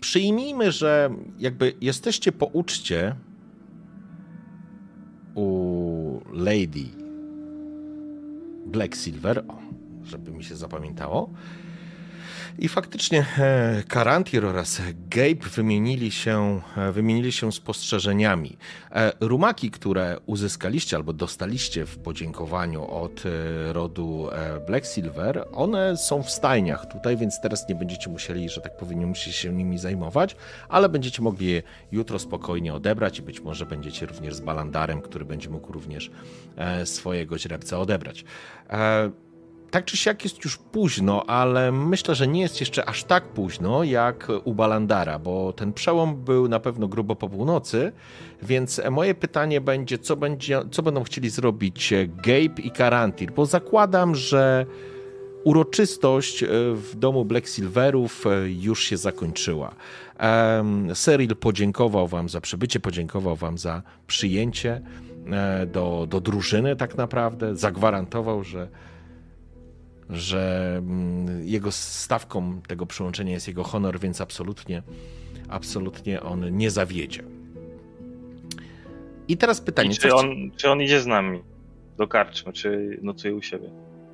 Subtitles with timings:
[0.00, 3.16] Przyjmijmy, że jakby jesteście po uczcie
[5.34, 6.84] u Lady
[8.66, 9.58] Black Silver, o,
[10.04, 11.30] żeby mi się zapamiętało.
[12.58, 18.56] I faktycznie e, Karantir oraz Gabe wymienili się, e, wymienili się spostrzeżeniami.
[18.92, 23.22] E, rumaki, które uzyskaliście albo dostaliście w podziękowaniu od
[23.72, 24.28] rodu
[24.66, 29.14] Black Silver, one są w stajniach tutaj, więc teraz nie będziecie musieli, że tak powiem,
[29.14, 30.36] się nimi zajmować,
[30.68, 35.24] ale będziecie mogli je jutro spokojnie odebrać i być może będziecie również z Balandarem, który
[35.24, 36.10] będzie mógł również
[36.84, 38.24] swojego źrebca odebrać
[39.70, 43.84] tak czy siak jest już późno, ale myślę, że nie jest jeszcze aż tak późno
[43.84, 47.92] jak u Balandara, bo ten przełom był na pewno grubo po północy,
[48.42, 54.14] więc moje pytanie będzie, co, będzie, co będą chcieli zrobić Gabe i Karantir, bo zakładam,
[54.14, 54.66] że
[55.44, 59.74] uroczystość w domu Black Silverów już się zakończyła.
[60.94, 64.80] Cyril podziękował wam za przybycie, podziękował wam za przyjęcie
[65.32, 68.68] e, do, do drużyny tak naprawdę, zagwarantował, że
[70.10, 74.82] że mm, jego stawką tego przyłączenia jest jego honor, więc absolutnie,
[75.48, 77.22] absolutnie on nie zawiedzie.
[79.28, 79.90] I teraz pytanie.
[79.90, 81.42] I czy, on, czy on idzie z nami
[81.96, 83.70] do karczmy, czy nocuje u siebie?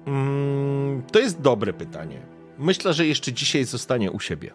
[0.07, 2.21] Mm, to jest dobre pytanie.
[2.59, 4.51] Myślę, że jeszcze dzisiaj zostanie u siebie.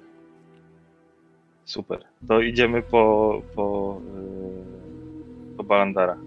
[1.65, 2.03] Super.
[2.27, 6.17] To idziemy po, po, yy, po Balandara.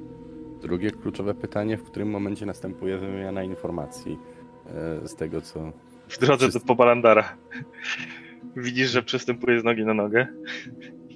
[0.62, 4.31] Drugie kluczowe pytanie, w którym momencie następuje wymiana informacji E,
[5.04, 5.72] z tego co.
[6.08, 7.36] W drodze do Pobalandara.
[8.56, 10.26] Widzisz, że przystępuje z nogi na nogę.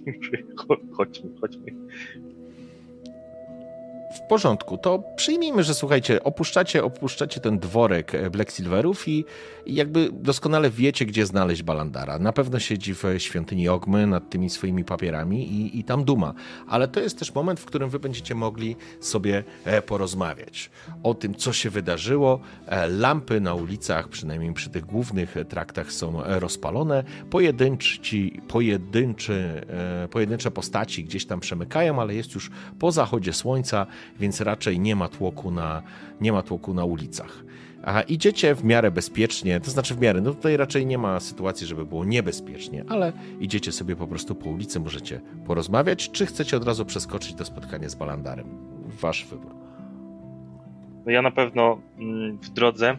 [0.97, 1.67] chodźmy, chodźmy.
[4.17, 9.25] W porządku, to przyjmijmy, że słuchajcie, opuszczacie, opuszczacie ten dworek e, Black Silverów i,
[9.67, 12.19] i jakby doskonale wiecie, gdzie znaleźć Balandara.
[12.19, 16.35] Na pewno siedzi w świątyni Ogmy nad tymi swoimi papierami i, i tam duma.
[16.69, 20.71] Ale to jest też moment, w którym wy będziecie mogli sobie e, porozmawiać
[21.03, 22.41] o tym, co się wydarzyło.
[22.67, 27.05] E, lampy na ulicach, przynajmniej przy tych głównych traktach, są rozpalone.
[27.31, 27.99] Pojedynczy,
[28.49, 29.67] pojedynczy,
[30.11, 33.87] pojedyncze postaci gdzieś tam przemykają, ale jest już po zachodzie słońca
[34.21, 35.83] więc raczej nie ma tłoku na,
[36.21, 37.45] nie ma tłoku na ulicach.
[37.83, 41.67] A idziecie w miarę bezpiecznie, to znaczy w miarę, no tutaj raczej nie ma sytuacji,
[41.67, 46.65] żeby było niebezpiecznie, ale idziecie sobie po prostu po ulicy, możecie porozmawiać, czy chcecie od
[46.65, 48.47] razu przeskoczyć do spotkania z Balandarem.
[49.01, 49.51] Wasz wybór.
[51.07, 52.97] No ja na pewno mm, w drodze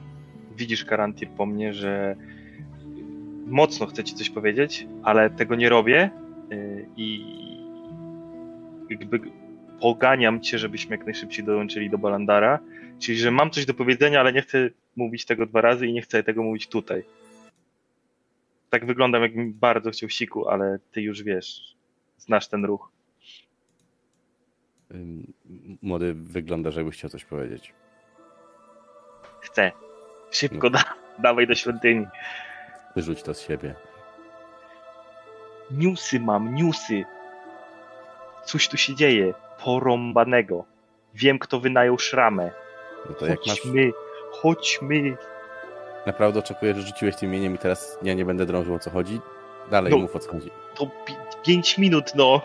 [0.57, 2.15] widzisz Karantir po mnie, że
[3.47, 6.09] mocno chcę ci coś powiedzieć, ale tego nie robię
[6.51, 7.25] y, i
[8.89, 9.19] jakby
[9.81, 12.59] poganiam cię, żebyśmy jak najszybciej dołączyli do Balandara.
[12.99, 16.01] Czyli, że mam coś do powiedzenia, ale nie chcę mówić tego dwa razy i nie
[16.01, 17.03] chcę tego mówić tutaj.
[18.69, 21.75] Tak wyglądam, jakbym bardzo chciał siku, ale ty już wiesz,
[22.17, 22.91] znasz ten ruch.
[25.81, 27.73] Młody wygląda, jakbyś chciał coś powiedzieć.
[29.41, 29.71] Chcę.
[30.31, 30.69] Szybko no.
[30.69, 30.83] da,
[31.19, 32.05] dawaj do świątyni.
[32.95, 33.75] Wyrzuć to z siebie.
[35.71, 37.05] Newsy mam, newsy.
[38.45, 40.65] Coś tu się dzieje porąbanego.
[41.15, 42.51] Wiem, kto wynajął szramę.
[43.09, 44.41] No to chodźmy, jak masz...
[44.41, 45.17] chodźmy.
[46.05, 49.19] Naprawdę oczekuję, że rzuciłeś tym imieniem i teraz ja nie będę drążył o co chodzi?
[49.71, 50.49] Dalej no, mów o co chodzi.
[50.75, 50.89] To
[51.45, 52.41] pięć minut, no.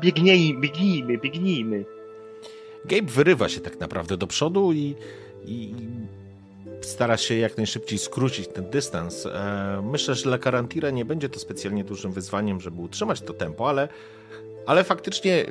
[0.00, 1.84] Biegnijmy, biegnijmy, biegnijmy.
[2.84, 4.94] Gabe wyrywa się tak naprawdę do przodu i,
[5.44, 5.74] i
[6.80, 9.26] stara się jak najszybciej skrócić ten dystans.
[9.26, 13.68] E, myślę, że dla Karantira nie będzie to specjalnie dużym wyzwaniem, żeby utrzymać to tempo,
[13.68, 13.88] ale,
[14.66, 15.44] ale faktycznie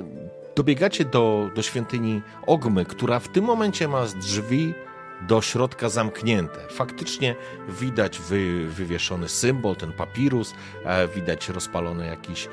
[0.56, 4.74] dobiegacie do, do świątyni Ogmy, która w tym momencie ma drzwi
[5.22, 6.60] do środka zamknięte.
[6.70, 7.36] Faktycznie
[7.70, 10.54] widać wy, wywieszony symbol, ten papirus,
[10.86, 12.50] e, widać rozpalone jakieś,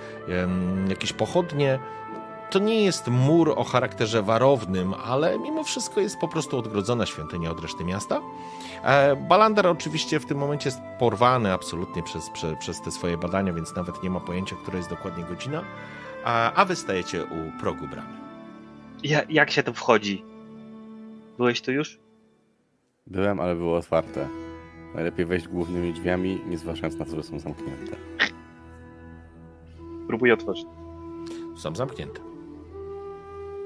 [0.88, 1.78] jakieś pochodnie.
[2.50, 7.50] To nie jest mur o charakterze warownym, ale mimo wszystko jest po prostu odgrodzona świątynia
[7.50, 8.20] od reszty miasta.
[8.82, 13.52] E, Balander oczywiście w tym momencie jest porwany absolutnie przez, przez, przez te swoje badania,
[13.52, 15.64] więc nawet nie ma pojęcia, która jest dokładnie godzina
[16.24, 18.18] a, a wy stajecie u progu bramy.
[19.02, 20.24] Ja, jak się tu wchodzi?
[21.36, 21.98] Byłeś tu już?
[23.06, 24.28] Byłem, ale było otwarte.
[24.94, 27.96] Najlepiej wejść głównymi drzwiami, nie zważając na to, że są zamknięte.
[30.06, 30.66] Próbuję otworzyć.
[31.56, 32.20] Są zamknięte.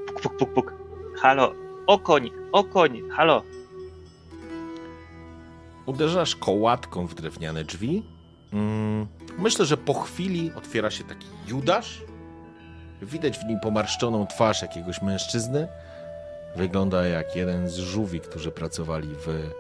[0.07, 0.75] Puk, puk, puk, puk.
[1.17, 1.55] Halo,
[1.87, 3.43] okoń, okoń, halo.
[5.87, 8.03] Uderzasz kołatką w drewniane drzwi.
[8.53, 9.07] Mm,
[9.39, 12.03] myślę, że po chwili otwiera się taki Judasz.
[13.03, 15.69] Widać w nim pomarszczoną twarz jakiegoś mężczyzny.
[16.57, 19.51] Wygląda jak jeden z żółwi, którzy pracowali w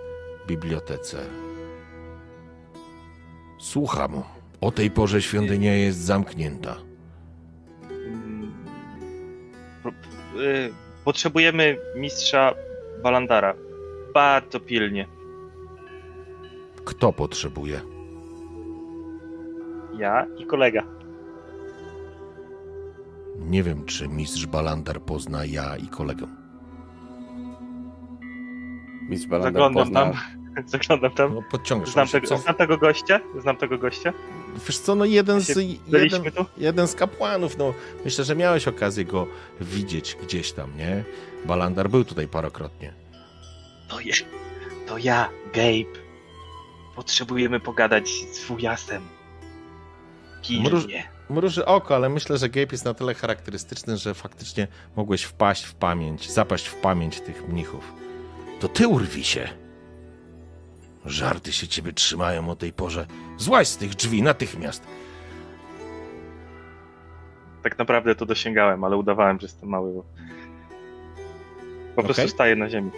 [0.47, 1.19] bibliotece.
[3.61, 4.23] Słucham.
[4.61, 6.77] O tej porze świątynia jest zamknięta.
[10.41, 10.73] Y,
[11.05, 12.55] Potrzebujemy mistrza
[13.03, 13.55] Balandara.
[14.15, 15.07] Bardzo pilnie.
[16.85, 17.81] Kto potrzebuje?
[19.99, 21.02] Ja i kolega.
[23.47, 26.27] Nie wiem, czy mistrz Balandar pozna ja i kolegę.
[29.09, 30.01] Mistrz Balander Zaglądam pozna...
[30.01, 30.13] tam.
[30.67, 31.35] Zaglądam tam.
[31.35, 31.91] No, podciągasz.
[31.91, 33.21] Znam tego, znam tego gościa.
[33.41, 34.13] Znam tego gościa.
[34.67, 35.49] Wiesz co, no jeden z,
[35.87, 36.23] jeden,
[36.57, 37.75] jeden z kapłanów, no
[38.05, 39.27] myślę, że miałeś okazję go
[39.61, 41.05] widzieć gdzieś tam, nie?
[41.45, 42.93] Balandar był tutaj parokrotnie.
[43.89, 44.13] To, je,
[44.87, 46.01] to ja, Gabe.
[46.97, 49.03] Potrzebujemy pogadać z wujasem.
[50.43, 51.09] Mruż- Pilnie.
[51.33, 55.75] Mruży oko, ale myślę, że Gabe jest na tyle charakterystyczny, że faktycznie mogłeś wpaść w
[55.75, 57.93] pamięć, zapaść w pamięć tych mnichów.
[58.61, 59.49] To ty urwi się.
[61.05, 63.07] Żarty się ciebie trzymają o tej porze.
[63.39, 64.87] Złaź z tych drzwi natychmiast.
[67.63, 69.93] Tak naprawdę to dosięgałem, ale udawałem, że jestem mały.
[69.93, 70.05] Bo...
[71.97, 72.31] Po prostu Okej.
[72.31, 72.91] staję na ziemi.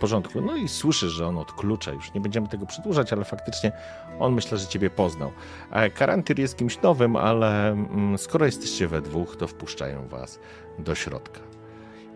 [0.00, 0.40] Porządku.
[0.40, 1.92] No i słyszysz, że on odklucza.
[1.92, 3.72] Już nie będziemy tego przedłużać, ale faktycznie
[4.18, 5.32] on myślę, że ciebie poznał.
[5.70, 10.40] E, Karantyr jest kimś nowym, ale mm, skoro jesteście we dwóch, to wpuszczają was
[10.78, 11.40] do środka.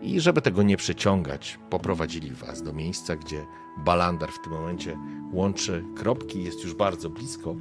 [0.01, 3.45] I żeby tego nie przeciągać, poprowadzili was do miejsca, gdzie
[3.77, 4.97] Balandar w tym momencie
[5.31, 7.55] łączy kropki, jest już bardzo blisko.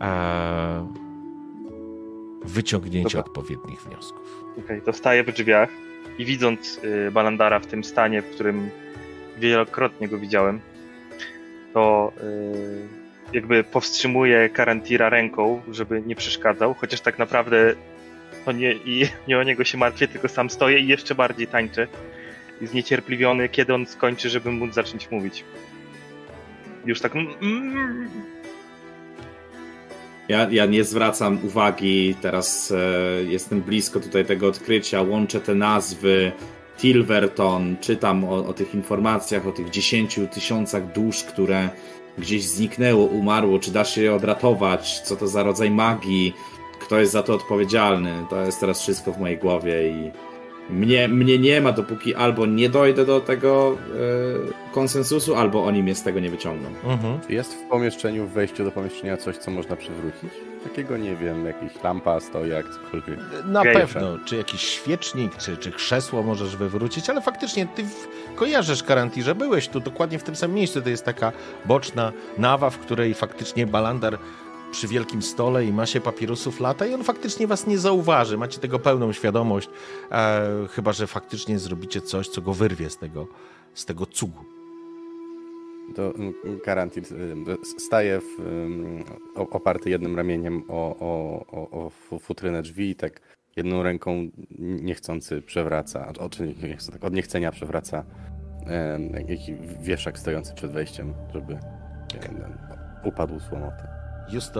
[0.00, 0.86] E,
[2.44, 3.30] wyciągnięcie Dobra.
[3.30, 4.44] odpowiednich wniosków.
[4.64, 5.70] Okej, to staję w drzwiach
[6.18, 8.70] i widząc y, Balandara w tym stanie, w którym
[9.38, 10.60] wielokrotnie go widziałem,
[11.72, 17.74] to y, jakby powstrzymuję Karantira ręką, żeby nie przeszkadzał, chociaż tak naprawdę
[18.44, 21.86] to nie, i, nie o niego się martwię, tylko sam stoję i jeszcze bardziej tańczę.
[22.60, 25.44] I zniecierpliwiony, kiedy on skończy, żeby móc zacząć mówić.
[26.86, 27.16] Już tak...
[27.16, 28.08] mm, mm,
[30.28, 36.32] Ja, ja nie zwracam uwagi, teraz e, jestem blisko tutaj tego odkrycia, łączę te nazwy,
[36.78, 41.70] Tilverton, czytam o, o tych informacjach, o tych 10 tysiącach dusz, które
[42.18, 46.34] gdzieś zniknęło, umarło, czy da się je odratować, co to za rodzaj magii,
[46.80, 48.24] kto jest za to odpowiedzialny.
[48.30, 50.10] To jest teraz wszystko w mojej głowie i
[50.70, 53.76] mnie, mnie nie ma, dopóki albo nie dojdę do tego
[54.70, 56.68] e, konsensusu, albo oni mnie z tego nie wyciągną.
[56.84, 57.20] Mhm.
[57.26, 60.30] Czy jest w pomieszczeniu, w wejściu do pomieszczenia coś, co można przywrócić?
[60.64, 63.18] Takiego nie wiem, jakiś lampa, stojak, cokolwiek.
[63.46, 68.82] Na pewno, czy jakiś świecznik, czy, czy krzesło możesz wywrócić, ale faktycznie ty w, kojarzysz
[68.82, 71.32] Karantirze, byłeś tu dokładnie w tym samym miejscu, to jest taka
[71.64, 74.18] boczna nawa, w której faktycznie Balandar
[74.76, 78.78] przy wielkim stole i masie papirusów lata i on faktycznie was nie zauważy, macie tego
[78.78, 79.68] pełną świadomość,
[80.10, 83.26] e, chyba, że faktycznie zrobicie coś, co go wyrwie z tego,
[83.74, 84.44] z tego cugu.
[85.94, 86.34] To mm,
[86.64, 88.26] Karantil y, staje w,
[89.34, 93.20] o- oparty jednym ramieniem o, o, o, o fu- futrynę drzwi i tak
[93.56, 98.04] jedną ręką niechcący przewraca, o, czy nie, nie chcę, tak, od niechcenia przewraca
[99.28, 101.58] jakiś wieszak stojący przed wejściem, żeby
[103.04, 103.48] upadł z
[104.28, 104.52] Jest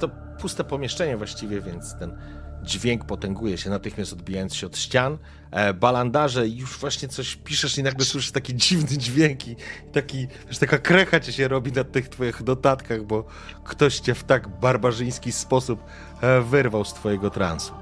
[0.00, 0.08] to,
[0.40, 2.18] puste pomieszczenie właściwie, więc ten
[2.62, 5.18] dźwięk potęguje się, natychmiast odbijając się od ścian.
[5.50, 9.56] E, balandarze, już właśnie coś piszesz i nagle słyszysz takie dziwne dźwięki.
[9.92, 13.24] Taki, wiesz, taka krecha ci się robi na tych twoich notatkach, bo
[13.64, 15.84] ktoś cię w tak barbarzyński sposób
[16.20, 17.74] e, wyrwał z twojego transu.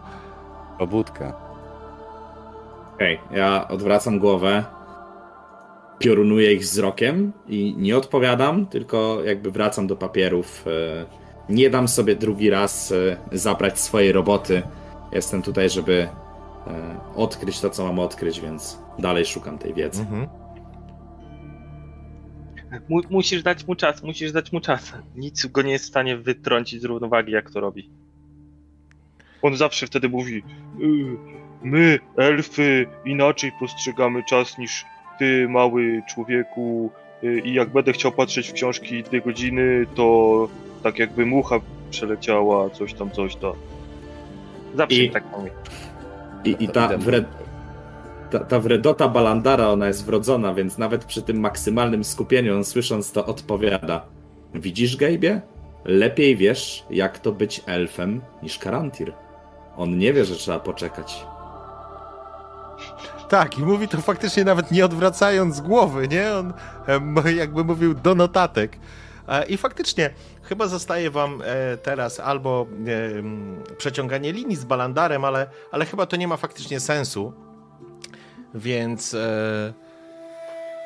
[0.79, 1.55] Pobudka.
[2.95, 4.65] Okej, ja odwracam głowę,
[5.99, 10.65] piorunuję ich wzrokiem i nie odpowiadam, tylko jakby wracam do papierów.
[10.67, 11.07] e,
[11.49, 14.63] Nie dam sobie drugi raz e, zabrać swojej roboty.
[15.13, 16.09] Jestem tutaj, żeby
[16.67, 20.03] e, odkryć to, co mam odkryć, więc dalej szukam tej wiedzy.
[20.03, 20.27] Mhm.
[22.89, 24.93] Mu, musisz dać mu czas, musisz dać mu czas.
[25.17, 27.91] Nic go nie jest w stanie wytrącić z równowagi, jak to robi.
[29.43, 30.43] On zawsze wtedy mówi:
[30.81, 31.17] "Y,
[31.63, 34.85] My, elfy, inaczej postrzegamy czas niż
[35.19, 36.91] ty, mały człowieku.
[37.25, 40.49] Y, I jak będę chciał patrzeć w książki dwie godziny, to
[40.83, 43.53] tak jakby mucha przeleciała, coś tam, coś tam.
[44.75, 45.51] Zawsze I- tak mówi.
[46.45, 47.25] I, i ta, wred,
[48.31, 53.13] ta, ta wredota Balandara, ona jest wrodzona, więc nawet przy tym maksymalnym skupieniu, on słysząc
[53.13, 54.07] to odpowiada.
[54.55, 55.41] Widzisz, Gejbie?
[55.85, 59.13] Lepiej wiesz, jak to być elfem, niż Karantir.
[59.77, 61.27] On nie wie, że trzeba poczekać.
[63.29, 66.33] Tak, i mówi to faktycznie nawet nie odwracając głowy, nie?
[66.35, 66.53] On
[67.37, 68.79] jakby mówił do notatek.
[69.29, 70.11] E, I faktycznie
[70.43, 72.67] chyba zostaje wam e, teraz albo
[73.79, 77.33] przeciąganie linii z Balandarem, ale, ale chyba to nie ma faktycznie sensu.
[78.55, 79.75] Więc e,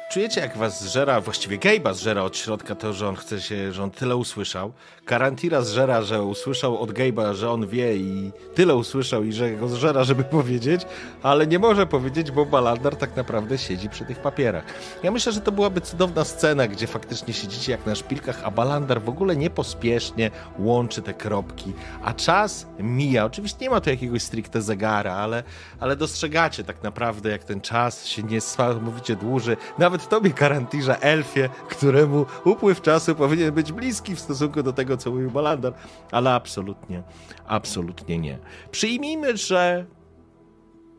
[0.09, 3.83] czujecie, jak was zżera, właściwie Gabe'a zżera od środka to, że on chce się, że
[3.83, 4.73] on tyle usłyszał.
[5.05, 9.69] Karantira zżera, że usłyszał od Gabe'a, że on wie i tyle usłyszał i że go
[9.69, 10.83] zżera, żeby powiedzieć,
[11.23, 14.65] ale nie może powiedzieć, bo Balandar tak naprawdę siedzi przy tych papierach.
[15.03, 19.03] Ja myślę, że to byłaby cudowna scena, gdzie faktycznie siedzicie jak na szpilkach, a Balandar
[19.03, 21.73] w ogóle niepospiesznie łączy te kropki,
[22.05, 23.25] a czas mija.
[23.25, 25.43] Oczywiście nie ma tu jakiegoś stricte zegara, ale,
[25.81, 29.57] ale dostrzegacie tak naprawdę, jak ten czas się niesamowicie dłuży.
[29.79, 35.11] Nawet tobie, Karantirza, elfie, któremu upływ czasu powinien być bliski w stosunku do tego, co
[35.11, 35.75] mówił Balandar,
[36.13, 37.03] ale absolutnie,
[37.47, 38.39] absolutnie nie.
[38.71, 39.87] Przyjmijmy, że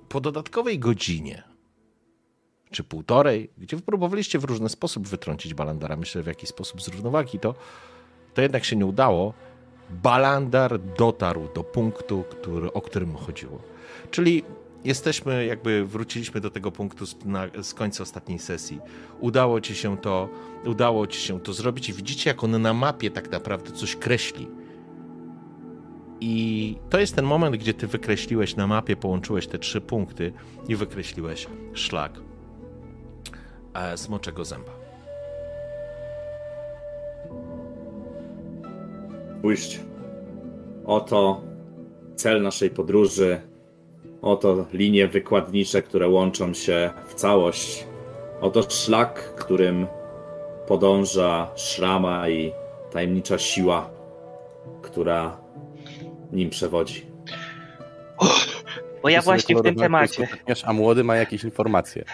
[0.10, 1.44] po dodatkowej godzinie,
[2.72, 7.40] czy półtorej, gdzie próbowaliście w różny sposób wytrącić Balandara, myślę w jakiś sposób z równowagi,
[7.40, 7.56] to,
[8.34, 9.34] to jednak się nie udało.
[9.90, 13.62] Balandar dotarł do punktu, który, o którym chodziło.
[14.12, 14.44] Czyli
[14.84, 18.80] jesteśmy, jakby wróciliśmy do tego punktu z, na, z końca ostatniej sesji.
[19.20, 20.30] Udało ci się to,
[20.66, 24.48] udało ci się to zrobić i widzicie, jak on na mapie tak naprawdę coś kreśli.
[26.22, 30.34] I to jest ten moment, gdzie ty wykreśliłeś na mapie, połączyłeś te trzy punkty
[30.68, 32.20] i wykreśliłeś szlak
[33.74, 34.72] e, smoczego zęba.
[39.40, 39.80] Spójrzcie.
[40.86, 41.42] Oto
[42.16, 43.49] cel naszej podróży.
[44.22, 47.88] Oto linie wykładnicze, które łączą się w całość.
[48.42, 49.88] Oto szlak, którym
[50.68, 52.54] podąża szrama i
[52.92, 53.90] tajemnicza siła,
[54.82, 55.38] która
[56.32, 57.09] nim przewodzi.
[59.04, 60.28] Bo ja właśnie w tym temacie.
[60.66, 62.06] A młody ma jakieś informacje.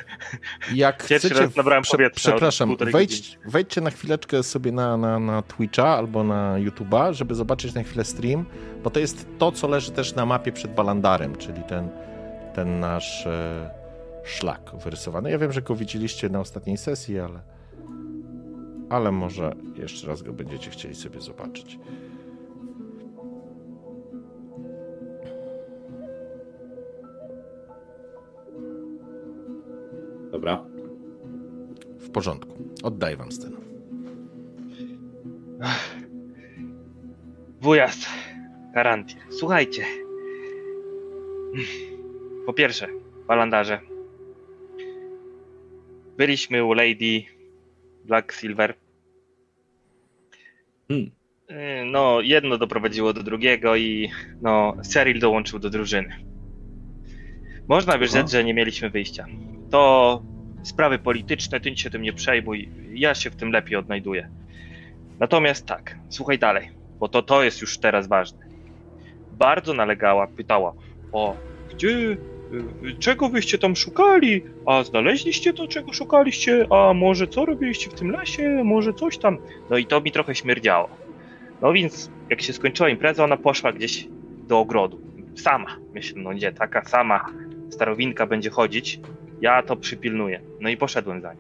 [0.74, 5.20] Jak Pierwszy chcecie, raz nabrałem prze- powietrza przepraszam, wejdź, wejdźcie na chwileczkę sobie na, na,
[5.20, 8.46] na Twitcha albo na YouTube'a, żeby zobaczyć na chwilę stream,
[8.84, 11.90] bo to jest to, co leży też na mapie przed Balandarem, czyli ten,
[12.56, 13.70] ten nasz e,
[14.24, 15.32] szlak wyrysowany.
[15.32, 17.40] Ja wiem, że go widzieliście na ostatniej sesji, ale,
[18.90, 21.80] ale może jeszcze raz go będziecie chcieli sobie zobaczyć.
[30.36, 30.66] Dobra.
[32.00, 32.54] W porządku.
[32.84, 33.58] Oddaję wam scenę.
[37.62, 38.08] Wujas,
[38.74, 39.18] Karantir.
[39.30, 39.86] Słuchajcie.
[42.46, 42.88] Po pierwsze,
[43.28, 43.80] Balandarze.
[46.18, 47.24] Byliśmy u Lady
[48.06, 48.74] Black Silver.
[50.88, 51.12] Hmm.
[51.52, 54.10] Y, No, jedno doprowadziło do drugiego i
[54.42, 56.16] no, Cyril dołączył do drużyny.
[57.68, 59.26] Można by rzec, że nie mieliśmy wyjścia.
[59.76, 60.22] To
[60.64, 62.70] sprawy polityczne, ty się tym nie przejmuj.
[62.94, 64.30] Ja się w tym lepiej odnajduję.
[65.20, 68.40] Natomiast tak, słuchaj dalej, bo to, to jest już teraz ważne.
[69.32, 70.74] Bardzo nalegała, pytała,
[71.12, 71.36] o,
[71.74, 72.18] gdzie, y,
[73.00, 74.44] czego wyście tam szukali?
[74.66, 76.68] A znaleźliście to, czego szukaliście?
[76.70, 78.62] A może co robiliście w tym lesie?
[78.64, 79.38] Może coś tam?
[79.70, 80.90] No i to mi trochę śmierdziało.
[81.62, 84.08] No więc, jak się skończyła impreza, ona poszła gdzieś
[84.48, 85.00] do ogrodu.
[85.36, 85.78] Sama.
[85.94, 87.26] Myślę, no gdzie, taka sama
[87.70, 89.00] starowinka będzie chodzić,
[89.46, 90.42] ja to przypilnuję.
[90.60, 91.40] No i poszedłem za nią.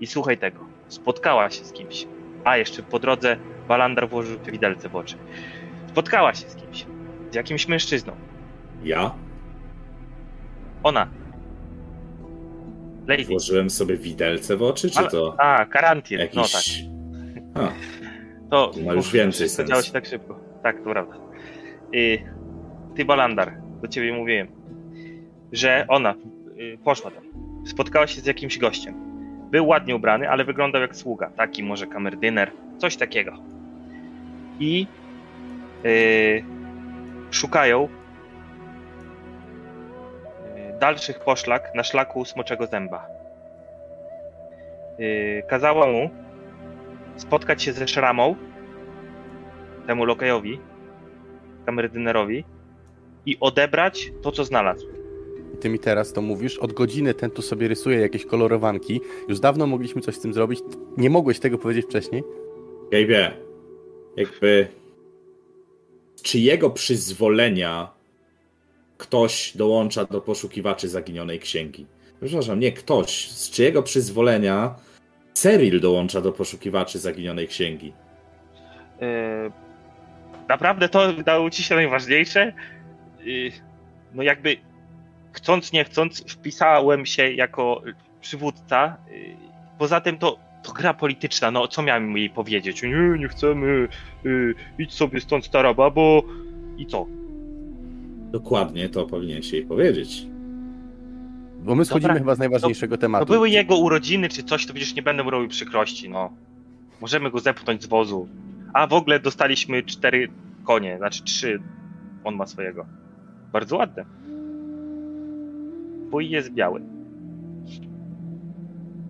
[0.00, 2.06] I słuchaj tego, spotkała się z kimś.
[2.44, 3.36] A, jeszcze po drodze
[3.68, 5.16] Balandar włożył widelce w oczy.
[5.88, 6.86] Spotkała się z kimś.
[7.30, 8.12] Z jakimś mężczyzną.
[8.84, 9.14] Ja
[10.82, 11.08] Ona.
[13.06, 13.24] Lady.
[13.24, 16.18] włożyłem sobie widelce w oczy, czy to A, Karantir.
[16.20, 16.52] No tak.
[16.52, 16.84] jakiś...
[17.54, 17.68] A,
[18.50, 19.70] To ma już więcej sensu.
[19.72, 20.40] działo się tak szybko.
[20.62, 21.14] Tak, to prawda.
[21.94, 22.18] Y,
[22.96, 23.52] ty, Balandar,
[23.82, 24.48] do ciebie mówiłem,
[25.52, 26.14] że ona
[26.84, 27.24] poszła tam.
[27.66, 28.94] Spotkała się z jakimś gościem.
[29.50, 31.30] Był ładnie ubrany, ale wyglądał jak sługa.
[31.36, 33.32] Taki może kamerdyner, coś takiego.
[34.60, 34.86] I
[35.84, 36.44] y,
[37.30, 37.88] szukają y,
[40.80, 43.06] dalszych poszlak na szlaku Smoczego Zęba.
[45.00, 46.10] Y, kazała mu
[47.16, 48.36] spotkać się ze Szramą,
[49.86, 50.60] temu lokajowi,
[51.66, 52.44] kamerdynerowi
[53.26, 54.97] i odebrać to, co znalazł.
[55.54, 59.00] I ty mi teraz to mówisz, od godziny ten tu sobie rysuje jakieś kolorowanki.
[59.28, 60.60] Już dawno mogliśmy coś z tym zrobić.
[60.96, 62.22] Nie mogłeś tego powiedzieć wcześniej?
[62.92, 63.32] Gabe,
[64.16, 64.68] jakby
[66.16, 67.90] z czyjego przyzwolenia
[68.98, 71.86] ktoś dołącza do poszukiwaczy zaginionej księgi?
[72.20, 73.30] Przepraszam, nie ktoś.
[73.30, 74.74] Z czyjego przyzwolenia
[75.34, 77.92] Cyril dołącza do poszukiwaczy zaginionej księgi?
[79.00, 79.06] Yy,
[80.48, 82.52] naprawdę to wydało ci się najważniejsze?
[83.24, 83.50] Yy,
[84.14, 84.56] no jakby
[85.38, 87.82] chcąc, nie chcąc, wpisałem się jako
[88.20, 88.96] przywódca.
[89.10, 89.36] Y,
[89.78, 92.82] poza tym to, to gra polityczna, no co miałem jej powiedzieć?
[92.82, 93.88] Nie, nie chcemy,
[94.24, 96.22] yy, idź sobie stąd stara babo
[96.78, 97.06] i co?
[98.30, 100.26] Dokładnie to powinien się jej powiedzieć.
[101.62, 103.26] Bo my schodzimy Dobra, chyba z najważniejszego tematu.
[103.26, 106.32] To były jego urodziny czy coś, to przecież nie będę mu robił przykrości, no.
[107.00, 108.28] Możemy go zepchnąć z wozu.
[108.72, 110.28] A w ogóle dostaliśmy cztery
[110.64, 111.62] konie, znaczy trzy.
[112.24, 112.86] On ma swojego.
[113.52, 114.04] Bardzo ładne.
[116.20, 116.80] I jest biały.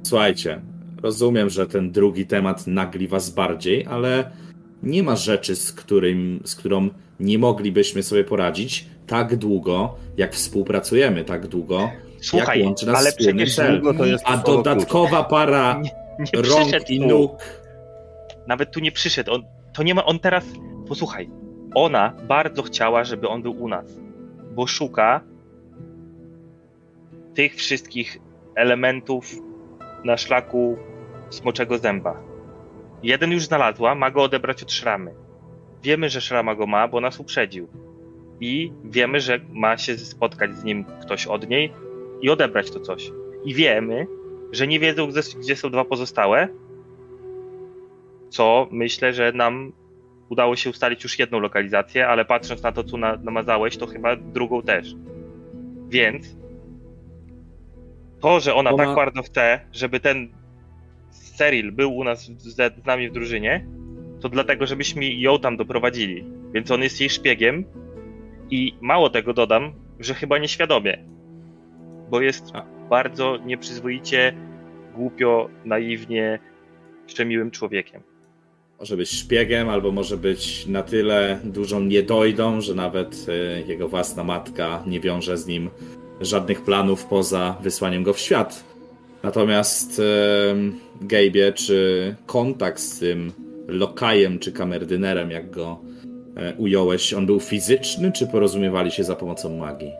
[0.02, 0.61] Słuchajcie,
[1.02, 4.31] rozumiem, że ten drugi temat nagli was bardziej, ale
[4.83, 6.88] nie ma rzeczy, z, którym, z którą
[7.21, 11.90] nie moglibyśmy sobie poradzić tak długo, jak współpracujemy, tak długo,
[12.21, 13.83] Słuchaj, jak łączy nas ale wspólny cel.
[14.25, 15.81] A dodatkowa para
[16.19, 17.62] nie rąk przyszedł i nóg.
[18.47, 19.33] Nawet tu nie przyszedł.
[19.33, 20.45] On, to nie ma, on teraz,
[20.88, 21.31] posłuchaj,
[21.75, 24.00] ona bardzo chciała, żeby on był u nas,
[24.55, 25.21] bo szuka
[27.38, 28.18] tych wszystkich
[28.54, 29.35] elementów
[30.04, 30.78] na szlaku
[31.30, 32.23] smoczego zęba.
[33.02, 35.14] Jeden już znalazła, ma go odebrać od szramy.
[35.83, 37.68] Wiemy, że szrama go ma, bo nas uprzedził.
[38.40, 41.73] I wiemy, że ma się spotkać z nim ktoś od niej
[42.21, 43.11] i odebrać to coś.
[43.45, 44.07] I wiemy,
[44.52, 45.09] że nie wiedzą,
[45.40, 46.49] gdzie, są dwa pozostałe,
[48.28, 49.73] co myślę, że nam
[50.28, 54.16] udało się ustalić już jedną lokalizację, ale patrząc na to, co na, namazałeś, to chyba
[54.16, 54.95] drugą też.
[55.88, 56.38] Więc
[58.21, 60.29] to, że ona Ona- tak bardzo chce, żeby ten
[61.11, 63.67] Cyril był u nas z, z nami w drużynie,
[64.21, 66.25] to dlatego, żebyśmy ją tam doprowadzili.
[66.55, 67.65] Więc on jest jej szpiegiem
[68.51, 70.99] i mało tego dodam, że chyba nieświadomie,
[72.11, 72.63] bo jest A.
[72.91, 74.33] bardzo nieprzyzwoicie,
[74.95, 76.39] głupio, naiwnie,
[77.07, 78.03] szczemiłym człowiekiem.
[78.81, 84.25] Może być szpiegiem, albo może być na tyle dużą niedojdą, że nawet y, jego własna
[84.25, 85.71] matka nie wiąże z nim
[86.21, 88.65] żadnych planów poza wysłaniem go w świat.
[89.23, 90.02] Natomiast
[91.00, 93.33] Gejbie, czy kontakt z tym
[93.69, 95.81] lokajem czy kamerdynerem, jak go
[96.52, 99.93] y, ująłeś, on był fizyczny, czy porozumiewali się za pomocą magii?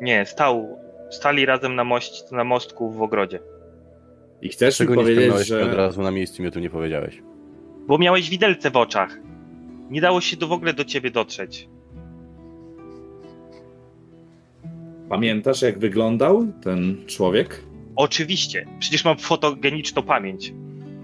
[0.00, 0.78] Nie, stał,
[1.10, 3.40] stali razem na, mość, na mostku w ogrodzie.
[4.42, 5.64] I chcesz mi Czego nie powiedzieć, że...
[5.64, 7.22] od razu na miejscu mi tu nie powiedziałeś.
[7.86, 9.18] Bo miałeś widelce w oczach.
[9.90, 11.68] Nie dało się to w ogóle do ciebie dotrzeć.
[15.16, 17.62] Pamiętasz, jak wyglądał ten człowiek?
[17.96, 20.52] Oczywiście, przecież mam fotogeniczną pamięć.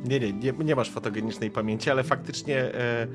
[0.04, 3.06] Nie, nie, nie, nie masz fotogenicznej pamięci, ale faktycznie e,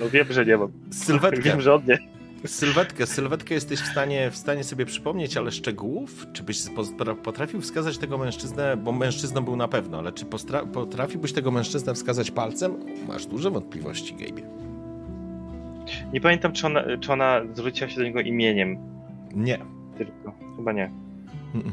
[0.00, 0.72] No wiem, że nie mam.
[0.90, 1.98] sylwetkę, Wiem, że on nie.
[2.46, 6.26] sylwetkę, sylwetkę jesteś w stanie, w stanie sobie przypomnieć, ale szczegółów?
[6.32, 10.24] Czy byś potra- potrafił wskazać tego mężczyznę, bo mężczyzną był na pewno, ale czy
[10.72, 12.74] potrafiłbyś tego mężczyznę wskazać palcem?
[13.08, 14.42] Masz duże wątpliwości, Gabe.
[16.12, 18.97] Nie pamiętam, czy ona, czy ona zwróciła się do niego imieniem.
[19.34, 19.58] Nie.
[19.98, 20.32] Tylko.
[20.56, 20.90] Chyba nie.
[21.54, 21.72] Mm-mm.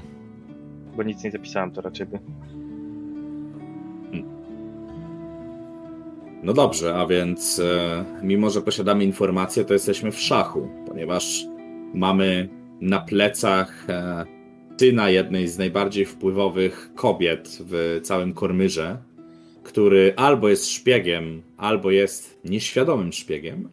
[0.98, 2.20] Bo nic nie zapisałem, to raczej by.
[6.44, 11.46] No dobrze, a więc e, mimo, że posiadamy informacje, to jesteśmy w szachu, ponieważ
[11.94, 12.50] mamy
[12.82, 14.26] na plecach e,
[14.80, 18.98] syna jednej z najbardziej wpływowych kobiet w całym Kormyrze,
[19.63, 23.70] który albo jest szpiegiem, albo jest nieświadomym szpiegiem.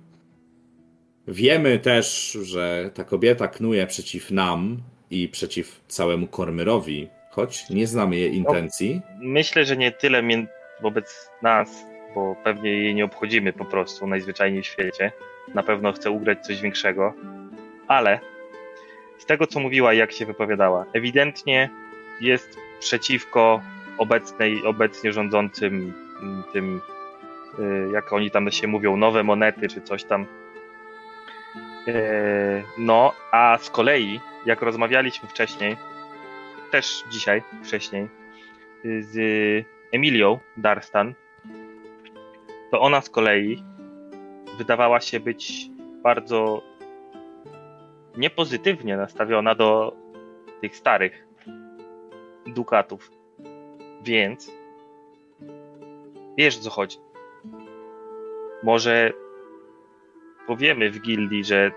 [1.28, 4.78] Wiemy też, że ta kobieta knuje przeciw nam
[5.11, 9.00] i przeciw całemu Kormyrowi, choć nie znamy jej intencji.
[9.20, 10.22] Myślę, że nie tyle
[10.82, 15.12] wobec nas, bo pewnie jej nie obchodzimy po prostu najzwyczajniej w świecie.
[15.54, 17.14] Na pewno chce ugrać coś większego,
[17.88, 18.20] ale
[19.18, 21.70] z tego, co mówiła i jak się wypowiadała, ewidentnie
[22.20, 23.62] jest przeciwko
[23.98, 26.80] obecnej, obecnie rządzącym mm, tym,
[27.58, 30.26] y, jak oni tam się mówią, nowe monety czy coś tam.
[31.88, 35.77] E, No, a z kolei, jak rozmawialiśmy wcześniej,
[36.71, 38.09] też dzisiaj, wcześniej,
[38.85, 39.16] y, z
[39.92, 41.14] Emilią Darstan,
[42.71, 43.64] to ona z kolei
[44.59, 45.71] wydawała się być
[46.03, 46.62] bardzo
[48.16, 49.97] niepozytywnie nastawiona do
[50.61, 51.27] tych starych
[52.47, 53.11] dukatów.
[54.03, 54.51] Więc
[56.38, 56.99] wiesz co chodzi.
[58.62, 59.12] Może
[60.53, 61.71] powiemy w gildii, że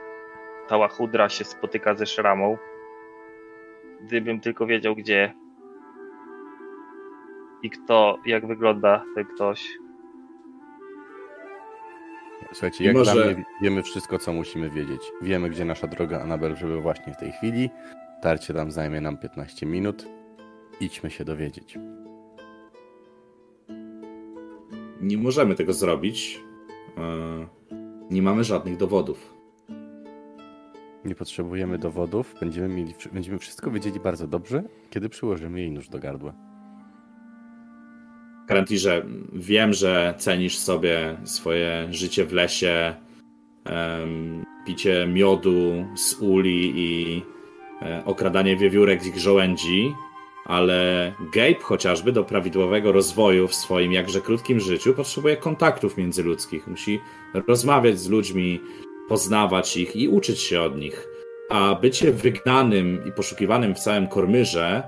[0.68, 2.58] ta łachudra się spotyka ze szramą.
[4.02, 5.34] Gdybym tylko wiedział gdzie
[7.64, 9.68] i kto, jak wygląda ten ktoś.
[12.52, 15.02] Słuchajcie, jak może- dla mnie wiemy wszystko, co musimy wiedzieć.
[15.22, 17.70] Wiemy, gdzie nasza droga Anabel żeby właśnie w tej chwili.
[18.22, 20.06] Tarcie tam zajmie nam 15 minut.
[20.80, 21.78] Idźmy się dowiedzieć.
[25.02, 26.42] Nie możemy tego zrobić.
[26.98, 27.55] E,
[28.12, 29.36] Nie mamy żadnych dowodów.
[31.06, 36.00] Nie potrzebujemy dowodów, będziemy, mieli, będziemy wszystko wiedzieli bardzo dobrze, kiedy przyłożymy jej nóż do
[36.00, 36.34] gardła.
[38.48, 42.96] Karantirze, wiem, że cenisz sobie swoje życie w lesie,
[44.66, 47.22] picie miodu z uli i
[47.82, 49.94] e, okradanie wiewiórek z ich żołędzi,
[50.46, 56.68] ale Gabe chociażby do prawidłowego rozwoju w swoim jakże krótkim życiu potrzebuje kontaktów międzyludzkich.
[56.68, 57.00] Musi
[57.48, 58.60] rozmawiać z ludźmi,
[59.10, 61.08] poznawać ich i uczyć się od nich.
[61.50, 64.84] A bycie wygnanym i poszukiwanym w całym Kormyrze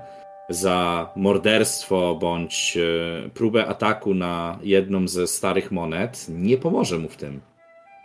[0.48, 7.16] za morderstwo bądź e, próbę ataku na jedną ze starych monet nie pomoże mu w
[7.16, 7.40] tym.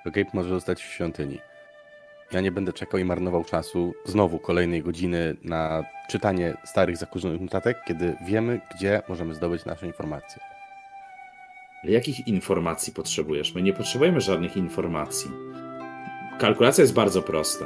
[0.05, 1.39] Gabe może zostać w świątyni.
[2.33, 7.77] Ja nie będę czekał i marnował czasu znowu kolejnej godziny na czytanie starych, zakurzonych notatek,
[7.87, 10.41] kiedy wiemy, gdzie możemy zdobyć nasze informacje.
[11.83, 13.55] Jakich informacji potrzebujesz?
[13.55, 15.31] My nie potrzebujemy żadnych informacji.
[16.39, 17.65] Kalkulacja jest bardzo prosta.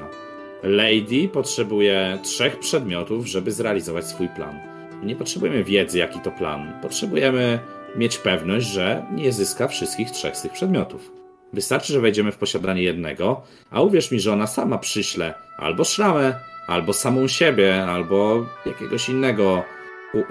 [0.63, 4.59] Lady potrzebuje trzech przedmiotów, żeby zrealizować swój plan.
[5.03, 6.79] Nie potrzebujemy wiedzy, jaki to plan.
[6.81, 7.59] Potrzebujemy
[7.95, 11.26] mieć pewność, że nie zyska wszystkich trzech z tych przedmiotów.
[11.53, 16.39] Wystarczy, że wejdziemy w posiadanie jednego, a uwierz mi, że ona sama przyśle albo szramę,
[16.67, 19.63] albo samą siebie, albo jakiegoś innego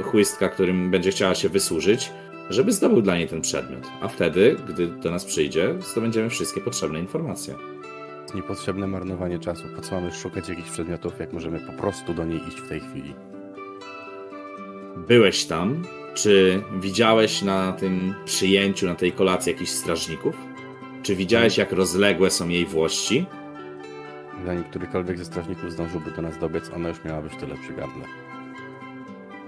[0.03, 2.13] chłystka, którym będzie chciała się wysłużyć,
[2.51, 3.87] żeby zdobył dla niej ten przedmiot.
[4.01, 7.55] A wtedy, gdy do nas przyjdzie, zdobędziemy wszystkie potrzebne informacje.
[8.35, 9.63] Niepotrzebne marnowanie czasu.
[9.77, 12.81] Po co mamy szukać jakichś przedmiotów, jak możemy po prostu do niej iść w tej
[12.81, 13.15] chwili?
[15.09, 15.85] Byłeś tam?
[16.15, 20.37] Czy widziałeś na tym przyjęciu, na tej kolacji jakichś strażników?
[21.07, 23.27] Czy widziałeś, jak rozległe są jej włości?
[24.47, 28.05] Zanim którykolwiek ze strażników zdążyłby do nas dobiec, ona już miała być tyle przy gardle.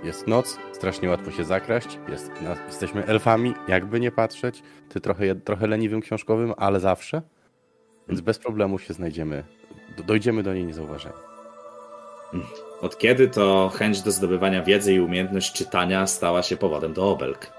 [0.05, 2.31] Jest noc, strasznie łatwo się zakraść, jest,
[2.67, 4.63] jesteśmy elfami, jakby nie patrzeć.
[4.89, 7.23] Ty trochę, trochę leniwym książkowym, ale zawsze.
[8.09, 9.45] Więc bez problemu się znajdziemy,
[9.97, 11.15] do- dojdziemy do niej niezauważeni.
[12.81, 17.53] Od kiedy to chęć do zdobywania wiedzy i umiejętność czytania stała się powodem do obelg?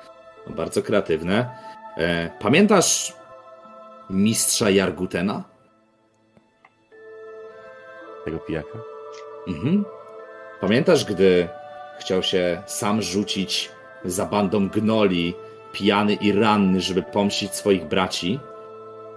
[0.47, 1.49] Bardzo kreatywne.
[1.97, 3.18] E, pamiętasz
[4.10, 5.43] mistrza Jargutena?
[8.26, 8.80] Tego pijaka.
[9.48, 9.86] Mhm.
[10.62, 11.48] Pamiętasz, gdy
[12.00, 13.69] chciał się sam rzucić
[14.06, 15.34] za bandą gnoli,
[15.74, 18.39] pijany i ranny, żeby pomścić swoich braci,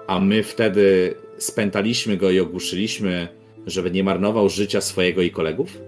[0.07, 3.28] a my wtedy spętaliśmy go i ogłuszyliśmy,
[3.66, 5.78] żeby nie marnował życia swojego i kolegów?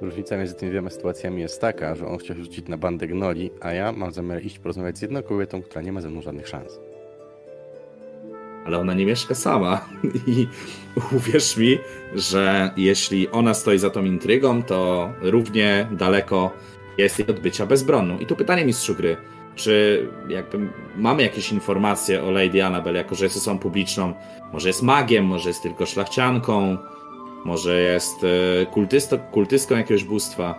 [0.00, 3.50] Różnica między tymi dwiema sytuacjami jest taka, że on chciał się rzucić na bandę gnoli,
[3.60, 6.48] a ja mam zamiar iść porozmawiać z jedną kobietą, która nie ma ze mną żadnych
[6.48, 6.80] szans.
[8.64, 9.84] Ale ona nie mieszka sama.
[10.26, 10.48] I
[11.16, 11.78] uwierz mi,
[12.14, 16.50] że jeśli ona stoi za tą intrygą, to równie daleko
[16.98, 18.18] jest jej od bycia bezbronną.
[18.18, 19.16] I tu pytanie mistrzu gry.
[19.54, 20.58] Czy jakby
[20.96, 24.14] mamy jakieś informacje o Lady Annabel, jako że jest osobą publiczną?
[24.52, 26.78] Może jest magiem, może jest tylko szlachcianką,
[27.44, 28.24] może jest
[28.62, 30.54] e, kultysto, kultystką jakiegoś bóstwa.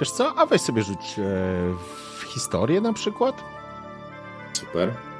[0.00, 1.22] Wiesz co, a weź sobie rzuć e,
[2.18, 3.34] w historię na przykład.
[4.52, 5.11] Super.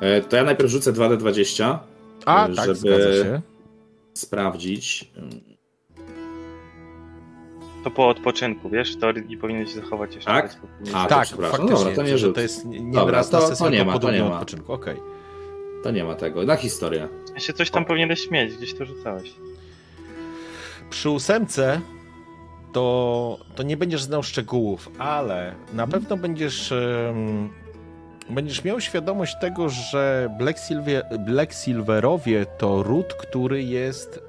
[0.00, 1.78] E, To ja najpierw rzucę 2D20.
[2.26, 3.40] A, Żeby- tak, zgadza się.
[4.14, 5.10] Sprawdzić.
[7.84, 10.30] To po odpoczynku, wiesz, to i powinien się zachować jeszcze.
[10.30, 10.56] Tak?
[10.94, 12.34] A, tak, faktycznie, Dobra, to nie rzut.
[12.34, 14.32] to jest nie nie Dobra, raz to- na to sesję, nie ma, to nie ma.
[14.32, 14.72] odpoczynku.
[14.72, 14.96] Okej.
[15.82, 16.42] To nie ma tego.
[16.44, 17.08] Na historię.
[17.34, 19.32] Jeszcze coś tam powinieneś mieć, gdzieś to rzucałeś.
[20.90, 21.80] Przy ósemce
[22.72, 26.74] to, to nie będziesz znał szczegółów, ale na pewno będziesz,
[28.30, 30.60] będziesz miał świadomość tego, że Black,
[31.18, 34.20] Black Silverowie to ród, który jest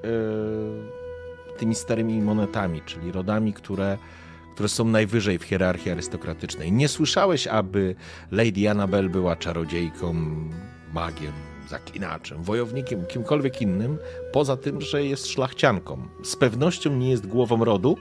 [1.54, 3.98] e, tymi starymi monetami, czyli rodami, które,
[4.54, 6.72] które są najwyżej w hierarchii arystokratycznej.
[6.72, 7.94] Nie słyszałeś, aby
[8.30, 10.14] Lady Annabel była czarodziejką,
[10.92, 11.32] magiem,
[11.68, 13.98] zaklinaczem, wojownikiem, kimkolwiek innym,
[14.32, 16.08] poza tym, że jest szlachcianką.
[16.24, 17.96] Z pewnością nie jest głową rodu,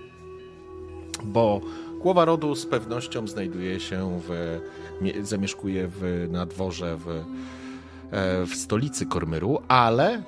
[1.24, 1.62] bo
[2.02, 4.60] głowa rodu z pewnością znajduje się w,
[5.02, 10.22] mie- zamieszkuje w, na dworze w, e, w stolicy Kormyru, ale e,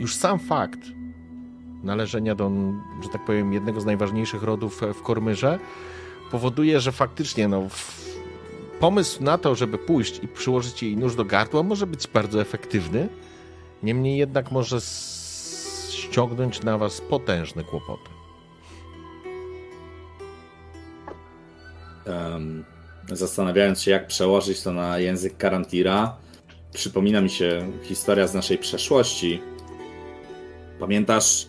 [0.00, 0.80] już sam fakt
[1.82, 2.50] należenia do,
[3.02, 5.58] że tak powiem, jednego z najważniejszych rodów w Kormyrze
[6.30, 7.62] powoduje, że faktycznie no,
[8.80, 13.08] pomysł na to, żeby pójść i przyłożyć jej nóż do gardła może być bardzo efektywny,
[13.82, 14.78] niemniej jednak może
[15.90, 18.15] ściągnąć na was potężne kłopoty.
[22.06, 22.64] Em,
[23.12, 26.16] zastanawiając się, jak przełożyć to na język Karantira,
[26.72, 29.42] przypomina mi się historia z naszej przeszłości.
[30.80, 31.46] Pamiętasz,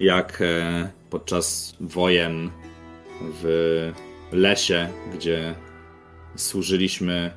[0.00, 2.50] jak e, podczas wojen
[3.42, 3.92] w
[4.32, 5.54] lesie, gdzie
[6.36, 7.30] służyliśmy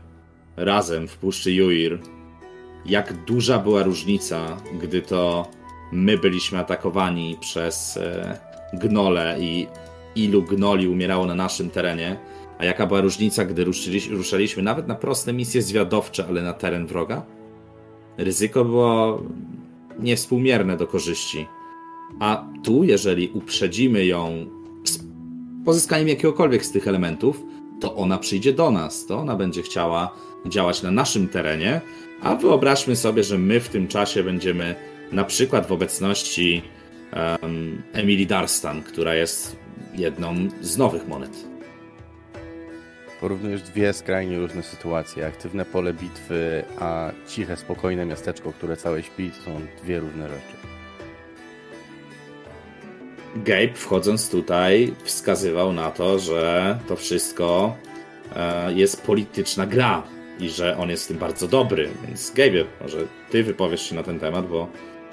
[0.57, 1.99] razem w Puszczy Juir,
[2.85, 5.47] jak duża była różnica, gdy to
[5.91, 8.39] my byliśmy atakowani przez e,
[8.73, 9.67] gnole i
[10.15, 12.17] ilu gnoli umierało na naszym terenie,
[12.57, 13.65] a jaka była różnica, gdy
[14.09, 17.25] ruszaliśmy nawet na proste misje zwiadowcze, ale na teren wroga?
[18.17, 19.23] Ryzyko było
[19.99, 21.45] niewspółmierne do korzyści.
[22.19, 24.45] A tu, jeżeli uprzedzimy ją
[24.83, 24.99] z
[25.65, 27.43] pozyskaniem jakiegokolwiek z tych elementów,
[27.81, 30.15] to ona przyjdzie do nas, to ona będzie chciała
[30.45, 31.81] działać na naszym terenie,
[32.21, 34.75] a wyobraźmy sobie, że my w tym czasie będziemy
[35.11, 36.61] na przykład w obecności
[37.41, 39.55] um, Emily Darstan, która jest
[39.95, 41.54] jedną z nowych monet.
[43.25, 45.27] Porównujesz dwie skrajnie różne sytuacje.
[45.27, 50.57] Aktywne pole bitwy, a ciche, spokojne miasteczko, które całe śpi, to są dwie różne rzeczy.
[53.35, 57.75] Gabe wchodząc tutaj wskazywał na to, że to wszystko
[58.35, 60.03] e, jest polityczna gra
[60.39, 61.89] i że on jest w tym bardzo dobry.
[62.07, 62.97] Więc Gabe, może
[63.29, 64.67] ty wypowiesz się na ten temat, bo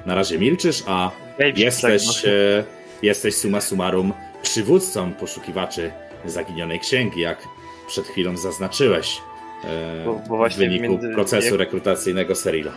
[0.07, 2.35] na razie milczysz, a Gabe jesteś, wstrzegł.
[2.37, 2.65] e,
[3.03, 5.93] jesteś summa summarum przywódcą poszukiwaczy
[6.25, 7.49] zaginionej księgi, jak
[7.93, 9.23] przed chwilą zaznaczyłeś
[9.65, 12.73] e, Bo- bo w wyniku między- procesu jak- rekrutacyjnego Serila.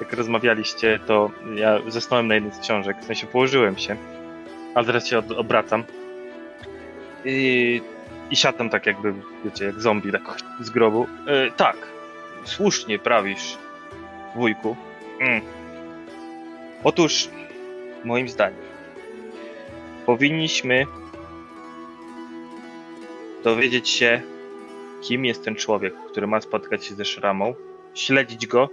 [0.00, 3.96] Jak rozmawialiście, to ja zasnąłem na jednej z książek, w sensie położyłem się,
[4.74, 5.84] ale teraz się od, obracam
[7.24, 7.80] i,
[8.30, 10.22] i siatam tak jakby, wiecie, jak zombie tak
[10.66, 11.06] z grobu.
[11.26, 11.76] E, tak,
[12.44, 13.58] słusznie prawisz,
[14.36, 14.76] wujku.
[15.20, 15.40] Mm.
[16.84, 17.28] Otóż,
[18.04, 18.60] moim zdaniem,
[20.06, 20.86] powinniśmy
[23.48, 24.22] dowiedzieć się,
[25.02, 27.54] kim jest ten człowiek, który ma spotkać się ze szramą,
[27.94, 28.68] śledzić go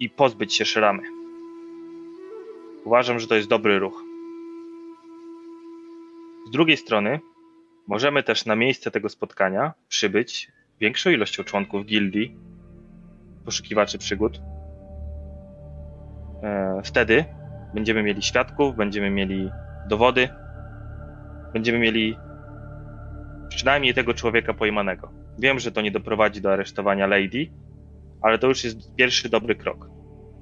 [0.00, 1.02] i pozbyć się szramy.
[2.84, 4.02] Uważam, że to jest dobry ruch.
[6.48, 7.20] Z drugiej strony,
[7.86, 12.36] możemy też na miejsce tego spotkania przybyć większą ilością członków gildii,
[13.44, 14.40] poszukiwaczy przygód.
[16.42, 17.24] E, Wtedy
[17.74, 19.50] będziemy mieli świadków, będziemy mieli
[19.88, 20.28] dowody,
[21.56, 22.18] będziemy mieli
[23.48, 25.10] przynajmniej tego człowieka pojmanego.
[25.38, 27.50] Wiem, że to nie doprowadzi do aresztowania Lady,
[28.22, 29.90] ale to już jest pierwszy dobry krok,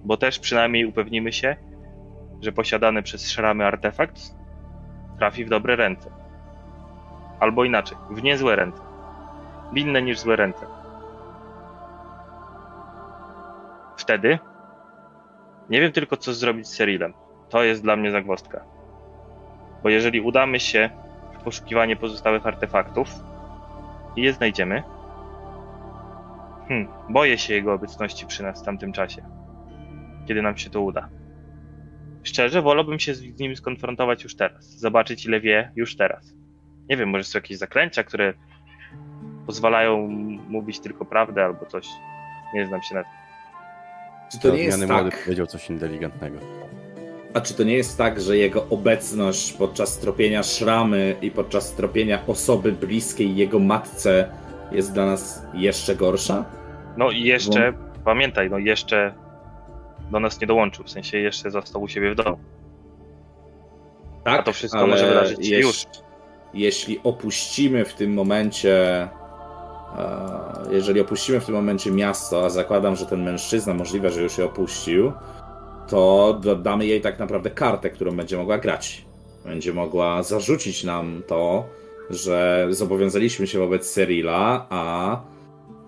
[0.04, 1.56] bo też przynajmniej upewnimy się,
[2.40, 4.20] że posiadany przez szramy artefakt
[5.18, 6.10] trafi w dobre ręce.
[7.40, 8.82] Albo inaczej, w niezłe ręce.
[9.72, 10.66] W inne niż złe ręce.
[13.96, 14.38] Wtedy
[15.70, 17.14] nie wiem tylko, co zrobić z Serilem.
[17.48, 18.64] To jest dla mnie zagwozdka.
[19.82, 21.03] Bo jeżeli udamy się
[21.44, 23.08] poszukiwanie pozostałych artefaktów
[24.16, 24.82] i je znajdziemy,
[26.68, 29.22] Hmm, boję się jego obecności przy nas w tamtym czasie,
[30.26, 31.08] kiedy nam się to uda.
[32.22, 36.34] Szczerze, wolałbym się z nim skonfrontować już teraz, zobaczyć ile wie już teraz.
[36.88, 38.34] Nie wiem, może są jakieś zaklęcia, które
[39.46, 40.08] pozwalają
[40.48, 41.88] mówić tylko prawdę albo coś.
[42.54, 43.12] Nie znam się na tym.
[44.32, 46.38] Czy to nie jest Zmiany młody tak, powiedział coś inteligentnego.
[47.34, 52.18] A czy to nie jest tak, że jego obecność podczas tropienia szramy i podczas tropienia
[52.26, 54.28] osoby bliskiej jego matce
[54.72, 56.44] jest dla nas jeszcze gorsza?
[56.96, 57.72] No i jeszcze,
[58.04, 59.14] pamiętaj, no jeszcze
[60.10, 62.38] do nas nie dołączył, w sensie jeszcze został u siebie w domu.
[64.24, 65.84] Tak, A to wszystko ale może wydarzyć się jeś- już.
[66.54, 69.08] Jeśli opuścimy w tym momencie, e,
[70.70, 74.44] jeżeli opuścimy w tym momencie miasto, a zakładam, że ten mężczyzna możliwe, że już je
[74.44, 75.12] opuścił,
[75.88, 79.04] to dodamy jej tak naprawdę kartę, którą będzie mogła grać.
[79.44, 81.64] Będzie mogła zarzucić nam to,
[82.10, 85.20] że zobowiązaliśmy się wobec Cyrilla, a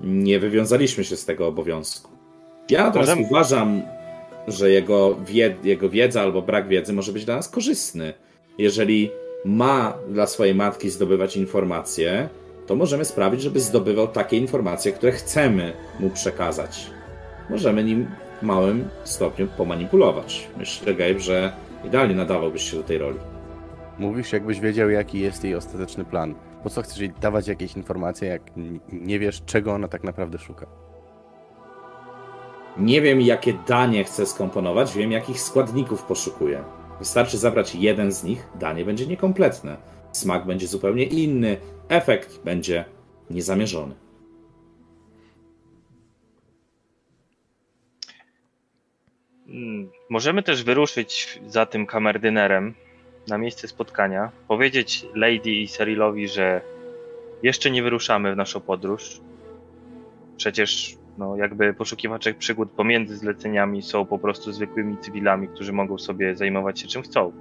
[0.03, 2.11] nie wywiązaliśmy się z tego obowiązku.
[2.71, 3.83] Ja natomiast Możemy- uważam,
[4.49, 8.15] że jego, wied- jego wiedza albo brak wiedzy może być dla nas korzystny.
[8.59, 9.11] Jeżeli
[9.45, 12.29] ma dla swojej matki zdobywać informacje,
[12.67, 16.87] to możemy sprawić, żeby zdobywał takie informacje, które chcemy mu przekazać.
[17.51, 18.07] Możemy nim
[18.47, 20.49] małym stopniu pomanipulować.
[20.59, 21.53] Myślę, Gabe, że
[21.85, 23.19] idealnie nadawałbyś się do tej roli.
[23.99, 26.35] Mówisz, jakbyś wiedział, jaki jest jej ostateczny plan.
[26.63, 28.43] Po co chcesz jej dawać jakieś informacje, jak
[28.93, 30.67] nie wiesz, czego ona tak naprawdę szuka?
[32.79, 36.65] Nie wiem, jakie danie chcę skomponować, wiem, jakich składników poszukuję.
[36.99, 39.77] Wystarczy zabrać jeden z nich, danie będzie niekompletne.
[40.13, 41.57] Smak będzie zupełnie inny,
[41.89, 42.85] efekt będzie
[43.31, 43.95] niezamierzony.
[50.09, 52.75] Możemy też wyruszyć za tym kamerdynerem
[53.29, 56.61] na miejsce spotkania, powiedzieć Lady i Cyrilowi, że
[57.43, 59.21] jeszcze nie wyruszamy w naszą podróż.
[60.37, 66.37] Przecież, no, jakby poszukiwacze przygód pomiędzy zleceniami są po prostu zwykłymi cywilami, którzy mogą sobie
[66.37, 67.33] zajmować się czym chcą.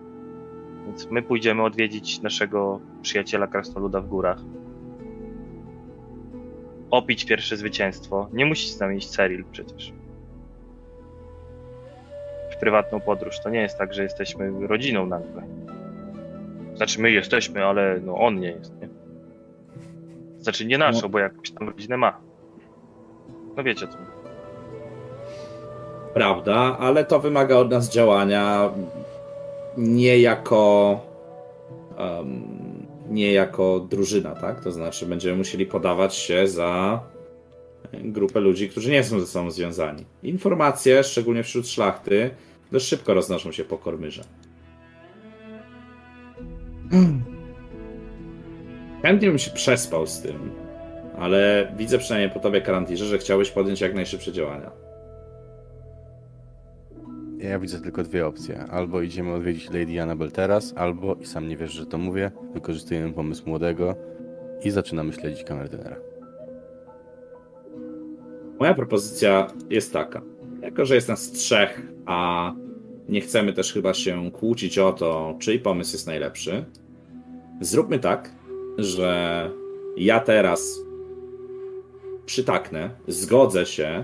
[0.86, 4.40] Więc my pójdziemy odwiedzić naszego przyjaciela krasnoluda w górach.
[6.92, 8.30] opić pierwsze zwycięstwo.
[8.34, 9.94] Nie musi z nami iść Cyril przecież.
[12.56, 13.40] W prywatną podróż.
[13.40, 15.42] To nie jest tak, że jesteśmy rodziną nagle.
[16.76, 18.90] Znaczy my jesteśmy, ale no on nie jest, nie?
[20.40, 21.10] Znaczy nie naszą, No.
[21.10, 22.18] bo jakąś tam rodzinę ma.
[23.58, 23.98] No wiecie co.
[26.14, 28.70] Prawda, ale to wymaga od nas działania
[29.78, 31.00] nie jako
[31.98, 32.44] em,
[33.10, 34.60] nie jako drużyna, tak?
[34.64, 37.00] To znaczy będziemy musieli podawać się za
[38.04, 40.06] grupę ludzi, którzy nie są ze sobą związani.
[40.24, 42.30] Informacje, szczególnie wśród szlachty,
[42.72, 44.24] dość szybko roznoszą się po kormyrze.
[49.04, 50.52] Chętnie bym się przespał z tym,
[51.18, 54.72] ale widzę przynajmniej po tobie, Karantirze, że chciałbyś podjąć jak najszybsze działania.
[57.38, 58.64] Ja widzę tylko dwie opcje.
[58.64, 63.14] Albo idziemy odwiedzić Lady Annabel teraz, albo, i sam nie wiesz, że to mówię, wykorzystujemy
[63.14, 63.96] pomysł młodego
[64.64, 66.05] i zaczynamy śledzić kamerdynera.
[68.60, 70.22] Moja propozycja jest taka.
[70.62, 72.54] Jako, że jest nas trzech, a
[73.10, 76.66] nie chcemy też chyba się kłócić o to, czyj pomysł jest najlepszy,
[77.62, 78.32] zróbmy tak,
[78.78, 79.50] że
[79.98, 80.80] ja teraz
[82.26, 84.04] przytaknę, zgodzę się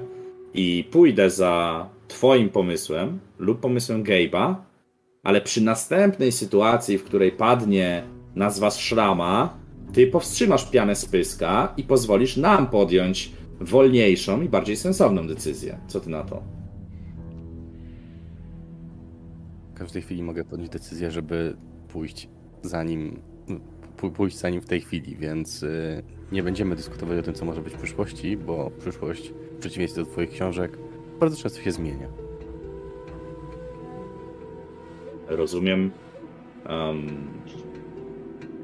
[0.54, 4.56] i pójdę za Twoim pomysłem lub pomysłem Gabe'a,
[5.24, 8.04] ale przy następnej sytuacji, w której padnie
[8.36, 9.58] nazwa szrama,
[9.94, 15.80] ty powstrzymasz pianę z pyska i pozwolisz nam podjąć wolniejszą i bardziej sensowną decyzję.
[15.88, 16.44] Co ty na to?
[19.72, 22.30] W każdej chwili mogę podjąć decyzję, żeby pójść
[22.62, 23.20] za nim,
[23.98, 27.46] pó- pójść za nim w tej chwili, więc y, nie będziemy dyskutować o tym, co
[27.46, 30.78] może być w przyszłości, bo przyszłość, w przeciwieństwie do Twoich książek,
[31.20, 32.08] bardzo często się zmienia.
[35.28, 35.92] Rozumiem.
[36.66, 37.08] Em,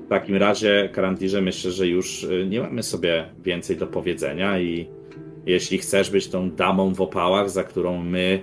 [0.08, 4.90] w takim razie, Karantirze, myślę, że już y, nie mamy sobie więcej do powiedzenia i
[5.46, 8.40] jeśli chcesz być tą damą w opałach, za którą my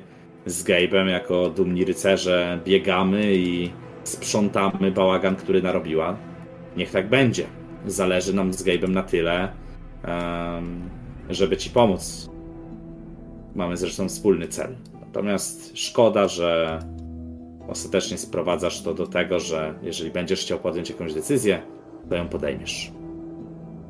[0.47, 3.71] z Gabe'em jako dumni rycerze biegamy i
[4.03, 6.17] sprzątamy bałagan, który narobiła,
[6.77, 7.47] niech tak będzie.
[7.87, 9.49] Zależy nam z Gabe'em na tyle,
[11.31, 12.31] żeby ci pomóc.
[13.55, 14.77] Mamy zresztą wspólny cel.
[15.01, 16.79] Natomiast szkoda, że
[17.69, 21.63] ostatecznie sprowadzasz to do tego, że jeżeli będziesz chciał podjąć jakąś decyzję,
[22.09, 22.93] to ją podejmiesz.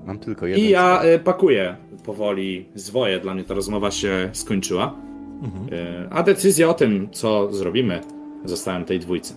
[0.07, 1.15] Mam tylko jeden I ja cel.
[1.15, 3.21] y, pakuję powoli zwoje.
[3.21, 4.95] Dla mnie ta rozmowa się skończyła.
[5.43, 5.75] Mhm.
[6.05, 8.01] Y, A decyzja o tym, co zrobimy,
[8.45, 9.35] zostałem tej dwójce.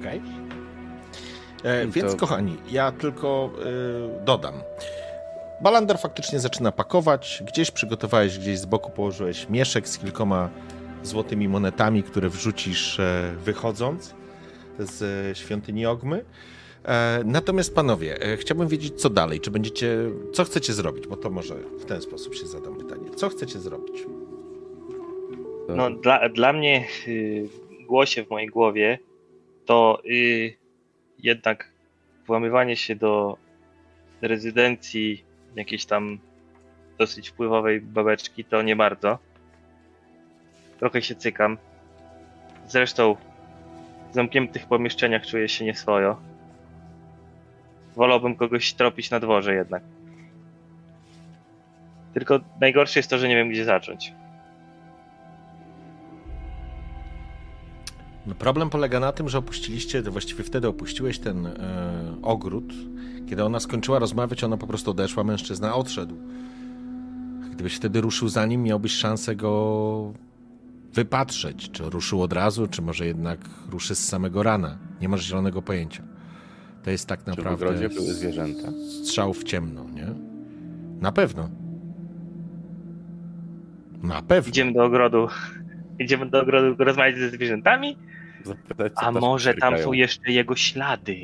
[0.00, 0.20] Okej.
[1.64, 3.50] E, To- Więc, kochani, ja tylko
[4.20, 4.54] y, dodam.
[5.62, 7.42] Balander faktycznie zaczyna pakować.
[7.46, 10.48] Gdzieś przygotowałeś, gdzieś z boku położyłeś mieszek z kilkoma
[11.02, 14.14] złotymi monetami, które wrzucisz e, wychodząc
[14.78, 16.24] z e, świątyni Ogmy.
[16.84, 19.40] E, Natomiast panowie, chciałbym wiedzieć, co dalej.
[19.40, 19.96] Czy będziecie,
[20.32, 21.06] co chcecie zrobić?
[21.06, 23.10] Bo to może w ten sposób się zadam pytanie.
[23.16, 24.06] Co chcecie zrobić?
[25.76, 27.48] No, dla, dla mnie y,
[27.86, 28.98] głosie w mojej głowie
[29.66, 30.54] to y,
[31.18, 31.72] jednak
[32.26, 33.36] włamywanie się do
[34.22, 35.24] rezydencji
[35.56, 36.18] jakiejś tam
[36.98, 39.18] dosyć wpływowej babeczki to nie bardzo.
[40.80, 41.58] Trochę się cykam.
[42.68, 43.16] Zresztą
[44.10, 46.16] w zamkniętych pomieszczeniach czuję się nieswojo.
[47.96, 49.82] Wolałbym kogoś tropić na dworze jednak.
[52.14, 54.12] Tylko najgorsze jest to, że nie wiem gdzie zacząć.
[58.26, 61.52] No problem polega na tym, że opuściliście, właściwie wtedy opuściłeś ten e,
[62.22, 62.74] ogród.
[63.28, 66.16] Kiedy ona skończyła rozmawiać, ona po prostu odeszła, mężczyzna odszedł.
[67.50, 70.12] Gdybyś wtedy ruszył za nim, miałbyś szansę go
[70.94, 71.70] wypatrzeć.
[71.70, 73.38] Czy ruszył od razu, czy może jednak
[73.70, 74.78] ruszy z samego rana.
[75.00, 76.02] Nie masz zielonego pojęcia.
[76.82, 78.68] To jest tak Czy w naprawdę ogrodzie były zwierzęta?
[79.02, 80.06] strzał w ciemno, nie?
[81.00, 81.48] Na pewno.
[84.02, 84.48] Na pewno.
[84.48, 85.28] Idziemy do ogrodu.
[85.98, 87.96] Idziemy do ogrodu rozmawiać ze zwierzętami?
[88.44, 91.16] Zapytać, A może tam są jeszcze jego ślady?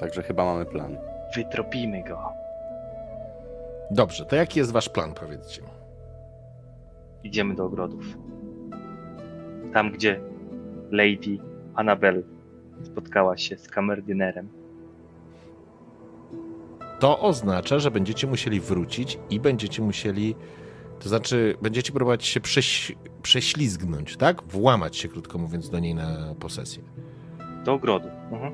[0.00, 0.96] Także chyba mamy plan.
[1.36, 2.18] Wytropimy go.
[3.90, 5.68] Dobrze, to jaki jest wasz plan, powiedzcie mi?
[7.24, 8.04] Idziemy do ogrodów.
[9.72, 10.20] Tam, gdzie
[10.90, 11.38] Lady
[11.74, 12.24] Annabel
[12.82, 14.48] spotkała się z kamerdynerem.
[17.00, 20.34] To oznacza, że będziecie musieli wrócić i będziecie musieli,
[21.00, 24.42] to znaczy będziecie próbować się prześ, prześlizgnąć, tak?
[24.42, 26.82] Włamać się, krótko mówiąc, do niej na posesję.
[27.64, 28.08] Do ogrodu.
[28.08, 28.52] Mhm.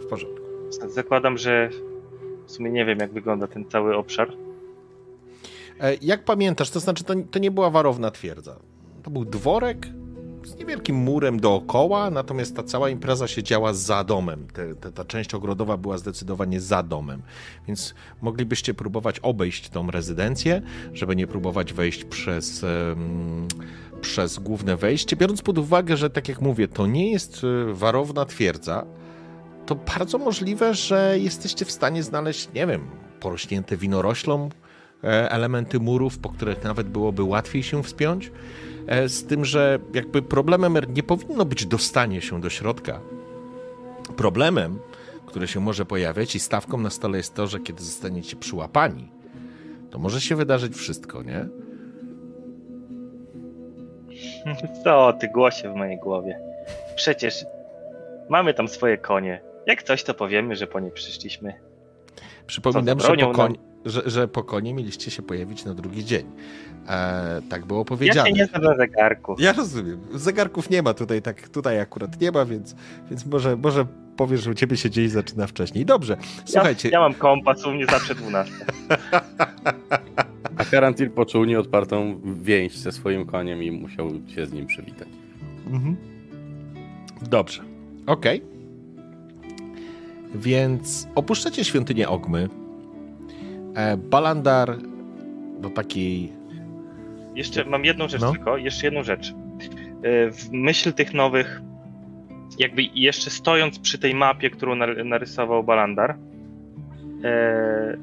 [0.00, 0.46] W porządku.
[0.88, 1.70] Zakładam, że
[2.46, 4.28] w sumie nie wiem, jak wygląda ten cały obszar.
[5.80, 8.56] E, Jak pamiętasz, to znaczy to, to nie była warowna twierdza.
[9.02, 9.86] To był dworek
[10.44, 14.46] z niewielkim murem dookoła, natomiast ta cała impreza się działa za domem.
[14.52, 17.22] Te, te, ta część ogrodowa była zdecydowanie za domem,
[17.68, 22.64] więc moglibyście próbować obejść tą rezydencję, żeby nie próbować wejść przez,
[24.00, 28.24] przez główne wejście, biorąc pod uwagę, że tak jak mówię, to nie jest e, warowna
[28.24, 28.86] twierdza,
[29.66, 32.90] to bardzo możliwe, że jesteście w stanie znaleźć, nie wiem,
[33.20, 34.48] porośnięte winoroślą
[35.04, 38.32] e, elementy murów, po których nawet byłoby łatwiej się wspiąć.
[38.86, 43.00] E, z tym, że jakby problemem nie powinno być dostanie się do środka.
[44.16, 44.78] Problemem,
[45.26, 49.10] który się może pojawiać i stawką na stole jest to, że kiedy zostaniecie przyłapani,
[49.90, 51.48] to może się wydarzyć wszystko, nie?
[54.84, 56.38] Co ty głosie w mojej głowie?
[56.96, 57.44] Przecież
[58.28, 59.40] mamy tam swoje konie.
[59.66, 61.54] Jak coś, to powiemy, że po nie przyszliśmy.
[62.46, 66.26] Przypominam, że po, koń, że, że po konie mieliście się pojawić na drugi dzień.
[66.88, 68.30] E, tak było powiedziane.
[68.30, 69.36] Ja się nie znam na zegarku.
[69.38, 70.00] Ja rozumiem.
[70.12, 72.74] Zegarków nie ma tutaj, tak tutaj akurat nie ma, więc,
[73.10, 73.86] więc może, może
[74.16, 75.84] powiesz, że u ciebie się dzień zaczyna wcześniej.
[75.84, 76.88] Dobrze, słuchajcie.
[76.88, 78.52] Ja, ja mam kompas, u mnie zawsze 12.
[80.56, 85.08] A Karantil poczuł nieodpartą więź ze swoim koniem i musiał się z nim przywitać.
[85.66, 85.96] Mhm.
[87.22, 87.62] Dobrze,
[88.06, 88.42] okej.
[88.42, 88.55] Okay.
[90.36, 92.48] Więc opuszczacie świątynię Ogmy.
[93.74, 94.76] E, Balandar
[95.60, 96.32] do takiej
[97.34, 98.32] jeszcze mam jedną rzecz no.
[98.32, 99.34] tylko, jeszcze jedną rzecz.
[100.02, 101.60] E, w myśl tych nowych,
[102.58, 104.74] jakby jeszcze stojąc przy tej mapie, którą
[105.04, 106.16] narysował Balandar,
[107.24, 107.96] e,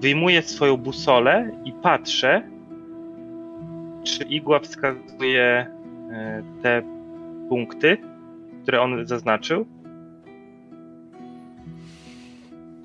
[0.00, 2.42] wyjmuję swoją busolę i patrzę,
[4.04, 5.66] czy igła wskazuje
[6.62, 6.82] te
[7.48, 7.96] punkty,
[8.62, 9.66] które on zaznaczył,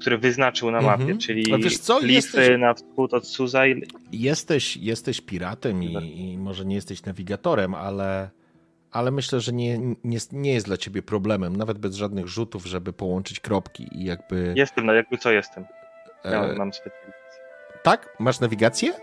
[0.03, 1.17] które wyznaczył na mapie, -hmm.
[1.17, 2.59] czyli wiesz co, klify jesteś...
[2.59, 3.83] na wschód od Suzaj.
[4.11, 5.93] Jesteś, jesteś piratem i,
[6.33, 8.29] i, może nie jesteś nawigatorem, ale,
[8.91, 12.93] ale myślę, że nie, nie, nie jest dla ciebie problemem, nawet bez żadnych rzutów, żeby
[12.93, 14.53] połączyć kropki i jakby...
[14.57, 15.65] Jestem, no jakby co jestem.
[16.23, 16.55] Ja e...
[16.55, 17.41] mam specjalizację.
[17.83, 18.15] Tak?
[18.19, 18.93] Masz nawigację?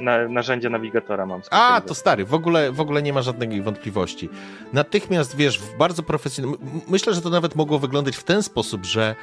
[0.00, 1.40] Na, narzędzie nawigatora mam.
[1.50, 4.28] A, to stary, w ogóle, w ogóle nie ma żadnej wątpliwości.
[4.72, 6.58] Natychmiast, wiesz, w bardzo profesjonalny...
[6.88, 9.14] Myślę, że to nawet mogło wyglądać w ten sposób, że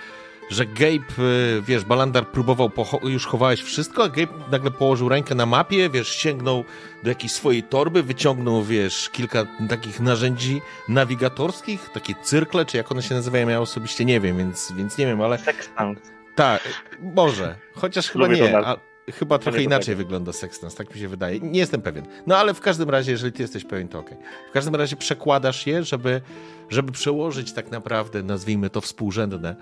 [0.49, 1.23] że Gabe,
[1.57, 2.71] y, wiesz, Balandar próbował,
[3.03, 6.63] już chowałeś wszystko, a Gabe nagle położył rękę na mapie, wiesz, sięgnął
[7.03, 13.01] do jakiejś swojej torby, wyciągnął, wiesz, kilka takich narzędzi nawigatorskich, takie cyrkle, czy jak one
[13.01, 15.37] się nazywają, ja osobiście nie wiem, więc, więc nie wiem, ale...
[15.37, 16.11] Sextant.
[16.35, 16.61] Tak,
[16.99, 18.77] może, chociaż chyba Lubię nie, a,
[19.11, 22.05] chyba trochę inaczej wygląda Sextans, tak mi się wydaje, nie jestem pewien.
[22.27, 24.17] No ale w każdym razie, jeżeli ty jesteś pewien, to okej.
[24.17, 24.29] Okay.
[24.49, 26.21] W każdym razie przekładasz je, żeby,
[26.69, 29.55] żeby przełożyć tak naprawdę, nazwijmy to współrzędne,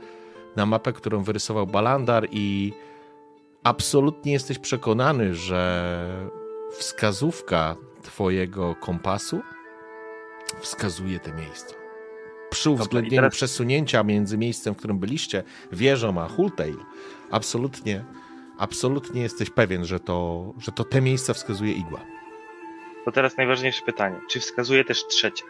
[0.57, 2.73] na mapę, którą wyrysował Balandar i
[3.63, 6.29] absolutnie jesteś przekonany, że
[6.71, 9.41] wskazówka twojego kompasu
[10.59, 11.75] wskazuje te miejsca.
[12.49, 13.33] Przy uwzględnieniu teraz...
[13.33, 16.77] przesunięcia między miejscem, w którym byliście, wieżą a Hultail,
[17.31, 18.05] absolutnie,
[18.57, 21.99] absolutnie jesteś pewien, że to, że to te miejsca wskazuje igła.
[23.05, 24.19] To teraz najważniejsze pytanie.
[24.29, 25.43] Czy wskazuje też trzecie?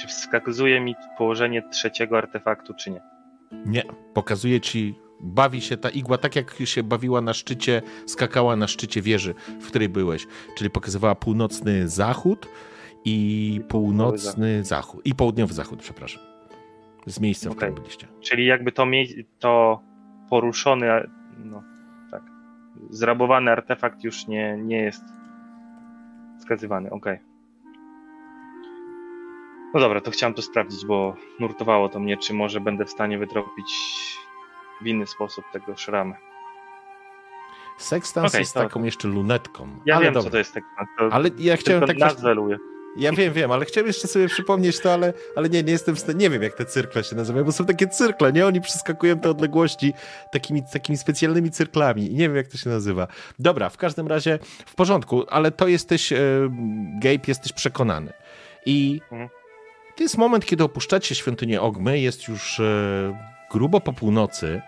[0.00, 3.15] Czy wskazuje mi położenie trzeciego artefaktu, czy nie?
[3.66, 3.82] Nie,
[4.14, 9.02] pokazuje ci, bawi się ta igła tak, jak się bawiła na szczycie, skakała na szczycie
[9.02, 10.26] wieży, w której byłeś.
[10.56, 12.48] Czyli pokazywała północny zachód
[13.04, 15.06] i północny zachód.
[15.06, 16.22] I południowy zachód, przepraszam.
[17.06, 17.54] Z miejsca, okay.
[17.54, 18.06] w którym byliście.
[18.20, 18.86] Czyli jakby to,
[19.38, 19.80] to
[20.30, 20.86] poruszony,
[21.38, 21.62] no
[22.10, 22.22] tak,
[22.90, 25.04] zrabowany artefakt już nie, nie jest
[26.38, 26.90] wskazywany.
[26.90, 27.14] Okej.
[27.14, 27.25] Okay.
[29.76, 33.18] No dobra, to chciałem to sprawdzić, bo nurtowało to mnie, czy może będę w stanie
[33.18, 33.66] wytropić
[34.82, 36.14] w inny sposób tego szramy.
[37.78, 38.60] Sextans okay, jest to...
[38.60, 39.68] taką jeszcze lunetką.
[39.86, 40.30] Ja ale wiem, dobra.
[40.30, 41.12] co to jest Sextans.
[41.12, 41.98] ale ja chciałem tak...
[41.98, 42.58] Nazwę luję.
[42.96, 46.00] Ja wiem, wiem, ale chciałem jeszcze sobie przypomnieć to, ale, ale nie, nie jestem w
[46.00, 48.46] stanie, nie wiem jak te cyrkle się nazywają, bo są takie cyrkle, nie?
[48.46, 49.92] Oni przeskakują te odległości
[50.32, 53.06] takimi, takimi specjalnymi cyrklami i nie wiem jak to się nazywa.
[53.38, 56.18] Dobra, w każdym razie w porządku, ale to jesteś, e,
[57.00, 58.12] Gabe, jesteś przekonany.
[58.66, 59.28] I mhm.
[59.96, 63.18] To jest moment, kiedy opuszczacie świątynię Ogmy, jest już e,
[63.50, 64.62] grubo po północy.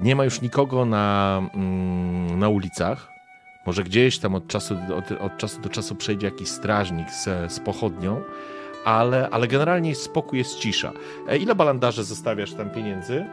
[0.00, 3.08] Nie ma już nikogo na, mm, na ulicach.
[3.66, 7.60] Może gdzieś tam od czasu, od, od czasu do czasu przejdzie jakiś strażnik z, z
[7.60, 8.22] pochodnią,
[8.84, 10.92] ale, ale generalnie jest spokój, jest cisza.
[11.28, 13.26] E, ile balandarze zostawiasz tam pieniędzy?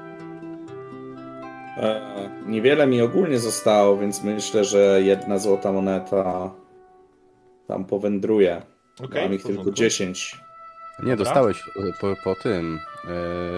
[1.77, 6.51] E, niewiele mi ogólnie zostało, więc myślę, że jedna złota moneta
[7.67, 8.61] tam powędruje.
[9.03, 10.46] Okay, Mam ich tylko 10.
[11.03, 11.63] Nie, dostałeś
[12.01, 12.79] po, po tym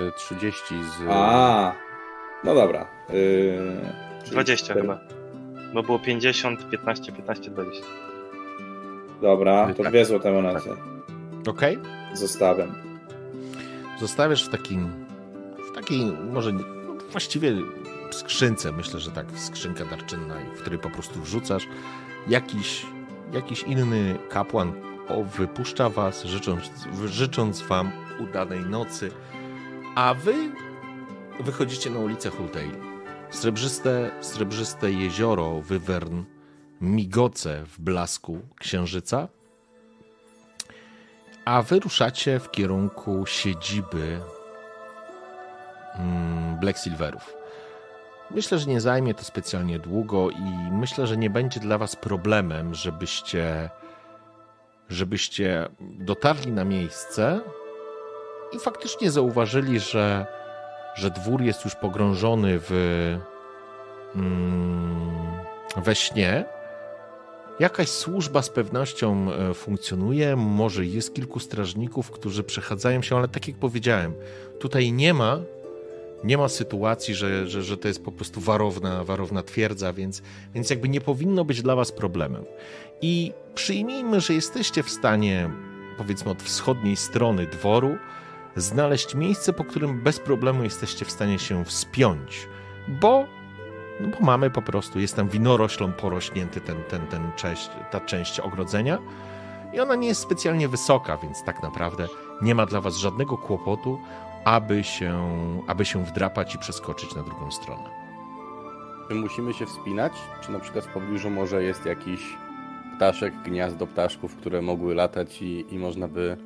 [0.08, 1.10] e, 30 z.
[1.10, 1.74] A,
[2.44, 2.88] no dobra.
[4.26, 5.00] E, 20 chyba.
[5.74, 7.86] Bo było 50, 15, 15, 20.
[9.22, 9.92] Dobra, to tak.
[9.92, 10.70] dwie złote monety.
[11.48, 11.62] Ok?
[12.14, 12.76] Zostawiam.
[14.00, 15.06] Zostawiasz w takim,
[15.72, 16.64] w takiej, może no
[17.12, 17.54] właściwie
[18.12, 21.68] skrzynce, myślę, że tak, skrzynka darczynna, w której po prostu wrzucasz.
[22.28, 22.86] Jakiś,
[23.34, 26.72] jakiś inny kapłan o, wypuszcza was, życząc,
[27.06, 29.12] życząc wam udanej nocy,
[29.96, 30.36] a wy
[31.40, 32.72] wychodzicie na ulicę Hultail.
[33.30, 36.24] Srebrzyste, srebrzyste jezioro Wyvern
[36.82, 39.28] migoce w blasku księżyca,
[41.46, 44.20] a wyruszacie w kierunku siedziby
[45.96, 47.34] mm, Black Silverów.
[48.32, 52.74] Myślę, że nie zajmie to specjalnie długo i myślę, że nie będzie dla was problemem,
[52.74, 53.70] żebyście
[54.90, 57.42] żebyście dotarli na miejsce
[58.52, 60.26] i faktycznie zauważyli, że,
[60.96, 62.72] że dwór jest już pogrążony w,
[64.16, 65.20] mm,
[65.78, 66.46] we śnie.
[67.60, 73.48] Jakaś służba z pewnością e, funkcjonuje, może jest kilku strażników, którzy przechadzają się, ale tak
[73.48, 74.14] jak powiedziałem,
[74.60, 75.40] tutaj nie ma
[76.24, 80.22] nie ma sytuacji, że, że, że to jest po prostu warowna, warowna twierdza, więc,
[80.54, 82.46] więc jakby nie powinno być dla was problemem.
[83.02, 85.50] I przyjmijmy, że jesteście w stanie,
[85.98, 87.98] powiedzmy od wschodniej strony dworu,
[88.56, 92.48] znaleźć miejsce, po którym bez problemu jesteście w stanie się wspiąć,
[92.88, 93.26] bo,
[94.00, 98.40] no bo mamy po prostu, jest tam winoroślą porośnięty ten, ten, ten część, ta część
[98.40, 98.98] ogrodzenia
[99.74, 102.08] i ona nie jest specjalnie wysoka, więc tak naprawdę
[102.42, 104.00] nie ma dla was żadnego kłopotu,
[104.46, 105.30] aby się,
[105.68, 107.90] aby się wdrapać i przeskoczyć na drugą stronę.
[109.10, 110.14] Czy musimy się wspinać?
[110.42, 112.20] Czy na przykład w pobliżu może jest jakiś
[112.96, 116.38] ptaszek, gniazdo ptaszków, które mogły latać i, i można by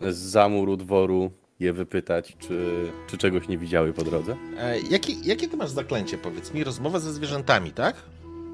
[0.00, 1.30] z zamuru dworu
[1.60, 4.36] je wypytać, czy, czy czegoś nie widziały po drodze?
[4.58, 6.64] E, jakie, jakie ty masz zaklęcie, powiedz mi?
[6.64, 7.96] Rozmowa ze zwierzętami, tak?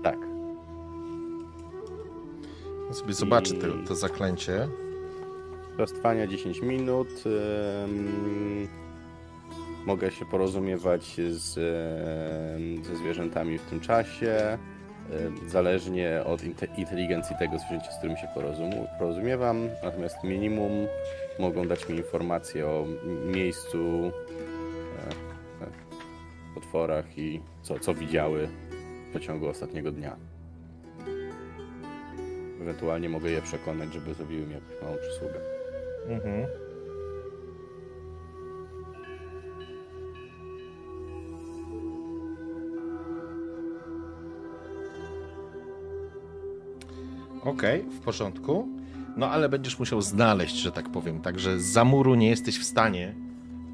[0.02, 0.18] Tak.
[2.88, 3.58] Ja sobie zobaczę I...
[3.58, 4.68] to, to zaklęcie.
[5.78, 7.08] Roztrwania 10 minut.
[9.86, 11.54] Mogę się porozumiewać z,
[12.86, 14.58] ze zwierzętami w tym czasie.
[15.46, 16.42] Zależnie od
[16.78, 18.28] inteligencji tego zwierzęcia, z którym się
[18.98, 19.68] porozumiewam.
[19.84, 20.86] Natomiast minimum
[21.38, 22.86] mogą dać mi informacje o
[23.26, 24.12] miejscu,
[25.58, 25.70] e, e,
[26.54, 28.48] potworach i co, co widziały
[29.14, 30.16] w ciągu ostatniego dnia.
[32.60, 35.40] Ewentualnie mogę je przekonać, żeby zrobiły mi jakąś małą przysługę.
[36.08, 36.46] Mhm.
[47.44, 48.68] Okej, okay, w porządku.
[49.16, 51.20] No ale będziesz musiał znaleźć, że tak powiem.
[51.20, 53.14] Także z zamuru nie jesteś w stanie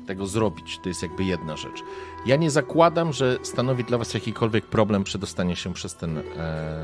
[0.06, 0.78] tego zrobić.
[0.82, 1.82] To jest jakby jedna rzecz.
[2.26, 6.22] Ja nie zakładam, że stanowi dla was jakikolwiek problem przedostanie się przez ten e,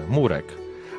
[0.09, 0.55] murek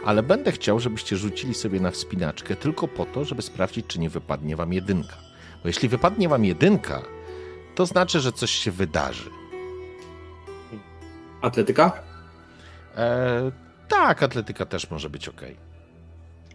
[0.05, 4.09] ale będę chciał, żebyście rzucili sobie na wspinaczkę tylko po to, żeby sprawdzić, czy nie
[4.09, 5.15] wypadnie wam jedynka.
[5.61, 7.01] Bo jeśli wypadnie wam jedynka,
[7.75, 9.29] to znaczy, że coś się wydarzy.
[11.41, 11.91] Atletyka?
[12.97, 13.51] E,
[13.87, 15.41] tak, atletyka też może być ok.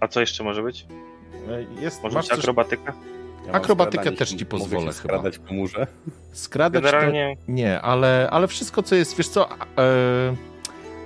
[0.00, 0.86] A co jeszcze może być?
[1.48, 2.92] E, jest, może być akrobatyka?
[3.46, 4.92] Ja Akrobatykę też ci pozwolę chyba.
[4.92, 5.86] skradać po murze?
[6.32, 7.36] Skradać Generalnie...
[7.46, 7.52] To...
[7.52, 9.48] Nie, ale, ale wszystko co jest, wiesz co...
[9.78, 10.50] E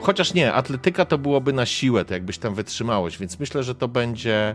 [0.05, 3.89] Chociaż nie, atletyka to byłoby na siłę, to jakbyś tam wytrzymałeś, więc myślę, że to
[3.89, 4.55] będzie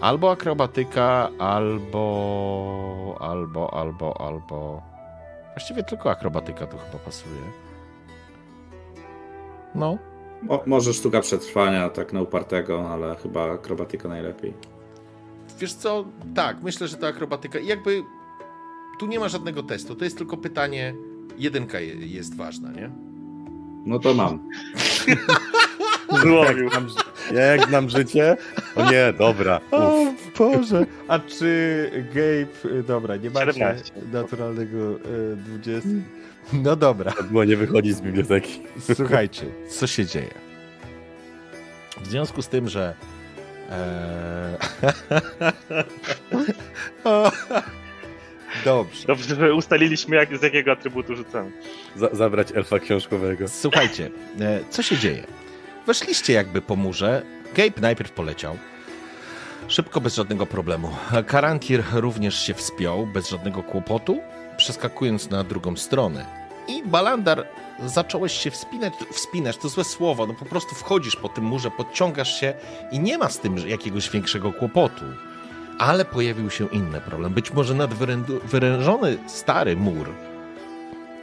[0.00, 4.82] albo akrobatyka, albo, albo, albo, albo.
[5.54, 7.40] Właściwie tylko akrobatyka tu chyba pasuje.
[9.74, 9.98] No.
[10.42, 14.54] Mo, może sztuka przetrwania, tak na upartego, ale chyba akrobatyka najlepiej.
[15.58, 16.04] Wiesz co?
[16.34, 17.58] Tak, myślę, że to akrobatyka.
[17.58, 18.02] I jakby
[18.98, 20.94] tu nie ma żadnego testu, to jest tylko pytanie.
[21.38, 22.90] Jedynka jest ważna, nie?
[23.86, 24.48] No to mam.
[26.22, 26.64] Złowił.
[26.64, 26.86] Jak nam,
[27.34, 28.36] jak nam życie?
[28.76, 29.60] O nie, dobra.
[29.70, 30.40] Uf.
[30.40, 30.86] O Boże.
[31.08, 32.82] A czy Gabe...
[32.82, 33.92] Dobra, nie macie 17.
[34.12, 35.88] naturalnego y, 20...
[36.52, 37.12] No dobra.
[37.30, 38.62] Było nie wychodzi z biblioteki.
[38.94, 39.46] Słuchajcie,
[39.78, 40.34] co się dzieje?
[42.02, 42.94] W związku z tym, że...
[43.70, 44.56] E...
[48.64, 49.06] Dobrze.
[49.06, 51.52] Dobrze, że ustaliliśmy, jak, z jakiego atrybutu rzucamy.
[52.12, 53.48] zabrać elfa książkowego.
[53.48, 55.26] Słuchajcie, e, co się dzieje?
[55.86, 57.22] Weszliście jakby po murze.
[57.54, 58.56] Gabe najpierw poleciał.
[59.68, 60.90] Szybko, bez żadnego problemu.
[61.26, 64.20] Karantir również się wspiął, bez żadnego kłopotu,
[64.56, 66.39] przeskakując na drugą stronę.
[66.70, 67.46] I Balandar
[67.86, 72.40] zacząłeś się wspinać, wspinać, to złe słowo, no po prostu wchodzisz po tym murze, podciągasz
[72.40, 72.54] się
[72.92, 75.04] i nie ma z tym jakiegoś większego kłopotu.
[75.78, 77.32] Ale pojawił się inny problem.
[77.34, 80.08] Być może nadwyrężony stary mur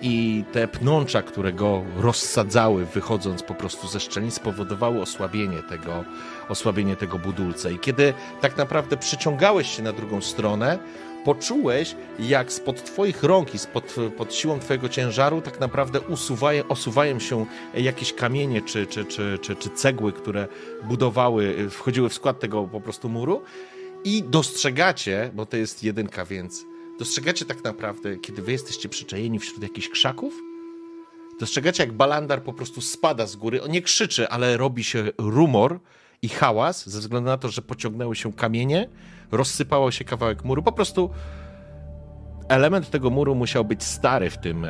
[0.02, 6.04] i te pnącza, które go rozsadzały, wychodząc po prostu ze szczelin, spowodowały osłabienie tego,
[6.50, 7.70] osłabienie tego budulca.
[7.70, 10.80] I kiedy tak naprawdę przyciągałeś się na drugą stronę,
[11.28, 17.20] poczułeś, jak spod twoich rąk i spod, pod siłą twojego ciężaru tak naprawdę usuwają, osuwają
[17.20, 20.48] się jakieś kamienie czy, czy, czy, czy, czy cegły, które
[20.84, 23.42] budowały, wchodziły w skład tego po prostu muru
[24.04, 26.66] i dostrzegacie, bo to jest jedynka, więc
[27.00, 30.34] dostrzegacie tak naprawdę, kiedy wy jesteście przyczajeni wśród jakichś krzaków,
[31.40, 33.64] dostrzegacie jak Balandar po prostu spada z góry.
[33.64, 35.80] On nie krzyczy, ale robi się rumor
[36.22, 38.90] i hałas ze względu na to, że pociągnęły się kamienie,
[39.32, 40.64] rozsypało się kawałek muru.
[40.64, 41.10] Po prostu
[42.48, 44.70] element tego muru musiał być stary w tym, e,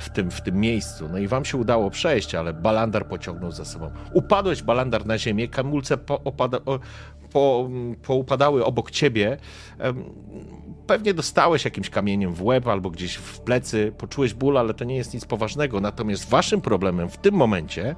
[0.00, 1.08] w tym, w tym miejscu.
[1.08, 3.90] No i wam się udało przejść, ale Balandar pociągnął za sobą.
[4.12, 6.58] Upadłeś, Balandar, na ziemię, kamulce po, opada,
[7.32, 7.68] po,
[8.02, 9.36] poupadały obok ciebie.
[10.86, 14.96] Pewnie dostałeś jakimś kamieniem w łeb albo gdzieś w plecy, poczułeś ból, ale to nie
[14.96, 15.80] jest nic poważnego.
[15.80, 17.96] Natomiast waszym problemem w tym momencie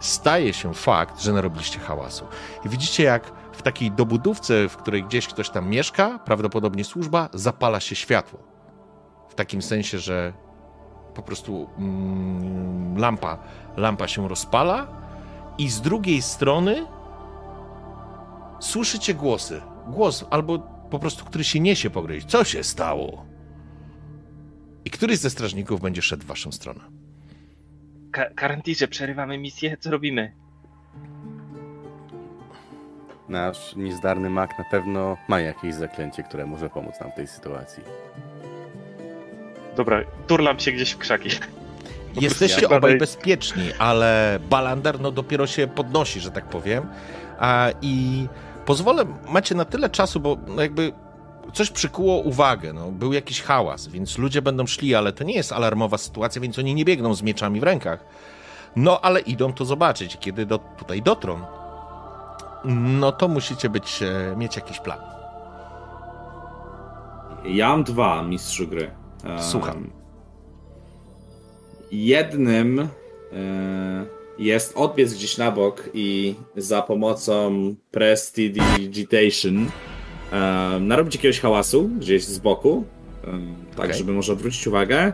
[0.00, 2.24] staje się fakt, że narobiliście hałasu.
[2.66, 7.80] I widzicie, jak w takiej dobudówce, w której gdzieś ktoś tam mieszka, prawdopodobnie służba, zapala
[7.80, 8.38] się światło.
[9.28, 10.32] W takim sensie, że
[11.14, 13.38] po prostu mm, lampa,
[13.76, 14.86] lampa się rozpala
[15.58, 16.86] i z drugiej strony
[18.60, 19.60] słyszycie głosy.
[19.86, 20.58] Głos albo
[20.90, 22.22] po prostu, który się niesie po gry.
[22.22, 23.26] Co się stało?
[24.84, 26.80] I któryś ze strażników będzie szedł w waszą stronę.
[28.10, 29.76] Ka Karantirze, przerywamy misję?
[29.80, 30.32] Co robimy?
[33.28, 37.82] Nasz niezdarny mak na pewno ma jakieś zaklęcie, które może pomóc nam w tej sytuacji.
[39.76, 41.30] Dobra, turlam się gdzieś w krzaki.
[42.20, 46.86] Jesteście obaj bezpieczni, ale Balandar no dopiero się podnosi, że tak powiem.
[47.38, 48.26] A, I
[48.66, 50.92] pozwolę, macie na tyle czasu, bo no jakby
[51.52, 55.52] coś przykuło uwagę, no, był jakiś hałas, więc ludzie będą szli, ale to nie jest
[55.52, 58.04] alarmowa sytuacja, więc oni nie biegną z mieczami w rękach.
[58.76, 60.16] No, ale idą to zobaczyć.
[60.20, 61.40] Kiedy do, tutaj dotrą,
[62.68, 64.98] no to musicie być, e, mieć jakiś plan.
[67.44, 68.90] Ja mam dwa, mistrzu gry.
[69.38, 69.90] Słucham.
[71.92, 72.88] Jednym e,
[74.38, 79.66] jest odbiec gdzieś na bok i za pomocą prestidigitation
[80.80, 82.84] narobić jakiegoś hałasu gdzieś z boku,
[83.76, 83.94] tak okay.
[83.94, 85.12] żeby może odwrócić uwagę.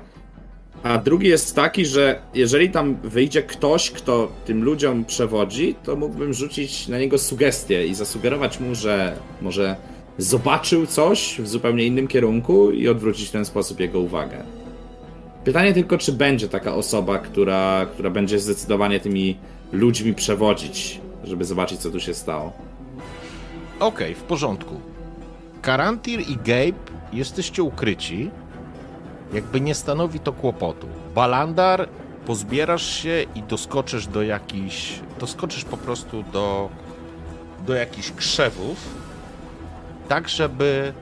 [0.85, 6.35] A drugi jest taki, że jeżeli tam wyjdzie ktoś, kto tym ludziom przewodzi, to mógłbym
[6.35, 9.76] rzucić na niego sugestie i zasugerować mu, że może
[10.18, 14.45] zobaczył coś w zupełnie innym kierunku i odwrócić w ten sposób jego uwagę.
[15.45, 19.37] Pytanie tylko, czy będzie taka osoba, która, która będzie zdecydowanie tymi
[19.72, 22.53] ludźmi przewodzić, żeby zobaczyć, co tu się stało.
[23.80, 24.80] Okej, okay, w porządku.
[25.62, 26.78] Karantir i Gabe
[27.12, 28.30] jesteście ukryci.
[29.35, 30.87] Jakby nie stanowi to kłopotu.
[31.14, 31.89] Balandar,
[32.26, 35.01] pozbierasz się i doskoczysz do jakichś.
[35.20, 36.68] Doskoczysz po prostu do,
[37.66, 38.76] do jakichś krzewów,
[40.09, 40.93] tak żeby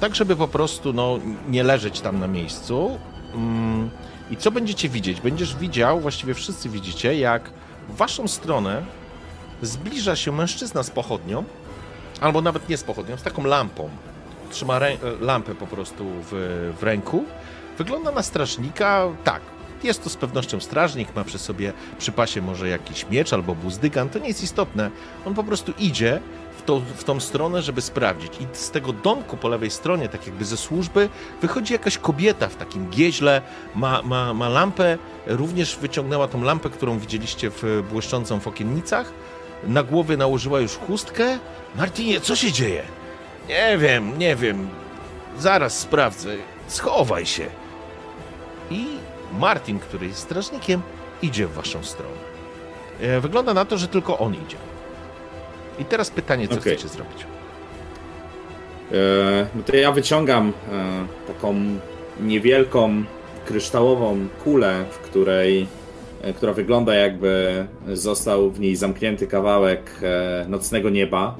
[0.00, 1.18] tak żeby po prostu no,
[1.48, 2.98] nie leżeć tam na miejscu.
[3.34, 3.90] Mm,
[4.30, 5.20] I co będziecie widzieć?
[5.20, 7.50] Będziesz widział, właściwie wszyscy widzicie, jak
[7.88, 8.82] w waszą stronę
[9.62, 11.44] zbliża się mężczyzna z pochodnią,
[12.20, 13.90] albo nawet nie z pochodnią, z taką lampą.
[14.50, 14.80] Trzyma
[15.20, 17.24] lampę po prostu w, w ręku.
[17.78, 19.40] Wygląda na strażnika, tak,
[19.82, 24.08] jest to z pewnością strażnik, ma przy sobie przy pasie może jakiś miecz albo buzdygan,
[24.08, 24.90] to nie jest istotne.
[25.26, 26.20] On po prostu idzie
[26.68, 28.32] to, w tą stronę, żeby sprawdzić.
[28.40, 31.08] I z tego domku po lewej stronie, tak jakby ze służby,
[31.42, 33.42] wychodzi jakaś kobieta w takim gieźle,
[33.74, 39.12] ma, ma, ma lampę, również wyciągnęła tą lampę, którą widzieliście w błyszczącą w okiennicach.
[39.64, 41.38] Na głowie nałożyła już chustkę.
[41.76, 42.82] Martinie, co się dzieje?
[43.48, 44.68] Nie wiem, nie wiem.
[45.38, 46.36] Zaraz sprawdzę.
[46.66, 47.46] Schowaj się.
[48.70, 48.86] I
[49.38, 50.82] Martin, który jest strażnikiem,
[51.22, 52.16] idzie w waszą stronę.
[53.00, 54.56] E, wygląda na to, że tylko on idzie.
[55.78, 56.62] I teraz pytanie, co okay.
[56.62, 57.26] chcecie zrobić?
[58.92, 61.54] E, no to ja wyciągam e, taką
[62.20, 63.04] niewielką
[63.46, 65.66] kryształową kulę, w której,
[66.36, 70.00] która wygląda jakby został w niej zamknięty kawałek
[70.48, 71.36] nocnego nieba.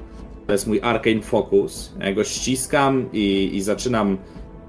[0.48, 1.92] To jest mój Arcane Focus.
[2.00, 4.18] Ja go ściskam i, i zaczynam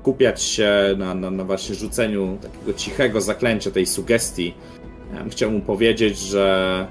[0.04, 4.54] kupiać się na, na, na, właśnie rzuceniu takiego cichego zaklęcia, tej sugestii.
[5.42, 6.88] Ja mu powiedzieć, że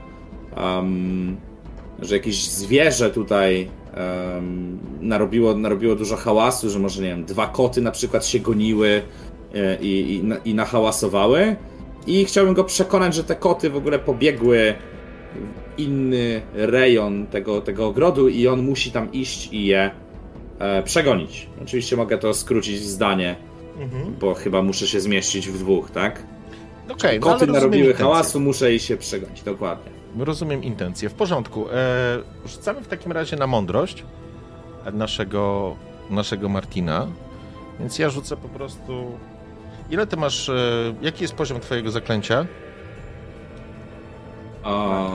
[0.56, 1.36] um,
[2.02, 7.80] że jakieś zwierzę tutaj um, narobiło, narobiło dużo hałasu, że może, nie wiem, dwa koty
[7.80, 9.02] na przykład się goniły
[9.54, 11.56] e, i, i, i nahałasowały.
[12.06, 14.74] I chciałbym go przekonać, że te koty w ogóle pobiegły
[15.78, 19.90] inny rejon tego, tego ogrodu i on musi tam iść i je
[20.58, 21.48] e, przegonić.
[21.62, 23.36] Oczywiście mogę to skrócić w zdanie,
[23.80, 24.14] Mhm.
[24.20, 26.22] bo chyba muszę się zmieścić w dwóch, tak?
[26.92, 28.04] Okej, no Koty rozumiem narobiły intencję.
[28.04, 29.90] hałasu, muszę jej się przegonić, dokładnie.
[30.18, 31.08] Rozumiem intencję.
[31.08, 31.66] W porządku.
[31.70, 34.04] E, rzucamy w takim razie na mądrość
[34.92, 35.76] naszego,
[36.10, 37.06] naszego Martina.
[37.80, 39.18] Więc ja rzucę po prostu.
[39.90, 40.48] Ile ty masz.
[40.48, 40.54] E,
[41.02, 42.46] jaki jest poziom twojego zaklęcia?
[44.64, 45.08] A...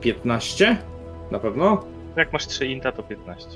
[0.00, 0.76] 15?
[1.30, 1.84] Na pewno?
[2.16, 3.48] Jak masz 3 inta, to 15.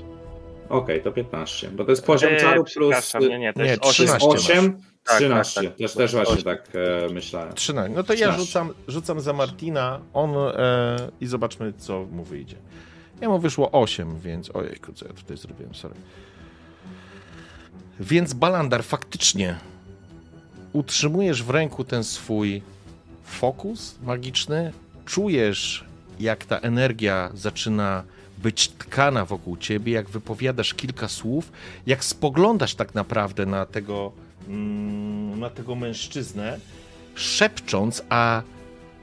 [0.69, 2.71] Okej, to 15, bo to jest poziom Eee, czaru plus...
[2.95, 4.05] przepraszam, Nie, nie, to Nie, jest To 8.
[4.05, 4.77] jest 13 8?
[5.03, 5.77] Tak, 13, tak, tak.
[5.77, 6.43] też, też właśnie Osiem.
[6.43, 6.67] tak
[7.09, 7.53] e, myślałem.
[7.53, 7.95] 13.
[7.95, 8.39] No to ja 13.
[8.45, 9.99] rzucam, rzucam za Martina.
[10.13, 12.55] On e, i zobaczmy, co mu wyjdzie.
[13.21, 14.55] Ja mu wyszło 8, więc.
[14.55, 15.95] Ojejku, co ja tutaj zrobiłem, sorry.
[17.99, 19.55] Więc Balandar faktycznie
[20.73, 22.61] utrzymujesz w ręku ten swój
[23.23, 24.73] fokus magiczny,
[25.05, 25.85] czujesz,
[26.19, 28.03] jak ta energia zaczyna
[28.37, 31.51] być tkana wokół ciebie, jak wypowiadasz kilka słów,
[31.87, 34.11] jak spoglądasz tak naprawdę na tego,
[34.47, 36.59] mm, na tego mężczyznę,
[37.15, 38.41] szepcząc, a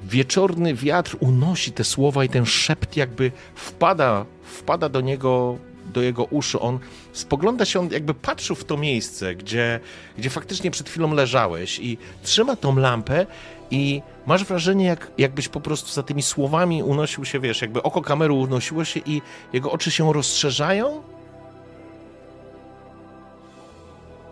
[0.03, 5.59] wieczorny wiatr unosi te słowa i ten szept jakby wpada, wpada do niego,
[5.93, 6.63] do jego uszu.
[6.63, 6.79] On
[7.13, 9.81] spogląda się, on jakby patrzył w to miejsce, gdzie,
[10.19, 13.27] gdzie faktycznie przed chwilą leżałeś i trzyma tą lampę
[13.71, 18.03] i masz wrażenie, jak, jakbyś po prostu za tymi słowami unosił się, wiesz, jakby oko
[18.03, 21.03] kamery unosiło się i jego oczy się rozszerzają.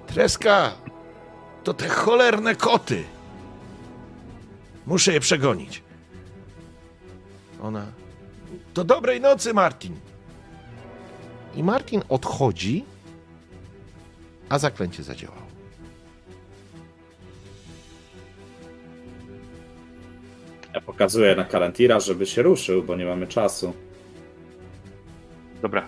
[0.06, 0.72] Treska,
[1.64, 3.04] to te cholerne koty.
[4.86, 5.82] Muszę je przegonić.
[7.62, 7.86] Ona.
[8.74, 9.96] To dobrej nocy, Martin.
[11.54, 12.84] I Martin odchodzi,
[14.48, 15.47] a zaklęcie zadziałało.
[20.74, 23.74] Ja pokazuję na Kalantira, żeby się ruszył, bo nie mamy czasu.
[25.62, 25.86] Dobra.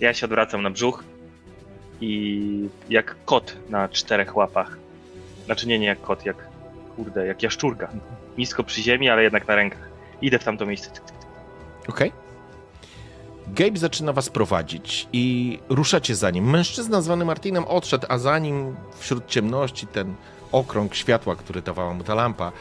[0.00, 1.04] Ja się odwracam na brzuch
[2.00, 4.78] i jak kot na czterech łapach.
[5.46, 6.48] Znaczy nie, nie jak kot, jak
[6.96, 7.88] kurde, jak jaszczurka.
[8.38, 9.88] Nisko przy ziemi, ale jednak na rękach.
[10.22, 10.90] Idę w tamto miejsce.
[11.88, 12.12] Okej.
[13.46, 16.50] Gabe zaczyna was prowadzić i ruszacie za nim.
[16.50, 20.14] Mężczyzna zwany Martinem odszedł, a za nim wśród ciemności ten
[20.52, 22.52] okrąg światła, który dawała mu ta lampa.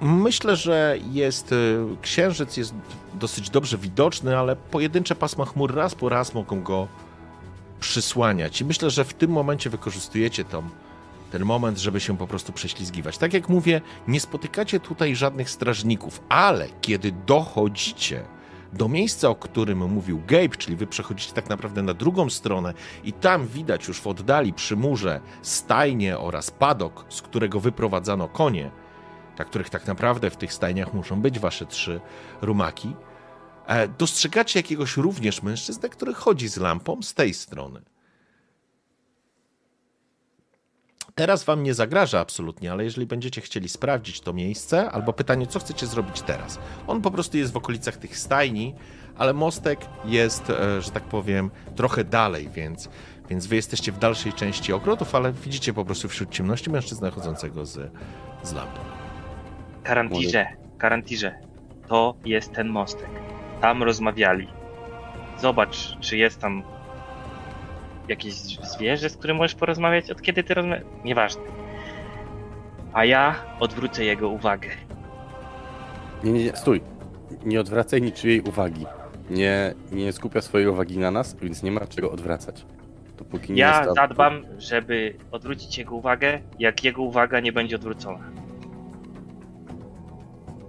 [0.00, 2.74] Myślę, że jest y, księżyc jest
[3.14, 6.88] dosyć dobrze widoczny, ale pojedyncze pasma chmur raz po raz mogą go
[7.80, 8.60] przysłaniać.
[8.60, 10.62] I myślę, że w tym momencie wykorzystujecie tą,
[11.32, 13.18] ten moment, żeby się po prostu prześlizgiwać.
[13.18, 18.22] Tak jak mówię, nie spotykacie tutaj żadnych strażników, ale kiedy dochodzicie
[18.72, 22.74] do miejsca, o którym mówił Gabe, czyli wy przechodzicie tak naprawdę na drugą stronę
[23.04, 28.70] i tam widać już w oddali przy murze stajnie oraz padok, z którego wyprowadzano konie,
[29.36, 32.00] dla których tak naprawdę w tych stajniach muszą być wasze trzy
[32.42, 32.96] rumaki,
[33.66, 37.82] e, dostrzegacie jakiegoś również mężczyznę, który chodzi z lampą z tej strony.
[41.14, 45.58] Teraz wam nie zagraża absolutnie, ale jeżeli będziecie chcieli sprawdzić to miejsce, albo pytanie, co
[45.58, 46.58] chcecie zrobić teraz.
[46.86, 48.74] On po prostu jest w okolicach tych stajni,
[49.18, 52.88] ale mostek jest, e, że tak powiem, trochę dalej, więc,
[53.28, 57.66] więc wy jesteście w dalszej części ogrodów, ale widzicie po prostu wśród ciemności mężczyznę chodzącego
[57.66, 57.92] z,
[58.42, 59.05] z lampą.
[59.86, 60.46] Karantirze,
[60.78, 61.34] karantirze.
[61.88, 63.10] To jest ten mostek.
[63.60, 64.48] Tam rozmawiali.
[65.38, 66.62] Zobacz, czy jest tam
[68.08, 68.34] jakieś
[68.74, 70.10] zwierzę, z którym możesz porozmawiać.
[70.10, 70.84] Od kiedy ty rozmawiasz?
[71.04, 71.42] Nieważne.
[72.92, 74.68] A ja odwrócę jego uwagę.
[76.24, 76.80] Nie, nie, nie, stój.
[77.44, 78.86] Nie odwracaj niczyjej uwagi.
[79.30, 82.64] Nie, nie skupia swojej uwagi na nas, więc nie ma czego odwracać.
[83.18, 88.45] Dopóki nie Ja jest zadbam, żeby odwrócić jego uwagę, jak jego uwaga nie będzie odwrócona.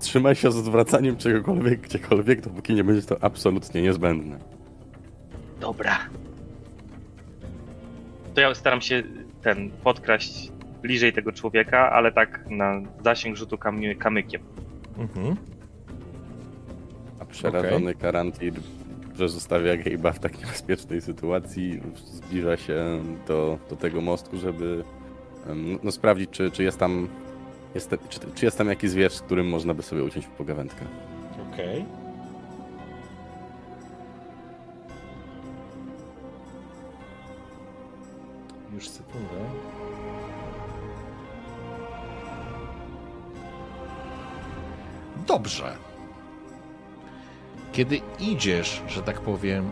[0.07, 4.39] Trzymaj się z odwracaniem czegokolwiek, gdziekolwiek, dopóki nie będzie to absolutnie niezbędne.
[5.59, 5.99] Dobra.
[8.33, 9.03] To ja staram się
[9.41, 10.51] ten podkraść
[10.81, 14.41] bliżej tego człowieka, ale tak na zasięg rzutu kamy, kamykiem.
[14.97, 15.35] Mhm.
[17.19, 18.53] A przerażony Karantir,
[19.15, 24.83] że zostawia Gabe'a w tak niebezpiecznej sytuacji, zbliża się do, do tego mostku, żeby
[25.83, 27.07] no, sprawdzić, czy, czy jest tam
[27.77, 30.85] jest, czy, czy jest tam jakiś zwierz, z którym można by sobie uciąć pogawędkę.
[31.53, 31.85] Okej.
[38.73, 39.35] Już sekundę.
[45.27, 45.75] Dobrze.
[47.71, 49.71] Kiedy idziesz, że tak powiem,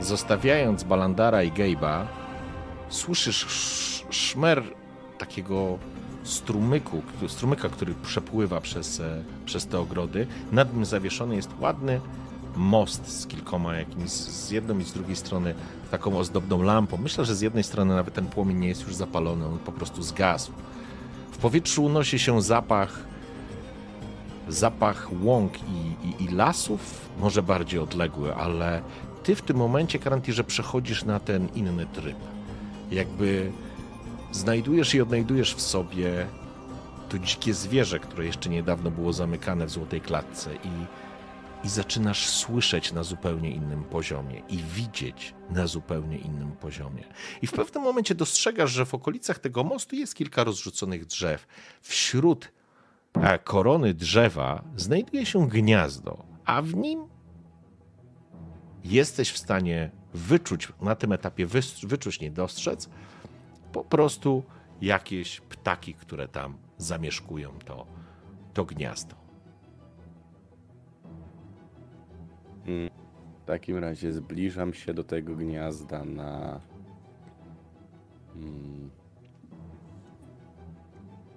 [0.00, 2.04] zostawiając Balandara i Gabe'a,
[2.88, 4.62] słyszysz sz- szmer
[5.18, 5.78] takiego
[6.22, 10.26] strumyku, strumyka, który przepływa przez, e, przez te ogrody.
[10.52, 12.00] Nad nim zawieszony jest ładny,
[12.56, 15.54] most z kilkoma jakimiś, z jednej i z drugiej strony
[15.90, 16.96] taką ozdobną lampą.
[16.96, 20.02] Myślę, że z jednej strony nawet ten płomień nie jest już zapalony, on po prostu
[20.02, 20.52] zgasł.
[21.32, 23.10] W powietrzu unosi się zapach
[24.48, 28.82] zapach łąk i, i, i lasów, może bardziej odległy, ale
[29.22, 32.16] ty w tym momencie, Karantirze, przechodzisz na ten inny tryb.
[32.90, 33.52] Jakby
[34.32, 36.26] znajdujesz i odnajdujesz w sobie
[37.08, 40.86] to dzikie zwierzę, które jeszcze niedawno było zamykane w złotej klatce i,
[41.66, 47.04] i zaczynasz słyszeć na zupełnie innym poziomie i widzieć na zupełnie innym poziomie.
[47.42, 51.46] I w pewnym momencie dostrzegasz, że w okolicach tego mostu jest kilka rozrzuconych drzew.
[51.82, 52.52] Wśród
[53.14, 57.04] e, korony drzewa znajduje się gniazdo, a w nim
[58.84, 61.46] jesteś w stanie wyczuć, na tym etapie
[61.82, 62.88] wyczuć, nie dostrzec,
[63.72, 64.42] po prostu
[64.80, 67.86] jakieś ptaki, które tam zamieszkują to,
[68.54, 69.16] to gniazdo.
[72.66, 72.90] Hmm.
[73.42, 76.60] W takim razie zbliżam się do tego gniazda na.
[78.34, 78.90] Hmm.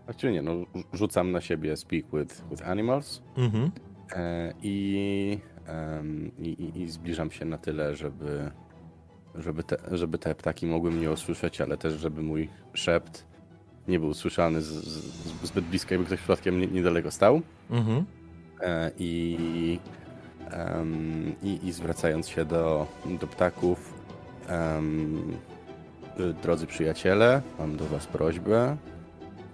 [0.05, 0.51] Właściwie nie, no,
[0.93, 3.71] rzucam na siebie Speak with, with Animals mhm.
[4.15, 8.51] e, i, um, i, i, zbliżam się na tyle, żeby,
[9.36, 13.25] żeby, te, żeby te ptaki mogły mnie usłyszeć, ale też, żeby mój szept
[13.88, 17.41] nie był słyszalny z, z, zbyt blisko, jakby ktoś przypadkiem nie, niedaleko stał.
[17.69, 18.05] Mhm.
[18.61, 19.79] E, i,
[20.57, 22.88] um, i, I zwracając się do,
[23.21, 23.93] do ptaków,
[24.49, 25.38] um,
[26.41, 28.77] drodzy przyjaciele, mam do Was prośbę.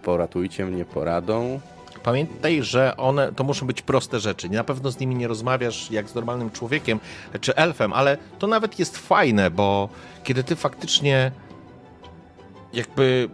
[0.04, 1.60] Poratujcie mnie poradą.
[2.04, 4.50] Pamiętaj, że one to muszą być proste rzeczy.
[4.50, 7.00] Na pewno z nimi nie rozmawiasz jak z normalnym człowiekiem
[7.42, 9.90] czy elfem, ale to nawet jest fajne, bo
[10.24, 11.32] kiedy ty faktycznie
[12.74, 13.30] jakby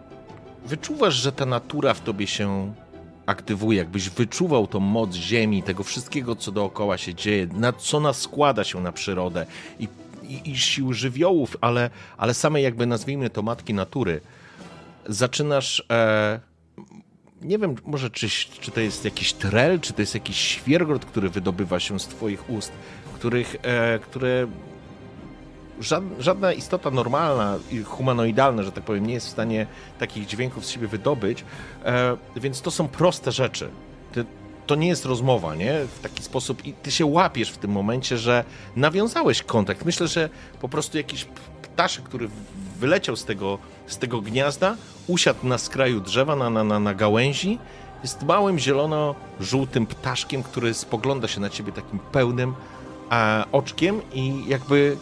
[0.66, 2.74] wyczuwasz, że ta natura w tobie się
[3.26, 8.20] aktywuje, jakbyś wyczuwał tą moc ziemi, tego wszystkiego, co dookoła się dzieje, na co nas
[8.20, 9.46] składa się na przyrodę
[9.78, 9.88] i,
[10.22, 14.20] i, i sił żywiołów, ale, ale same jakby nazwijmy to matki natury,
[15.06, 15.86] zaczynasz...
[15.90, 16.55] E,
[17.46, 18.28] nie wiem, może czy,
[18.60, 22.50] czy to jest jakiś trel, czy to jest jakiś świergot, który wydobywa się z twoich
[22.50, 22.72] ust,
[23.14, 24.46] których, e, które
[26.18, 29.66] żadna istota normalna humanoidalna, że tak powiem, nie jest w stanie
[29.98, 31.44] takich dźwięków z siebie wydobyć,
[31.84, 33.68] e, więc to są proste rzeczy.
[34.12, 34.24] Ty,
[34.66, 35.72] to nie jest rozmowa, nie?
[35.96, 38.44] W taki sposób i ty się łapiesz w tym momencie, że
[38.76, 39.84] nawiązałeś kontakt.
[39.84, 40.30] Myślę, że
[40.60, 41.26] po prostu jakiś
[41.62, 42.28] ptaszek, który
[42.78, 44.76] wyleciał z tego, z tego gniazda,
[45.06, 47.58] usiadł na skraju drzewa, na, na, na gałęzi,
[48.02, 52.54] jest małym zielono-żółtym ptaszkiem, który spogląda się na ciebie takim pełnym
[53.12, 54.96] e, oczkiem i jakby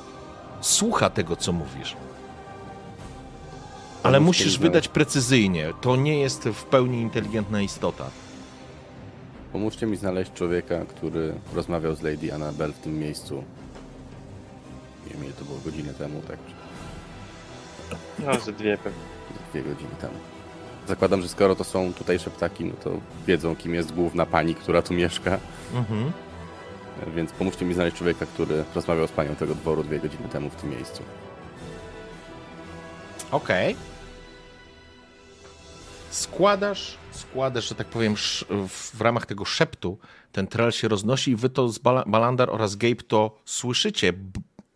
[0.61, 1.97] słucha tego, co mówisz.
[4.03, 5.73] Ale musisz wydać precyzyjnie.
[5.81, 8.05] To nie jest w pełni inteligentna istota.
[9.53, 13.45] Pomóżcie mi znaleźć człowieka, który rozmawiał z Lady Annabelle w tym miejscu.
[15.07, 16.39] Nie wiem, ile to było godziny temu, tak?
[18.19, 19.03] No, ze dwie pewnie.
[19.51, 20.15] Dwie godziny temu.
[20.89, 22.91] Zakładam, że skoro to są tutejsze ptaki, no to
[23.27, 25.39] wiedzą, kim jest główna pani, która tu mieszka.
[25.75, 26.13] Mhm.
[27.17, 30.57] Więc pomóżcie mi znaleźć człowieka, który rozmawiał z panią tego dworu dwie godziny temu w
[30.57, 31.03] tym miejscu.
[33.31, 33.73] Okej.
[33.73, 33.85] Okay.
[36.11, 38.15] Składasz, składasz, że tak powiem,
[38.69, 39.99] w ramach tego szeptu
[40.33, 44.13] ten trail się roznosi i wy to z Balandar oraz Gabe to słyszycie.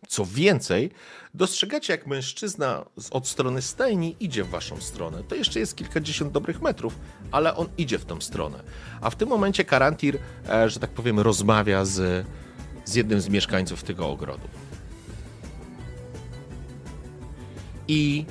[0.09, 0.91] Co więcej,
[1.35, 5.23] dostrzegacie, jak mężczyzna od strony stajni idzie w waszą stronę.
[5.29, 6.95] To jeszcze jest kilkadziesiąt dobrych metrów,
[7.33, 8.63] ale on idzie w tą stronę.
[9.01, 10.19] A w tym momencie Karantir,
[10.49, 12.27] e, że tak powiem, rozmawia z,
[12.85, 14.49] z jednym z mieszkańców tego ogrodu.
[17.89, 18.25] I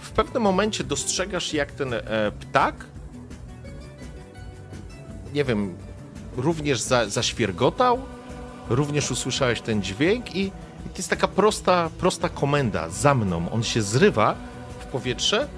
[0.00, 2.00] w pewnym momencie dostrzegasz, jak ten e,
[2.40, 2.86] ptak,
[5.34, 5.76] nie wiem,
[6.36, 7.98] również za, zaświergotał,
[8.68, 10.50] również usłyszałeś ten dźwięk i
[10.82, 13.52] to jest taka prosta, prosta komenda za mną.
[13.52, 14.34] On się zrywa
[14.80, 15.48] w powietrze,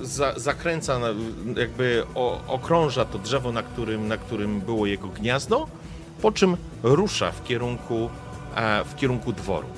[0.00, 1.00] za, zakręca,
[1.56, 5.68] jakby o, okrąża to drzewo, na którym, na którym było jego gniazdo,
[6.22, 8.10] po czym rusza w kierunku,
[8.54, 9.68] e, w kierunku dworu.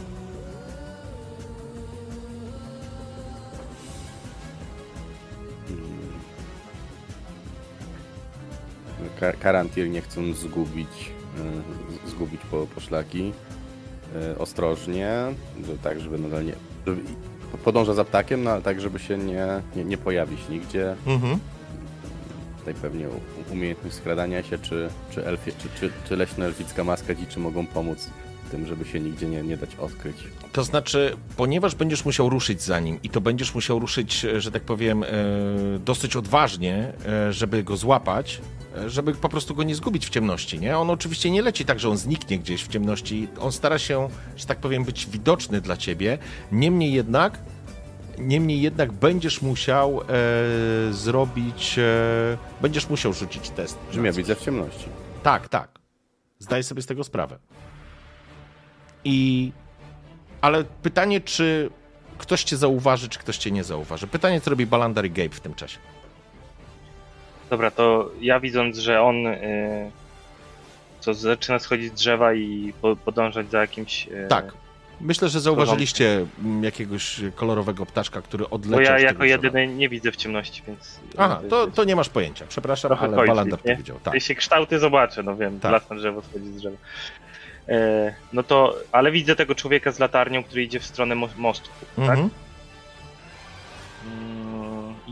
[9.41, 11.13] Karantir nie chcąc zgubić,
[12.07, 13.33] e, zgubić po, poszlaki,
[14.17, 15.17] E, ostrożnie,
[15.83, 16.53] tak żeby nadal nie...
[16.87, 17.01] Żeby
[17.65, 19.47] podąża za ptakiem, no ale tak, żeby się nie,
[19.77, 20.97] nie, nie pojawić nigdzie.
[21.07, 21.39] Mhm.
[22.59, 23.09] Tutaj pewnie
[23.53, 28.11] umiejętność skradania się, czy, czy, elfie, czy, czy, czy leśno-elficka maska dziczy mogą pomóc
[28.51, 30.17] tym, żeby się nigdzie nie, nie dać odkryć.
[30.53, 34.63] To znaczy, ponieważ będziesz musiał ruszyć za nim i to będziesz musiał ruszyć, że tak
[34.63, 35.07] powiem, e,
[35.79, 40.59] dosyć odważnie, e, żeby go złapać, e, żeby po prostu go nie zgubić w ciemności,
[40.59, 40.79] nie?
[40.79, 43.29] On oczywiście nie leci tak, że on zniknie gdzieś w ciemności.
[43.41, 46.19] On stara się, że tak powiem, być widoczny dla ciebie.
[46.53, 47.39] Niemniej jednak,
[48.19, 50.05] niemniej jednak będziesz musiał e,
[50.93, 53.79] zrobić, e, będziesz musiał rzucić test.
[53.93, 54.89] Że ja widzę w ciemności.
[55.23, 55.79] Tak, tak.
[56.39, 57.39] Zdaję sobie z tego sprawę.
[59.05, 59.53] I.
[60.41, 61.71] Ale pytanie, czy
[62.19, 64.07] ktoś cię zauważy, czy ktoś cię nie zauważy.
[64.07, 65.79] Pytanie, co robi Balandar i Gabe w tym czasie.
[67.51, 69.91] Dobra, to ja widząc, że on y,
[71.01, 74.07] co zaczyna schodzić z drzewa i po, podążać za jakimś.
[74.07, 74.53] Y, Tak.
[75.01, 80.13] Myślę, że zauważyliście mm, jakiegoś kolorowego ptaszka, który odleciał Bo ja jako jedyny nie widzę
[80.13, 81.01] w ciemności, więc.
[81.19, 82.45] Aha, to, to nie masz pojęcia.
[82.49, 83.77] Przepraszam, Trochę ale kończy, Balandar to nie?
[83.77, 83.97] widział.
[84.03, 84.23] Tak.
[84.23, 85.85] Się kształty zobaczę, no wiem, Tak.
[85.89, 85.99] tak.
[85.99, 86.77] drzewo schodzi z drzewa.
[87.69, 91.69] E, no to, ale widzę tego człowieka z latarnią, który idzie w stronę mo- mostu,
[91.97, 92.09] tak?
[92.09, 92.31] Mhm.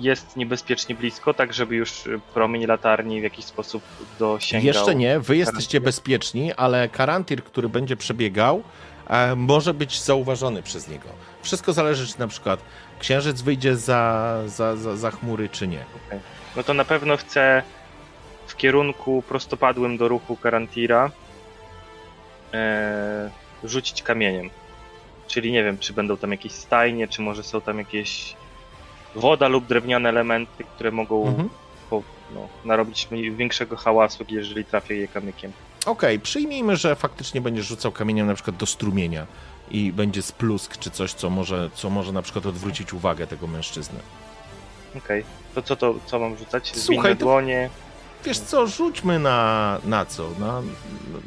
[0.00, 3.82] Jest niebezpiecznie blisko, tak żeby już y, promień latarni w jakiś sposób
[4.18, 4.66] dosięgał.
[4.66, 8.62] Jeszcze nie, wy jesteście bezpieczni, ale karantir, który będzie przebiegał,
[9.08, 11.08] e, może być zauważony przez niego.
[11.42, 12.60] Wszystko zależy, czy na przykład
[12.98, 15.84] księżyc wyjdzie za, za, za, za chmury, czy nie.
[16.56, 17.62] No to na pewno chcę
[18.46, 21.10] w kierunku prostopadłym do ruchu Karantira
[22.54, 23.30] e,
[23.64, 24.50] rzucić kamieniem.
[25.26, 28.36] Czyli nie wiem, czy będą tam jakieś stajnie, czy może są tam jakieś
[29.20, 31.48] woda lub drewniane elementy, które mogą Mhm.
[31.90, 32.02] po,
[32.34, 35.52] no, narobić większego hałasu, jeżeli trafię je kamykiem.
[35.86, 39.26] Okej, przyjmijmy, że faktycznie będziesz rzucał kamieniem na przykład do strumienia
[39.70, 43.98] i będzie splusk czy coś, co może, co może na przykład odwrócić uwagę tego mężczyzny.
[44.96, 46.68] Okej, to co to, co mam rzucać?
[46.76, 47.70] Słuchaj, Zwinne to- dłonie.
[48.24, 50.30] Wiesz co, rzućmy na, na co?
[50.38, 50.62] Na,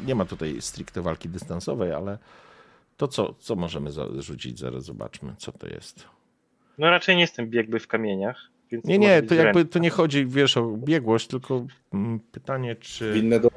[0.06, 2.18] nie ma tutaj stricte walki dystansowej, ale
[2.96, 4.58] to co, co możemy za, rzucić?
[4.58, 6.04] Zaraz zobaczmy, co to jest.
[6.82, 8.36] No raczej nie jestem biegły w kamieniach.
[8.70, 13.12] Więc Nie, nie, to jakby to nie chodzi, wiesz, o biegłość, tylko mm, pytanie, czy
[13.12, 13.50] Winne do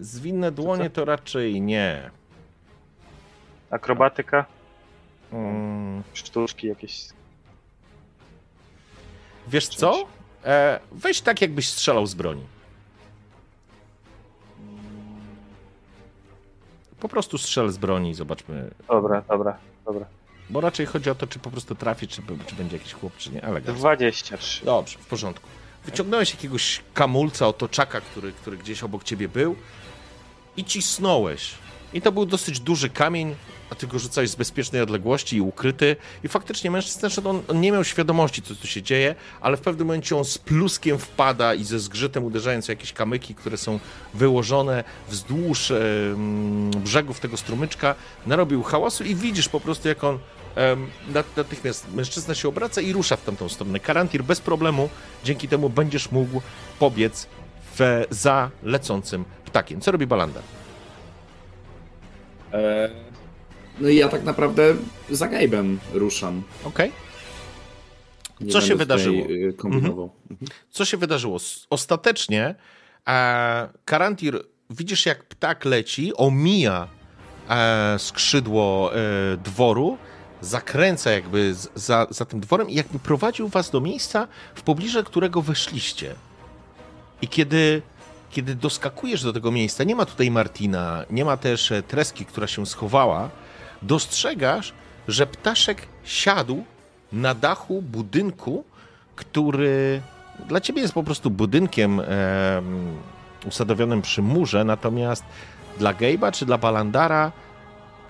[0.00, 2.10] zwinne dłonie to raczej nie.
[3.70, 4.44] Akrobatyka,
[5.32, 7.08] Mm, sztuczki jakieś.
[9.48, 10.06] wiesz co?
[10.44, 12.46] E, weź tak, jakbyś strzelał z broni.
[17.00, 18.70] Po prostu strzel z broni i zobaczmy.
[18.88, 20.06] Dobra, dobra, dobra.
[20.50, 23.30] Bo raczej chodzi o to, czy po prostu trafi, czy, czy będzie jakiś chłop, czy
[23.30, 23.44] nie.
[23.44, 24.64] Ale 23.
[24.64, 25.48] Dobrze, w porządku.
[25.84, 29.56] Wyciągnąłeś jakiegoś kamulca, otoczaka, który, który gdzieś obok ciebie był
[30.56, 31.50] i cisnąłeś.
[31.92, 33.34] I to był dosyć duży kamień,
[33.70, 35.96] a ty go rzucałeś z bezpiecznej odległości i ukryty.
[36.24, 39.60] I faktycznie mężczyzna, że on, on nie miał świadomości, co tu się dzieje, ale w
[39.60, 43.80] pewnym momencie on z pluskiem wpada i ze zgrzytem uderzając w jakieś kamyki, które są
[44.14, 45.80] wyłożone wzdłuż e,
[46.84, 47.94] brzegów tego strumyczka,
[48.26, 50.18] narobił hałasu i widzisz po prostu, jak on
[51.36, 53.80] natychmiast mężczyzna się obraca i rusza w tamtą stronę.
[53.80, 54.88] Karantir bez problemu,
[55.24, 56.40] dzięki temu będziesz mógł
[56.78, 57.26] pobiec
[57.78, 59.80] w, za lecącym ptakiem.
[59.80, 60.40] Co robi Balanda?
[62.52, 62.90] E,
[63.80, 64.74] No i ja tak naprawdę
[65.10, 66.42] za Gabe'em ruszam.
[66.64, 66.92] Okej.
[68.40, 69.26] Nie Co się wydarzyło?
[69.30, 70.10] y, Kombinował.
[70.70, 71.38] Co się wydarzyło?
[71.70, 72.54] Ostatecznie
[73.08, 74.40] e, Karantir,
[74.70, 76.88] widzisz jak ptak leci, omija
[77.50, 78.98] e, skrzydło e,
[79.36, 79.98] dworu,
[80.44, 85.42] zakręca jakby za, za tym dworem i jakby prowadził was do miejsca, w pobliże którego
[85.42, 86.14] wyszliście.
[87.22, 87.82] I kiedy,
[88.30, 92.46] kiedy doskakujesz do tego miejsca, nie ma tutaj Martina, nie ma też e, Treski, która
[92.46, 93.30] się schowała,
[93.82, 94.72] dostrzegasz,
[95.08, 96.64] że ptaszek siadł
[97.12, 98.64] na dachu budynku,
[99.16, 100.02] który
[100.48, 102.06] dla ciebie jest po prostu budynkiem em,
[103.46, 105.24] usadowionym przy murze, natomiast
[105.78, 107.32] dla Gabe'a czy dla Balandara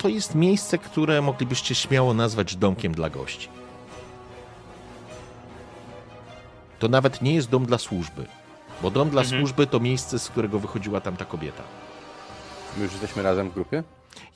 [0.05, 3.49] to jest miejsce, które moglibyście śmiało nazwać domkiem dla gości.
[6.79, 8.27] To nawet nie jest dom dla służby,
[8.83, 9.41] bo dom dla Mhm.
[9.41, 11.63] służby to miejsce, z którego wychodziła tamta kobieta.
[12.77, 13.83] My już jesteśmy razem w grupie?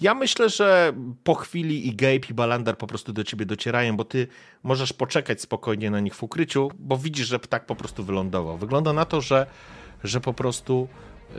[0.00, 0.92] Ja myślę, że
[1.24, 4.26] po chwili i Gabe i Balandar po prostu do ciebie docierają, bo ty
[4.62, 8.58] możesz poczekać spokojnie na nich w ukryciu, bo widzisz, że ptak po prostu wylądował.
[8.58, 9.46] Wygląda na to, że,
[10.04, 10.88] że po prostu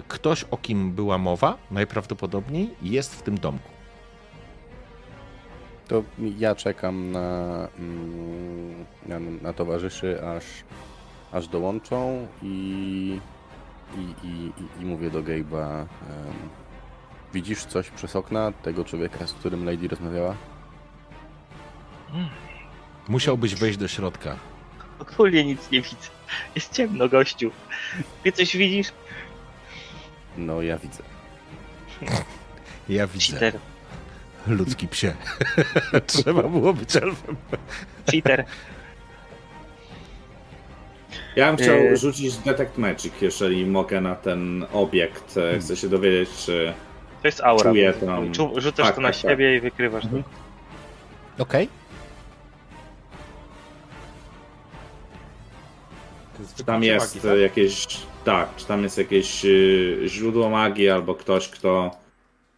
[0.07, 3.78] ktoś, o kim była mowa, najprawdopodobniej jest w tym domku.
[5.89, 6.03] To
[6.37, 10.43] ja czekam na, mm, na, na towarzyszy, aż,
[11.31, 13.19] aż dołączą i,
[13.97, 15.79] i, i, i, mówię do Gabe'a.
[15.81, 15.87] em,
[17.33, 20.35] widzisz coś przez okna tego człowieka, z którym Lady rozmawiała?
[23.07, 24.35] Musiałbyś wejść do środka.
[24.99, 26.09] Ogólnie nic nie widzę.
[26.55, 27.51] Jest ciemno, gościu.
[28.23, 28.87] Ty coś widzisz?
[30.37, 31.03] No, ja widzę.
[32.89, 33.25] Ja widzę.
[33.25, 33.59] Cheater.
[34.49, 35.13] Ludzki psie.
[36.07, 37.35] Trzeba było być elfem.
[38.11, 38.45] Cheater.
[41.35, 41.97] Ja bym chciał Yy.
[41.97, 45.37] rzucić Detect Magic, jeżeli mogę na ten obiekt.
[45.37, 46.73] E, Chcę się dowiedzieć, czy
[47.21, 47.71] To jest aura.
[47.71, 49.31] Czuję tam- Czu- Rzucasz Tak, to na tak, tak.
[49.31, 50.23] siebie i wykrywasz Mhm.
[50.23, 51.43] to.
[51.43, 51.69] Okej.
[56.57, 57.87] Czy tam jest e, jakieś.
[58.25, 59.49] Tak, czy tam jest jakieś e,
[60.07, 61.91] źródło magii, albo ktoś, kto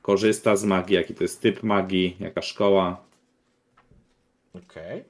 [0.02, 3.04] korzysta z magii, jaki to jest typ magii, jaka szkoła.
[4.54, 5.04] Okej.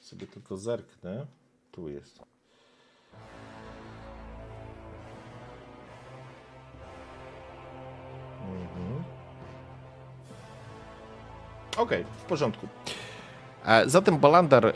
[0.00, 1.26] Sobie tylko zerknę.
[1.72, 2.22] Tu jest.
[8.40, 9.04] Mhm.
[11.76, 12.68] Okej, w porządku.
[13.86, 14.72] Zatem Balandar, e,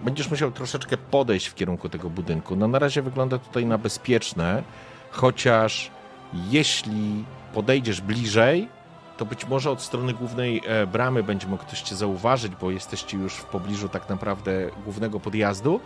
[0.00, 2.56] będziesz musiał troszeczkę podejść w kierunku tego budynku.
[2.56, 4.62] No na razie wygląda tutaj na bezpieczne,
[5.10, 5.90] chociaż
[6.32, 7.24] jeśli
[7.54, 8.68] podejdziesz bliżej,
[9.16, 13.16] to być może od strony głównej e, bramy będzie mógł ktoś cię zauważyć, bo jesteście
[13.16, 15.80] już w pobliżu tak naprawdę głównego podjazdu,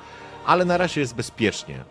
[0.46, 1.84] ale na razie jest bezpiecznie.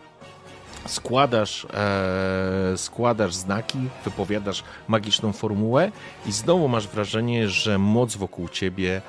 [0.86, 5.92] Składasz, e, składasz znaki, wypowiadasz magiczną formułę
[6.26, 9.02] i znowu masz wrażenie, że moc wokół ciebie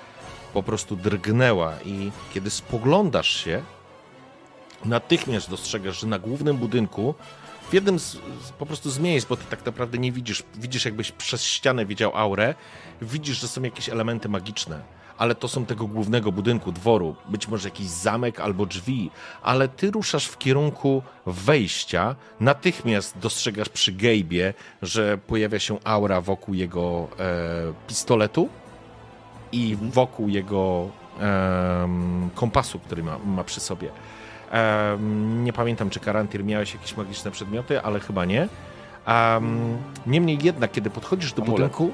[0.54, 3.62] po prostu drgnęła i kiedy spoglądasz się,
[4.86, 7.16] natychmiast dostrzegasz, że na głównym budynku
[7.74, 8.18] w jednym z,
[8.60, 12.18] po prostu z miejsc, bo ty tak naprawdę nie widzisz, widzisz jakbyś przez ścianę widział
[12.18, 12.56] aurę,
[13.02, 14.82] widzisz, że są jakieś elementy magiczne,
[15.18, 19.12] ale to są tego głównego budynku, dworu, być może jakiś zamek albo drzwi,
[19.44, 26.54] ale ty ruszasz w kierunku wejścia, natychmiast dostrzegasz przy Gabe'ie, że pojawia się aura wokół
[26.54, 28.50] jego e, pistoletu
[29.52, 33.90] i wokół jego em, kompasu, który ma, ma przy sobie.
[34.54, 38.48] Em, nie pamiętam, czy Karantir miałeś jakieś magiczne przedmioty, ale chyba nie.
[39.06, 39.78] Em,
[40.08, 41.58] niemniej jednak, kiedy podchodzisz do Amulet.
[41.58, 41.92] budynku,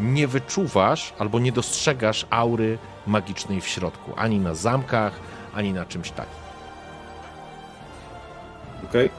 [0.00, 4.12] nie wyczuwasz albo nie dostrzegasz aury magicznej w środku.
[4.16, 5.12] Ani na zamkach,
[5.54, 6.34] ani na czymś takim.
[8.84, 9.10] Okej.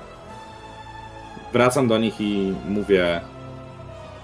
[1.53, 3.21] Wracam do nich i mówię.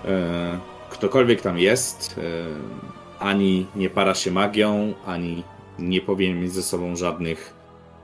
[0.06, 0.60] E,
[0.90, 2.20] ktokolwiek tam jest,
[3.20, 5.44] e, ani nie para się magią, ani
[5.80, 7.54] nie powinien mieć ze sobą żadnych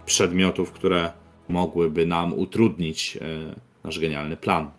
[0.10, 1.12] przedmiotów, które
[1.50, 4.72] mogłyby nam utrudnić e, nasz genialny plan.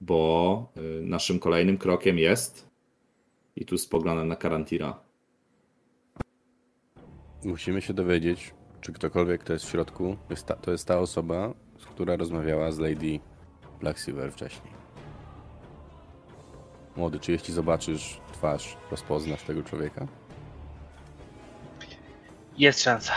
[0.00, 2.68] Bo e, naszym kolejnym krokiem jest.
[3.56, 5.00] I tu spoglądam na Karantira.
[7.44, 11.54] Musimy się dowiedzieć, czy ktokolwiek, kto jest w środku, jest ta, to jest ta osoba,
[11.78, 13.20] z która rozmawiała z Lady
[13.80, 14.72] Blacksilver wcześniej.
[16.96, 20.06] Młody, czy jeśli zobaczysz twarz, rozpoznasz tego człowieka?
[22.58, 23.12] Jest szansa.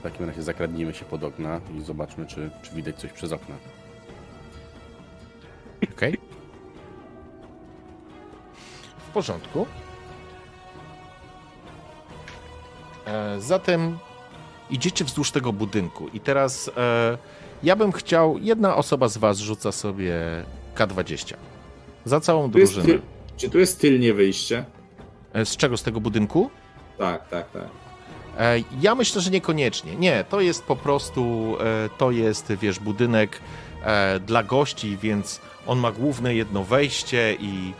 [0.00, 3.54] W takim razie zakradnijmy się pod okna i zobaczmy, czy, czy widać coś przez okna.
[5.96, 6.18] Okej?
[9.08, 9.66] W porządku.
[13.06, 13.98] E, zatem
[14.70, 17.18] idziecie wzdłuż tego budynku i teraz e,
[17.62, 20.14] ja bym chciał, jedna osoba z was rzuca sobie
[20.74, 21.34] K20.
[22.04, 22.84] Za całą drużynę.
[22.86, 23.00] tyl,
[23.36, 24.64] czy tu jest tylnie wyjście?
[25.32, 25.76] E, z czego?
[25.76, 26.50] Z tego budynku?
[26.98, 27.89] Tak, tak, tak.
[28.38, 29.96] E, Ja myślę, że niekoniecznie.
[29.96, 33.40] Nie, to jest po prostu, e, to jest, wiesz, budynek
[33.84, 37.72] e, dla gości, więc on ma główne jedno wejście i,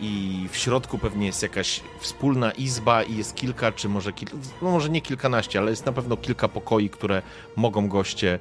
[0.00, 4.70] i w środku pewnie jest jakaś wspólna izba i jest kilka, czy może kilka, no
[4.70, 7.22] może nie kilkanaście, ale jest na pewno kilka pokoi, które
[7.56, 8.38] mogą goście,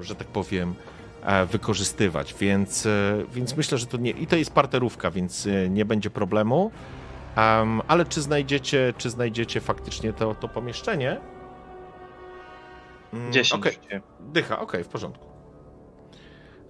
[0.00, 0.74] że tak powiem,
[1.50, 2.88] wykorzystywać, więc,
[3.34, 6.70] więc myślę, że to nie, i to jest parterówka, więc nie będzie problemu.
[7.38, 11.20] Um, ale czy znajdziecie, czy znajdziecie faktycznie to, to pomieszczenie?
[13.12, 13.60] Mm, 10.
[13.60, 13.78] Okej,
[14.20, 15.28] dycha, okej, w porządku.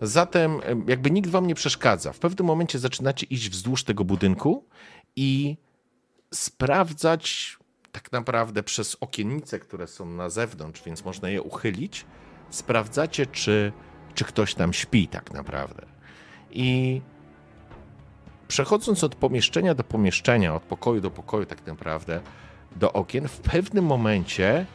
[0.03, 2.13] Zatem em, jakby nikt wam nie przeszkadza.
[2.13, 4.65] W pewnym momencie zaczynacie iść wzdłuż tego budynku
[5.17, 5.57] i
[6.35, 7.57] sprawdzać
[7.93, 12.07] tak naprawdę przez okiennice, które są na zewnątrz, więc można je uchylić.
[12.51, 13.73] Sprawdzacie, czy,
[14.15, 15.87] czy ktoś tam śpi tak naprawdę.
[16.51, 17.01] I
[18.49, 22.21] przechodząc od pomieszczenia do pomieszczenia, od pokoju do pokoju, tak naprawdę,
[22.77, 24.67] do okien, w pewnym momencie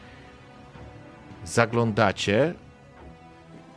[1.44, 2.54] zaglądacie,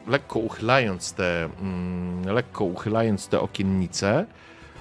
[0.08, 4.26] lekko uchylając te, mm, lekko uchylając te okiennice,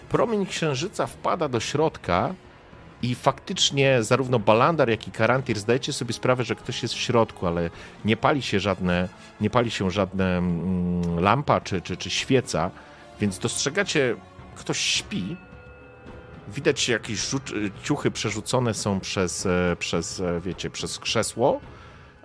[0.09, 2.35] promień księżyca wpada do środka
[3.03, 7.47] i faktycznie zarówno Balandar, jak i Karantir zdajecie sobie sprawę, że ktoś jest w środku,
[7.47, 7.71] ale
[8.05, 9.09] nie pali się żadne,
[9.41, 12.71] nie pali się żadne mm, lampa czy, czy, czy świeca,
[13.21, 14.17] więc dostrzegacie
[14.57, 15.37] ktoś śpi.
[16.49, 21.61] Widać jakieś rzuc- ciuchy przerzucone są przez, e, przez, e, wiecie, przez krzesło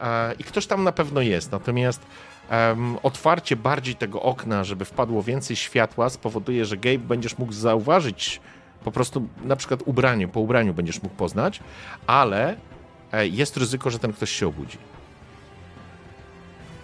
[0.01, 1.51] e, i ktoś tam na pewno jest.
[1.51, 2.01] Natomiast
[2.49, 8.41] em, otwarcie bardziej tego okna, żeby wpadło więcej światła, spowoduje, że Gabe będziesz mógł zauważyć
[8.83, 11.59] Po prostu na przykład ubranie, po ubraniu będziesz mógł poznać,
[12.07, 12.57] ale
[13.23, 14.77] jest ryzyko, że ten ktoś się obudzi.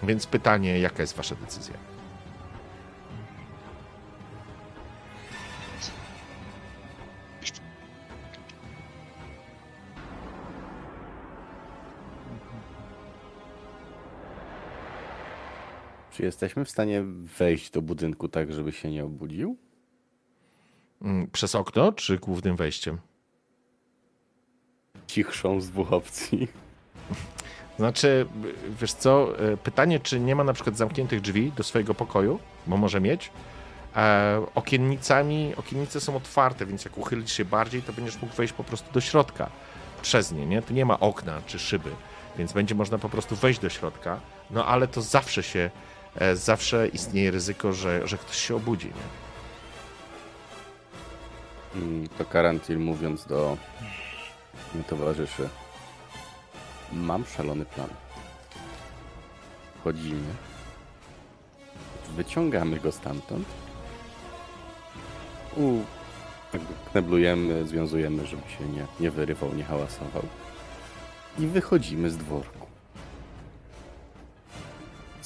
[0.04, 1.97] Więc pytanie, jaka jest wasza decyzja?
[16.18, 17.04] Czy jesteśmy w stanie
[17.40, 19.58] wejść do budynku tak, żeby się nie obudził?
[21.02, 22.98] Mm, Przez okno czy głównym wejściem?
[25.08, 26.48] Cichszą z dwóch opcji.
[27.80, 28.26] Znaczy,
[28.82, 32.78] wiesz co, e, pytanie, czy nie ma na przykład zamkniętych drzwi do swojego pokoju, bo
[32.78, 33.32] może mieć.
[33.96, 38.64] E, okiennicami, okiennice są otwarte, więc jak uchylisz się bardziej, to będziesz mógł wejść po
[38.64, 39.50] prostu do środka
[40.02, 40.62] przez nie, nie?
[40.62, 41.90] Tu nie ma okna czy szyby,
[42.38, 44.20] więc będzie można po prostu wejść do środka,
[44.52, 45.70] no ale to zawsze się,
[46.34, 49.28] zawsze istnieje ryzyko, że, że ktoś się obudzi, nie?
[52.18, 53.58] To Karantil mówiąc do
[54.88, 55.50] towarzyszy.
[56.94, 57.90] Mam szalony plan.
[59.80, 60.34] Wchodzimy.
[62.16, 63.48] Wyciągamy go stamtąd.
[65.58, 65.82] U...
[66.92, 70.24] Kneblujemy, związujemy, żeby się nie, nie wyrywał, nie hałasował.
[71.40, 72.67] I wychodzimy z dworku.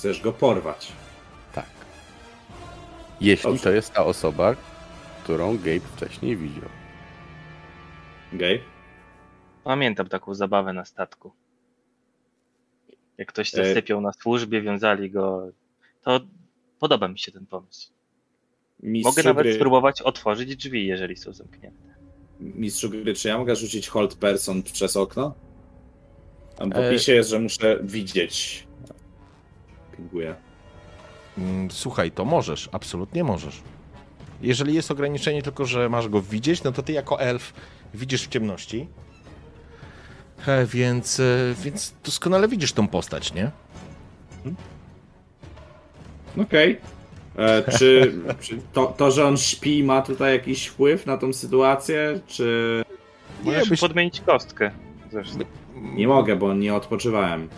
[0.02, 0.92] Chcesz go porwać.
[1.54, 1.66] Tak.
[3.22, 3.64] Jeśli Dobrze.
[3.64, 4.56] to jest ta osoba,
[5.24, 6.70] którą Gabe wcześniej widział.
[8.34, 8.60] Gabe?
[9.64, 11.32] Pamiętam taką zabawę na statku.
[13.18, 15.48] Jak ktoś E- zasypiał na służbie, wiązali go.
[16.02, 16.20] To
[16.80, 17.92] podoba mi się ten pomysł.
[18.84, 21.96] Mistrzu Mogę nawet gry, spróbować otworzyć drzwi, jeżeli są zamknięte.
[22.40, 25.34] Mistrzu gry, czy ja mogę rzucić hold person przez okno?
[26.56, 28.68] Tam w E- opisie jest, że muszę widzieć.
[29.98, 30.36] Pinguję.
[31.38, 33.62] Mm, Słuchaj, to możesz, absolutnie możesz.
[34.42, 37.54] Jeżeli jest ograniczenie tylko, że masz go widzieć, no to ty jako elf
[37.94, 38.88] widzisz w ciemności.
[40.48, 41.24] E, Więc, e,
[41.64, 43.52] więc doskonale widzisz tą postać, nie?
[46.42, 46.78] Okej.
[47.38, 52.20] E, Czy, czy to, to, że on śpi, ma tutaj jakiś wpływ na tą sytuację?
[52.28, 52.84] Czy
[53.44, 54.72] Możesz byś- podmienić kostkę.
[55.12, 55.40] Zresztą.
[55.76, 57.50] nie mogę, bo nie odpoczywałem.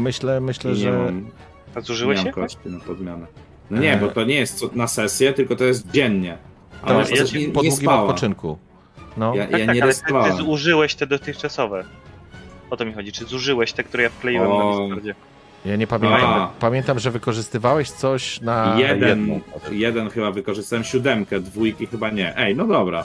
[0.00, 1.26] Myślę, myślę, nie że mam,
[1.74, 2.32] A nie zużyłeś mam się?
[2.32, 3.26] kości na podmianę.
[3.70, 3.96] No nie, E.
[3.96, 6.38] bo to nie jest co- na sesję, tylko to jest dziennie.
[6.80, 8.02] to Ale jest ja ci nie, po nie długim spała.
[8.02, 8.58] odpoczynku.
[9.16, 9.34] No.
[9.34, 10.00] Ja, Tak, ja tak, nie ale ty,
[10.30, 11.84] ty zużyłeś te dotychczasowe.
[12.70, 13.12] O to mi chodzi.
[13.12, 14.58] Czy zużyłeś te, które ja wkleiłem O.
[14.74, 15.14] na Discordzie?
[15.64, 16.20] Ja nie pamiętam.
[16.24, 16.50] A.
[16.60, 19.40] Pamiętam, że wykorzystywałeś coś na jeden, jedną.
[19.70, 22.36] jeden chyba wykorzystałem siódemkę, dwójki chyba nie.
[22.38, 23.04] Ej, no dobra.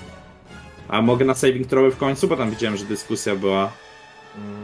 [0.88, 3.72] A mogę na saving throwy w końcu, bo tam widziałem, że dyskusja była.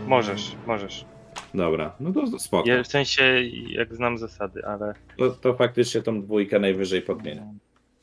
[0.07, 1.05] Możesz, możesz.
[1.53, 2.69] Dobra, no to, to spoko.
[2.69, 4.93] Ja, w sensie, jak znam zasady, ale.
[5.17, 7.53] To, to faktycznie tą dwójkę najwyżej podmienię.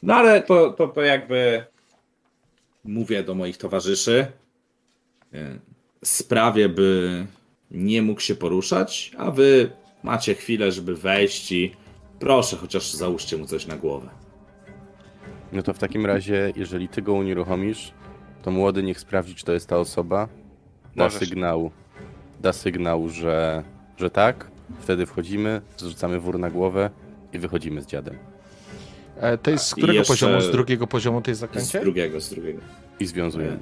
[0.02, 1.64] No ale to, to, to jakby
[2.84, 4.26] mówię do moich towarzyszy.
[5.34, 5.58] e,
[6.04, 7.26] Sprawię, by
[7.70, 9.70] nie mógł się poruszać, a wy
[10.02, 11.72] macie chwilę, żeby wejść i
[12.18, 14.08] proszę, chociaż załóżcie mu coś na głowę.
[15.52, 17.92] No to w takim razie, jeżeli ty go unieruchomisz,
[18.42, 20.28] to młody niech sprawdzi, czy to jest ta osoba.
[20.96, 21.18] Da Możesz.
[21.18, 21.70] sygnał,
[22.40, 23.62] da sygnał, że,
[23.96, 24.50] że tak.
[24.80, 26.90] Wtedy wchodzimy, zrzucamy wór na głowę
[27.32, 28.18] i wychodzimy z dziadem.
[29.20, 30.40] E, To jest z którego jeszcze- poziomu?
[30.40, 32.60] Z drugiego poziomu to jest Z drugiego, z drugiego.
[33.00, 33.58] I związujemy.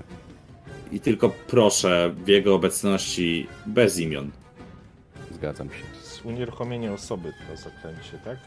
[0.92, 4.30] I tylko proszę w jego obecności bez imion.
[5.30, 5.74] Zgadzam się.
[6.02, 8.38] Jest unieruchomienie osoby to zaklęcie, tak?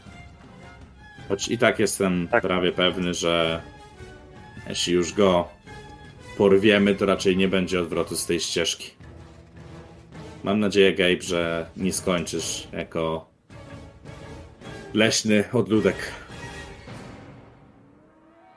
[1.28, 2.42] Choć i tak jestem Tak.
[2.42, 3.62] prawie pewny, że
[4.68, 5.48] jeśli już go
[6.38, 8.90] porwiemy, to raczej nie będzie odwrotu z tej ścieżki.
[10.46, 13.30] Mam nadzieję, Gabe, że nie skończysz jako
[14.94, 15.96] leśny odludek.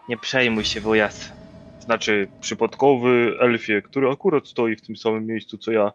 [0.10, 1.32] Nie przejmuj się, wujas.
[1.80, 5.91] Znaczy, przypadkowy elfie, który akurat stoi w tym samym miejscu co ja.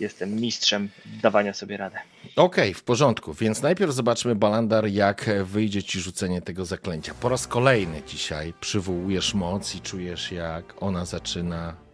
[0.00, 0.88] Jestem mistrzem
[1.22, 1.98] dawania sobie radę.
[2.36, 3.34] Okej, w porządku.
[3.34, 7.14] Więc najpierw zobaczmy, Balandar, jak wyjdzie ci rzucenie tego zaklęcia.
[7.20, 11.85] Po raz kolejny dzisiaj przywołujesz moc i czujesz, jak ona zaczyna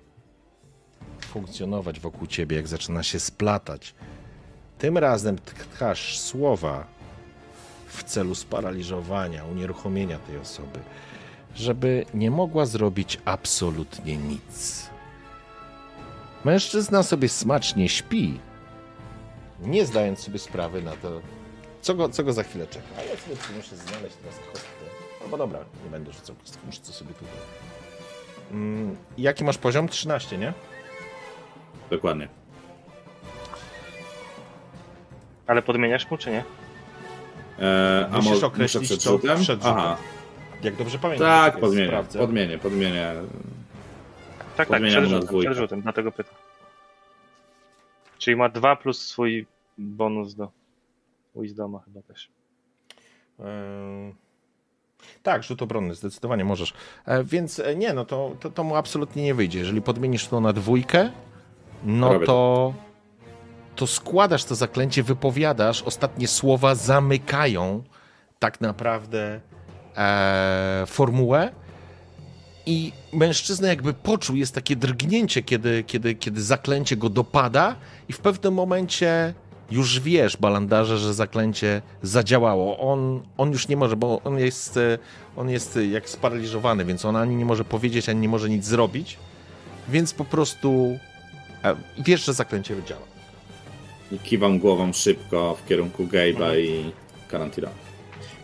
[1.32, 3.94] funkcjonować wokół ciebie, jak zaczyna się splatać.
[4.78, 6.86] Tym razem tkasz słowa
[7.86, 10.78] w celu sparaliżowania, unieruchomienia tej osoby,
[11.54, 14.86] żeby nie mogła zrobić absolutnie nic.
[16.44, 18.40] Mężczyzna sobie smacznie śpi,
[19.60, 21.20] nie zdając sobie sprawy na to,
[21.82, 22.86] co go, co go za chwilę czeka.
[22.98, 24.68] A ja sobie muszę znaleźć teraz kostkę.
[25.24, 27.34] Albo dobra, nie będę rzucał kostki, muszę to sobie tutaj.
[28.50, 29.88] Mm, jaki masz poziom?
[29.88, 30.52] 13, nie?
[31.93, 32.28] Dokładnie.
[35.47, 36.44] Ale podmieniasz mu, czy nie?
[37.59, 39.40] E, a Musisz mo- określić muszę przed to rzutem?
[39.40, 39.78] przed rzutem.
[39.78, 39.97] Aha.
[40.62, 41.27] Jak dobrze pamiętam.
[41.28, 42.19] Tak, czekaj, podmienię, sprawdzę.
[42.19, 43.12] podmienię, podmienię.
[44.56, 45.51] Tak, tak, przed na rzutem, dwójkę.
[45.51, 46.35] przed rzutem, dlatego pytam.
[48.19, 49.47] Czyli ma dwa plus swój
[49.78, 50.51] bonus do
[51.36, 52.28] Wisdoma chyba też.
[55.23, 56.73] Tak, rzut obronny, zdecydowanie możesz.
[57.06, 59.59] E, Więc e, nie, no to, to, to mu absolutnie nie wyjdzie.
[59.59, 61.10] Jeżeli podmienisz to na dwójkę,
[61.84, 62.74] no to,
[63.76, 67.82] to składasz to zaklęcie, wypowiadasz, ostatnie słowa zamykają
[68.38, 69.40] tak naprawdę
[69.96, 71.52] e, formułę
[72.66, 77.76] i mężczyzna jakby poczuł, jest takie drgnięcie, kiedy, kiedy, kiedy zaklęcie go dopada
[78.09, 79.34] i w pewnym momencie
[79.70, 82.78] już wiesz, balandarze, że zaklęcie zadziałało.
[82.78, 84.98] On, on już nie może, bo on jest, e,
[85.36, 89.18] on jest jak sparaliżowany, więc on ani nie może powiedzieć, ani nie może nic zrobić,
[89.88, 90.98] więc po prostu
[91.98, 93.02] wiesz, że zaklęcie działa.
[94.12, 96.93] I kiwam głową szybko w kierunku Gabe'a i
[97.28, 97.68] Karantira.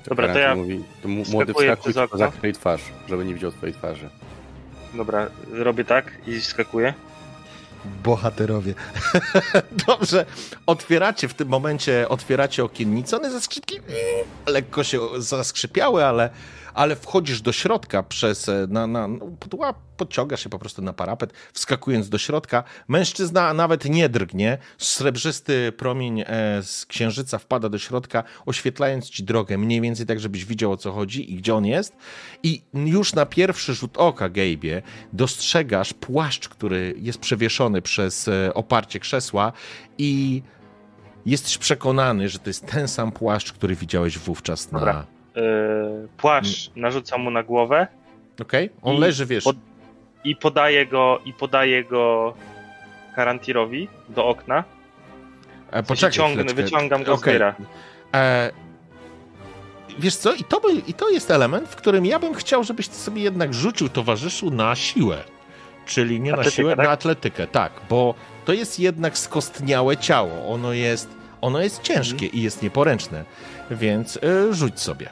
[0.07, 2.19] Dobra, to ja Mówi, to młody wskakuj, okno.
[2.19, 4.09] zakryj twarz, żeby nie widział twojej twarzy.
[4.95, 6.95] Dobra, robię tak i skakuję.
[8.05, 8.75] Bohaterowie.
[9.87, 10.27] Dobrze,
[10.67, 13.81] otwieracie w tym momencie, otwieracie okiennicę, one ze skrzypki
[14.47, 16.31] lekko się zaskrzypiały, ale,
[16.79, 19.09] ale wchodzisz do środka przez, e, na, na,
[19.97, 22.65] podciągasz się po prostu na parapet, wskakując do środka.
[22.89, 26.27] Mężczyzna nawet nie drgnie, srebrzysty promień e,
[26.63, 30.93] z księżyca wpada do środka, oświetlając ci drogę mniej więcej tak, żebyś widział o co
[30.93, 31.97] chodzi i gdzie on jest.
[32.43, 34.83] I już na pierwszy rzut oka, Gabe'ie,
[35.13, 39.53] dostrzegasz płaszcz, który jest przewieszony przez e, oparcie krzesła
[39.99, 40.43] i
[41.27, 44.79] jesteś przekonany, że to jest ten sam płaszcz, który widziałeś wówczas na...
[44.79, 45.18] Dobra.
[45.43, 47.87] Yy, płaszcz narzucam mu na głowę
[48.43, 48.71] Okej?
[48.83, 49.45] On I leży, wiesz...
[49.45, 49.57] pod-
[50.25, 52.35] i podaję go, i podaję go
[53.17, 54.65] Karantirowi do okna.
[55.71, 57.33] E, sensie ciągnę, wyciągam go z Okej.
[57.33, 57.55] dyra.
[58.15, 58.51] E,
[59.99, 62.89] wiesz co, i to, by, i to jest element, w którym ja bym chciał, żebyś
[62.89, 65.19] ty sobie jednak rzucił towarzyszu na siłę.
[65.87, 66.87] Czyli nie na Atletykę, siłę, tak?
[66.87, 70.53] na atletykę, tak, bo to jest jednak skostniałe ciało.
[70.53, 71.09] Ono jest,
[71.41, 72.33] ono jest ciężkie Mhm.
[72.33, 73.25] i jest nieporęczne,
[73.71, 75.09] więc y, rzuć sobie.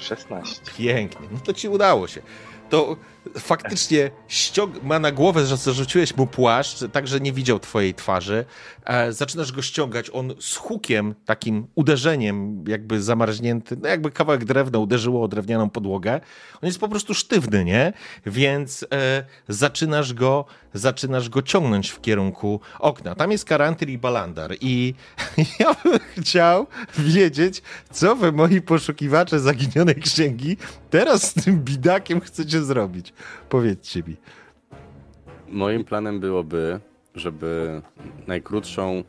[0.00, 0.60] 16.
[0.78, 2.22] Pięknie, no to ci udało się.
[2.70, 2.96] To
[3.38, 8.44] faktycznie ściąg- ma na głowę, że zarzuciłeś mu płaszcz, tak, że nie widział twojej twarzy.
[8.84, 14.78] E, zaczynasz go ściągać, on z hukiem, takim uderzeniem, jakby zamarznięty, no jakby kawałek drewna
[14.78, 16.20] uderzyło o drewnianą podłogę.
[16.62, 17.92] On jest po prostu sztywny, nie?
[18.26, 20.44] Więc e, zaczynasz go,
[20.74, 23.14] zaczynasz go ciągnąć w kierunku okna.
[23.14, 24.94] Tam jest Karantyr i Balandar i
[25.60, 26.66] ja bym chciał
[26.98, 30.56] wiedzieć, co wy, moi poszukiwacze zaginionej księgi,
[30.90, 33.09] teraz z tym bidakiem chcecie zrobić.
[33.48, 34.16] Powiedzcie mi.
[35.48, 36.80] Moim planem byłoby,
[37.14, 37.82] żeby
[38.26, 39.04] najkrótszą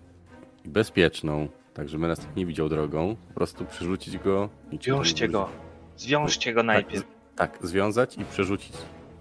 [0.65, 4.49] i bezpieczną, tak żeby nas nikt nie widział drogą, po prostu przerzucić go.
[4.71, 5.49] i Zwiążcie go.
[5.97, 7.07] Zwiążcie go najpierw.
[7.35, 8.73] Tak, związać i przerzucić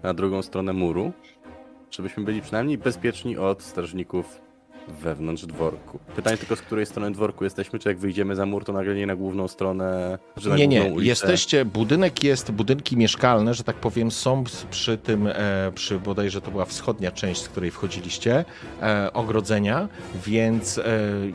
[0.03, 1.11] na drugą stronę muru,
[1.91, 4.41] żebyśmy byli przynajmniej bezpieczni od strażników
[4.87, 5.99] wewnątrz dworku.
[6.15, 9.07] Pytanie tylko, z której strony dworku jesteśmy, czy jak wyjdziemy za mur, to nagle nie
[9.07, 11.05] na główną stronę, czy na Nie, nie, ulicę?
[11.09, 16.51] jesteście, budynek jest, budynki mieszkalne, że tak powiem, są przy tym, e, przy bodajże to
[16.51, 18.45] była wschodnia część, z której wchodziliście,
[18.81, 19.87] e, ogrodzenia,
[20.25, 20.83] więc e,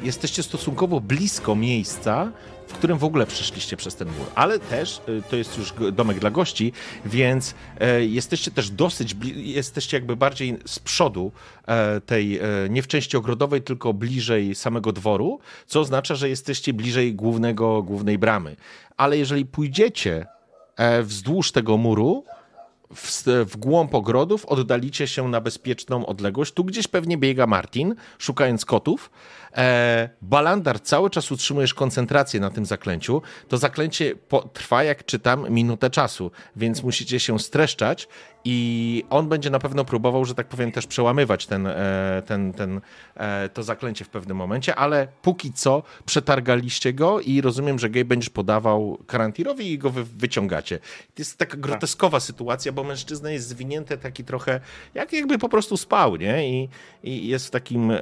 [0.03, 2.33] jesteście stosunkowo blisko miejsca,
[2.67, 6.19] w którym w ogóle przeszliście przez ten mur, ale też e, to jest już domek
[6.19, 6.73] dla gości,
[7.05, 11.33] więc e, jesteście też dosyć, jesteście jakby bardziej z przodu
[11.67, 16.73] e, tej, e, nie w części ogrodowej, tylko bliżej samego dworu, co oznacza, że jesteście
[16.73, 18.57] bliżej głównego, głównej bramy.
[18.97, 20.27] Ale jeżeli pójdziecie
[21.03, 22.25] wzdłuż tego muru,
[22.95, 26.53] w, w głąb ogrodów, oddalicie się na bezpieczną odległość.
[26.53, 29.11] Tu gdzieś pewnie biega Martin, szukając kotów.
[29.57, 33.23] E, Balandar, cały czas utrzymujesz koncentrację na tym zaklęciu.
[33.49, 38.09] To zaklęcie po, trwa, jak czytam, minutę czasu, więc musicie się streszczać
[38.49, 42.81] i on będzie na pewno próbował, że tak powiem, też przełamywać ten, e, ten, ten,
[43.17, 48.05] e, to zaklęcie w pewnym momencie, ale póki co przetargaliście go i rozumiem, że Gej
[48.05, 50.79] będziesz podawał Karantirowi i go wy, wyciągacie.
[50.79, 54.61] To jest taka groteskowa sytuacja, bo mężczyzna jest zwinięty taki trochę,
[54.95, 56.49] jak jakby po prostu spał, nie?
[56.51, 56.69] I,
[57.03, 57.99] i jest w takim em,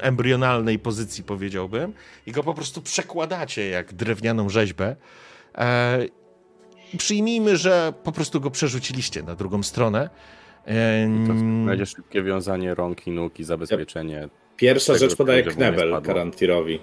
[0.00, 1.92] embrionalnej pozycji, powiedziałbym.
[2.26, 4.96] I go po prostu przekładacie jak drewnianą rzeźbę.
[5.58, 6.25] E,
[6.96, 10.10] przyjmijmy, że po prostu go przerzuciliście na drugą stronę.
[11.26, 11.34] To
[11.66, 14.28] będzie szybkie wiązanie rąk i nóg i zabezpieczenie.
[14.56, 16.02] Pierwsza Tego, rzecz podaje Knebel.
[16.02, 16.80] Karantirowi.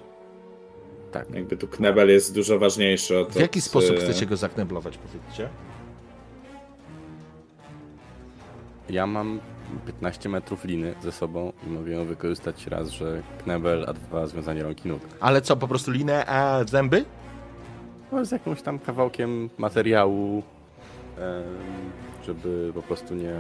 [1.11, 1.31] Tak.
[1.33, 3.31] Jakby tu Knebel jest dużo ważniejszy od...
[3.31, 5.49] w jaki od, sposób e, chcecie go zakneblować, powiedzcie?
[8.89, 9.39] Ja mam
[9.85, 14.63] 15 metrów liny ze sobą i mogę ją wykorzystać raz, że knebel, a dwa związanie
[14.63, 15.01] rąk i nóg.
[15.19, 17.05] Ale co, po prostu linę, a zęby?
[18.13, 20.43] No, z jakimś tam kawałkiem materiału,
[22.25, 23.33] żeby po prostu nie,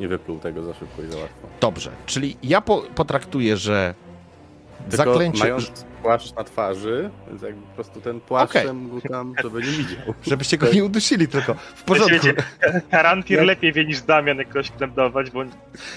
[0.00, 1.48] nie wypluł tego za szybko i za łatwo.
[1.60, 3.94] Dobrze, czyli ja po, potraktuję, że
[4.90, 9.60] Tylko zaklęcie, mając płaszcz na twarzy, więc jakby po prostu ten płaszczem go tam, żeby
[9.62, 10.14] nie widział.
[10.30, 11.54] żebyście go nie udusili tylko.
[11.54, 12.26] W porządku.
[12.26, 12.34] Wiecie,
[12.90, 15.44] Karantir lepiej wie niż Damian jakoś kneblować, bo...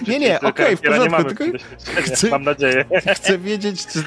[0.08, 2.86] Nie, nie, okej, w Karantira nie porządku, mamy tylko chcę- Mam nadzieję.
[3.16, 4.04] Chcę wiedzieć, czy,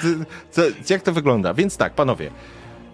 [0.90, 1.54] jak to wygląda.
[1.54, 2.30] Więc tak, panowie.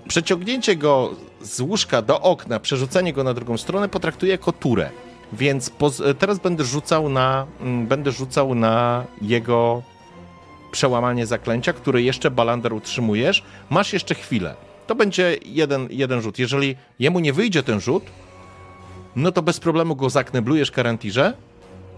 [0.08, 4.90] Przeciągnięcie go z łóżka do okna, przerzucenie go na drugą stronę potraktuję jako turę.
[5.32, 5.72] Więc
[6.18, 9.82] teraz będę rzucał na mm, będę rzucał na jego
[10.70, 13.42] przełamanie zaklęcia, które jeszcze Balander utrzymujesz.
[13.70, 14.54] Masz jeszcze chwilę.
[14.86, 16.38] To będzie jeden, jeden rzut.
[16.38, 18.02] Jeżeli jemu nie wyjdzie ten rzut,
[19.16, 21.32] no to bez problemu go zakneblujesz karantirze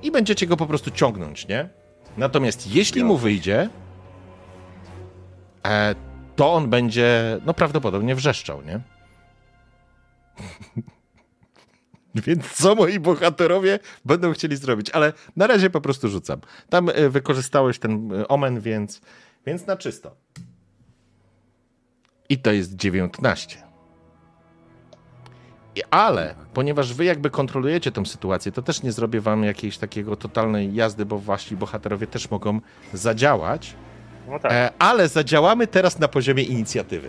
[0.02, 1.68] i będziecie go po prostu ciągnąć, nie?
[2.16, 3.68] Natomiast jeśli mu wyjdzie,
[5.66, 5.94] e,
[6.40, 8.80] to on będzie, no prawdopodobnie wrzeszczał, nie?
[12.26, 14.90] Więc co moi bohaterowie będą chcieli zrobić?
[14.90, 16.40] Ale na razie po prostu rzucam.
[16.68, 19.00] Tam e, wykorzystałeś ten e, omen, więc,
[19.46, 20.16] więc na czysto.
[22.28, 23.62] I to jest 19.
[25.76, 30.16] I- Ale, ponieważ wy jakby kontrolujecie tę sytuację, to też nie zrobię wam jakiejś takiego
[30.16, 32.60] totalnej jazdy, bo wasi bohaterowie też mogą
[32.92, 33.76] zadziałać.
[34.30, 34.52] No tak.
[34.52, 37.08] E, ale zadziałamy teraz na poziomie inicjatywy.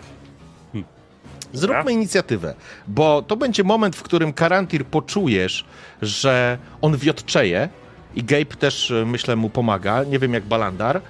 [1.54, 1.92] Zróbmy Dobra.
[1.94, 2.54] inicjatywę,
[2.88, 5.66] bo to będzie moment, w którym Karantir poczujesz,
[6.02, 7.70] że on wiotczeje
[8.16, 10.04] i Gabe też, e, myślę, mu pomaga.
[10.04, 11.02] Nie wiem jak Balandar.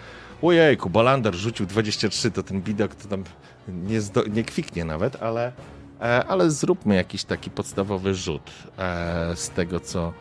[0.41, 3.23] Ojejku, Balandar rzucił 23, to ten widok to tam
[3.67, 5.51] nie, zdo- nie kwiknie nawet, ale,
[6.01, 10.13] e, ale zróbmy jakiś taki podstawowy rzut e, z tego, co,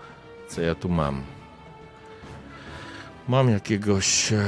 [0.48, 1.22] co ja tu mam.
[3.30, 4.32] Mam jakiegoś.
[4.32, 4.42] E...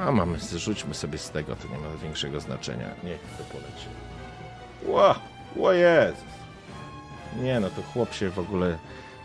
[0.00, 2.88] A mamy, rzućmy sobie z tego, to nie ma większego znaczenia.
[3.04, 3.86] Niech to poleci.
[4.86, 6.24] Ła, Jezus.
[7.42, 8.78] Nie no, to chłop się w ogóle.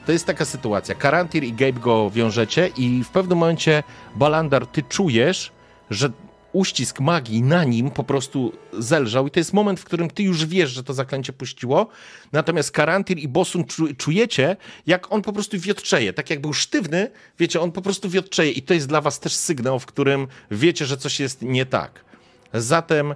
[0.06, 0.96] To jest taka sytuacja.
[0.96, 3.84] Karantir i Gabe go wiążecie, i w pewnym momencie,
[4.16, 5.52] Balandar, ty czujesz,
[5.90, 6.10] że
[6.54, 10.46] uścisk magii na nim po prostu zelżał, i to jest moment, w którym ty już
[10.46, 11.88] wiesz, że to zaklęcie puściło.
[12.32, 14.58] Natomiast Karantir i Bosun czu, czujecie,
[14.88, 16.14] jak on po prostu wiotczeje.
[16.14, 19.36] Tak jak był sztywny, wiecie, on po prostu wiotczeje, i to jest dla was też
[19.36, 22.06] sygnał, w którym wiecie, że coś jest nie tak.
[22.54, 23.16] Zatem.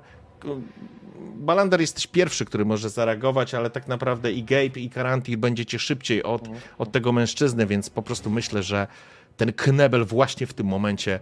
[1.36, 6.24] Balander jesteś pierwszy, który może zareagować, ale tak naprawdę i Gabe, i Karanti będziecie szybciej
[6.24, 6.48] od,
[6.78, 8.88] od tego mężczyzny, więc po prostu myślę, że
[9.38, 11.20] ten knebel właśnie w tym momencie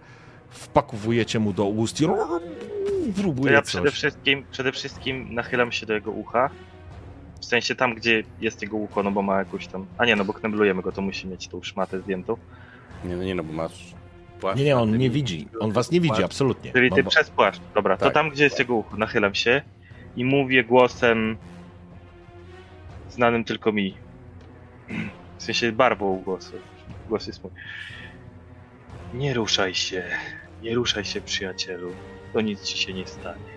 [0.54, 2.40] wpakowujecie mu do ust i To
[3.16, 3.70] próbuje ja coś.
[3.72, 6.50] przede wszystkim, przede wszystkim nachylam się do jego ucha.
[7.40, 9.86] W sensie tam, gdzie jest jego ucho, no bo ma jakąś tam...
[9.98, 12.36] A nie, no bo kneblujemy go, to musi mieć tą szmatę zdjętą.
[13.04, 13.94] Nie, no nie, no bo masz
[14.40, 14.58] płaszcz.
[14.58, 15.48] Nie, nie, on nie widzi.
[15.60, 16.24] On was nie widzi, Płaszcz.
[16.24, 16.72] absolutnie.
[16.72, 17.60] Czyli ty bo- przez płaszcz.
[17.74, 18.14] Dobra, to Tak.
[18.14, 19.62] tam, gdzie jest jego ucho, nachylam się
[20.16, 21.36] i mówię głosem
[23.10, 23.94] znanym tylko mi.
[25.38, 26.52] W sensie barwą głosu.
[27.08, 27.52] Głos jest mój.
[29.14, 30.04] Nie ruszaj się.
[30.64, 31.92] Nie ruszaj się, przyjacielu.
[32.32, 33.54] To nic ci się nie stanie.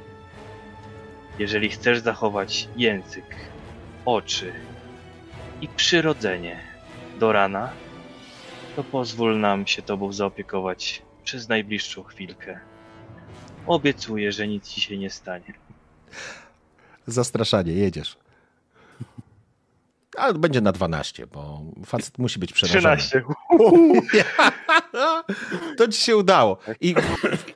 [1.39, 3.35] Jeżeli chcesz zachować język,
[4.05, 4.53] oczy
[5.61, 6.59] i przyrodzenie
[7.19, 7.71] do rana,
[8.75, 12.59] to pozwól nam się tobą zaopiekować przez najbliższą chwilkę.
[13.67, 15.53] Obiecuję, że nic ci się nie stanie.
[17.05, 18.17] Zastraszanie, jedziesz.
[20.17, 22.97] Ale będzie na 12, bo facet musi być przerażony.
[22.97, 23.23] 13.
[25.77, 26.57] To ci się udało.
[26.81, 26.95] I,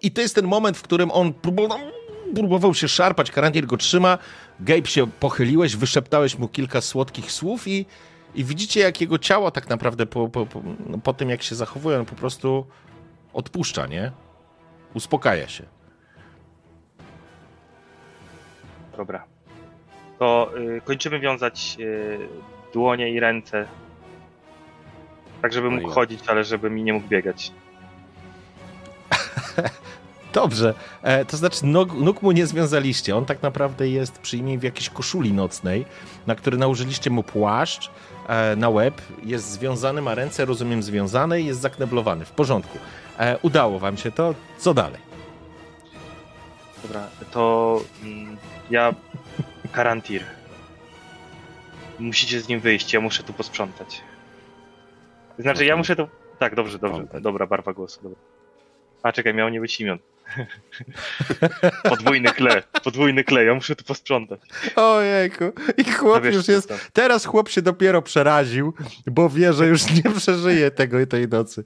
[0.02, 1.80] I to jest ten moment, w którym on próbował,
[2.36, 4.18] próbował się szarpać, Karantier go trzyma,
[4.60, 7.86] Gabe się pochyliłeś, wyszeptałeś mu kilka słodkich słów i,
[8.36, 11.56] i widzicie, jak jego ciało tak naprawdę po, po, po, no, po tym, jak się
[11.56, 12.66] zachowuje, on po prostu
[13.34, 14.12] odpuszcza, nie?
[14.94, 15.64] Uspokaja się.
[18.98, 19.24] Dobra.
[20.20, 22.20] To y, kończymy wiązać y,
[22.73, 23.68] dłonie i ręce.
[25.41, 27.52] Tak, żeby No mógł chodzić, ale żeby mi nie mógł biegać.
[30.34, 33.15] Dobrze, e, to znaczy nóg, nóg mu nie związaliście.
[33.15, 35.85] On tak naprawdę jest, przyjmij, w jakiejś koszuli nocnej,
[36.27, 37.91] na który nałożyliście mu płaszcz
[38.27, 42.26] e, na łeb, jest związany, ma ręce, rozumiem, związane i jest zakneblowany.
[42.26, 42.77] W porządku.
[43.19, 44.35] E, udało wam się to.
[44.57, 45.02] Co dalej?
[46.84, 48.38] Dobra, to mm,
[48.69, 48.93] ja.
[49.72, 50.41] Karantir.
[52.02, 54.02] Musicie z nim wyjść, ja muszę tu posprzątać.
[55.40, 56.07] Znaczy, ja muszę to.
[56.40, 57.22] Tak, dobrze, dobrze.
[57.22, 57.99] Dobra, barwa głosu.
[58.03, 58.18] Dobra.
[59.03, 59.98] A czekaj, miało nie być imion.
[61.90, 64.40] Podwójny kle, podwójny klej, ja muszę to posprzątać.
[64.76, 65.44] Ojejku.
[65.78, 66.69] I chłop No już jest.
[66.69, 66.78] tam.
[66.94, 68.73] Teraz chłop się dopiero przeraził,
[69.07, 71.64] bo wie, że już nie przeżyje tego tej nocy.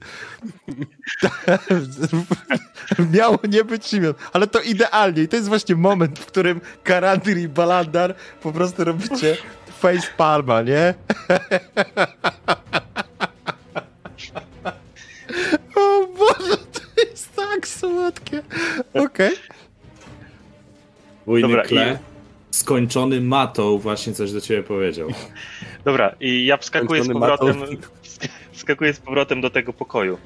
[3.12, 5.22] Miało nie być imion, ale to idealnie.
[5.22, 9.36] I to jest właśnie moment, w którym Karandir i Balandar po prostu robicie
[9.76, 10.94] face palma, nie?
[15.76, 16.80] O Boże, to
[17.10, 18.42] jest tak słodkie.
[18.94, 19.32] Okej.
[21.26, 21.98] Wójny Dobra, Kle,
[22.50, 25.08] skończony matą właśnie coś do ciebie powiedział.
[25.84, 27.72] Dobra, i ja wskakuję z Skończony powrotem, matą.
[28.52, 30.18] wskakuję z powrotem do tego pokoju.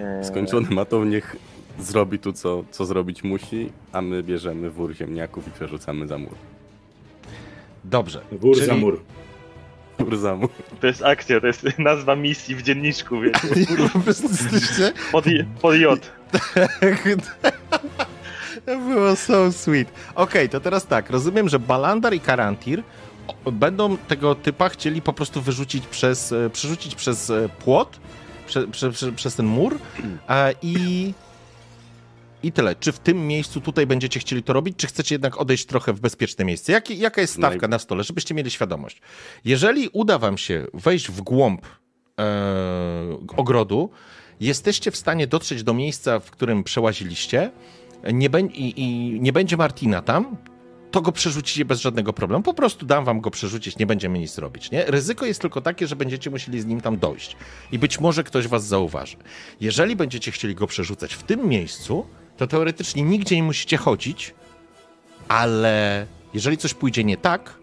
[0.00, 1.36] Eee, Skończony matą niech
[1.78, 6.34] zrobi tu, co, co zrobić musi, a my bierzemy wór ziemniaków i przerzucamy za mur.
[7.84, 8.20] Dobrze.
[8.32, 9.00] Wór Czyli- za mur.
[9.98, 10.48] Mur za mur.
[10.80, 13.38] To jest akcja, to jest nazwa misji w dzienniczku, więc
[13.92, 15.24] Po prostu jesteście pod,
[15.60, 16.10] pod J.
[18.66, 19.88] To było so sweet.
[20.14, 21.10] Okej, to teraz tak.
[21.10, 22.82] Rozumiem, że Balandar i Karantir
[23.52, 28.00] będą tego typa chcieli po prostu wyrzucić przez, e, przerzucić przez e, płot,
[28.46, 29.78] prze, prze, prze, przez ten mur
[30.28, 31.12] e, i
[32.44, 32.74] i tyle.
[32.76, 36.00] Czy w tym miejscu tutaj będziecie chcieli to robić, czy chcecie jednak odejść trochę w
[36.00, 36.72] bezpieczne miejsce?
[36.72, 39.00] Jaki, jaka jest stawka na stole, żebyście mieli świadomość?
[39.44, 41.66] Jeżeli uda wam się wejść w głąb
[42.18, 43.90] e, ogrodu,
[44.40, 47.50] jesteście w stanie dotrzeć do miejsca, w którym przełaziliście
[48.12, 50.36] nie i, i nie będzie Martina tam,
[50.94, 52.42] to go przerzucicie bez żadnego problemu.
[52.42, 54.70] Po prostu dam wam go przerzucić, nie będziemy nic robić.
[54.70, 54.84] Nie?
[54.84, 57.36] Ryzyko jest tylko takie, że będziecie musieli z nim tam dojść.
[57.72, 59.16] I być może ktoś was zauważy.
[59.60, 64.34] Jeżeli będziecie chcieli go przerzucać w tym miejscu, to teoretycznie nigdzie nie musicie chodzić,
[65.28, 67.54] ale jeżeli coś pójdzie nie tak,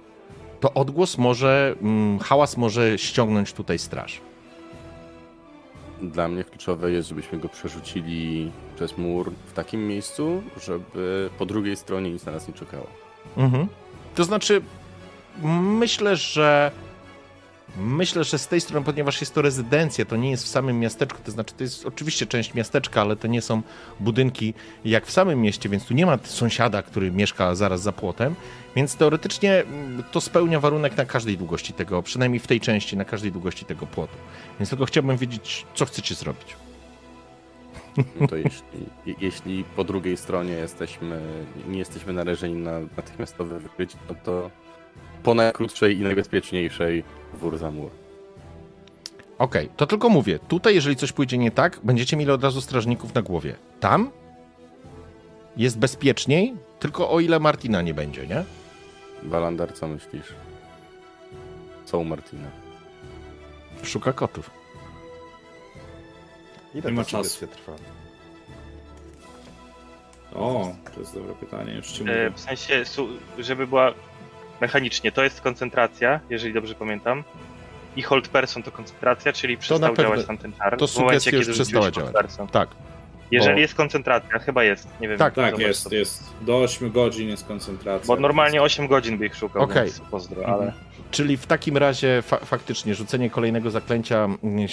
[0.59, 4.21] to odgłos może, mm, hałas może ściągnąć tutaj straż.
[6.01, 11.77] Dla mnie kluczowe jest, żebyśmy go przerzucili przez mur w takim miejscu, żeby po drugiej
[11.77, 12.87] stronie nic na nas nie czekało.
[13.37, 13.67] Mhm.
[14.15, 14.61] To znaczy,
[15.61, 16.71] myślę, że
[17.77, 21.19] myślę, że z tej strony, ponieważ jest to rezydencja, to nie jest w samym miasteczku,
[21.23, 23.61] to znaczy to jest oczywiście część miasteczka, ale to nie są
[23.99, 24.53] budynki
[24.85, 28.35] jak w samym mieście, więc tu nie ma sąsiada, który mieszka zaraz za płotem,
[28.75, 33.05] więc teoretycznie mm, to spełnia warunek na każdej długości tego, przynajmniej w tej części, na
[33.05, 34.17] każdej długości tego płotu.
[34.59, 36.55] Więc tylko chciałbym wiedzieć, co chcecie zrobić.
[38.19, 38.61] No to jeśli,
[39.05, 41.21] je- jeśli po drugiej stronie jesteśmy,
[41.67, 44.49] nie jesteśmy narażeni na natychmiastowe wykrycie, no to
[45.23, 47.03] po najkrótszej i najbezpieczniejszej
[47.33, 47.89] wór za mur.
[49.37, 50.39] Okej, to tylko mówię.
[50.39, 53.55] Tutaj, jeżeli coś pójdzie nie tak, będziecie mieli od razu strażników na głowie.
[53.79, 54.11] Tam
[55.57, 58.43] jest bezpieczniej, tylko o ile Martina nie będzie, nie?
[59.23, 60.27] Walandar, co myślisz?
[61.85, 62.47] Co u Martina?
[63.83, 64.49] Szuka kotów.
[66.75, 67.47] Ile Nie ma to czasu.
[67.47, 67.71] trwa?
[70.35, 72.83] O, to jest dobre pytanie, już ci E, w sensie,
[73.39, 73.93] żeby była
[74.61, 77.23] mechanicznie, to jest koncentracja, jeżeli dobrze pamiętam.
[77.95, 80.77] I hold person to koncentracja, czyli przestał pewno- działać tamten czar.
[80.77, 82.13] to w momencie, sugestia już kiedy przestała działać.
[82.13, 82.47] person.
[82.47, 82.69] Tak.
[83.31, 85.17] Jeżeli bo- jest koncentracja, chyba jest, nie wiem.
[85.17, 85.97] Tak, Tak, jest, sobie.
[85.97, 86.23] jest.
[86.41, 88.07] Do 8 godzin jest koncentracja.
[88.15, 89.83] Bo normalnie 8 godzin by ich szukał, Okej.
[89.85, 90.73] więc pozdro, ale...
[91.11, 94.67] Czyli w takim razie fa- faktycznie rzucenie kolejnego zaklęcia mm,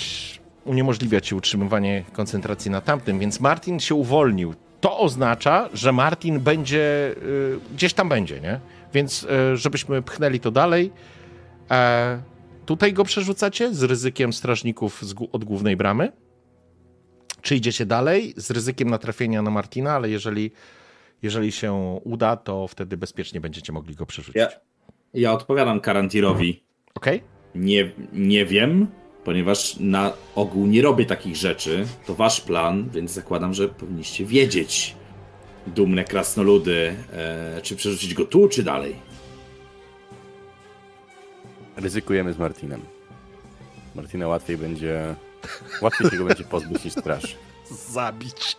[0.65, 4.55] uniemożliwia ci utrzymywanie koncentracji na tamtym, więc Martin się uwolnił.
[4.81, 8.61] To oznacza, że Martin będzie y, gdzieś tam będzie, nie?
[8.95, 10.93] Więc y, żebyśmy pchnęli to dalej.
[11.71, 12.23] E,
[12.67, 16.13] tutaj go przerzucacie z ryzykiem strażników z, od głównej bramy?
[17.43, 20.51] Czy idziecie dalej z ryzykiem natrafienia na Martina, ale jeżeli,
[21.23, 24.37] jeżeli się uda, to wtedy bezpiecznie będziecie mogli go przerzucić.
[24.37, 24.49] Ja,
[25.15, 26.63] ja odpowiadam Karantirowi.
[26.95, 27.23] Okej?
[27.55, 28.87] Nie, nie wiem,
[29.25, 31.87] ponieważ na ogół nie robię takich rzeczy.
[32.07, 34.97] To wasz plan, więc zakładam, że powinniście wiedzieć.
[35.67, 38.97] Dumne krasnoludy, e, czy przerzucić go tu, czy dalej.
[41.77, 42.81] Ryzykujemy z Martinem.
[43.95, 45.15] Martina łatwiej będzie.
[45.83, 47.37] Łatwiej się go będzie pozbyć niż straż.
[47.91, 48.57] zabić.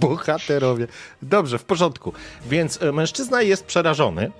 [0.00, 0.86] Bohaterowie.
[1.22, 2.12] Dobrze, w porządku.
[2.46, 4.30] Więc e, mężczyzna jest przerażony,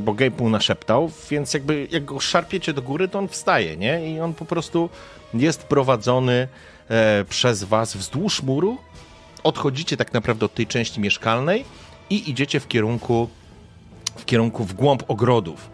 [0.00, 4.14] bo Gabe mu naszeptał, więc jakby jak go szarpiecie do góry, to on wstaje, nie?
[4.14, 4.90] I on po prostu
[5.34, 6.48] jest prowadzony
[6.88, 8.78] e, przez was wzdłuż muru.
[9.42, 11.64] Odchodzicie tak naprawdę od tej części mieszkalnej
[12.10, 13.28] i idziecie w kierunku
[14.16, 15.70] w kierunku w głąb ogrodów.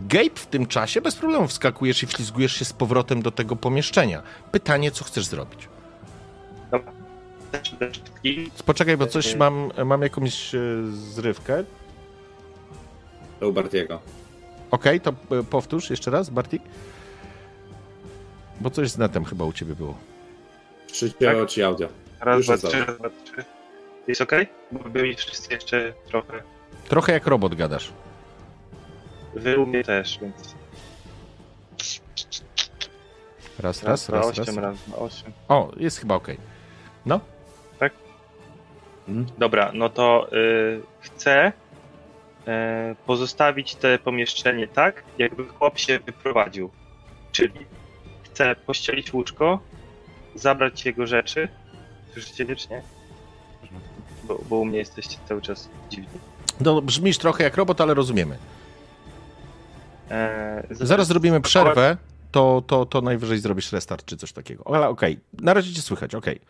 [0.00, 4.22] Gabe w tym czasie bez problemu wskakujesz i wślizgujesz się z powrotem do tego pomieszczenia.
[4.52, 5.68] Pytanie, co chcesz zrobić?
[8.66, 10.58] Poczekaj, bo coś mam, mam jakąś e,
[10.92, 11.64] zrywkę.
[13.40, 14.00] To u Bartiego.
[14.70, 16.62] Okej, to e, powtórz jeszcze raz, Bartik.
[18.60, 19.94] Bo coś z netem chyba u ciebie było.
[20.92, 21.88] Czy ciało, czy audio?
[22.20, 23.44] Raz, Już dwa, jest trzy, raz, dwa, trzy.
[24.08, 24.46] Jest okej?
[24.72, 26.42] Bo byli wszyscy jeszcze trochę.
[26.88, 27.92] Trochę jak robot gadasz.
[29.34, 30.54] Wy u mnie też, więc.
[33.58, 34.76] Raz, Raz, raz, raz, osiem, raz.
[34.98, 35.32] osiem.
[35.48, 36.38] O, jest chyba okej.
[37.06, 37.20] No,
[39.08, 39.26] Mhm.
[39.38, 41.52] Dobra, no to y, chcę
[43.06, 46.70] pozostawić te pomieszczenie tak, jakby chłop się wyprowadził.
[47.32, 47.66] Czyli
[48.22, 49.60] chcę pościelić łóżko,
[50.34, 51.48] zabrać jego rzeczy.
[52.12, 52.82] Słyszycie mnie, czy nie?
[54.24, 56.18] Bo, bo u mnie jesteście cały czas dziwni.
[56.60, 58.38] no brzmisz trochę jak robot, ale rozumiemy.
[60.10, 61.96] E, Zaraz zrobimy przerwę,
[62.32, 64.64] to, to, to najwyżej zrobisz restart czy coś takiego.
[64.74, 66.40] Ale okej, na razie cię słychać, okej.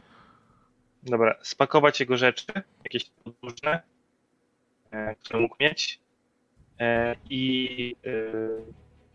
[1.02, 2.46] Dobra, spakować jego rzeczy,
[2.84, 3.82] jakieś podróżne, e,
[5.20, 6.00] które mógł mieć.
[6.80, 8.10] E, I e,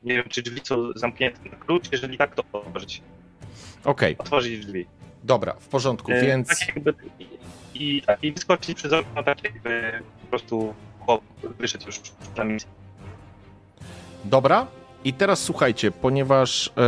[0.03, 1.91] nie wiem, czy drzwi są zamknięte na klucz.
[1.91, 3.01] Jeżeli tak, to otworzyć.
[3.83, 4.85] Okej, Otworzyć drzwi.
[5.23, 6.47] dobra, w porządku, E, więc...
[6.59, 6.93] Tak jakby,
[7.75, 9.91] i, tak, I wyskoczyć przez okno, tak jakby
[10.21, 11.21] po prostu chłop
[11.59, 12.01] wyszedł już
[12.37, 12.69] na misję.
[14.25, 14.67] Dobra.
[15.03, 16.81] I teraz słuchajcie, ponieważ e,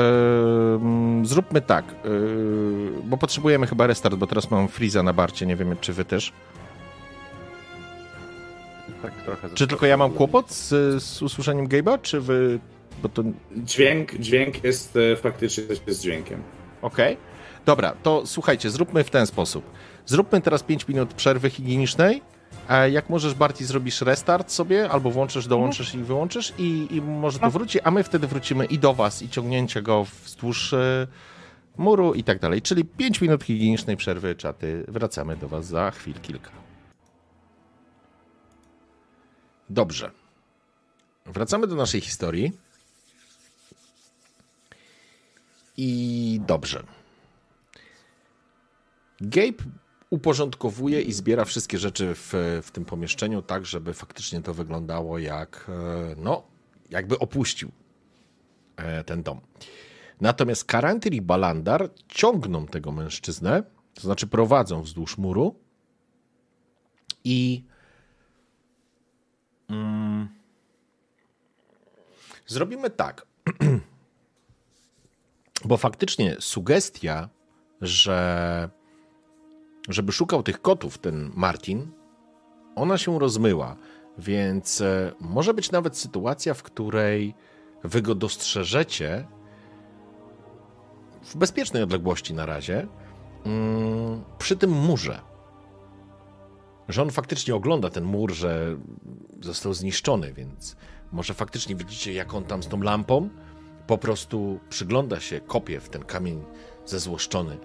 [0.75, 1.93] mm, zróbmy tak, e,
[3.03, 6.33] bo potrzebujemy chyba restart, bo teraz mam Freeza na barcie, nie wiem czy wy też.
[9.03, 9.49] Tak trochę.
[9.53, 12.59] Czy tylko ja mam kłopot z, z usłyszeniem Gabe'a, czy wy...
[13.01, 13.23] Bo to...
[13.57, 16.43] Dźwięk, dźwięk jest e, faktycznie coś z dźwiękiem.
[16.81, 17.17] Okej.
[17.65, 19.63] Dobra, to słuchajcie, zróbmy w ten sposób.
[20.05, 22.21] Zróbmy teraz 5 minut przerwy higienicznej.
[22.91, 27.45] Jak możesz, Barti, zrobisz restart sobie, albo włączysz, dołączysz i wyłączysz i, i może to
[27.45, 27.51] No.
[27.51, 31.07] wróci, a my wtedy wrócimy i do was i ciągnięcie go wzdłuż e,
[31.77, 32.61] muru i tak dalej.
[32.61, 34.85] Czyli 5 minut higienicznej przerwy, czaty.
[34.87, 36.49] Wracamy do was za chwil kilka.
[39.69, 40.11] Dobrze.
[41.25, 42.51] Wracamy do naszej historii.
[45.77, 46.83] I dobrze.
[49.21, 49.63] Gabe
[50.09, 55.65] uporządkowuje i zbiera wszystkie rzeczy w, w tym pomieszczeniu tak, żeby faktycznie to wyglądało jak,
[55.69, 56.43] e, no,
[56.89, 57.71] jakby opuścił
[58.75, 59.41] e, ten dom.
[60.21, 63.63] Natomiast Karantyr i Balandar ciągną tego mężczyznę,
[63.93, 65.55] to znaczy prowadzą wzdłuż muru
[67.23, 67.63] i
[72.47, 73.25] zrobimy tak.
[75.65, 77.29] Bo faktycznie sugestia,
[77.81, 78.69] że
[79.89, 81.91] żeby szukał tych kotów, ten Martin,
[82.75, 83.75] ona się rozmyła,
[84.17, 87.35] więc e, może być nawet sytuacja, w której
[87.83, 89.27] wy go dostrzeżecie
[91.23, 92.87] w bezpiecznej odległości na razie
[93.45, 95.32] mm, przy tym murze.
[96.89, 98.77] Że on faktycznie ogląda ten mur, że
[99.41, 100.75] został zniszczony, więc
[101.11, 103.29] może faktycznie widzicie, jak on tam z tą lampą
[103.87, 106.43] po prostu przygląda się, kopie w ten kamień
[106.85, 107.57] zezłoszczony.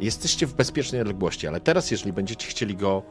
[0.00, 3.02] Jesteście w bezpiecznej odległości, ale teraz, jeżeli będziecie chcieli go,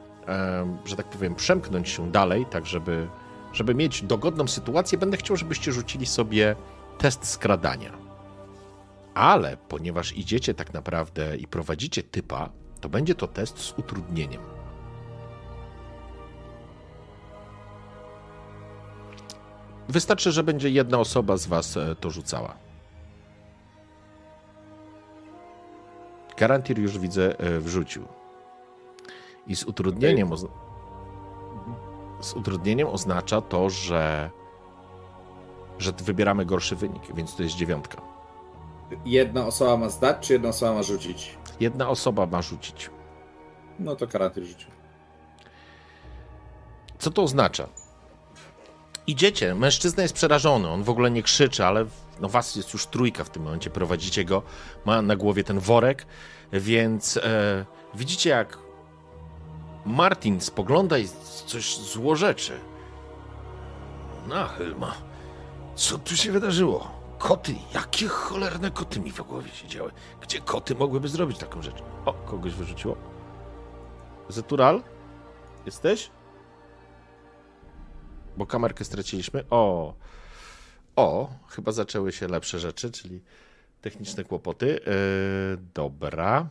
[0.85, 3.07] że tak powiem, przemknąć się dalej, tak żeby,
[3.53, 6.55] żeby mieć dogodną sytuację, będę chciał, żebyście rzucili sobie
[6.97, 7.97] test skradania.
[9.13, 12.49] Ale ponieważ idziecie tak naprawdę i prowadzicie typa,
[12.81, 14.41] to będzie to test z utrudnieniem.
[19.89, 22.53] Wystarczy, że będzie jedna osoba z Was e, to rzucała.
[26.37, 28.05] Garantir już widzę e, wrzucił.
[29.47, 30.49] I z utrudnieniem, ozna-
[32.21, 34.29] z utrudnieniem oznacza to, że,
[35.79, 38.01] że wybieramy gorszy wynik, więc to jest dziewiątka.
[39.05, 41.37] Jedna osoba ma zdać, czy jedna osoba ma rzucić?
[41.59, 42.89] Jedna osoba ma rzucić.
[43.79, 44.71] No to karaty rzucił.
[46.99, 47.67] Co to oznacza?
[49.07, 51.85] Idziecie, mężczyzna jest przerażony, on w ogóle nie krzyczy, ale
[52.19, 54.43] no was jest już trójka w tym momencie, prowadzicie go,
[54.85, 56.05] ma na głowie ten worek,
[56.53, 57.65] więc e,
[57.95, 58.57] widzicie jak
[59.85, 61.07] Martin spogląda i
[61.45, 62.59] coś złorzeczy.
[64.27, 64.93] Na Helma,
[65.75, 66.91] co tu się wydarzyło?
[67.17, 69.91] Koty, jakie cholerne koty mi w głowie siedziały?
[70.21, 71.83] Gdzie koty mogłyby zrobić taką rzecz?
[72.05, 72.95] O, kogoś wyrzuciło.
[74.29, 74.83] Zetural?
[75.65, 76.11] Jesteś?
[78.37, 79.43] Bo kamerkę straciliśmy.
[79.49, 79.93] O,
[80.95, 83.21] o, chyba zaczęły się lepsze rzeczy, czyli
[83.81, 84.65] techniczne kłopoty.
[84.67, 86.47] Yy, dobra.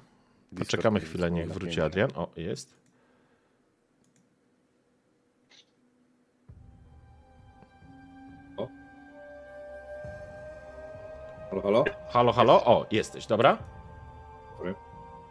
[0.58, 2.10] Poczekamy chwilę, niech wróci Adrian.
[2.14, 2.82] O, jest.
[11.50, 11.84] Halo, halo?
[12.08, 12.64] Halo, halo.
[12.64, 13.58] O, jesteś, dobra?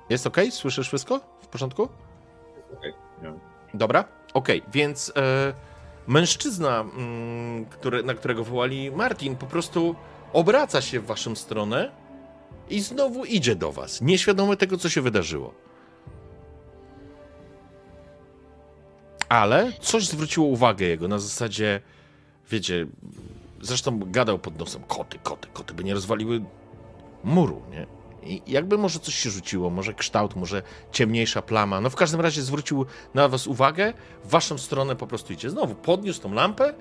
[0.09, 0.37] Jest ok?
[0.49, 1.19] Słyszysz wszystko?
[1.41, 1.89] W porządku?
[2.77, 3.33] Okej, nie.
[3.73, 4.03] Dobra,
[4.33, 5.53] okej, więc e,
[6.07, 9.95] mężczyzna, mm, który, na którego wołali Martin, po prostu
[10.33, 11.91] obraca się w waszą stronę
[12.69, 15.53] i znowu idzie do was, nieświadomy tego, co się wydarzyło.
[19.29, 21.81] Ale coś zwróciło uwagę jego na zasadzie,
[22.49, 22.87] wiecie,
[23.61, 26.43] zresztą gadał pod nosem, koty, koty, koty, by nie rozwaliły
[27.23, 28.00] muru, nie?
[28.23, 30.61] I jakby może coś się rzuciło, może kształt, może
[30.91, 31.81] ciemniejsza plama.
[31.81, 33.93] No w każdym razie zwrócił na was uwagę,
[34.23, 35.49] w waszą stronę po prostu idzie.
[35.49, 36.73] Znowu podniósł tą lampę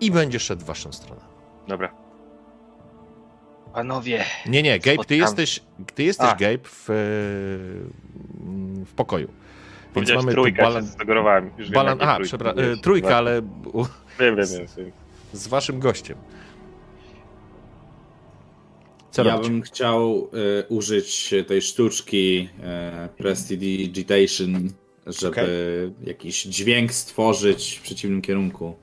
[0.00, 1.20] i będzie szedł w waszą stronę.
[1.68, 1.92] Dobra.
[3.74, 5.60] Panowie, Nie, nie, Gabe, ty jesteś,
[5.94, 6.34] ty jesteś A.
[6.34, 6.94] Gabe w, e,
[8.84, 9.28] w pokoju.
[9.96, 11.50] Więc mamy tu trójka, balan, się zasugerowałem.
[11.58, 12.80] Już wiem, balan, aha, trójki przepraszam, powiedziałeś.
[12.80, 14.92] trójka, ale Wiem, wiem, wiem, wiem.
[15.32, 16.18] z waszym gościem.
[19.12, 19.50] Co ja robicie?
[19.50, 20.30] bym chciał
[20.62, 24.70] e, użyć tej sztuczki e, Prestidigitation,
[25.06, 28.74] żeby jakiś dźwięk stworzyć w przeciwnym kierunku,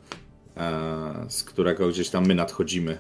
[0.57, 2.97] e, z którego gdzieś tam my nadchodzimy.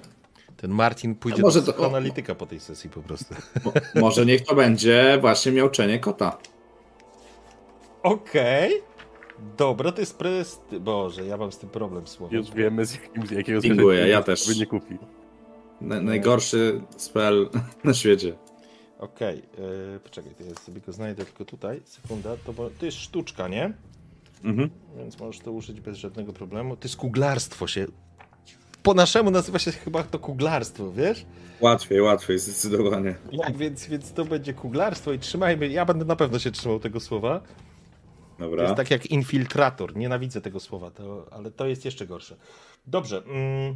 [0.57, 3.35] Ten Martin pójdzie A może do to- analityka po tej sesji po prostu.
[3.65, 6.37] Mo- może niech to będzie właśnie miauczenie kota.
[8.03, 8.71] Okej.
[9.57, 10.61] Dobra, to jest prest...
[10.79, 12.35] Boże, ja mam z tym problem słowo.
[12.35, 14.47] Już wiemy, z, jakim, z jakiego Dziękuję, ja też.
[14.47, 14.97] by nie kupi.
[15.81, 17.49] Na, najgorszy spell
[17.83, 18.35] na świecie.
[18.99, 19.37] Okej,
[19.95, 21.81] e, poczekaj, to ja sobie go znajdę tylko tutaj.
[21.85, 23.73] Sekunda, to, bo, to jest sztuczka, nie?
[24.43, 24.69] Mhm.
[24.97, 26.77] Więc możesz to użyć bez żadnego problemu.
[26.77, 27.85] To jest kuglarstwo się.
[28.83, 31.25] Po naszemu nazywa się chyba to kuglarstwo, wiesz?
[31.61, 33.15] Łatwiej, łatwiej, zdecydowanie.
[33.41, 35.67] Tak, więc, więc to będzie kuglarstwo i trzymajmy.
[35.67, 37.39] Ja będę na pewno się trzymał tego słowa.
[37.39, 38.63] To Dobra.
[38.63, 39.95] jest tak jak infiltrator.
[39.95, 42.35] Nienawidzę tego słowa, to, ale to jest jeszcze gorsze.
[42.87, 43.23] Dobrze.
[43.25, 43.75] Mm,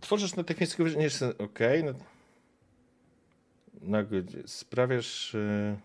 [0.00, 1.84] tworzysz natychmiast nie Okej.
[1.84, 1.92] no,
[3.82, 4.02] na
[4.46, 5.34] sprawiasz.
[5.34, 5.76] y,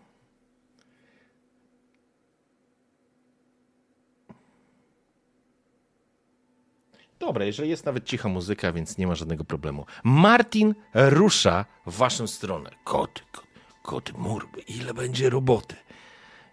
[7.18, 9.86] Dobra, jeżeli jest nawet cicha muzyka, więc nie ma żadnego problemu.
[10.04, 12.70] Martin rusza w waszą stronę.
[12.84, 13.48] Koty, koty,
[13.82, 15.76] koty murby, ile będzie roboty.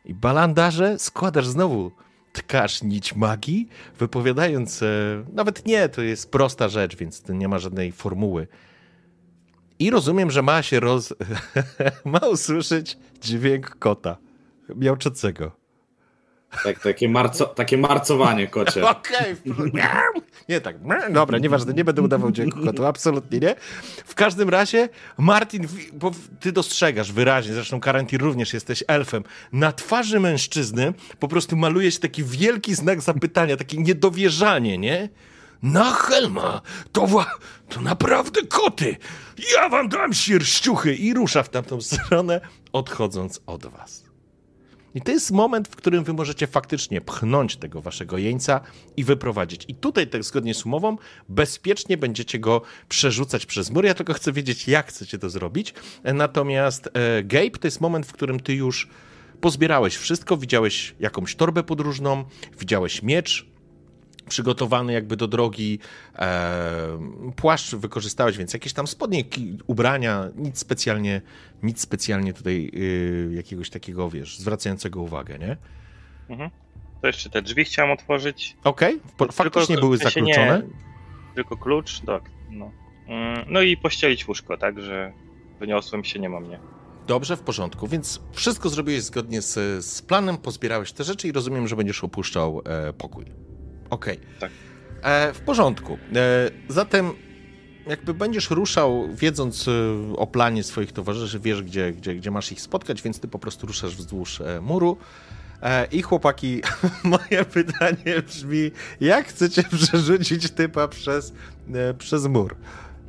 [0.06, 1.92] I balandarze składasz znowu,
[2.34, 3.68] tkasz nić magii,
[4.00, 4.88] wypowiadając, e,
[5.34, 8.48] nawet nie, to jest prosta rzecz, więc nie ma żadnej formuły.
[9.80, 11.14] I rozumiem, że ma się roz...
[12.06, 14.18] ma usłyszeć dźwięk kota
[14.76, 15.63] miauczącego.
[16.64, 18.90] Tak, takie, marco, takie marcowanie kocie.
[18.90, 19.72] Okej, w-
[20.50, 20.76] nie tak,
[21.12, 23.56] dobra, nieważne, nie będę udawał dźwięku kotu, absolutnie nie.
[24.06, 30.20] W każdym razie, Martin, bo ty dostrzegasz wyraźnie, zresztą Karantir również jesteś elfem, na twarzy
[30.20, 35.10] mężczyzny po prostu maluje się taki wielki znak zapytania, takie niedowierzanie, nie?
[35.64, 36.62] Na Helma,
[36.92, 37.38] to, wła-
[37.70, 38.96] to naprawdę koty!
[39.56, 40.96] Ja wam dam sierściuchy!
[40.96, 42.42] I rusza w tamtą stronę,
[42.74, 44.04] odchodząc od was.
[44.96, 48.62] I to jest moment, w którym wy możecie faktycznie pchnąć tego waszego jeńca
[48.98, 49.66] i wyprowadzić.
[49.68, 50.98] I tutaj, tak zgodnie z umową,
[51.30, 53.86] bezpiecznie będziecie go przerzucać przez mur.
[53.86, 55.74] Ja tylko chcę wiedzieć, jak chcecie to zrobić.
[56.04, 58.88] Natomiast e, Gabe, to jest moment, w którym ty już
[59.42, 62.24] pozbierałeś wszystko, widziałeś jakąś torbę podróżną,
[62.60, 63.53] widziałeś miecz,
[64.34, 65.80] przygotowany jakby do drogi.
[66.16, 69.24] E, płaszcz wykorzystałeś, więc jakieś tam spodnie,
[69.68, 71.22] ubrania, nic specjalnie,
[71.64, 75.58] nic specjalnie tutaj y, jakiegoś takiego, wiesz, zwracającego uwagę, nie?
[77.02, 78.58] To jeszcze te drzwi chciałem otworzyć.
[78.64, 80.62] Okej, po- faktycznie Tylko- były zakluczone.
[80.66, 82.24] Nie, tylko klucz, tak.
[82.52, 82.72] No.
[83.08, 85.14] Mm, no i pościelić łóżko, tak, że
[85.60, 86.60] wyniosłem się, nie ma mnie.
[87.08, 91.68] Dobrze, w porządku, więc wszystko zrobiłeś zgodnie z, z planem, pozbierałeś te rzeczy i rozumiem,
[91.68, 93.26] że będziesz opuszczał e, pokój.
[93.90, 94.20] Okej.
[94.40, 94.52] Tak.
[95.04, 95.98] E, w porządku.
[96.16, 97.12] E, zatem
[97.88, 99.72] jakby będziesz ruszał, wiedząc e,
[100.16, 103.68] o planie swoich towarzyszy, wiesz, gdzie, gdzie, gdzie masz ich spotkać, więc ty po prostu
[103.68, 104.98] ruszasz wzdłuż muru.
[105.92, 106.62] I chłopaki,
[107.04, 111.34] moje pytanie brzmi, jak chcecie przerzucić typa przez,
[111.98, 112.56] przez mur?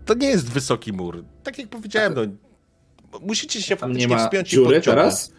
[0.05, 1.25] To nie jest wysoki mur.
[1.43, 2.23] Tak jak powiedziałem, no,
[3.21, 4.85] musicie się faktycznie wspiąć i podciągnąć.
[4.85, 5.33] teraz?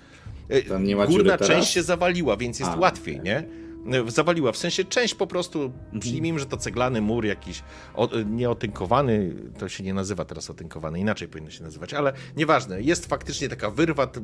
[0.69, 1.47] Tam nie ma Górna dziury teraz?
[1.47, 3.43] część się zawaliła, więc jest A, łatwiej, nie?
[3.91, 5.99] E, Zawaliła, w sensie część po prostu, Mhm.
[5.99, 7.63] przyjmijmy, że to ceglany mur jakiś
[7.95, 13.05] o, nieotynkowany, to się nie nazywa teraz otynkowany, inaczej powinno się nazywać, ale nieważne, jest
[13.05, 14.21] faktycznie taka wyrwa, t-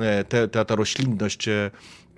[0.00, 1.70] e, te, ta, ta roślinność e,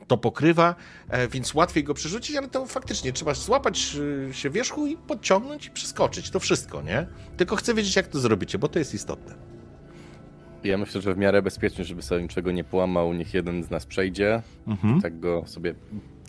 [0.06, 0.74] to pokrywa,
[1.08, 3.96] e, więc łatwiej go przerzucić, ale to faktycznie trzeba złapać
[4.30, 7.06] e, się wierzchu i podciągnąć i przeskoczyć, to wszystko, nie?
[7.36, 9.34] Tylko chcę wiedzieć, jak to zrobicie, bo to jest istotne.
[10.64, 13.86] Ja myślę, że w miarę bezpiecznie, żeby sobie niczego nie połamał, niech jeden z nas
[13.86, 15.00] przejdzie, Mhm.
[15.02, 15.74] tak go sobie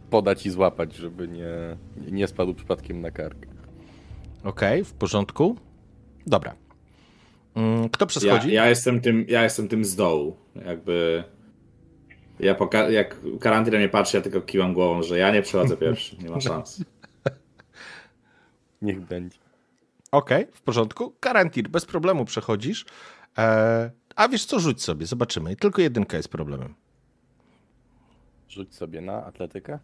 [0.09, 1.47] podać i złapać, żeby nie,
[2.11, 3.37] nie spadł przypadkiem na kark.
[4.43, 5.55] Okej, w porządku.
[6.27, 6.55] Dobra.
[7.55, 8.53] Mm, Kto Ja, przeschodzi?
[8.53, 10.35] ja, jestem tym, ja jestem tym z dołu.
[10.65, 11.23] Jakby.
[12.39, 15.77] Ja poka- jak karantin na mnie patrzy, ja tylko kiwam głową, że ja nie przechodzę
[15.87, 16.17] pierwszy.
[16.17, 16.83] Nie ma szans.
[18.81, 19.37] Niech będzie.
[20.11, 21.13] Okej, w porządku.
[21.19, 22.85] Karantir, bez problemu przechodzisz.
[23.37, 25.55] E, a wiesz co, rzuć sobie, zobaczymy.
[25.55, 26.73] Tylko jedynka jest problemem.
[28.49, 29.79] Rzuć sobie na atletykę.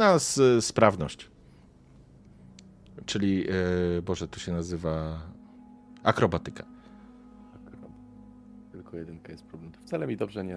[0.00, 1.30] S- sprawność.
[3.06, 3.46] Czyli,
[3.98, 5.20] e, Boże, to się nazywa
[6.02, 6.64] akrobatyka.
[8.72, 9.72] Tylko jedynka jest problem.
[9.72, 10.56] To wcale mi dobrze nie...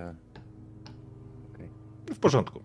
[1.53, 1.69] Okej.
[2.15, 2.63] W porządku.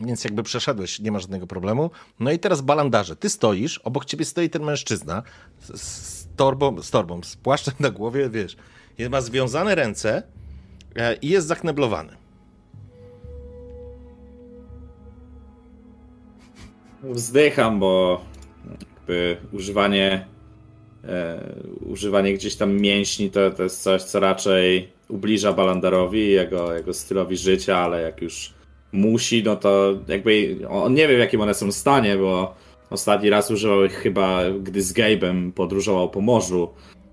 [0.00, 1.90] Więc jakby przeszedłeś, nie ma żadnego problemu.
[2.20, 3.16] No i teraz balandarze.
[3.16, 5.22] Ty stoisz, obok ciebie stoi ten mężczyzna
[5.60, 8.56] z, z torbą, z torbą, z płaszczem na głowie, wiesz.
[9.10, 10.22] Ma związane ręce
[10.96, 12.16] e, i jest zakneblowany.
[17.02, 18.20] Wzdycham, bo
[18.70, 20.26] jakby używanie
[21.04, 21.40] e,
[21.86, 27.36] używanie gdzieś tam mięśni to, to jest coś, co raczej ubliża Balandarowi, jego, jego stylowi
[27.36, 28.52] życia, ale jak już
[28.92, 32.54] musi, no to jakby on nie wie w jakim one są stanie, bo
[32.90, 36.68] ostatni raz używał ich chyba, gdy z Gabe'em podróżował po morzu,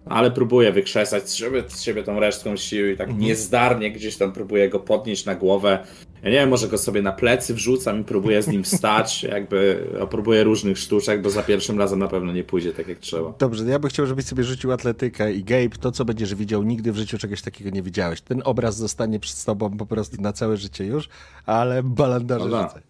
[0.10, 4.31] ale próbuje wykrzesać z siebie, z siebie tą resztką sił i tak niezdarnie gdzieś tam
[4.31, 5.80] próbuje go podnieść na głowę.
[6.23, 9.88] Ja nie wiem, może go sobie na plecy wrzucam i próbuję z nim wstać, jakby
[10.10, 13.34] próbuję różnych sztuczek, bo za pierwszym razem na pewno nie pójdzie tak jak trzeba.
[13.40, 16.91] Dobrze, ja bym chciał, żebyś sobie rzucił atletykę i Gabe, to co będziesz widział, nigdy
[16.91, 18.22] w życiu czegoś takiego nie widziałeś.
[18.22, 21.10] Ten obraz zostanie przed tobą po prostu na całe życie już,
[21.45, 22.68] ale balandarze Dobra.
[22.68, 22.81] rzucaj.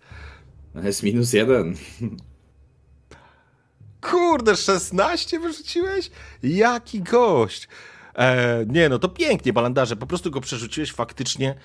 [0.83, 1.75] Jest minus jeden.
[4.01, 6.11] Kurde, 16 wyrzuciłeś?
[6.43, 7.67] Jaki gość!
[8.15, 9.95] E, nie, no to pięknie, balandarze.
[9.95, 11.55] Po prostu go przerzuciłeś faktycznie.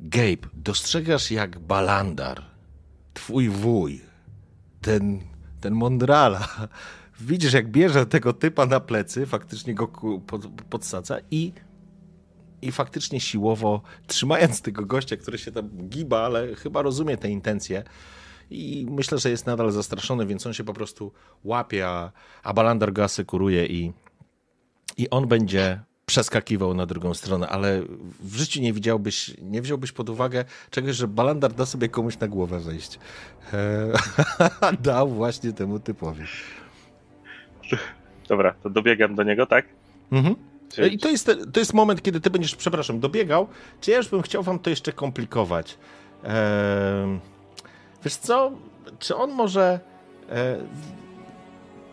[0.00, 2.42] Gabe, dostrzegasz jak balandar,
[3.14, 4.00] twój wuj,
[4.80, 5.20] ten,
[5.60, 6.48] ten mądrala,
[7.20, 9.88] widzisz jak bierze tego typa na plecy, faktycznie go
[10.26, 11.52] pod, podsadza i,
[12.62, 17.84] i faktycznie siłowo, trzymając tego gościa, który się tam giba, ale chyba rozumie te intencje,
[18.50, 21.12] i myślę, że jest nadal zastraszony, więc on się po prostu
[21.44, 22.12] łapie, a,
[22.42, 23.92] a Balandar go asekuruje i,
[24.96, 27.82] i on będzie przeskakiwał na drugą stronę, ale
[28.20, 32.28] w życiu nie widziałbyś, nie wziąłbyś pod uwagę czegoś, że Balandar da sobie komuś na
[32.28, 32.98] głowę wejść.
[33.52, 36.24] Eee, dał właśnie temu typowi.
[38.28, 39.64] Dobra, to dobiegam do niego, tak?
[40.12, 40.34] Mhm.
[40.92, 43.48] I to jest, to jest moment, kiedy ty będziesz, przepraszam, dobiegał.
[43.80, 45.78] Czy ja już bym chciał wam to jeszcze komplikować?
[46.22, 47.20] Ehm,
[48.04, 48.52] wiesz co?
[48.98, 49.80] Czy on może...
[50.30, 50.56] E,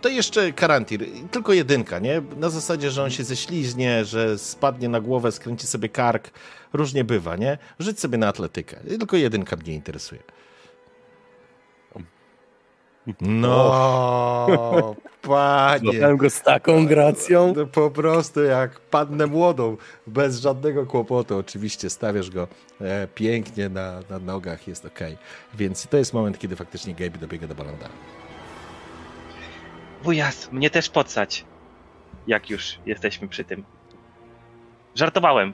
[0.02, 2.22] to jeszcze Karantir, tylko jedynka, nie?
[2.38, 6.32] Na zasadzie, że on się ześliźnie, że spadnie na głowę, skręci sobie kark.
[6.74, 7.58] Różnie bywa, nie?
[7.80, 8.78] Rzuć sobie na atletykę.
[9.00, 10.22] Tylko jedynka mnie interesuje.
[13.22, 15.92] No, panie.
[15.92, 17.54] Złapałem go z taką gracją.
[17.58, 19.78] No, po prostu jak padnę młodą,
[20.08, 21.38] bez żadnego kłopotu.
[21.38, 22.48] Oczywiście stawiasz go
[22.82, 25.00] e, pięknie na, na nogach, jest ok.
[25.54, 27.94] Więc to jest moment, kiedy faktycznie Gabe dobiega do Balandara.
[30.04, 31.46] Wujas, mnie też podsać.
[32.28, 33.64] Jak już jesteśmy przy tym.
[34.96, 35.54] Żartowałem.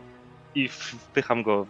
[0.55, 1.65] I wpycham go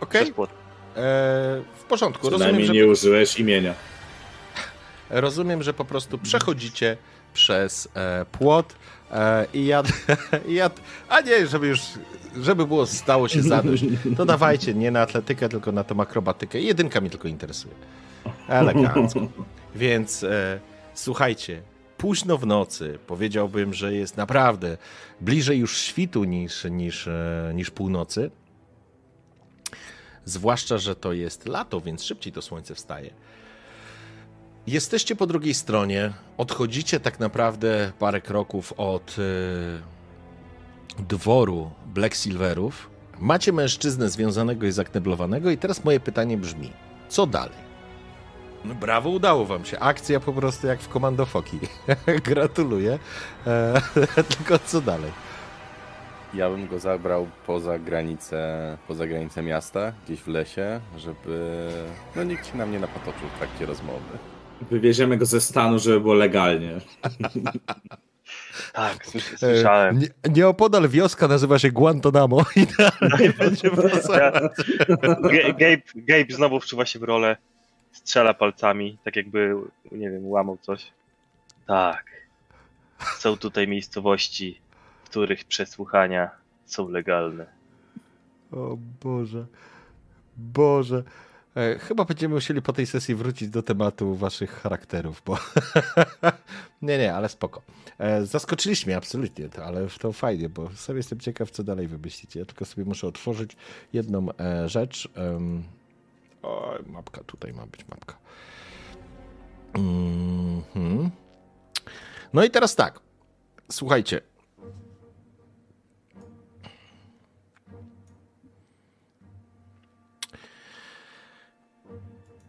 [0.00, 0.63] Ok, przez płot.
[0.96, 2.30] E, w porządku.
[2.30, 3.74] Rozumiem Przynajmniej że, nie użyłeś imienia.
[5.10, 6.96] rozumiem, że po prostu przechodzicie
[7.34, 8.74] przez e, płot
[9.10, 9.82] e, i ja,
[10.48, 10.70] i ja...
[11.08, 11.80] A nie, żeby już...
[12.42, 13.84] Żeby było stało się zadość,
[14.16, 16.60] to dawajcie nie na atletykę, tylko na tą akrobatykę.
[16.60, 17.74] Jedynka mnie tylko interesuje.
[18.48, 19.20] Elegancko.
[19.74, 20.60] Więc e,
[20.94, 21.62] słuchajcie,
[21.98, 24.76] późno w nocy powiedziałbym, że jest naprawdę
[25.20, 27.08] bliżej już świtu niż, niż,
[27.54, 28.30] niż północy.
[30.24, 33.10] Zwłaszcza, że to jest lato, więc szybciej to słońce wstaje.
[34.66, 42.90] Jesteście po drugiej stronie, odchodzicie tak naprawdę parę kroków od e, dworu Black Silverów.
[43.18, 46.72] Macie mężczyznę związanego i zakneblowanego i teraz moje pytanie brzmi,
[47.08, 47.64] co dalej?
[48.64, 49.78] No brawo, udało wam się.
[49.78, 51.58] Akcja po prostu jak w Komando Foki.
[52.30, 52.98] Gratuluję.
[53.46, 53.80] E,
[54.38, 55.10] tylko co dalej?
[56.34, 61.68] Ja bym go zabrał poza granicę, poza granicę miasta, gdzieś w lesie, żeby
[62.16, 64.18] no nikt się na mnie napatoczył w trakcie rozmowy.
[64.70, 66.72] Wywieziemy go ze stanu, żeby było legalnie.
[68.72, 69.98] Tak, E, słyszałem.
[69.98, 72.36] nie, nieopodal wioska nazywa się Guantanamo
[73.38, 73.70] będzie
[75.52, 77.36] Gabe, Gabe znowu wczuwa się w rolę,
[77.92, 79.54] strzela palcami, tak jakby,
[79.92, 80.92] nie wiem, łamał coś.
[81.66, 82.04] Tak.
[83.18, 84.60] Są tutaj miejscowości,
[85.14, 86.30] których przesłuchania
[86.64, 87.46] są legalne.
[88.52, 89.46] O Boże.
[90.36, 91.02] Boże.
[91.56, 95.38] E, chyba będziemy musieli po tej sesji wrócić do tematu waszych charakterów, bo.
[96.82, 97.62] nie, nie, ale spoko.
[97.98, 102.40] E, zaskoczyliście absolutnie, to, ale to fajnie, bo sam jestem ciekaw, co dalej wymyślicie.
[102.40, 103.56] Ja tylko sobie muszę otworzyć
[103.92, 105.08] jedną e, rzecz.
[106.42, 108.18] O, mapka, tutaj ma być mapka.
[109.74, 111.10] Mhm.
[112.32, 113.00] No i teraz tak.
[113.70, 114.33] Słuchajcie.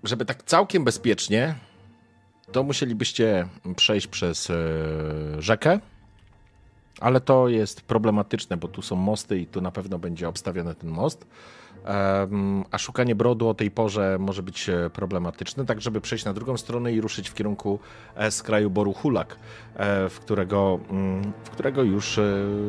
[0.07, 1.55] Żeby tak całkiem bezpiecznie,
[2.51, 4.55] to musielibyście przejść przez e,
[5.39, 5.79] rzekę,
[6.99, 10.89] ale to jest problematyczne, bo tu są mosty i tu na pewno będzie obstawiony ten
[10.89, 11.25] most.
[12.71, 16.57] A szukanie brodu o tej porze może być e, problematyczne, tak żeby przejść na drugą
[16.57, 17.79] stronę i ruszyć w kierunku
[18.15, 19.35] e, z kraju Boru Hulak,
[20.09, 22.19] w którego, mm, w którego już,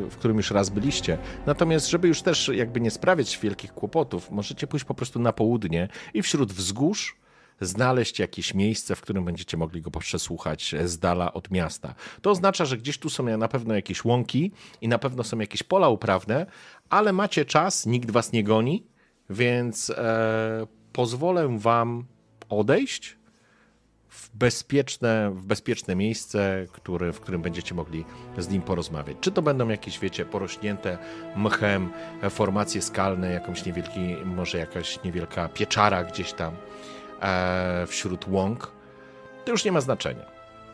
[0.09, 1.17] w którym już raz byliście.
[1.45, 5.87] Natomiast, żeby już też jakby nie sprawiać wielkich kłopotów, możecie pójść po prostu na południe
[6.13, 7.15] i wśród wzgórz
[7.61, 11.95] znaleźć jakieś miejsce, w którym będziecie mogli go przesłuchać z dala od miasta.
[12.21, 14.51] To oznacza, że gdzieś tu są na pewno jakieś łąki
[14.81, 16.45] i na pewno są jakieś pola uprawne,
[16.89, 18.83] ale macie czas, nikt was nie goni,
[19.29, 22.05] więc e, pozwolę wam
[22.49, 23.17] odejść
[24.09, 28.05] w bezpieczne, w bezpieczne miejsce, który, w którym będziecie mogli
[28.37, 29.17] z nim porozmawiać.
[29.21, 30.97] Czy to będą jakieś, wiecie, porośnięte
[31.35, 31.89] mchem
[32.29, 36.96] formacje skalne, jakąś niewielki, może jakaś niewielka pieczara gdzieś tam, E,
[37.87, 38.71] wśród łąk,
[39.45, 40.25] to już nie ma znaczenia.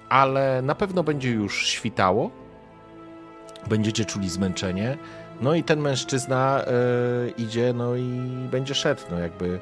[0.09, 2.31] Ale na pewno będzie już świtało,
[3.69, 4.97] będziecie czuli zmęczenie,
[5.41, 6.65] no i ten mężczyzna
[7.27, 8.19] y, idzie, no i
[8.51, 9.59] będzie szedł, no jakby,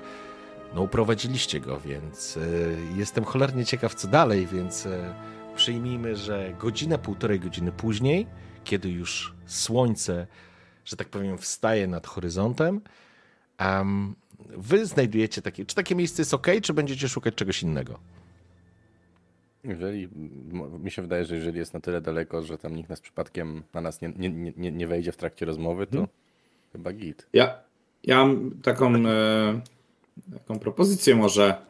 [0.76, 4.88] no uprowadziliście go, więc y, jestem cholernie ciekaw, co dalej, więc
[5.56, 8.28] przyjmijmy, że godzinę, półtorej godziny później,
[8.64, 10.28] kiedy już słońce,
[10.86, 12.82] że tak powiem, wstaje nad horyzontem,
[13.60, 14.16] um,
[14.50, 18.00] wy znajdujecie takie, czy takie miejsce jest ok, czy będziecie szukać czegoś innego?
[19.64, 20.10] Jeżeli,
[20.80, 23.82] mi się wydaje, że jeżeli jest na tyle daleko, że tam nikt nas przypadkiem na
[23.82, 26.10] nas nie, nie, nie, nie wejdzie w trakcie rozmowy, to hmm.
[26.72, 27.28] chyba git.
[27.34, 27.60] Ja,
[28.04, 29.62] ja mam taką, e,
[30.34, 31.62] taką propozycję może.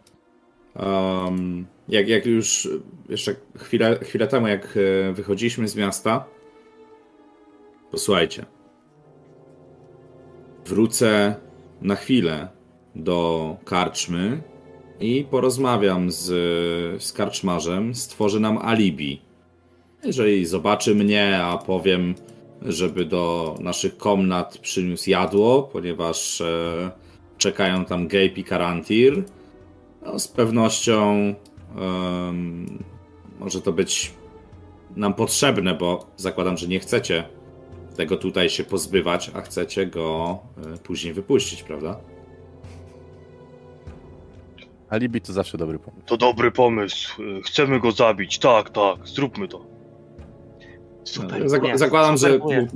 [0.75, 2.69] Um, jak, jak już
[3.09, 6.25] jeszcze chwilę, chwilę temu, jak e, wychodziliśmy z miasta,
[7.91, 8.45] posłuchajcie.
[10.65, 11.35] Wrócę
[11.81, 12.60] na chwilę
[12.95, 14.41] do karczmy
[14.99, 16.23] i porozmawiam z,
[17.03, 19.21] z karczmarzem, stworzy nam alibi.
[20.03, 22.15] Jeżeli zobaczy mnie, a powiem,
[22.61, 26.91] żeby do naszych komnat przyniósł jadło, ponieważ e,
[27.37, 29.23] czekają tam Gabe i Karantir,
[30.05, 31.35] no, z pewnością
[33.39, 34.13] może to być
[34.95, 37.23] nam potrzebne, bo zakładam, że nie chcecie
[37.95, 40.39] tego tutaj się pozbywać, a chcecie go
[40.73, 41.99] e, później wypuścić, prawda?
[44.91, 46.05] Alibi to zawsze dobry pomysł.
[46.05, 47.21] To dobry pomysł.
[47.45, 48.39] Chcemy go zabić.
[48.39, 49.65] Tak, tak, zróbmy to.
[51.03, 51.49] Super.
[51.49, 52.67] Zak nie, zakładam, super, że,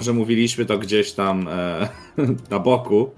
[0.00, 1.88] że mówiliśmy to gdzieś tam e,
[2.50, 3.10] na boku.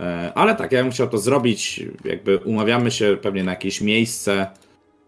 [0.00, 1.80] E, ale tak, ja bym chciał to zrobić.
[2.04, 4.46] Jakby umawiamy się pewnie na jakieś miejsce.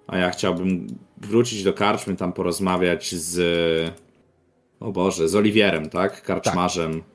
[0.07, 0.87] A ja chciałbym
[1.17, 3.95] wrócić do karczmy, tam porozmawiać z.
[4.81, 6.23] O Boże, z Oliwierem, tak?
[6.23, 6.93] Karczmarzem.
[6.93, 7.15] Tak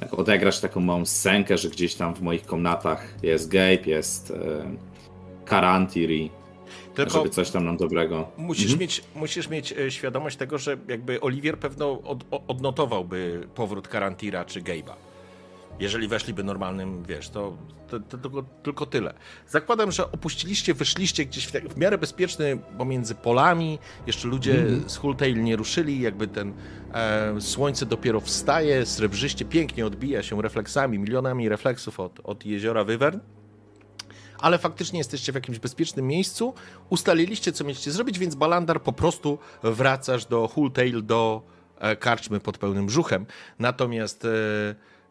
[0.00, 4.32] tak odegrać taką małą scenkę, że gdzieś tam w moich komnatach jest Gabe, jest
[5.42, 6.30] e, Karantir i
[6.94, 8.28] tylko żeby coś tam nam dobrego.
[8.36, 8.80] Musisz, mhm.
[8.80, 14.62] mieć, musisz mieć e, świadomość tego, że jakby Oliwier pewno od, odnotowałby powrót Karantira czy
[14.62, 14.92] Gabe'a.
[15.80, 17.56] Jeżeli weszliby normalnym, wiesz, to,
[17.88, 19.14] to, to, to, tylko tyle.
[19.48, 24.88] Zakładam, że opuściliście, wyszliście gdzieś w, w miarę bezpieczny pomiędzy polami, jeszcze ludzie mm.
[24.88, 26.52] z Hultail nie ruszyli, jakby ten
[26.94, 33.18] e, słońce dopiero wstaje, srebrzyście, pięknie odbija się refleksami, milionami refleksów od, od jeziora Wyvern
[34.42, 36.54] ale faktycznie jesteście w jakimś bezpiecznym miejscu,
[36.90, 41.42] ustaliliście, co mieliście zrobić, więc Balandar po prostu wracasz do Hultail, do
[41.78, 43.26] e, karczmy pod pełnym brzuchem.
[43.58, 44.28] Natomiast e,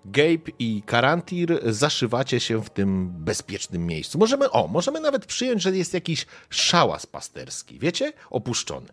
[0.06, 4.20] Gabe i Karantir zaszywacie się w tym bezpiecznym miejscu.
[4.20, 8.14] Możemy, o, możemy nawet przyjąć, że jest jakiś szałas pasterski, wiecie?
[8.30, 8.88] Opuszczony.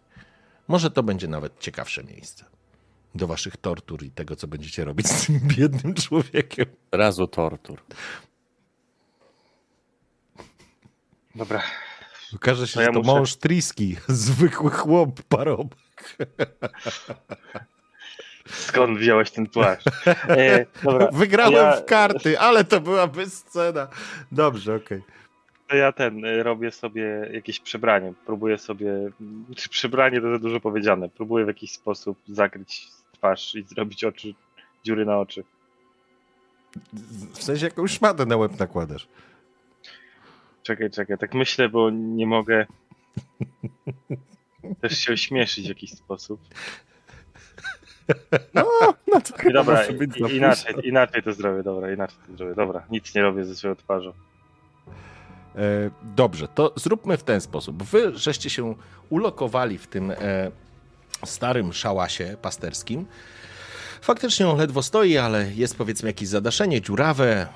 [0.69, 2.45] Może to będzie nawet ciekawsze miejsce
[3.15, 6.67] do waszych tortur i tego, co będziecie robić z tym biednym człowiekiem.
[6.93, 7.83] Razu tortur.
[11.39, 11.63] Dobra.
[12.35, 13.13] Okaże się, no ja że to muszę...
[13.13, 16.17] mąż Triski, zwykły chłop, parobek.
[18.47, 19.87] Skąd wziąłeś ten płaszcz?
[20.29, 20.67] E,
[21.13, 21.77] Wygrałem ja...
[21.77, 23.89] w karty, ale to byłaby scena.
[24.33, 24.99] Dobrze, okej.
[24.99, 25.19] Okay.
[25.69, 28.13] To ja ten, e, robię sobie jakieś przebranie.
[28.27, 28.93] Próbuję sobie,
[29.71, 31.09] przebranie to za dużo powiedziane.
[31.09, 34.35] Próbuję w jakiś sposób zakryć twarz i zrobić oczy,
[34.85, 35.45] dziury na oczy.
[37.35, 39.09] W sensie jakąś szmatę na łeb nakładasz.
[40.69, 42.67] Czekaj, czekaj, tak myślę, bo nie mogę
[44.81, 46.41] też się ośmieszyć w jakiś sposób.
[48.55, 48.65] No,
[49.07, 49.87] no to dobra,
[50.31, 54.13] inaczej, inaczej to zrobię, dobra, inaczej to zrobię, dobra, nic nie robię ze swoją twarzą.
[55.57, 57.83] E, dobrze, to zróbmy w ten sposób.
[57.83, 58.75] Wy żeście się
[59.09, 60.51] ulokowali w tym e,
[61.25, 63.07] starym szałasie pasterskim.
[64.01, 67.47] Faktycznie on ledwo stoi, ale jest powiedzmy jakieś zadaszenie, dziurawe.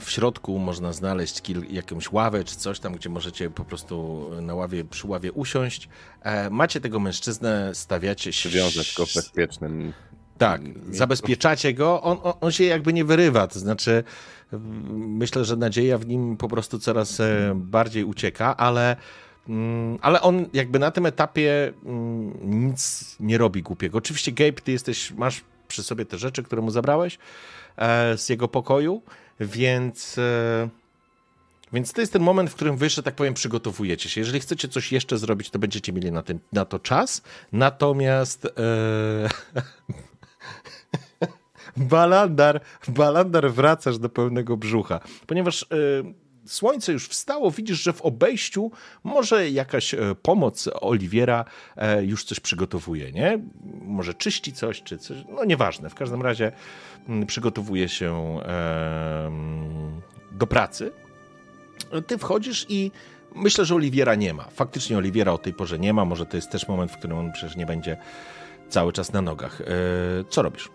[0.00, 4.54] W środku można znaleźć kil- jakąś ławę czy coś tam, gdzie możecie po prostu na
[4.54, 5.88] ławie, przy ławie usiąść.
[6.22, 8.48] E, macie tego mężczyznę, stawiacie się.
[8.48, 9.92] Przywiązać go w bezpiecznym
[10.38, 10.60] Tak,
[10.90, 12.02] zabezpieczacie go.
[12.02, 14.04] On, on, on się jakby nie wyrywa, to znaczy
[14.52, 18.96] mm, myślę, że nadzieja w nim po prostu coraz e, bardziej ucieka, ale,
[19.48, 22.32] mm, ale on jakby na tym etapie mm,
[22.70, 23.98] nic nie robi głupiego.
[23.98, 25.40] Oczywiście Gabe, ty jesteś, masz
[25.72, 27.18] przy sobie te rzeczy, które mu zabrałeś
[27.76, 29.02] e, z jego pokoju,
[29.40, 30.18] więc...
[30.18, 30.68] E,
[31.72, 34.20] więc to jest ten moment, w którym wy, że tak powiem, przygotowujecie się.
[34.20, 37.22] Jeżeli chcecie coś jeszcze zrobić, to będziecie mieli na, tym, na to czas.
[37.52, 38.50] Natomiast e,
[41.76, 45.66] Balandar, Balandar wracasz do pełnego brzucha, ponieważ e,
[46.46, 48.70] słońce już wstało, widzisz, że w obejściu
[49.04, 51.44] może jakaś e, pomoc Oliwiera
[51.76, 53.38] e, już coś przygotowuje, nie?
[53.82, 55.90] Może czyści coś, czy coś, no nieważne.
[55.90, 56.52] W każdym razie
[57.08, 58.38] mm, przygotowuje się
[60.32, 60.92] do pracy.
[62.06, 62.90] Ty wchodzisz i
[63.34, 64.44] myślę, że Oliwiera nie ma.
[64.44, 66.04] Faktycznie Oliwiera o tej porze nie ma.
[66.04, 67.96] Może to jest też moment, w którym on przecież nie będzie
[68.68, 69.60] cały czas na nogach.
[69.60, 69.64] E,
[70.28, 70.70] co robisz?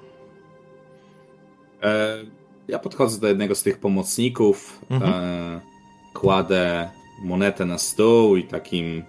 [2.68, 5.14] Ja podchodzę do jednego z tych pomocników, Mhm.
[5.14, 5.61] e,
[6.14, 6.89] kładę
[7.23, 9.03] monetę na stół i takim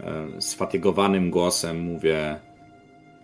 [0.00, 2.40] e, sfatygowanym głosem mówię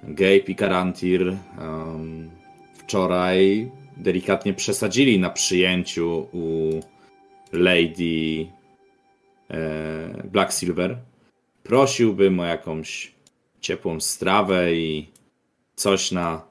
[0.03, 2.31] Gabe i Garantir em,
[2.75, 6.81] wczoraj delikatnie przesadzili na przyjęciu u
[7.53, 8.47] Lady
[9.51, 10.99] e, Black Silver.
[11.63, 13.13] Prosiłbym o jakąś
[13.61, 15.09] ciepłą strawę i
[15.77, 16.43] coś na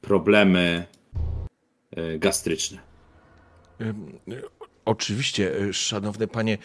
[0.00, 0.84] problemy
[2.18, 2.78] gastryczne.
[3.80, 4.42] Ym, y,
[4.84, 6.58] Oczywiście, y, szanowny panie,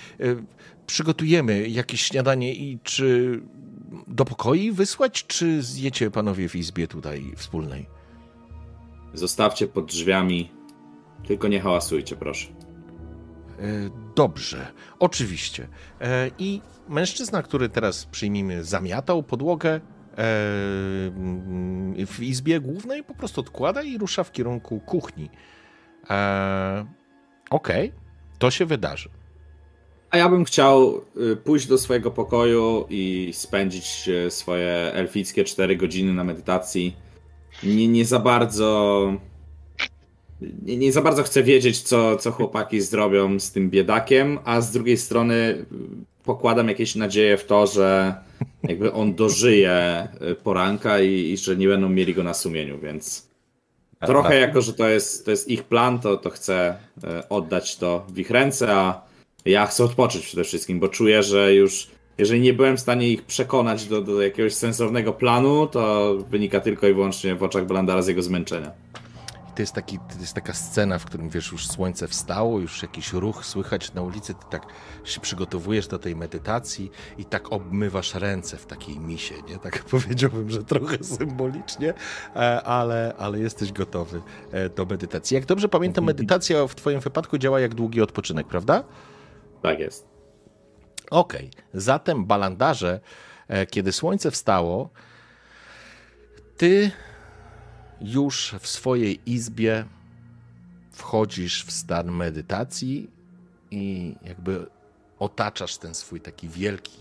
[0.87, 3.39] przygotujemy jakieś śniadanie i czy
[4.07, 7.85] do pokoi wysłać, czy zjecie panowie w izbie tutaj wspólnej?
[9.13, 10.51] Zostawcie pod drzwiami,
[11.27, 12.47] tylko nie hałasujcie, proszę.
[13.59, 15.67] E, Dobrze, oczywiście.
[16.01, 19.81] E, I mężczyzna, który teraz przyjmijmy zamiatał podłogę e,
[22.07, 25.29] w izbie głównej, po prostu odkłada i rusza w kierunku kuchni.
[26.09, 26.85] E,
[27.51, 27.91] Okej,
[28.39, 29.09] to się wydarzy.
[30.09, 31.01] A ja bym chciał
[31.31, 36.95] y, pójść do swojego pokoju i spędzić y, swoje elfickie 4 godziny na medytacji.
[37.63, 39.13] Nie, nie za bardzo.
[40.61, 44.71] Nie, nie za bardzo chcę wiedzieć, co, co chłopaki zrobią z tym biedakiem, a z
[44.71, 45.65] drugiej strony y,
[46.23, 48.15] pokładam jakieś nadzieje w to, że
[48.63, 53.31] jakby on dożyje y, poranka i, i że nie będą mieli go na sumieniu, więc.
[54.05, 58.05] Trochę jako, że to jest, to jest ich plan, to, to chcę e, oddać to
[58.09, 59.01] w ich ręce, a
[59.45, 61.87] ja chcę odpocząć przede wszystkim, bo czuję, że już
[62.17, 66.87] jeżeli nie byłem w stanie ich przekonać do, do jakiegoś sensownego planu, to wynika tylko
[66.87, 68.71] i wyłącznie w oczach Blandara z jego zmęczenia.
[69.51, 72.81] I to jest, taki, to jest taka scena, w którym wiesz, już słońce wstało, już
[72.81, 74.65] jakiś ruch słychać na ulicy, ty tak
[75.03, 79.57] się przygotowujesz do tej medytacji i tak obmywasz ręce w takiej misie, nie?
[79.57, 81.93] Tak powiedziałbym, że trochę symbolicznie,
[82.35, 84.21] e, ale, ale jesteś gotowy
[84.51, 85.35] e, do medytacji.
[85.35, 88.83] Jak dobrze pamiętam, medytacja w twoim wypadku działa jak długi odpoczynek, prawda?
[89.61, 90.07] Tak jest.
[91.09, 92.99] Okej, zatem balandarze,
[93.47, 94.89] e, kiedy słońce wstało,
[96.57, 96.91] ty
[98.01, 99.85] już w swojej izbie
[100.91, 103.09] wchodzisz w stan medytacji
[103.71, 104.65] i jakby
[105.19, 106.97] otaczasz ten swój taki wielki,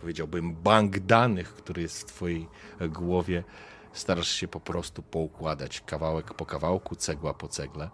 [0.00, 2.48] powiedziałbym, bank danych, który jest w twojej
[2.88, 3.44] głowie.
[3.92, 7.90] Starasz się po prostu poukładać kawałek po kawałku, cegła po cegle.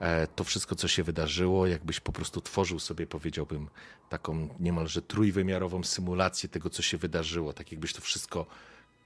[0.00, 3.68] E, To wszystko, co się wydarzyło, jakbyś po prostu tworzył sobie, powiedziałbym,
[4.08, 7.52] taką niemalże trójwymiarową symulację tego, co się wydarzyło.
[7.52, 8.46] Tak jakbyś to wszystko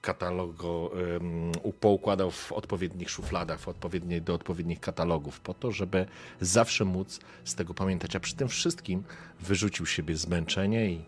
[0.03, 6.05] katalogo um, poukładał w odpowiednich szufladach, w odpowiednie, do odpowiednich katalogów, po to, żeby
[6.41, 9.03] zawsze móc z tego pamiętać, a przy tym wszystkim
[9.39, 11.01] wyrzucił siebie zmęczenie i,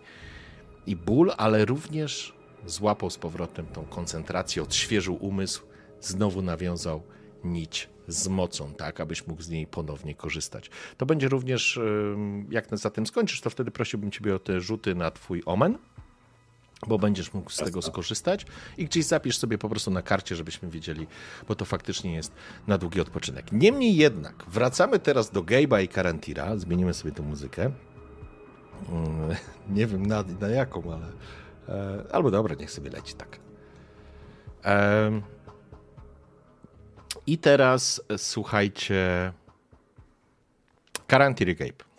[0.87, 2.33] i ból, ale również
[2.65, 5.63] złapał z powrotem tą koncentrację, odświeżył umysł,
[6.01, 7.01] znowu nawiązał
[7.43, 10.69] nić z mocą, tak, abyś mógł z niej ponownie korzystać.
[10.97, 11.79] To będzie również,
[12.49, 15.77] jak za tym skończysz, to wtedy prosiłbym Ciebie o te rzuty na Twój omen,
[16.87, 18.45] bo będziesz mógł z tego skorzystać
[18.77, 21.07] i gdzieś zapisz sobie po prostu na karcie, żebyśmy wiedzieli,
[21.47, 22.31] bo to faktycznie jest
[22.67, 23.51] na długi odpoczynek.
[23.51, 27.71] Niemniej jednak, wracamy teraz do Gabe'a i Karantira, zmienimy sobie tę muzykę.
[28.89, 29.35] Mm,
[29.77, 31.07] Nie wiem na, na jaką, ale...
[31.69, 33.39] E, albo dobra, niech sobie leci tak.
[37.27, 39.33] I teraz e, słuchajcie...
[41.07, 41.94] Karantir i Gabe.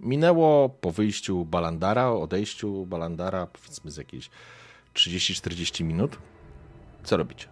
[0.00, 4.30] Minęło po wyjściu Balandara, odejściu Balandara, powiedzmy z jakieś
[4.94, 6.18] 30-40 minut.
[7.02, 7.48] Co robicie?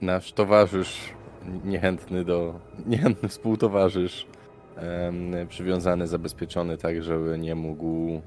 [0.00, 1.00] Nasz towarzysz,
[1.64, 4.26] niechętny do, niechętny współtowarzysz,
[4.76, 8.20] em, przywiązany, zabezpieczony tak, żeby nie mógł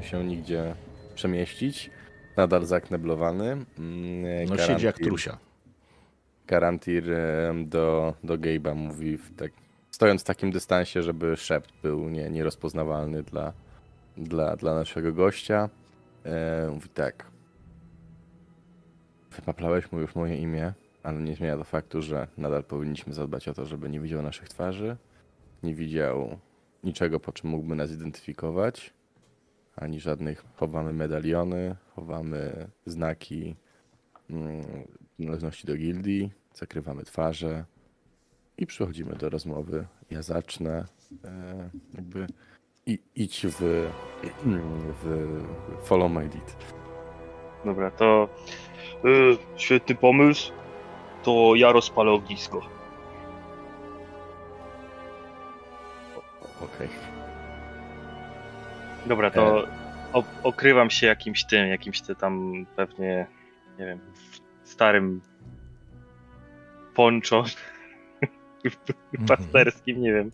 [0.00, 0.74] się nigdzie
[1.14, 1.90] przemieścić,
[2.36, 3.52] nadal zakneblowany.
[3.52, 3.66] Mm,
[4.48, 5.38] No siedzi jak trusia.
[6.48, 7.04] Garantir
[7.64, 9.52] do, do Gabe'a mówi, w tak,
[9.90, 13.52] stojąc w takim dystansie, żeby szept był nie, nierozpoznawalny dla,
[14.16, 15.68] dla, dla naszego gościa.
[16.24, 17.26] E, mówi tak.
[19.30, 20.72] Wypaplałeś mu już moje imię,
[21.02, 24.48] ale nie zmienia to faktu, że nadal powinniśmy zadbać o to, żeby nie widział naszych
[24.48, 24.96] twarzy,
[25.62, 26.38] nie widział
[26.84, 28.94] niczego, po czym mógłby nas identyfikować,
[29.76, 30.44] ani żadnych.
[30.56, 33.56] Chowamy medaliony, chowamy znaki
[34.30, 34.62] mm,
[35.18, 37.64] należności do gildii, zakrywamy twarze
[38.58, 39.86] i przechodzimy do rozmowy.
[40.10, 40.84] Ja zacznę
[41.24, 42.26] e, jakby
[42.86, 43.90] i, idź w,
[45.02, 45.36] w
[45.82, 46.56] follow my lead.
[47.64, 48.28] Dobra, to
[49.04, 50.52] y, świetny pomysł.
[51.22, 52.60] To ja rozpalę ognisko.
[56.60, 56.88] Okej.
[59.06, 59.64] Dobra, to
[60.12, 63.26] o, okrywam się jakimś tym, jakimś ty tam pewnie,
[63.78, 64.00] nie wiem,
[64.64, 65.20] starym
[66.98, 67.44] poncho
[69.28, 70.30] pasterskim, nie wiem.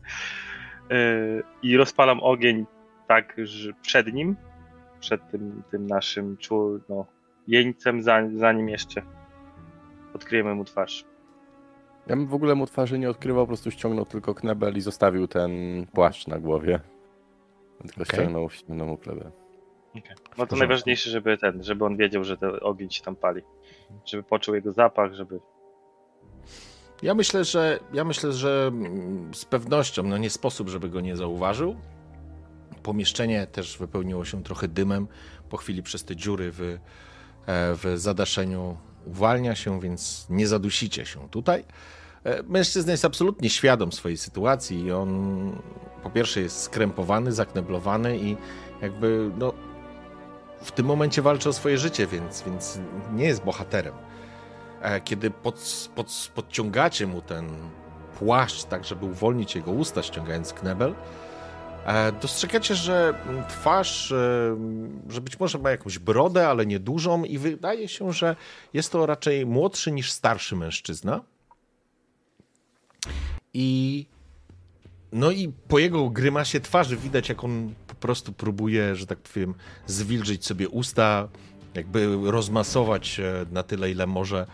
[0.93, 2.67] Y, I rozpalam ogień
[3.09, 4.37] tak, że przed nim,
[5.01, 7.07] przed tym, tym naszym czu, no,
[7.49, 9.03] jeńcem, zanim, zanim jeszcze
[10.15, 11.05] odkryjemy mu twarz.
[12.07, 15.29] Ja bym w ogóle mu twarzy nie odkrywał, po prostu ściągnął tylko knebel i zostawił
[15.29, 15.51] ten
[15.93, 16.81] płaszcz na głowie.
[17.79, 18.21] Tylko Okej.
[18.21, 19.31] ściągnął, ściągnął mu klebę.
[20.39, 23.43] No to najważniejsze, żeby ten, żeby on wiedział, że ten ogień się tam pali.
[24.05, 25.41] Żeby poczuł jego zapach, żeby.
[27.03, 31.17] Ja myślę, że ja myślę, że mm, z pewnością no nie sposób, żeby go nie
[31.17, 31.77] zauważył.
[32.83, 35.09] Pomieszczenie też wypełniło się trochę dymem.
[35.51, 36.79] Po chwili przez te dziury w, e,
[37.47, 38.77] w zadaszeniu
[39.07, 41.65] uwalnia się, więc nie zadusicie się tutaj.
[42.25, 45.53] E, Mężczyzna jest absolutnie świadom swojej sytuacji i on
[46.03, 48.37] po pierwsze jest skrępowany, zakneblowany i
[48.83, 49.53] jakby no
[50.63, 52.79] w tym momencie walczy o swoje życie, więc, więc
[53.13, 53.95] nie jest bohaterem.
[54.85, 57.49] E, Kiedy pod, pod, podciągacie mu ten
[58.19, 60.95] płaszcz, tak żeby uwolnić jego usta, ściągając knebel,
[61.87, 63.15] e, dostrzegacie, że
[63.49, 64.57] twarz, e,
[65.09, 68.37] że być może ma jakąś brodę, ale niedużą i wydaje się, że
[68.75, 71.21] jest to raczej młodszy niż starszy mężczyzna.
[73.55, 74.07] I
[75.13, 79.55] no i po jego grymasie twarzy widać, jak on po prostu próbuje, że tak powiem,
[79.87, 81.29] zwilżyć sobie usta,
[81.75, 84.47] jakby rozmasować e, na tyle, ile może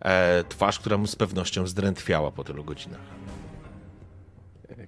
[0.00, 3.00] e, twarz, która mu z pewnością zdrętwiała po tylu godzinach.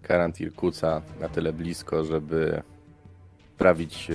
[0.02, 2.62] Karantir kuca na tyle blisko, żeby
[3.54, 4.08] wprawić,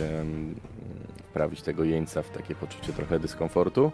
[1.29, 3.91] wprawić tego jeńca w takie poczucie trochę dyskomfortu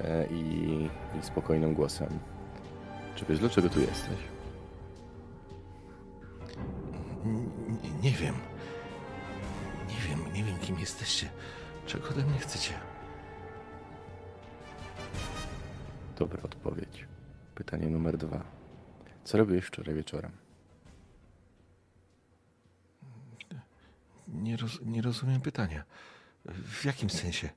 [0.00, 0.88] e, i,
[1.20, 2.18] i spokojnym głosem.
[3.14, 4.18] Czy wiesz, dlaczego tu jesteś?
[7.82, 8.34] Nie, nie wiem.
[9.88, 11.28] Nie wiem, nie wiem, kim jesteście.
[11.86, 12.80] Czego ode mnie chcecie?
[16.18, 17.06] Dobra odpowiedź.
[17.54, 18.44] Pytanie numer dwa.
[19.24, 20.32] Co robiłeś wczoraj wieczorem?
[24.28, 25.84] Nie, roz, nie rozumiem pytania.
[26.44, 27.50] W jakim sensie?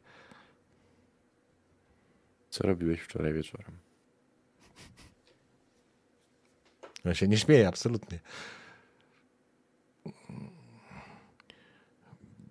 [2.50, 3.78] Co robiłeś wczoraj wieczorem?
[7.06, 8.20] Ja się nie śmieję, absolutnie.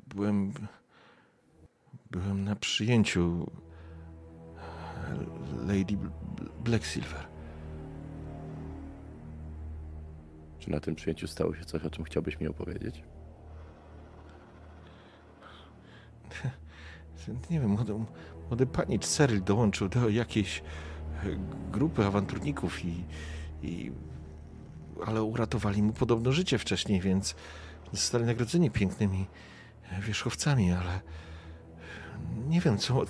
[0.06, 0.52] Byłem.
[2.10, 3.50] Byłem na przyjęciu
[5.66, 6.10] Lady Bl-
[6.64, 7.28] Black Silver.
[10.58, 13.02] Czy na tym przyjęciu stało się coś, o czym chciałbyś mi opowiedzieć?
[17.50, 17.94] Nie wiem, młody,
[18.48, 20.62] młody panicz Cyril dołączył do jakiejś e,
[21.70, 23.04] grupy awanturników i,
[23.62, 23.92] i.
[25.06, 27.34] Ale uratowali mu podobno życie wcześniej, więc
[27.92, 29.26] zostali nagrodzeni pięknymi
[29.90, 31.00] e, wierzchowcami, ale.
[32.48, 33.04] Nie wiem, co.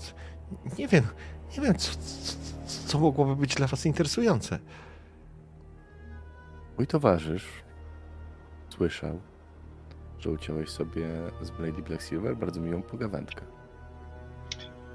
[0.79, 1.05] Nie wiem,
[1.57, 2.37] nie wiem, co, co,
[2.87, 4.59] co mogłoby być dla Was interesujące.
[6.79, 7.47] Mój towarzysz
[8.69, 9.21] słyszał,
[10.19, 11.07] że uciąłeś sobie
[11.43, 13.45] z Lady Black Silver bardzo miłą pogawędkę.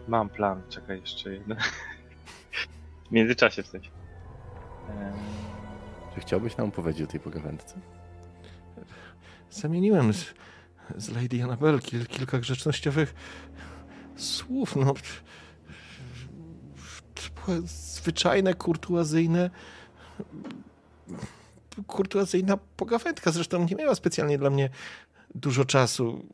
[0.07, 1.57] Mam plan, czekaj jeszcze jeden.
[3.07, 3.90] W międzyczasie w sensie.
[6.15, 7.80] Czy chciałbyś nam powiedzieć o tej pogawędce?
[9.52, 10.34] Zamieniłem z,
[10.98, 13.15] z Lady Annabel kil, kilka grzecznościowych
[14.15, 14.76] słów.
[14.76, 14.94] No,
[17.65, 19.49] zwyczajne, kurtuazyjne.
[21.88, 23.31] Kurtuazyjna pogawędka.
[23.31, 24.69] Zresztą nie miała specjalnie dla mnie
[25.35, 26.26] dużo czasu.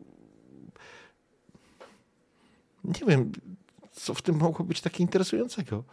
[2.84, 3.32] Nie wiem,
[3.92, 5.84] co w tym mogło być takie interesującego?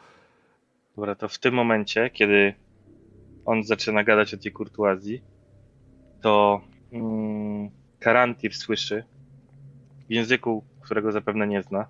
[0.97, 2.55] Dobra, to w tym momencie, kiedy
[3.45, 5.23] on zaczyna gadać o tej kurtuazji,
[6.21, 6.61] to
[6.93, 9.05] mm, Karantir słyszy
[10.09, 11.87] w języku, którego zapewne nie zna,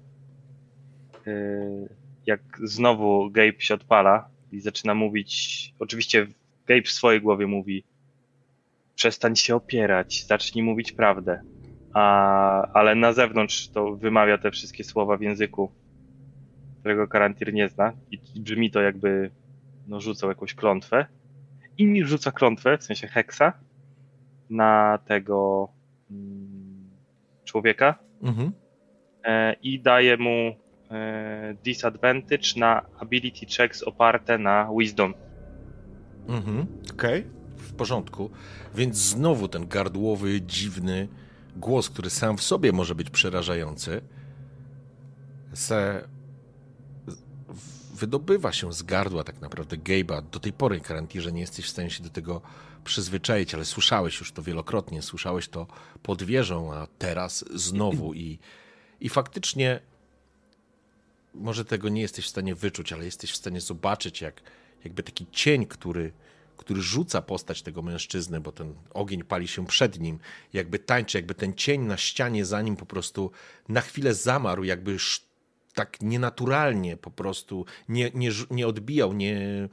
[1.26, 1.88] yy,
[2.26, 6.26] jak znowu Gabe się odpala i zaczyna mówić, oczywiście
[6.66, 7.84] Gabe w swojej głowie mówi
[8.94, 11.40] przestań się opierać, zacznij mówić prawdę.
[11.92, 15.72] A, ale na zewnątrz to wymawia te wszystkie słowa w języku,
[16.80, 19.30] którego Karantir nie zna i brzmi to jakby
[19.86, 21.06] no, rzucał jakąś klątwę.
[21.78, 23.52] I mi rzuca klątwę, w sensie heksa,
[24.50, 25.68] na tego
[26.10, 26.90] mm,
[27.44, 28.52] człowieka Mhm.
[29.26, 30.56] E, i daje mu
[30.90, 35.14] e, disadvantage na ability checks oparte na wisdom.
[36.28, 36.66] Mhm.
[36.92, 37.24] Okej,
[37.56, 38.30] w porządku.
[38.74, 41.08] Więc znowu ten gardłowy, dziwny
[41.56, 44.00] głos, który sam w sobie może być przerażający,
[45.54, 46.08] se
[47.94, 50.22] wydobywa się z gardła tak naprawdę Gabe'a.
[50.22, 52.40] Do tej pory, Karantirze, nie jesteś w stanie się do tego
[52.84, 55.66] przyzwyczaić, ale słyszałeś już to wielokrotnie, słyszałeś to
[56.02, 58.38] pod wieżą, a teraz znowu i,
[59.00, 59.80] i faktycznie
[61.34, 64.42] może tego nie jesteś w stanie wyczuć, ale jesteś w stanie zobaczyć, jak
[64.84, 66.12] jakby taki cień, który,
[66.56, 70.18] który rzuca postać tego mężczyzny, bo ten ogień pali się przed nim,
[70.52, 73.30] jakby tańczy, jakby ten cień na ścianie za nim po prostu
[73.68, 74.96] na chwilę zamarł, jakby
[75.74, 79.68] tak nienaturalnie po prostu nie, nie, nie odbijał, nie,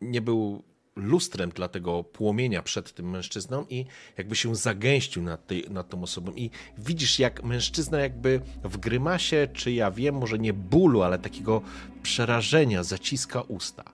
[0.00, 0.62] nie był
[0.96, 3.84] lustrem dla tego płomienia przed tym mężczyzną i
[4.18, 9.48] jakby się zagęścił nad, tej, nad tą osobą i widzisz jak mężczyzna jakby w grymasie,
[9.52, 11.62] czy ja wiem, może nie bólu, ale takiego
[12.02, 13.84] przerażenia zaciska usta.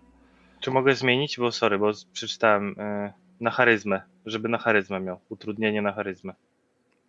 [0.60, 1.38] Czy mogę zmienić?
[1.38, 5.20] Bo sorry, bo przeczytałem e, na charyzmę, żeby na charyzmę miał.
[5.28, 6.34] Utrudnienie na charyzmę.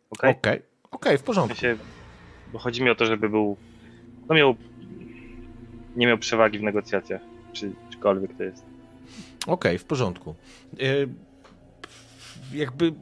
[0.10, 0.32] Okej?
[0.32, 0.62] Okej,
[0.92, 1.58] okej, w W porządku.
[1.58, 1.84] sensie,
[2.54, 3.58] bo chodzi mi o to, żeby był.
[4.30, 4.56] No miał.
[5.96, 7.22] Nie miał przewagi w negocjacjach,
[7.54, 8.69] czy czykolwiek to jest.
[9.50, 10.36] Okej, w porządku.
[10.80, 10.86] E,
[12.54, 12.94] jakby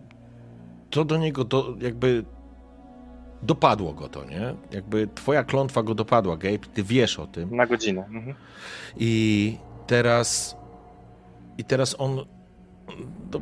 [0.90, 2.26] to do niego do, jakby
[3.44, 4.56] dopadło go to, nie?
[4.72, 7.56] Jakby twoja klątwa go dopadła, Gabe, ty wiesz o tym.
[7.56, 8.06] Na godzinę.
[8.06, 8.36] Mhm.
[8.98, 9.58] I
[9.88, 10.58] teraz
[11.58, 12.26] i teraz on
[13.32, 13.42] to,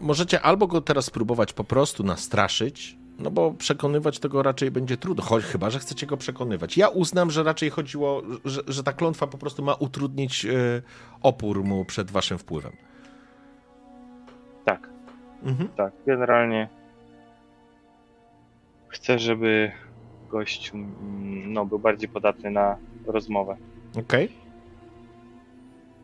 [0.00, 5.24] możecie albo go teraz spróbować po prostu nastraszyć, no bo przekonywać tego raczej będzie trudno,
[5.24, 6.76] choć chyba, że chcecie go przekonywać.
[6.76, 10.82] Ja uznam, że raczej chodziło, że, że ta klątwa po prostu ma utrudnić e,
[11.22, 12.72] opór mu przed waszym wpływem.
[14.64, 14.88] Tak,
[15.42, 15.68] Mhm.
[15.76, 15.92] tak.
[16.06, 16.68] Generalnie
[18.88, 19.72] chcę, żeby
[20.74, 22.76] mm, no, był bardziej podatny na
[23.06, 23.56] rozmowę.
[23.98, 24.28] Okej.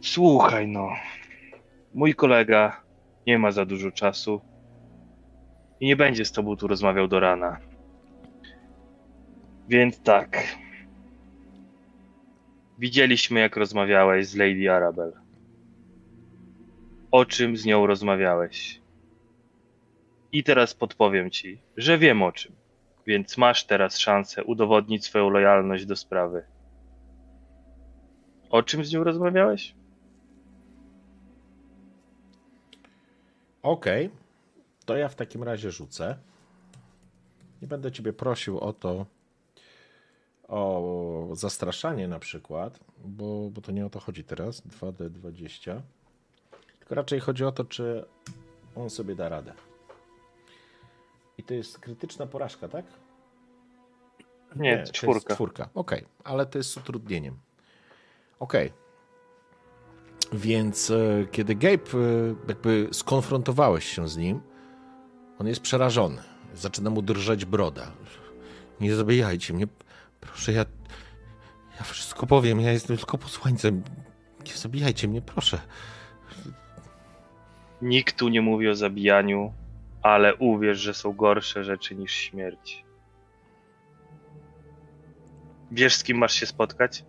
[0.01, 0.89] Słuchaj no,
[1.95, 2.81] mój kolega
[3.27, 4.41] nie ma za dużo czasu
[5.81, 7.59] i nie będzie z tobą tu rozmawiał do rana.
[9.69, 10.57] Więc tak.
[12.79, 15.13] Widzieliśmy, jak rozmawiałeś z Lady Arabel.
[17.11, 18.81] O czym z nią rozmawiałeś?
[20.33, 22.53] I teraz podpowiem ci, że wiem o czym,
[23.07, 26.43] więc masz teraz szansę udowodnić swoją lojalność do sprawy.
[28.51, 29.75] O czym z nią rozmawiałeś?
[33.63, 34.11] Okej.
[34.85, 36.17] To ja w takim razie rzucę.
[37.63, 39.07] Nie będę ciebie prosił o to,
[40.49, 44.63] o zastraszanie na przykład, bo, bo to nie o to chodzi teraz.
[44.67, 45.81] 2D20.
[46.79, 48.05] Tylko raczej chodzi o to, czy
[48.77, 49.53] on sobie da radę.
[51.39, 52.85] I to jest krytyczna porażka, tak?
[54.57, 55.35] Nie, to jest czwórka.
[55.35, 57.39] czwórka, okej, ale to jest z utrudnieniem.
[58.39, 58.73] Okej.
[60.33, 64.41] Więc e, kiedy Gabe, e, jakby skonfrontowałeś się z nim,
[65.41, 66.23] on jest przerażony.
[66.55, 67.93] Zaczyna mu drżeć broda.
[68.81, 69.67] Nie zabijajcie mnie.
[70.21, 70.65] Proszę, ja,
[71.79, 72.61] ja wszystko powiem.
[72.61, 73.83] Ja jestem tylko posłańcem.
[74.47, 75.61] Nie zabijajcie mnie, proszę.
[77.83, 79.53] Nikt tu nie mówi o zabijaniu,
[80.03, 82.85] ale uwierz, że są gorsze rzeczy niż śmierć.
[85.71, 87.05] Wiesz, z kim masz się spotkać?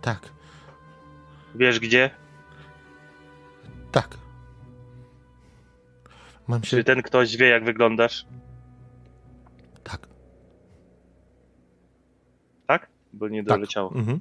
[0.00, 0.28] Tak,
[1.54, 2.10] Wiesz gdzie?
[3.92, 4.23] tak.
[6.48, 6.70] Mam się.
[6.70, 8.26] Czy ten ktoś wie, jak wyglądasz?
[9.84, 10.08] Tak.
[12.66, 12.88] Tak?
[13.12, 13.48] Bo nie tak.
[13.48, 13.94] doleciało.
[13.94, 14.20] Mhm.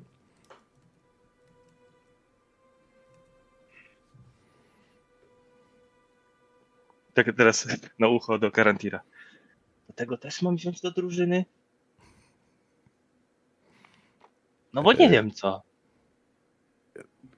[7.13, 7.67] Tak teraz
[7.99, 9.01] na ucho do Karantira.
[9.87, 11.45] Do tego też mam wziąć do drużyny?
[14.73, 15.61] No bo nie wiem co.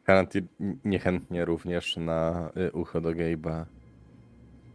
[0.03, 0.47] Karantin
[0.85, 3.65] niechętnie również na y, ucho do Gabe'a.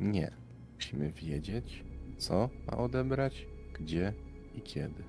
[0.00, 0.30] Nie.
[0.74, 1.84] Musimy wiedzieć,
[2.18, 3.46] co ma odebrać,
[3.80, 4.12] gdzie
[4.54, 5.02] i kiedy.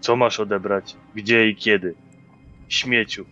[0.00, 0.96] Co masz odebrać?
[1.14, 1.94] Gdzie i kiedy?
[2.68, 3.24] Śmieciu.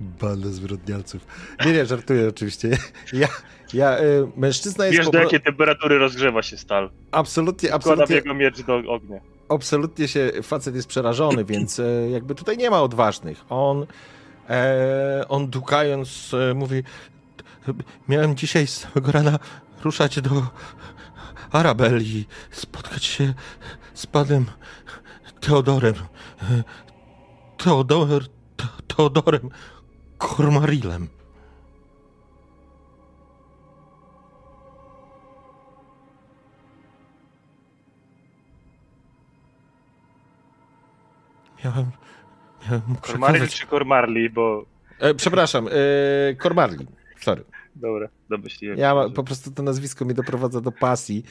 [0.20, 1.26] Banda zwyrodnialców.
[1.66, 2.70] Nie, nie, żartuję oczywiście.
[3.12, 3.28] Ja,
[3.74, 4.02] ja y,
[4.36, 6.90] mężczyzna jest Wiesz, po do jakiej temperatury rozgrzewa się stal.
[7.10, 9.20] absolutnie, absolutnie, jego miecz do ognia.
[9.48, 13.44] Absolutnie się facet jest przerażony, więc e, jakby tutaj nie ma odważnych.
[13.48, 13.86] On,
[14.48, 16.82] e, on dukając e, mówi,
[18.08, 19.38] miałem dzisiaj z samego rana
[19.84, 20.30] ruszać do
[21.52, 23.34] Arabeli, spotkać się
[23.94, 24.46] z panem
[25.40, 25.94] Teodorem.
[26.42, 26.62] E,
[27.56, 29.50] Teodor, Te, Teodorem
[30.18, 31.15] Kormarilem.
[41.66, 41.90] Miałem,
[42.66, 44.66] miałem Kormarli czy Kormarli, bo...
[44.98, 46.86] E, przepraszam, e, Kormarli.
[47.20, 47.44] Sorry.
[47.76, 51.24] Dobra, domyśliłem Ja ma, po prostu to nazwisko mnie doprowadza do pasji.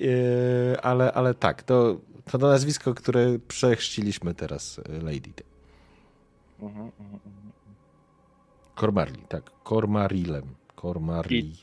[0.00, 5.32] E, ale, ale tak, to, to to nazwisko, które przechrzciliśmy teraz e, Lady.
[6.60, 7.52] Mhm, mhm, mhm.
[8.74, 9.50] Kormarli, tak.
[9.62, 10.54] Kormarilem.
[10.74, 11.56] Kormarli.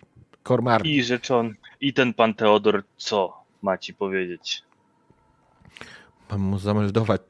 [0.43, 0.97] Kormarli.
[0.97, 4.63] I rzeczon, i ten pan Teodor, co ma ci powiedzieć?
[6.31, 7.21] Mam mu zameldować,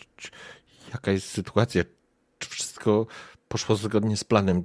[0.91, 1.83] jaka jest sytuacja.
[2.39, 3.07] Czy wszystko
[3.47, 4.63] poszło zgodnie z planem?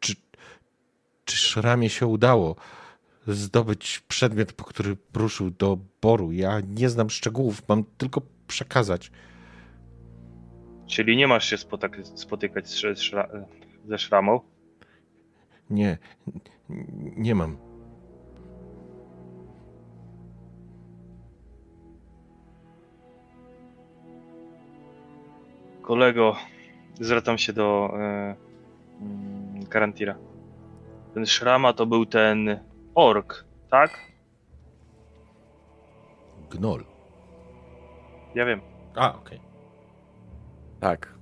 [0.00, 0.14] Czy,
[1.24, 2.56] czy Szramie się udało
[3.26, 6.32] zdobyć przedmiot, po który ruszył do Boru?
[6.32, 9.10] Ja nie znam szczegółów, mam tylko przekazać.
[10.86, 11.56] Czyli nie masz się
[12.14, 12.68] spotykać
[13.88, 14.40] ze szramą?
[15.70, 15.98] Nie,
[17.16, 17.73] nie mam.
[25.84, 26.36] Kolego,
[27.00, 28.36] zwracam się do e,
[29.00, 30.14] mm, Karantira.
[31.14, 32.60] Ten szrama to był ten
[32.94, 33.90] ork, tak?
[36.50, 36.84] Gnol.
[38.34, 38.60] Ja wiem.
[38.96, 39.40] A, okej.
[40.80, 41.14] Tak.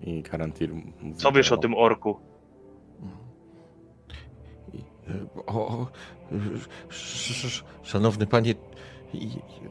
[0.00, 0.70] I Karantir
[1.16, 2.20] Co wiesz o tym orku?
[5.08, 5.86] E, O, o,
[6.90, 8.54] sz- sz- szanowny panie,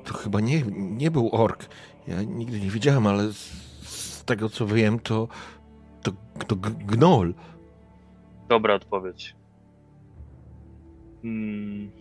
[0.03, 1.65] to chyba nie, nie był ork.
[2.07, 3.51] Ja nigdy nie widziałem, ale z,
[3.83, 5.27] z tego co wiem, to,
[6.01, 6.11] to,
[6.47, 7.33] to gnol.
[8.49, 9.35] Dobra odpowiedź.
[11.21, 11.91] Hmm.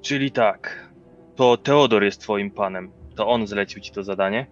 [0.00, 0.92] Czyli tak.
[1.36, 2.90] To Teodor jest twoim panem.
[3.14, 4.46] To on zlecił ci to zadanie?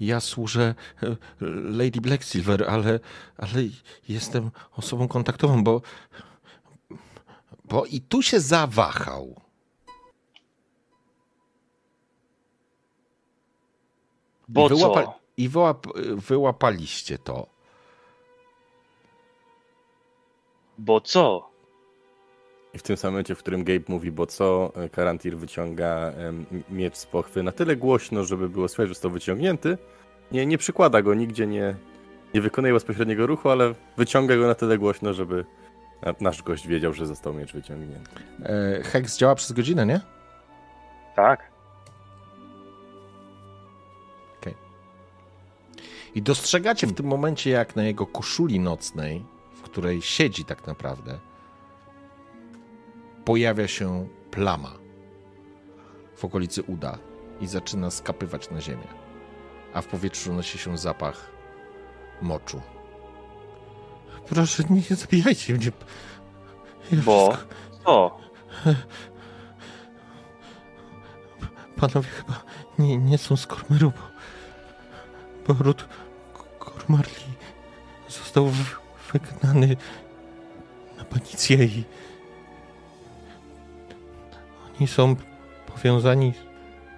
[0.00, 1.16] Ja służę e,
[1.70, 3.00] Lady Blacksilver, ale,
[3.36, 3.62] ale
[4.08, 5.82] jestem osobą kontaktową, bo,
[7.64, 9.47] bo i tu się zawahał.
[14.48, 15.14] Bo I wyłapa- co?
[15.36, 15.86] I wyłap,
[16.28, 17.46] wyłapaliście to.
[20.78, 21.48] Bo co?
[22.74, 26.12] I w tym samym momencie, w którym Gabe mówi, bo co, e, Karantir wyciąga
[26.70, 29.78] miecz z pochwy na tyle głośno, żeby było słychać, że został wyciągnięty.
[30.32, 31.74] Nie, nie przykłada go, nigdzie nie,
[32.34, 35.44] nie wykonuje bezpośredniego ruchu, ale wyciąga go na tyle głośno, żeby
[36.02, 38.10] na- nasz gość wiedział, że został miecz wyciągnięty.
[38.44, 40.00] E, Hex działa przez godzinę, nie?
[41.16, 41.50] Tak.
[46.14, 49.24] I dostrzegacie w tym momencie, jak na jego koszuli nocnej,
[49.54, 51.18] w której siedzi tak naprawdę,
[53.24, 54.72] pojawia się plama
[56.16, 56.98] w okolicy uda
[57.40, 58.86] i zaczyna skapywać na ziemię.
[59.74, 61.30] A w powietrzu nosi się zapach
[62.22, 62.60] moczu.
[64.28, 65.72] Proszę, nie zabijajcie mnie.
[66.92, 67.30] Ja Bo?
[67.32, 67.54] wszystko-
[67.84, 68.18] Co?
[71.76, 72.42] Panowie chyba
[72.78, 73.92] nie, nie są z Kormeru,
[75.48, 75.88] bo, bo ród
[76.34, 77.24] K- Kormarli
[78.08, 78.50] został
[79.12, 79.76] wygnany
[80.98, 81.84] na Panicję i
[84.78, 85.16] oni są
[85.66, 86.32] powiązani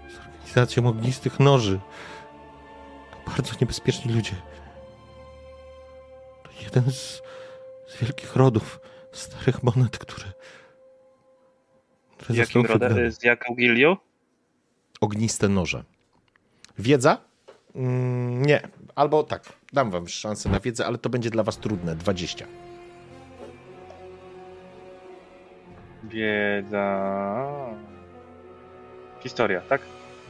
[0.08, 1.80] z organizacją ognistych noży.
[3.10, 4.34] To bardzo niebezpieczni ludzie.
[6.42, 7.22] To jeden z,
[7.88, 8.80] z wielkich rodów
[9.12, 10.32] starych monet, które,
[12.18, 13.12] które Jakim rodem?
[13.12, 13.96] Z jaką gilią?
[15.00, 15.84] ogniste noże.
[16.78, 17.18] Wiedza?
[17.74, 18.60] Mm, nie.
[18.94, 21.96] Albo tak, dam wam szansę na wiedzę, ale to będzie dla was trudne.
[21.96, 22.46] 20.
[26.04, 26.86] Wiedza.
[29.20, 29.80] Historia, tak?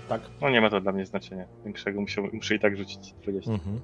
[0.09, 0.21] Tak.
[0.41, 1.45] No nie ma to dla mnie znaczenia.
[1.65, 3.51] Większego muszę, muszę i tak rzucić 20.
[3.51, 3.81] Mhm.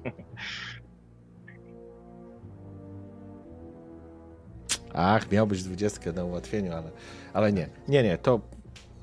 [4.93, 6.91] Ach, miał być 20 na ułatwieniu, ale,
[7.33, 7.69] ale nie.
[7.87, 8.39] Nie, nie, to,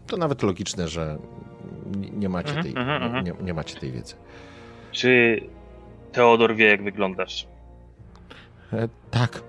[0.07, 1.19] to nawet logiczne, że
[2.13, 3.25] nie, macie Mhm, tej, mhm, mhm.
[3.25, 4.15] nie, nie macie tej wiedzy.
[4.95, 5.41] Czy
[6.13, 7.47] Teodor wie, jak wyglądasz.
[8.73, 9.43] E, tak,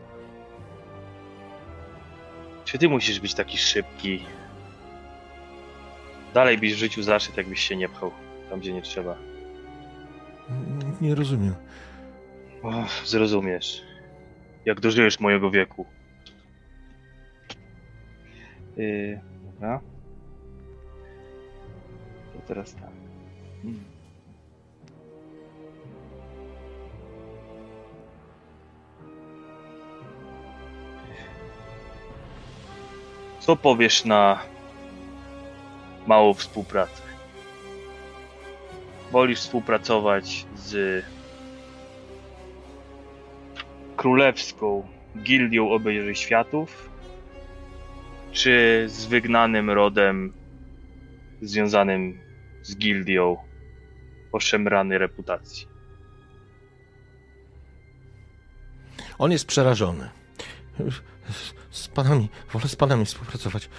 [2.66, 4.26] Czy ty musisz być taki szybki?
[6.34, 8.12] Dalej byś w życiu zaszedł, jakbyś się nie pchał
[8.50, 9.18] tam, gdzie nie trzeba.
[11.02, 11.56] nie rozumiem.
[13.06, 13.82] Zrozumiesz.
[14.66, 15.86] Jak dożyjesz mojego wieku.
[18.78, 19.82] Yy, dobra.
[22.34, 22.92] To teraz tak.
[23.64, 23.95] Mm.
[33.46, 34.40] Co powiesz na
[36.08, 37.02] małą współpracę?
[39.12, 41.06] Wolisz współpracować z
[43.98, 46.90] królewską gildią obejrzy światów,
[48.32, 50.34] czy z wygnanym rodem
[51.42, 52.20] związanym
[52.62, 53.38] z gildią
[54.32, 55.68] o szemranej reputacji?
[59.18, 60.10] On jest przerażony.
[61.76, 63.70] Z panami, wolę z panami współpracować.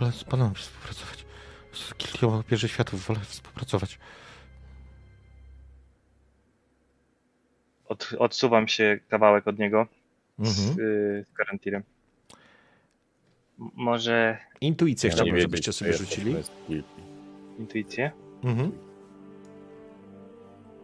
[0.00, 1.24] Wolę z panami współpracować.
[1.72, 3.98] Z Gildią Bierze Światów wolę współpracować.
[7.88, 9.86] Od, odsuwam się kawałek od niego
[10.38, 10.88] z, Mhm.
[10.88, 11.32] y, z
[13.58, 16.36] Może Intuicję Ja chciałbym, żebyście sobie rzucili.
[17.58, 18.10] intuicję?
[18.44, 18.72] Mhm.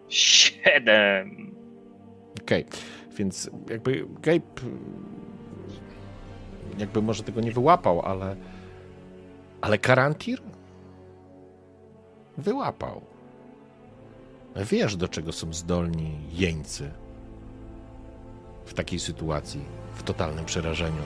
[0.08, 1.54] Siedem!
[2.42, 2.66] Okej,
[3.16, 4.40] więc jakby Gabe
[6.78, 8.36] jakby może tego nie wyłapał, ale
[9.60, 10.42] ale Karantir
[12.38, 13.00] wyłapał.
[14.56, 16.90] Wiesz, do czego są zdolni jeńcy
[18.64, 19.60] w takiej sytuacji,
[19.94, 21.02] w totalnym przerażeniu.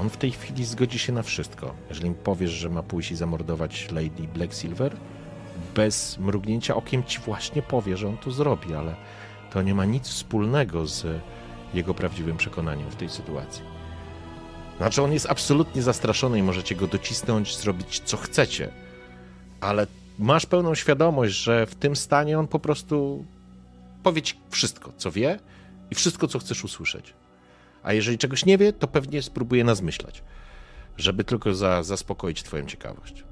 [0.00, 1.74] On w tej chwili zgodzi się na wszystko.
[1.88, 4.96] Jeżeli im powiesz, że ma pójść i zamordować Lady Black Silver,
[5.74, 8.94] bez mrugnięcia okiem ci właśnie powie, że on to zrobi, ale
[9.52, 11.06] to nie ma nic wspólnego z
[11.74, 13.75] jego prawdziwym przekonaniem w tej sytuacji.
[14.76, 18.70] Znaczy, on jest absolutnie zastraszony i możecie go docisnąć, zrobić co chcecie,
[19.60, 19.86] ale
[20.18, 23.24] masz pełną świadomość, że w tym stanie on po prostu
[24.02, 25.38] powie ci wszystko, co wie
[25.90, 27.14] i wszystko, co chcesz usłyszeć.
[27.82, 30.22] A jeżeli czegoś nie wie, to pewnie spróbuje nas myśleć,
[30.96, 33.24] żeby tylko za, zaspokoić Twoją ciekawość.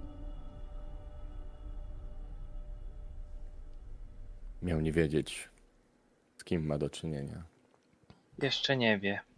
[4.62, 5.48] Miał nie wiedzieć,
[6.36, 7.42] z kim ma do czynienia.
[8.42, 9.33] Jeszcze nie wie.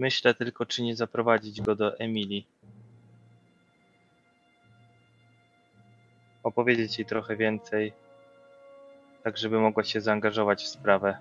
[0.00, 2.46] Myślę tylko, czy nie zaprowadzić go do Emilii.
[6.42, 7.92] Opowiedzieć jej trochę więcej,
[9.22, 11.18] tak żeby mogła się zaangażować w sprawę.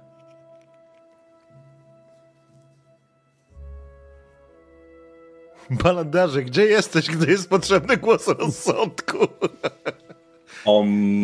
[5.84, 9.18] Balandarze, gdzie jesteś, gdy jest potrzebny głos rozsądku?
[10.65, 11.23] Om...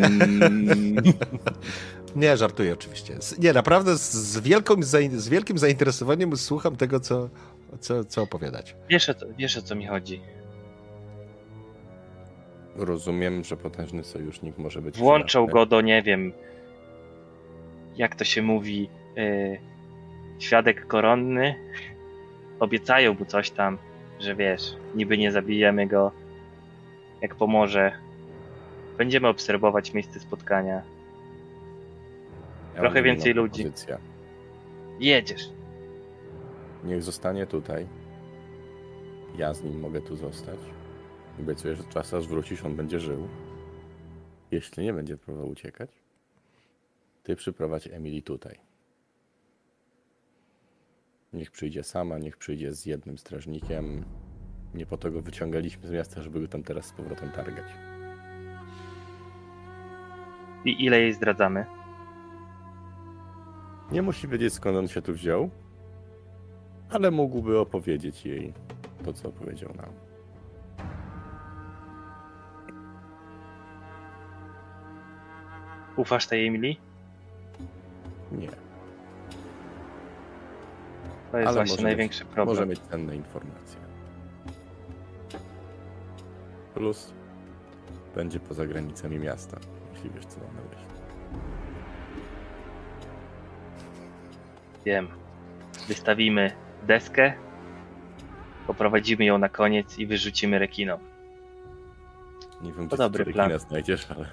[2.16, 3.14] Nie, żartuję oczywiście.
[3.38, 4.82] Nie, naprawdę z, z, wielką,
[5.12, 7.28] z wielkim zainteresowaniem słucham tego, co,
[7.80, 8.76] co, co opowiadać.
[8.88, 10.20] Wiesz o, co, wiesz o co mi chodzi.
[12.76, 14.98] Rozumiem, że potężny sojusznik może być.
[14.98, 16.32] Włączą go do, nie wiem,
[17.96, 19.58] jak to się mówi, yy,
[20.38, 21.54] świadek koronny.
[22.60, 23.78] Obiecają mu coś tam,
[24.20, 26.12] że wiesz, niby nie zabijemy go,
[27.22, 27.92] jak pomoże.
[28.98, 30.95] Będziemy obserwować miejsce spotkania.
[32.76, 33.62] Trochę więcej ludzi.
[33.62, 33.98] propozycję.
[35.00, 35.50] Jedziesz.
[36.84, 37.86] Niech zostanie tutaj.
[39.38, 40.58] Ja z nim mogę tu zostać.
[41.40, 43.28] Obiecuję, że czas aż wrócisz, on będzie żył.
[44.50, 45.90] Jeśli nie będzie próbował uciekać,
[47.22, 48.58] ty przyprowadź Emily tutaj.
[51.32, 54.04] Niech przyjdzie sama, niech przyjdzie z jednym strażnikiem.
[54.74, 57.66] Nie po to go wyciągaliśmy z miasta, żeby go tam teraz z powrotem targać.
[60.64, 61.66] I ile jej zdradzamy?
[63.92, 65.50] Nie musi wiedzieć skąd on się tu wziął,
[66.90, 68.52] ale mógłby opowiedzieć jej
[69.04, 69.90] to, co opowiedział nam.
[75.96, 76.80] Ufasz tej Emilii?
[78.32, 78.48] Nie,
[81.32, 82.46] To jest Ale właśnie największy problem.
[82.46, 83.80] może mieć cenne informacje.
[86.74, 87.12] Plus
[88.14, 89.58] będzie poza granicami miasta,
[89.94, 90.86] jeśli wiesz, co mam na myśli.
[94.86, 95.08] Wiem.
[95.88, 96.52] Wystawimy
[96.82, 97.32] deskę,
[98.66, 101.00] poprowadzimy ją na koniec i wyrzucimy rekinom.
[102.62, 103.58] Nie wiem, To dobry plan.
[103.58, 104.26] znajdziesz, ale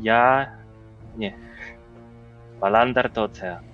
[0.00, 0.50] Ja...
[1.16, 1.34] nie.
[2.60, 3.64] Balandar to ocean.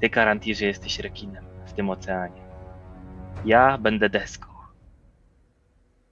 [0.00, 2.42] Ty garantuj, że jesteś rekinem w tym oceanie.
[3.44, 4.48] Ja będę deską.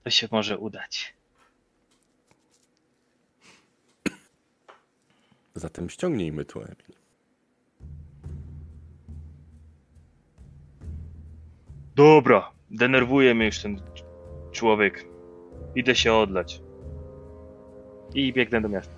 [0.05, 1.15] To się może udać.
[5.55, 7.01] Zatem ściągnijmy tu Emil.
[11.95, 13.81] Dobra, denerwuje mnie już ten
[14.53, 15.05] człowiek.
[15.75, 16.63] Idę się odlać.
[18.15, 18.95] I biegnę do miasta.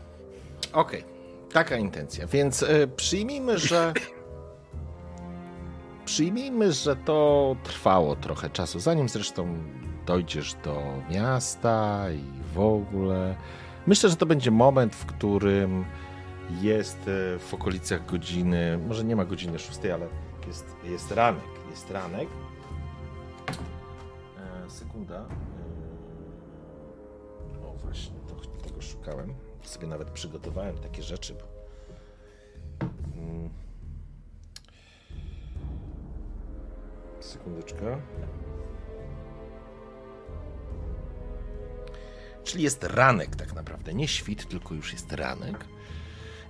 [0.73, 1.05] Okej,
[1.53, 2.27] taka intencja.
[2.27, 3.93] Więc y, przyjmijmy, że.
[6.05, 9.59] przyjmijmy, że to trwało trochę czasu, zanim zresztą
[10.07, 13.37] dojdziesz do miasta i w ogóle.
[13.87, 15.85] Myślę, że to będzie moment, w którym
[16.61, 20.09] jest e, w okolicach godziny, może nie ma godziny szóstej, ale
[20.47, 21.45] jest, jest ranek.
[21.71, 22.29] Jest ranek.
[24.39, 25.27] E, sekunda.
[27.55, 29.35] E, o właśnie, to, tego szukałem.
[29.63, 31.43] Sobie nawet przygotowałem takie rzeczy, bo...
[33.17, 33.51] Mm.
[37.21, 38.01] Sekundeczkę.
[42.45, 45.65] Czyli jest ranek tak naprawdę, nie świt, tylko już jest ranek.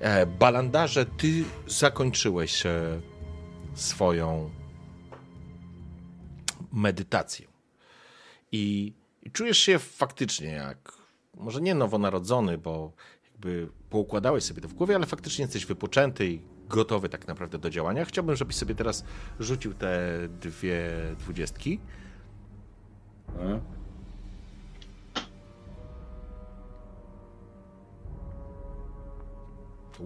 [0.03, 3.01] E, Balandarze, ty zakończyłeś e,
[3.75, 4.51] swoją
[6.73, 7.47] medytację.
[8.53, 8.93] I,
[9.33, 10.93] czujesz się faktycznie jak,
[11.37, 12.93] może nie nowonarodzony, bo
[13.33, 17.71] jakby poukładałeś sobie to w głowie, ale faktycznie jesteś wypoczęty i gotowy tak naprawdę do
[17.71, 18.05] działania.
[18.05, 19.05] Chciałbym, żebyś sobie teraz
[19.41, 20.09] rzucił te
[20.41, 21.81] dwie dwudziestki.
[23.39, 23.82] E?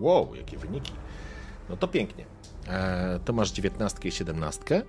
[0.01, 0.93] Wow, jakie wyniki.
[1.68, 2.24] No to pięknie.
[2.68, 4.82] E, to masz dziewiętnastkę i siedemnastkę.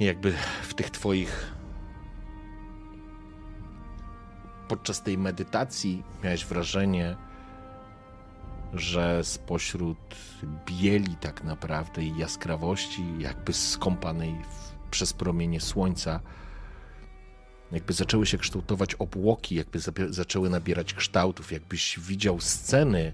[0.00, 1.54] Jakby w tych twoich
[4.68, 7.16] podczas tej medytacji miałeś wrażenie,
[8.72, 9.98] że spośród
[10.66, 16.20] bieli tak naprawdę i jaskrawości, jakby skąpanej w, przez promienie słońca,
[17.72, 19.78] jakby zaczęły się kształtować obłoki, jakby
[20.08, 23.12] zaczęły nabierać kształtów, jakbyś widział sceny,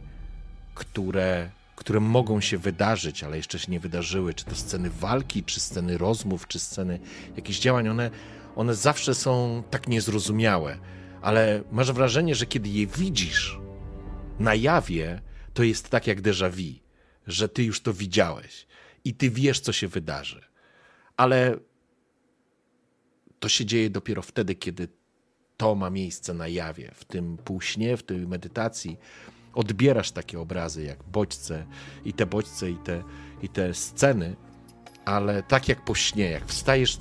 [0.81, 4.35] które, które mogą się wydarzyć, ale jeszcze się nie wydarzyły.
[4.35, 6.99] Czy to sceny walki, czy sceny rozmów, czy sceny
[7.37, 8.11] jakichś działań, one,
[8.57, 10.79] one zawsze są tak niezrozumiałe,
[11.23, 13.59] ale masz wrażenie, że kiedy je widzisz
[14.39, 15.21] na jawie,
[15.55, 16.81] to jest tak jak déjà vu,
[17.27, 18.67] że ty już to widziałeś
[19.05, 20.41] i ty wiesz, co się wydarzy.
[21.17, 21.57] Ale
[23.41, 24.89] to się dzieje dopiero wtedy, kiedy
[25.57, 28.97] to ma miejsce na jawie, w tym półśnie, w tej medytacji.
[29.55, 31.67] Odbierasz takie obrazy jak bodźce
[32.05, 33.03] i te bodźce i te,
[33.43, 34.37] i te sceny,
[35.05, 36.99] ale tak jak po śnie, jak wstajesz,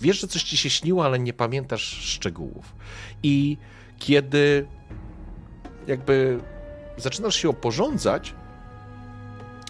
[0.00, 2.74] wiesz, że coś ci się śniło, ale nie pamiętasz szczegółów.
[3.22, 3.56] I
[3.98, 4.66] kiedy
[5.86, 6.40] jakby
[6.96, 8.34] zaczynasz się oporządzać,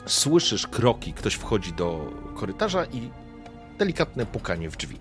[0.06, 3.10] słyszysz kroki, ktoś wchodzi do korytarza i
[3.78, 4.98] delikatne pukanie w drzwi.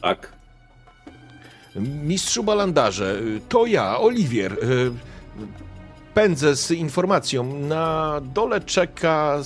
[0.00, 0.32] Tak.
[1.76, 4.52] Mistrzu Balandarze, to ja, Oliwier.
[4.52, 4.90] y,
[6.14, 7.58] Pędzę z informacją.
[7.58, 9.42] Na dole czeka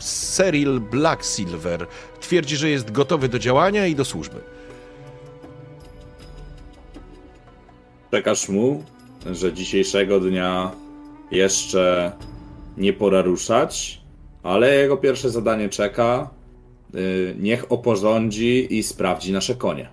[0.00, 1.86] Cyril Blacksilver.
[2.20, 4.40] Twierdzi, że jest gotowy do działania i do służby.
[8.10, 8.84] Czekasz mu,
[9.32, 10.70] że dzisiejszego dnia
[11.30, 12.12] jeszcze
[12.76, 14.00] nie pora ruszać,
[14.42, 16.30] ale jego pierwsze zadanie czeka.
[16.94, 19.88] y, Niech oporządzi i sprawdzi nasze konie.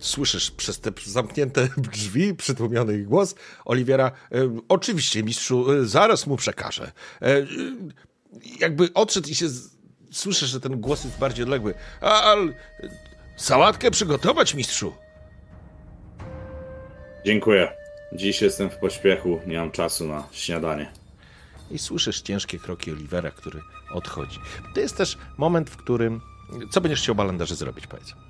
[0.00, 4.06] Słyszysz przez te zamknięte drzwi przytłumiony ich głos Oliwiera.
[4.06, 6.92] E, oczywiście, mistrzu, e, zaraz mu przekażę.
[7.22, 7.46] E,
[8.60, 9.46] jakby odszedł i się.
[10.12, 11.74] Słyszę, że ten głos jest bardziej odległy.
[12.00, 12.54] A, al,
[13.36, 14.92] sałatkę przygotować, mistrzu.
[17.24, 17.72] Dziękuję.
[18.12, 20.92] Dziś jestem w pośpiechu, nie mam czasu na śniadanie.
[21.70, 23.60] I słyszysz ciężkie kroki Olivera, który
[23.90, 24.38] odchodzi.
[24.74, 26.20] To jest też moment, w którym.
[26.70, 28.27] Co będziesz chciał balandarze zrobić, powiedz?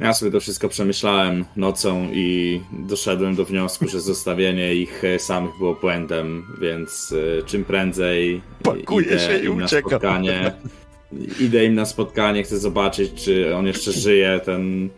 [0.00, 5.50] Ja sobie to wszystko przemyślałem nocą i doszedłem do wniosku, że zostawienie ich e, samych
[5.58, 9.90] było błędem, więc e, czym prędzej Pakuję idę się i im na uciekam.
[9.90, 10.52] spotkanie.
[11.40, 14.88] Idę im na spotkanie, chcę zobaczyć, czy on jeszcze żyje, ten,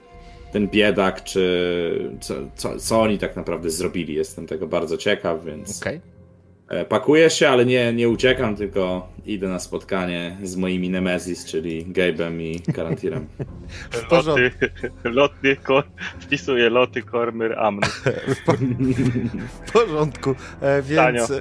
[0.53, 4.15] ten biedak, czy co, co, co oni tak naprawdę zrobili.
[4.15, 6.01] Jestem tego bardzo ciekaw, więc Okej.
[6.71, 11.87] E, pakuję się, ale nie, nie uciekam, tylko idę na spotkanie z moimi Nemezis, czyli
[11.87, 13.27] Gabe'em i Karantirem.
[13.91, 14.59] W porządku.
[14.65, 15.83] Loty, loty, ko,
[16.21, 17.87] wpisuję loty, kormyr, amny.
[19.67, 21.27] W porządku, e, Tanio.
[21.27, 21.41] więc e,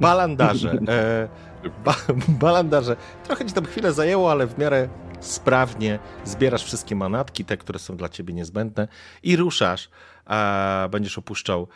[0.00, 0.78] balandarze.
[0.88, 1.28] E,
[1.84, 1.96] ba,
[2.28, 2.96] balandarze.
[3.24, 4.88] Trochę ci tam chwilę zajęło, ale w miarę
[5.20, 8.88] sprawnie zbierasz wszystkie manatki, te, które są dla ciebie niezbędne
[9.22, 9.88] i ruszasz.
[10.26, 11.68] A będziesz opuszczał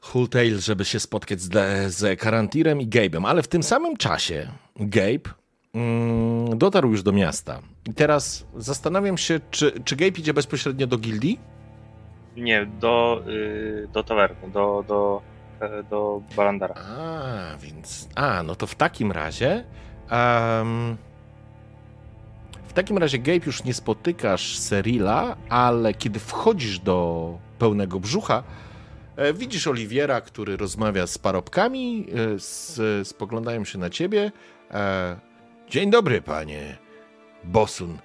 [0.00, 1.50] Hulltail, żeby się spotkać z,
[1.94, 5.30] z Karantirem i Gabe'em, ale w tym samym czasie Gabe
[5.74, 7.60] mm, dotarł już do miasta.
[7.86, 11.40] I teraz zastanawiam się, czy, czy Gabe idzie bezpośrednio do gildii?
[12.36, 15.22] Nie, do, y, do tawerny, do, do,
[15.60, 16.74] e, do Balandara.
[16.74, 18.08] A, więc.
[18.14, 19.64] A, no to w takim razie.
[20.10, 20.96] em,
[22.68, 28.42] w takim razie, Gabe, już nie spotykasz Serila, ale kiedy wchodzisz do pełnego brzucha,
[29.34, 34.32] widzisz Oliwiera, który rozmawia z parobkami, e, z, spoglądają się na ciebie.
[34.70, 35.28] E,
[35.70, 36.78] Dzień dobry, panie
[37.44, 37.98] Bosun.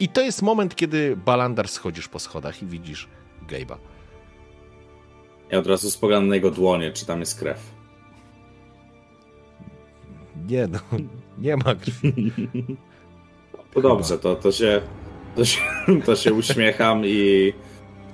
[0.00, 3.08] I to jest moment, kiedy Balandar schodzisz po schodach i widzisz
[3.48, 3.76] Gabe'a.
[5.50, 7.60] Ja od razu spoglądam na jego dłonie, czy tam jest krew.
[10.48, 10.78] Nie, no,
[11.38, 12.32] nie ma krwi.
[13.74, 14.82] To dobrze, to, to, się,
[15.36, 15.60] to, się,
[16.06, 17.52] to się uśmiecham i,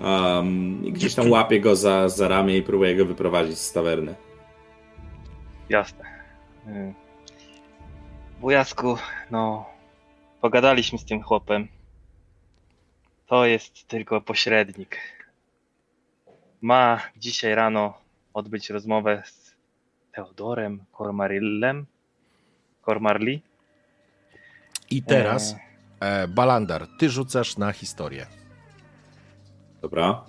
[0.00, 4.14] um, i gdzieś tam łapię go za, za ramię i próbuję go wyprowadzić z tawerny.
[5.68, 6.04] Jasne.
[8.40, 8.98] Wujasku,
[9.30, 9.66] no,
[10.40, 11.68] pogadaliśmy z tym chłopem.
[13.26, 14.98] To jest tylko pośrednik.
[16.60, 17.98] Ma dzisiaj rano
[18.34, 19.54] odbyć rozmowę z
[20.12, 21.86] Teodorem Kormarillem.
[22.82, 23.42] Kormarli?
[24.90, 25.56] I teraz,
[26.00, 28.26] e, Balandar, ty rzucasz na historię.
[29.86, 30.24] Dobra?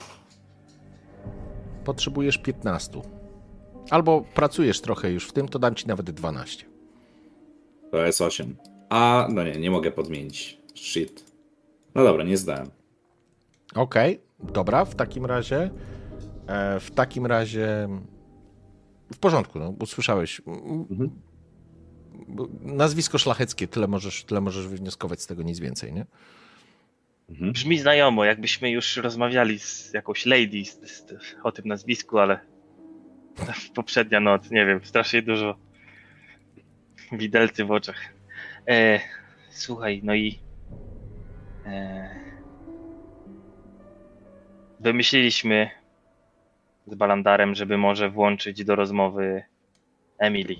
[1.86, 3.02] Potrzebujesz 15.
[3.90, 6.66] Albo pracujesz trochę już w tym, to dam ci nawet 12.
[7.92, 8.56] To jest 8.
[8.90, 10.58] A, no nie, nie mogę podmienić.
[10.76, 11.26] Shit.
[11.96, 12.68] No dobra, nie zdałem.
[13.76, 15.70] Okej, dobra, w takim razie.
[16.48, 17.90] E, w takim razie.
[19.14, 20.42] W porządku, no, usłyszałeś.
[20.90, 21.10] Mhm.
[22.62, 26.06] Nazwisko szlacheckie, tyle możesz, tyle możesz wywnioskować z tego, nic więcej, nie?
[27.30, 27.52] Mhm.
[27.52, 31.06] Brzmi znajomo, jakbyśmy już rozmawiali z jakąś lady z, z,
[31.44, 32.40] o tym nazwisku, ale
[33.76, 35.58] poprzednia noc, nie wiem, strasznie dużo
[37.12, 38.14] widelcy w oczach.
[38.68, 39.00] E,
[39.50, 40.40] słuchaj, no i
[41.66, 42.10] e,
[44.80, 45.70] wymyśliliśmy
[46.88, 49.44] z Balandarem, żeby może włączyć do rozmowy
[50.20, 50.56] Emily.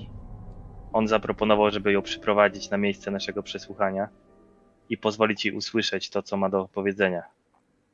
[0.94, 4.10] On zaproponował, żeby ją przyprowadzić na miejsce naszego przesłuchania
[4.90, 7.24] i pozwolić jej usłyszeć to, co ma do powiedzenia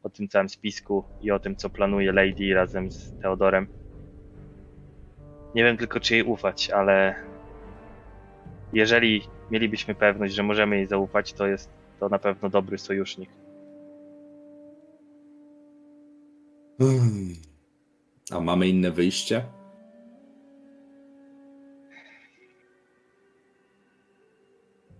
[0.04, 3.68] o tym całym spisku i o tym, co planuje Lady razem z Teodorem.
[5.56, 7.16] Nie wiem tylko, czy jej ufać, ale
[8.74, 13.30] jeżeli mielibyśmy pewność, że możemy jej zaufać, to jest to na pewno dobry sojusznik.
[18.32, 19.46] A mamy inne wyjście?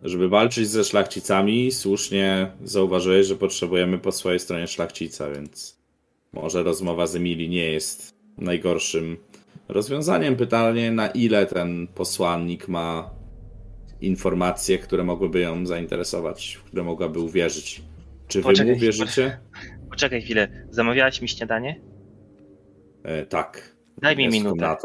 [0.04, 5.80] Żeby walczyć ze szlachcicami, słusznie zauważyłeś, że potrzebujemy po swojej stronie szlachcica, więc
[6.34, 9.18] może rozmowa z Emilii nie jest najgorszym
[9.68, 10.36] rozwiązaniem.
[10.36, 13.10] Pytanie, na ile ten posłannik ma
[14.02, 17.82] informacje, które mogłyby ją zainteresować, w które mogłaby uwierzyć.
[18.28, 19.38] Czy wy Poczekaj, mu wierzycie?
[19.90, 21.82] Poczekaj chwilę, zamawiałeś mi śniadanie?
[23.04, 23.76] E, tak.
[24.02, 24.76] Daj mi minutę.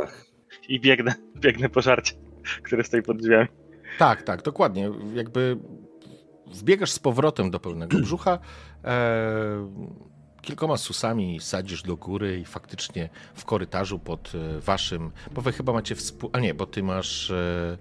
[0.68, 1.14] I biegnę,
[1.44, 2.14] biegnę po żarcie,
[2.62, 3.48] które stoi pod drzwiami.
[3.98, 4.90] Tak, tak, dokładnie.
[5.14, 5.58] Jakby
[6.46, 8.38] wbiegasz z powrotem do pełnego brzucha,
[8.84, 9.68] e,
[10.42, 15.72] kilkoma susami sadzisz do góry i faktycznie w korytarzu pod e, waszym, bo wy chyba
[15.72, 16.30] macie współ...
[16.32, 17.30] A nie, bo ty masz...
[17.30, 17.78] E,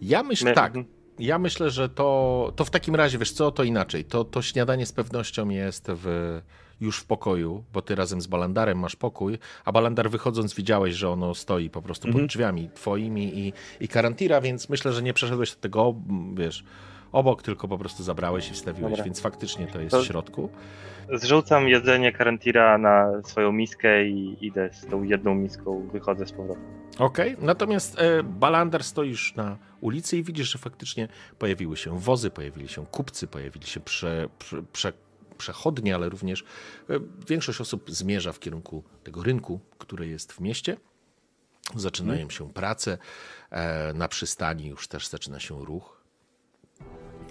[0.00, 0.74] ja myślę, My- tak,
[1.18, 4.04] ja myślę, że to, to w takim razie, wiesz co, to inaczej.
[4.04, 6.40] To, to śniadanie z pewnością jest w,
[6.82, 11.10] już w pokoju, bo ty razem z Balandarem masz pokój, a Balandar wychodząc widziałeś, że
[11.10, 12.26] ono stoi po prostu pod Mhm.
[12.26, 15.94] drzwiami twoimi i, i Karantira, więc myślę, że nie przeszedłeś do tego,
[16.34, 16.64] wiesz,
[17.12, 19.04] obok, tylko po prostu zabrałeś i wstawiłeś, Dobra.
[19.04, 20.48] więc faktycznie to jest To- w środku.
[21.12, 26.64] Zrzucam jedzenie Karantira na swoją miskę i idę z tą jedną miską, wychodzę z powrotem.
[26.98, 32.68] Okej, natomiast e, Balandar stoisz na ulicy i widzisz, że faktycznie pojawiły się wozy, pojawili
[32.68, 34.92] się kupcy, pojawili się prze, prze, prze,
[35.42, 36.44] przechodnie, ale również
[36.90, 36.94] e,
[37.28, 40.76] większość osób zmierza w kierunku tego rynku, który jest w mieście.
[41.76, 42.98] Zaczynają się prace,
[43.50, 46.02] e, na przystani już też zaczyna się ruch.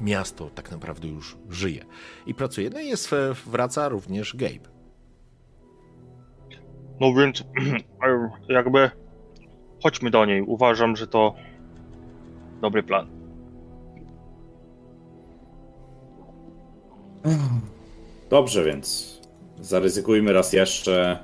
[0.01, 1.85] Miasto tak naprawdę już żyje
[2.25, 2.69] i pracuje.
[2.69, 4.69] No i jest, e, wraca również Gabe.
[6.99, 7.43] No więc
[8.49, 8.91] jakby
[9.83, 10.41] chodźmy do niej.
[10.41, 11.35] Uważam, że to
[12.61, 13.21] dobry plan.
[18.31, 19.17] Dobrze, więc
[19.59, 21.19] zaryzykujmy raz jeszcze.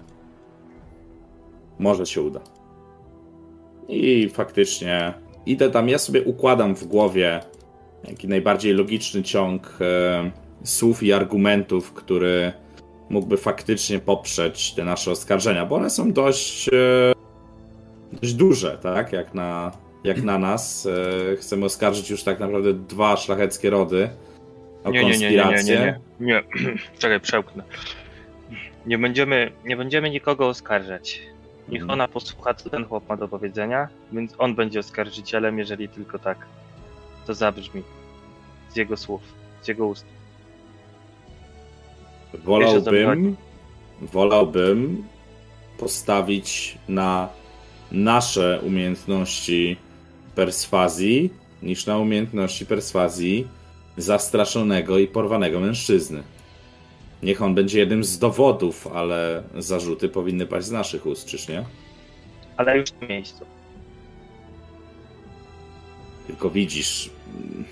[1.80, 2.40] Może się uda.
[3.88, 5.14] I faktycznie
[5.46, 7.40] idę tam, ja sobie układam w głowie
[8.08, 10.32] jaki najbardziej logiczny ciąg e,
[10.64, 12.54] słów i argumentów, który
[13.10, 17.14] mógłby faktycznie poprzeć te nasze oskarżenia, bo one są dość, e,
[18.22, 19.14] dość duże, tak?
[19.14, 19.72] Jak na,
[20.04, 20.86] jak na nas.
[21.32, 24.10] E, chcemy oskarżyć już tak naprawdę dwa szlacheckie rody
[24.84, 26.44] o Nie, nie, nie, nie, nie, nie, nie.
[27.00, 27.64] Czekaj, przełknę.
[28.86, 31.22] Nie będziemy, nie będziemy nikogo oskarżać.
[31.70, 32.00] Niech Mhm.
[32.00, 36.46] ona posłucha, co ten chłop ma do powiedzenia, więc on będzie oskarżycielem, jeżeli tylko tak
[37.26, 37.84] to zabrzmi
[38.70, 39.22] z jego słów,
[39.62, 40.06] z jego ust.
[42.34, 43.36] Wolałbym,
[44.02, 45.04] wolałbym
[45.78, 47.30] postawić na
[47.92, 49.78] nasze umiejętności
[50.36, 51.30] perswazji,
[51.64, 53.48] niż na umiejętności perswazji
[53.98, 56.24] zastraszonego i porwanego mężczyzny.
[57.24, 61.66] Niech on będzie jednym z dowodów, ale zarzuty powinny paść z naszych ust, czyż nie?
[62.58, 63.46] Ale już na miejscu.
[66.28, 67.66] Tylko widzisz, mm,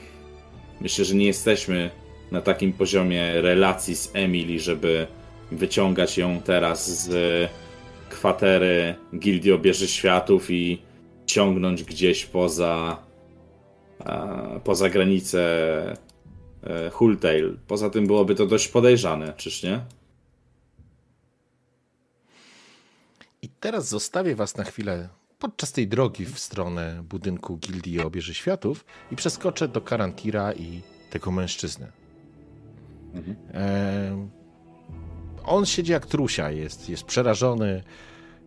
[0.81, 1.89] myślę, że nie jesteśmy
[2.31, 5.07] na takim poziomie relacji z Emily, żeby
[5.51, 7.49] wyciągać ją teraz z
[8.09, 10.81] kwatery Gildii Obieży Światów i
[11.25, 12.97] ciągnąć gdzieś poza,
[14.63, 15.41] poza granicę
[15.91, 16.14] e,
[16.91, 17.57] Hultail.
[17.67, 19.85] Poza tym byłoby to dość podejrzane, czyż nie?
[23.41, 28.85] I teraz zostawię was na chwilę podczas tej drogi w stronę budynku Gildii Obieży Światów
[29.11, 31.91] i przeskoczę do Karantira i tego mężczyzny.
[33.53, 34.27] E,
[35.43, 37.83] on siedzi jak trusia, jest, jest przerażony.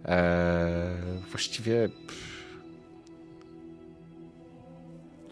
[0.04, 0.96] E,
[1.30, 2.37] właściwie pff,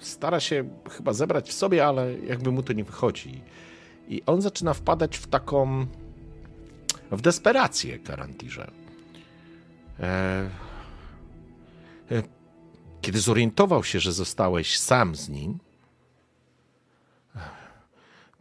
[0.07, 3.43] stara się chyba zebrać w sobie, ale jakby mu to nie wychodzi.
[4.09, 5.87] I on zaczyna wpadać w taką
[7.11, 8.71] w desperację, Karantirze.
[10.01, 10.51] E,
[12.11, 12.23] e,
[13.01, 15.59] kiedy zorientował się, że zostałeś sam z nim,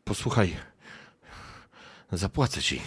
[0.03, 0.55] posłuchaj,
[2.11, 2.81] zapłacę ci.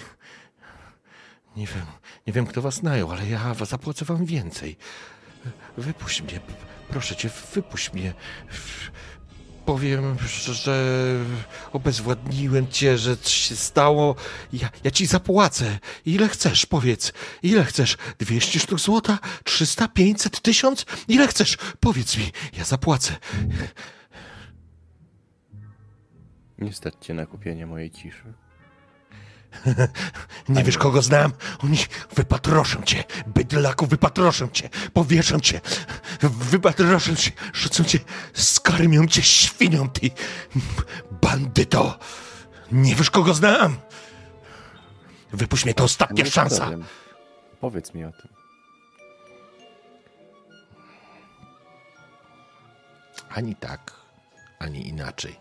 [1.57, 1.87] Nie wiem,
[2.27, 4.77] nie wiem, kto was najął, ale ja zapłacę wam więcej.
[5.77, 6.41] Wypuść mnie,
[6.91, 8.15] proszę cię, wypuść mnie.
[9.67, 10.17] Powiem,
[10.53, 11.25] że-
[11.73, 14.15] obezwładniłem cię, że coś się stało.
[14.53, 15.79] Ja, ja ci zapłacę.
[16.07, 17.13] Ile chcesz, powiedz.
[17.43, 17.97] Ile chcesz?
[18.19, 19.19] 200 sztuk złota?
[19.45, 20.87] 300, 500, 1000?
[21.09, 21.57] Ile chcesz?
[21.81, 23.17] Powiedz mi, ja zapłacę.
[26.59, 28.33] Nie stać cię na kupienie mojej ciszy.
[30.49, 31.33] Nie wiesz, kogo znam?
[31.65, 31.79] Oni
[32.17, 35.61] wypatroszą cię, bydlaku, wypatroszą cię, powieszą cię,
[36.23, 37.99] wypatroszą cię, rzucą cię,
[38.35, 40.11] skarmią cię świnią, ty
[41.23, 41.99] bandyto.
[42.73, 43.77] Nie wiesz, kogo znam?
[45.33, 46.71] Wypuść mnie, to ostatnia szansa.
[47.61, 48.29] Powiedz mi o tym.
[53.29, 53.93] Ani tak,
[54.59, 55.37] ani inaczej.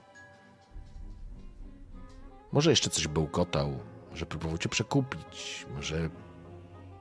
[2.51, 3.79] Może jeszcze coś bełkotał,
[4.17, 6.09] może próbował cię przekupić, może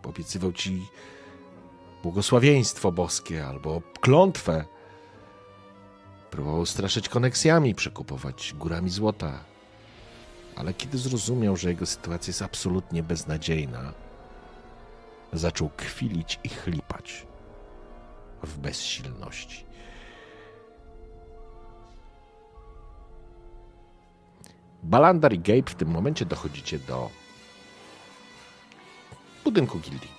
[0.03, 0.89] obiecywał ci
[2.03, 4.65] błogosławieństwo boskie albo klątwę.
[6.31, 9.45] Próbował straszyć koneksjami, przekupować górami złota.
[10.57, 13.93] Ale kiedy zrozumiał, że jego sytuacja jest absolutnie beznadziejna,
[15.33, 17.27] zaczął kwilić i chlipać
[18.43, 19.66] w bezsilności.
[24.83, 27.11] Balandar i Gabe w tym momencie dochodzicie do
[29.45, 30.11] budynku gildii.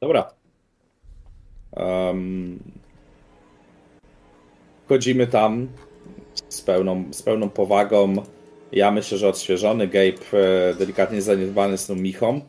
[0.00, 0.30] Dobra.
[1.72, 2.58] Um,
[4.84, 5.68] wchodzimy tam
[6.48, 8.14] z pełną, z pełną powagą.
[8.72, 9.88] Ja myślę, że odświeżony.
[9.88, 10.38] Gabe
[10.70, 12.40] e, delikatnie zaniedbany z tą michą.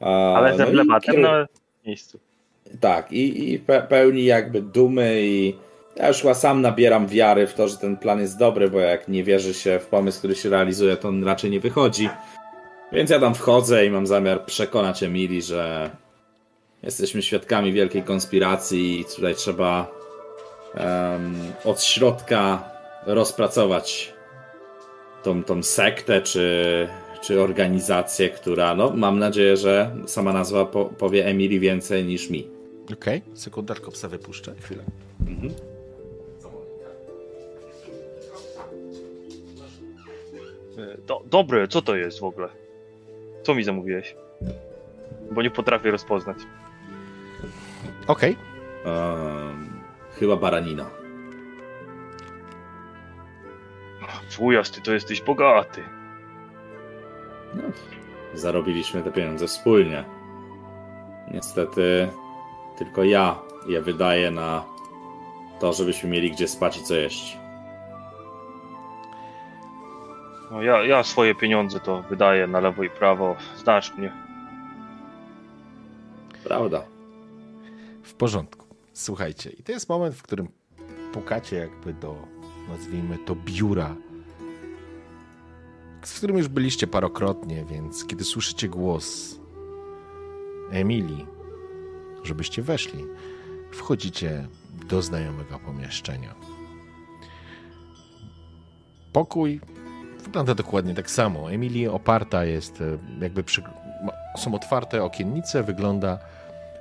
[0.00, 1.46] A, Ale ze no i wlebatem kieru- na
[1.86, 2.18] miejscu.
[2.80, 5.54] Tak, i, i pe, pełni jakby dumy i
[5.96, 9.08] ja już chyba sam nabieram wiary w to, że ten plan jest dobry, bo jak
[9.08, 12.08] nie wierzy się w pomysł, który się realizuje, to on raczej nie wychodzi.
[12.92, 15.90] Więc ja tam wchodzę i mam zamiar przekonać Emilii, że
[16.82, 19.90] jesteśmy świadkami wielkiej konspiracji i tutaj trzeba
[20.74, 22.64] em, od środka
[23.06, 24.12] rozpracować
[25.22, 26.88] tą, tą sektę czy,
[27.22, 32.48] czy organizację, która, no mam nadzieję, że sama nazwa po, powie Emilii więcej niż mi.
[32.84, 33.36] Okej, okay.
[33.36, 34.54] sekundarkę psa wypuszczę.
[34.60, 34.82] Chwilę.
[35.26, 35.79] E,
[41.06, 42.48] Do, dobre, co to jest w ogóle?
[43.42, 44.16] Co mi zamówiłeś?
[45.32, 46.36] Bo nie potrafię rozpoznać.
[48.06, 48.36] Okej,
[48.84, 49.70] Em,
[50.18, 50.90] chyba baranina.
[54.38, 55.82] Wujas, ty to jesteś bogaty.
[57.54, 57.62] No,
[58.34, 60.04] zarobiliśmy te pieniądze wspólnie.
[61.30, 62.08] Niestety
[62.78, 64.64] tylko ja je wydaję na
[65.60, 67.38] to, żebyśmy mieli gdzie spać i co jeść.
[70.50, 73.36] No ja, ja swoje pieniądze to wydaję na lewo i prawo.
[73.56, 74.12] Znasz mnie.
[76.44, 76.82] Prawda.
[78.02, 78.66] w porządku.
[78.92, 80.48] Słuchajcie, i to jest moment, w którym
[81.12, 82.16] pukacie jakby do,
[82.68, 83.96] nazwijmy to, biura
[86.04, 89.38] z którym już byliście parokrotnie, więc kiedy słyszycie głos
[90.70, 91.26] Emilii,
[92.22, 93.04] żebyście weszli,
[93.72, 94.48] wchodzicie
[94.88, 96.34] do znajomego pomieszczenia.
[99.12, 99.60] Pokój
[100.20, 101.52] wygląda dokładnie tak samo.
[101.52, 103.62] Emilii oparta jest, e, jakby przy,
[104.38, 106.18] są otwarte okiennice, wygląda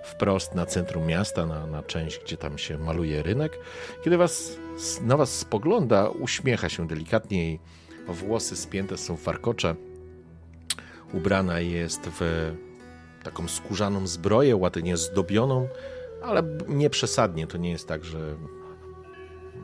[0.04, 3.60] wprost na centrum miasta, na, na część, gdzie tam się maluje rynek.
[4.04, 4.58] Kiedy was,
[5.02, 7.60] na was spogląda, uśmiecha się delikatnie jej
[8.08, 9.76] włosy spięte są w warkocze.
[11.14, 12.52] Ubrana jest w
[13.24, 15.68] taką skórzaną zbroję, ładnie zdobioną,
[16.24, 17.48] ale nie przesadnie.
[17.48, 18.36] To nie jest tak, że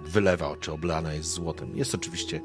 [0.06, 1.78] wylewa czy oblana jest złotem.
[1.78, 2.42] Jest oczywiście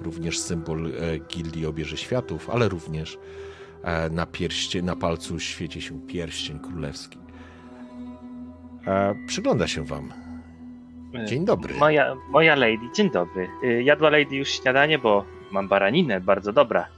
[0.00, 3.18] również symbol e, gildii obierze światów, ale również
[3.82, 7.18] e, na, pierście, na palcu świeci się pierścień królewski.
[8.86, 10.12] E, przygląda się wam.
[11.26, 11.74] Dzień dobry.
[11.74, 13.48] Moja, moja lady, dzień dobry.
[13.82, 16.88] Jadła lady już śniadanie, bo mam baraninę, bardzo dobra.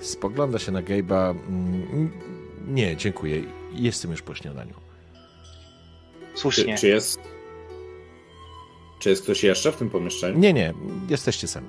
[0.00, 1.34] Spogląda się na Gabe'a.
[1.48, 2.10] Mm,
[2.68, 3.42] nie, dziękuję.
[3.72, 4.74] Jestem już po śniadaniu.
[6.34, 6.74] Słusznie.
[6.74, 7.33] Czy, czy, jest.
[9.04, 10.38] Czy jest ktoś jeszcze w tym pomieszczeniu?
[10.38, 10.74] Nie, nie,
[11.08, 11.68] jesteście sami.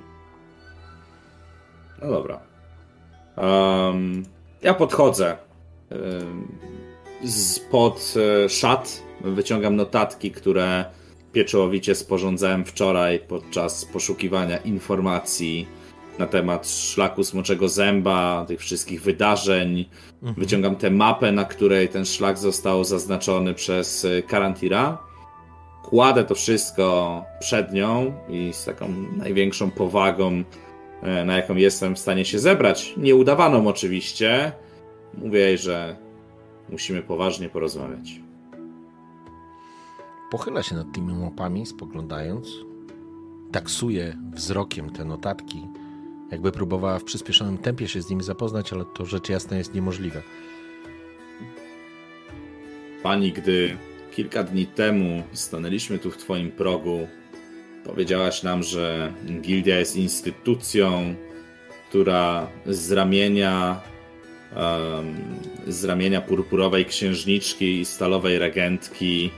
[2.02, 2.40] No dobra.
[3.36, 4.22] Um,
[4.62, 5.36] ja podchodzę.
[7.26, 10.84] Spod e, szat wyciągam notatki, które
[11.32, 15.68] pieczołowicie sporządzałem wczoraj podczas poszukiwania informacji
[16.18, 19.84] na temat szlaku Smoczego Zęba, tych wszystkich wydarzeń.
[20.22, 20.34] Mhm.
[20.34, 25.05] Wyciągam tę mapę, na której ten szlak został zaznaczony przez e, Karantira.
[25.88, 30.44] Kładę to wszystko przed nią i z taką największą powagą,
[31.02, 34.52] e, na jaką jestem w stanie się zebrać, nieudawaną oczywiście,
[35.14, 35.96] mówię jej, że
[36.68, 38.20] musimy poważnie porozmawiać.
[40.30, 42.48] Pochyla się nad tymi mapami, spoglądając,
[43.52, 45.66] taksuje wzrokiem te notatki
[46.30, 50.22] jakby próbowała w przyspieszonym tempie się z nimi zapoznać, ale to rzecz jasna jest niemożliwe.
[53.02, 53.76] Pani, gdy
[54.16, 57.08] kilka dni temu stanęliśmy tu w Twoim progu,
[57.84, 61.14] powiedziałaś nam, że gildia jest instytucją,
[61.88, 63.80] która z ramienia,
[64.56, 65.16] um,
[65.66, 69.30] z ramienia purpurowej księżniczki i stalowej regentki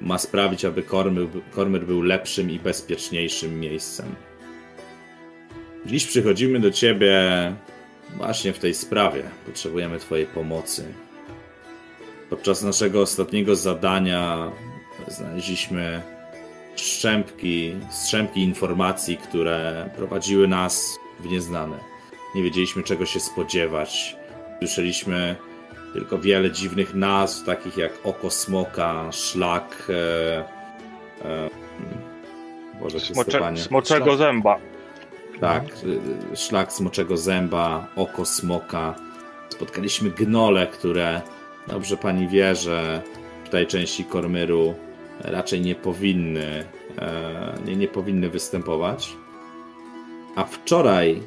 [0.00, 4.14] ma sprawić, aby Kormyr, Kormyr był lepszym i bezpieczniejszym miejscem.
[5.86, 7.22] Dziś przychodzimy do Ciebie
[8.16, 9.22] właśnie w tej sprawie.
[9.46, 10.84] Potrzebujemy Twojej pomocy.
[12.34, 14.50] Podczas naszego ostatniego zadania
[15.08, 16.02] znaleźliśmy
[16.76, 21.78] strzępki, strzępki informacji, które prowadziły nas w nieznane.
[22.34, 24.16] Nie wiedzieliśmy czego się spodziewać.
[24.58, 25.36] Słyszeliśmy
[25.92, 29.88] tylko wiele dziwnych nazw, takich jak oko smoka, szlak.
[29.90, 30.38] E,
[31.24, 31.50] e,
[32.80, 34.18] Boże, Smocze, smoczego szlak.
[34.18, 34.58] zęba.
[35.40, 35.64] Tak,
[36.34, 38.94] szlak smoczego zęba, oko smoka.
[39.48, 41.22] Spotkaliśmy gnole, które
[41.68, 43.02] dobrze pani wie, że
[43.54, 44.74] tej części Kormyru
[45.20, 46.64] raczej nie powinny,
[46.98, 49.16] e, nie, nie powinny występować.
[50.36, 51.22] A wczoraj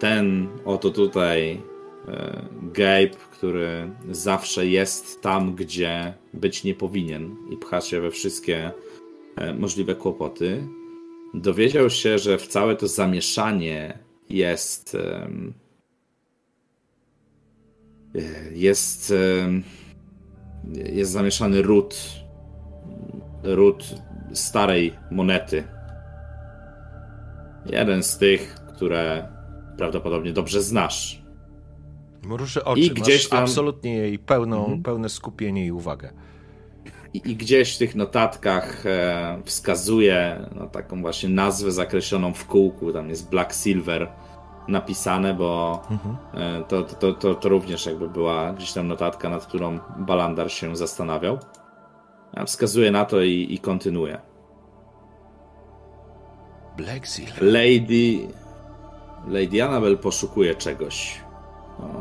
[0.00, 1.60] ten oto tutaj
[2.08, 8.70] e, Gabe, który zawsze jest tam, gdzie być nie powinien i pcha się we wszystkie
[9.36, 10.66] e, możliwe kłopoty,
[11.34, 13.98] dowiedział się, że w całe to zamieszanie
[14.28, 14.96] jest
[18.52, 19.12] jest
[20.74, 22.22] jest zamieszany ród
[23.42, 23.94] ród
[24.32, 25.64] starej monety.
[27.66, 29.28] Jeden z tych, które
[29.76, 31.22] prawdopodobnie dobrze znasz.
[32.22, 33.42] Mruży oczy, I gdzieś tam...
[33.42, 34.82] absolutnie jej pełną, mhm.
[34.82, 36.12] pełne skupienie i uwagę.
[37.14, 42.92] I, I, gdzieś w tych notatkach e, wskazuje no, taką właśnie nazwę zakreśloną w kółku.
[42.92, 44.08] Tam jest Black Silver
[44.68, 46.16] napisane, bo mhm.
[46.34, 50.76] e, to, to, to, to, również jakby była gdzieś tam notatka, nad którą Balandar się
[50.76, 51.38] zastanawiał.
[52.36, 54.20] A wskazuje na to i, i kontynuuje.
[56.76, 57.42] Black Silver.
[57.42, 58.28] Lady.
[59.28, 61.20] Lady Annabel poszukuje czegoś.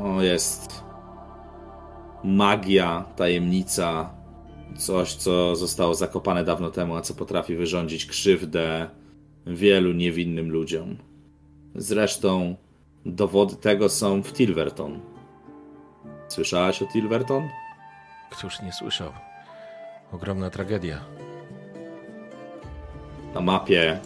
[0.03, 0.83] O, jest
[2.23, 4.09] magia, tajemnica,
[4.77, 8.89] Coś, co zostało zakopane dawno temu, a co potrafi wyrządzić krzywdę
[9.47, 10.97] wielu niewinnym ludziom.
[11.75, 12.55] Zresztą
[13.05, 14.99] dowody tego są w Tilverton.
[16.27, 17.49] Słyszałaś o Tilverton?
[18.31, 19.11] Któż nie słyszał?
[20.11, 20.99] Ogromna tragedia.
[23.33, 23.99] Na mapie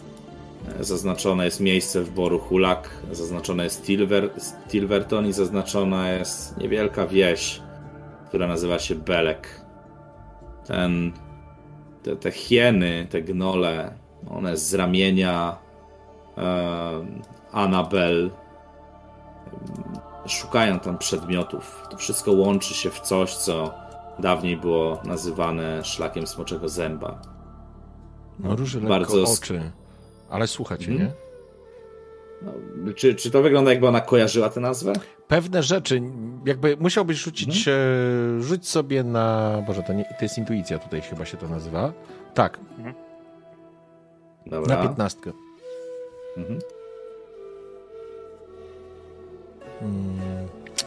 [0.78, 4.30] e, zaznaczone jest miejsce wyboru Hulak, zaznaczone jest Tilver,
[4.68, 7.62] Tilverton i zaznaczona jest niewielka wieś,
[8.28, 9.66] która nazywa się Belek
[10.66, 11.12] ten,
[12.02, 13.94] te, te hieny, te gnole,
[14.30, 15.56] one z ramienia
[16.38, 17.06] e,
[17.56, 18.30] Annabel
[20.26, 21.82] szukają tam przedmiotów.
[21.90, 23.74] To wszystko łączy się w coś, co
[24.18, 27.22] dawniej było nazywane szlakiem smoczego zęba.
[28.38, 29.70] No, róży Bardzo oczy.
[30.30, 31.08] Ale słuchajcie, Mhm.
[31.10, 31.14] nie?
[32.42, 34.92] No, czy, czy to wygląda jakby ona kojarzyła tę nazwę?
[35.28, 36.02] Pewne rzeczy,
[36.46, 37.72] jakby musiałbyś rzucić, e,
[38.40, 41.92] rzuć sobie na, boże, to, nie, to jest intuicja tutaj chyba się to nazywa.
[42.34, 42.58] Tak,
[44.46, 44.76] Dobra.
[44.76, 45.32] na piętnastkę.
[46.36, 46.58] Mhm.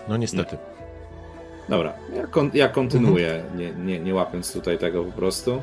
[0.09, 0.57] No niestety.
[1.69, 5.61] Dobra, ja, kon, ja kontynuuję, nie, nie, nie łapiąc tutaj tego po prostu.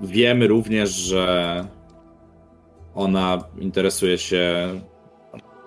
[0.00, 1.64] Wiemy również, że
[2.94, 4.68] ona interesuje się,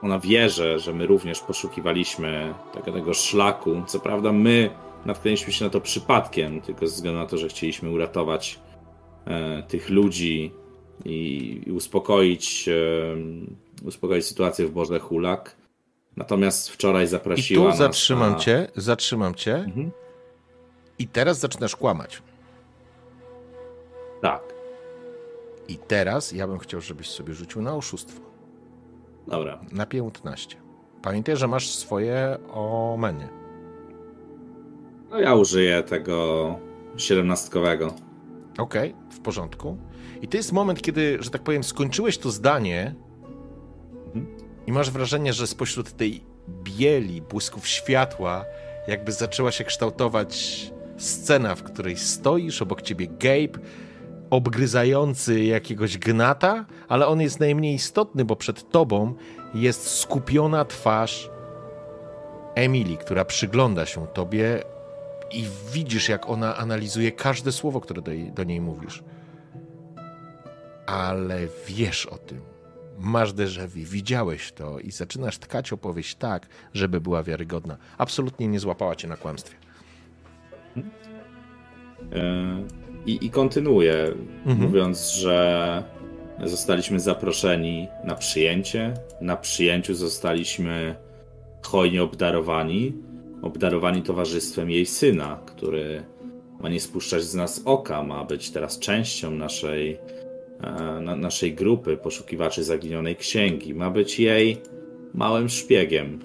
[0.01, 3.83] ona wie, że, że my również poszukiwaliśmy tego, tego szlaku.
[3.87, 4.69] Co prawda my
[5.05, 8.59] natknęliśmy się na to przypadkiem, tylko ze względu na to, że chcieliśmy uratować
[9.25, 10.51] e, tych ludzi
[11.05, 12.69] i, i uspokoić,
[13.85, 15.55] uspokoić sytuację w Boże Hulak.
[16.17, 18.39] Natomiast wczoraj I zaprosiła tu nas zatrzymam na...
[18.39, 19.91] cię, zatrzymam cię Mhm.
[20.99, 22.21] i teraz zaczynasz kłamać.
[24.21, 24.41] Tak,
[25.67, 28.21] I teraz ja bym chciał, żebyś sobie rzucił na oszustwo.
[29.27, 29.59] dobra.
[29.71, 30.57] Na 15.
[31.01, 33.27] Pamiętaj, że masz swoje omeny.
[35.09, 36.55] No ja użyję tego
[36.97, 37.93] siedemnastkowego.
[38.57, 39.77] Okej, w porządku.
[40.21, 42.95] I to jest moment, kiedy, że tak powiem, skończyłeś to zdanie
[44.05, 44.25] Mhm.
[44.67, 46.23] i masz wrażenie, że spośród tej
[46.63, 48.45] bieli, błysków światła,
[48.87, 50.61] jakby zaczęła się kształtować
[50.97, 53.59] scena, w której stoisz, obok ciebie Gabe,
[54.29, 59.13] obgryzający jakiegoś gnata, ale on jest najmniej istotny, bo przed tobą
[59.53, 61.29] jest skupiona twarz
[62.55, 64.63] Emily, która przygląda się tobie
[65.31, 69.03] i widzisz, jak ona analizuje każde słowo, które do, jej, do niej mówisz.
[70.85, 72.41] Ale wiesz o tym.
[72.99, 77.77] Masz déjà vu, widziałeś to i zaczynasz tkać opowieść tak, żeby była wiarygodna.
[77.97, 79.55] Absolutnie nie złapała cię na kłamstwie.
[82.13, 82.63] E,
[83.05, 84.11] I, i kontynuuję,
[84.45, 84.61] Mhm.
[84.61, 85.83] mówiąc, że
[86.43, 88.93] zostaliśmy zaproszeni na przyjęcie.
[89.21, 90.95] Na przyjęciu zostaliśmy
[91.63, 92.93] hojnie obdarowani.
[93.41, 96.03] Obdarowani towarzystwem jej syna, który
[96.59, 99.97] ma nie spuszczać z nas oka, ma być teraz częścią naszej,
[101.01, 103.73] na, naszej grupy poszukiwaczy zaginionej księgi.
[103.73, 104.57] Ma być jej
[105.13, 106.19] małym szpiegiem.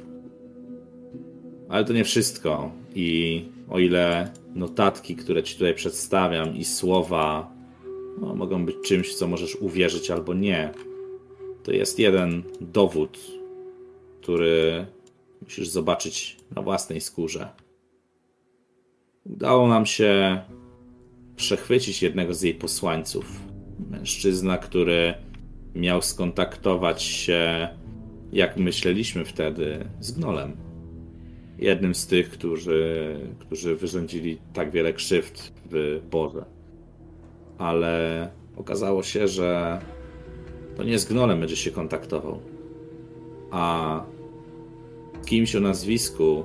[1.69, 2.73] Ale to nie wszystko.
[2.95, 7.53] I o ile notatki, które ci tutaj przedstawiam, i słowa
[8.21, 10.73] no, mogą być czymś, w co możesz uwierzyć albo nie,
[11.63, 13.19] to jest jeden dowód,
[14.21, 14.87] który
[15.43, 17.49] musisz zobaczyć na własnej skórze.
[19.27, 20.41] Udało nam się
[21.37, 23.50] przechwycić jednego z jej posłańców.
[23.91, 25.15] Mężczyzna, który
[25.75, 27.69] miał skontaktować się,
[28.33, 30.71] jak myśleliśmy wtedy, z Gnolem
[31.61, 36.45] jednym z tych, którzy, którzy wyrządzili tak wiele krzywd w Boże.
[37.59, 39.81] Ale okazało się, że
[40.77, 42.41] to nie z Gnolem będzie się kontaktował,
[43.51, 44.05] a
[45.23, 46.45] z kimś o nazwisku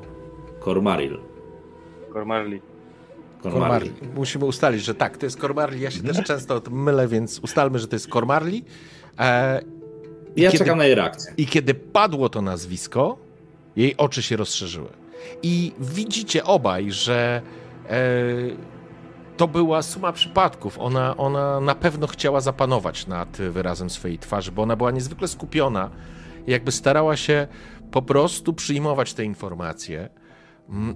[0.59, 1.19] Kormaril.
[3.51, 3.90] Kormarli.
[3.90, 4.15] Kormarli.
[4.15, 5.82] Musimy ustalić, że tak, to jest Kormarli.
[5.82, 8.65] Ja się też często mylę, więc ustalmy, że to jest Kormarli.
[9.19, 9.61] E,
[10.35, 11.33] Ja kiedy- czekam na jej reakcję.
[11.38, 13.17] I kiedy padło to nazwisko,
[13.75, 14.90] jej oczy się rozszerzyły.
[15.43, 17.41] I widzicie obaj, że
[17.90, 17.95] e,
[19.38, 20.80] to była suma przypadków.
[20.80, 25.90] Ona, ona na pewno chciała zapanować nad wyrazem swojej twarzy, bo ona była niezwykle skupiona.
[26.48, 27.48] Jakby starała się
[27.91, 30.09] po prostu przyjmować te informacje,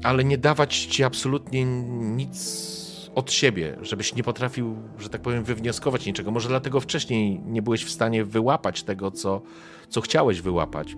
[0.03, 2.69] ale nie dawać ci absolutnie nic
[3.15, 6.31] od siebie, żebyś nie potrafił, że tak powiem, wywnioskować niczego.
[6.31, 9.41] Może dlatego wcześniej nie byłeś w stanie wyłapać tego, co,
[9.89, 10.95] co chciałeś wyłapać.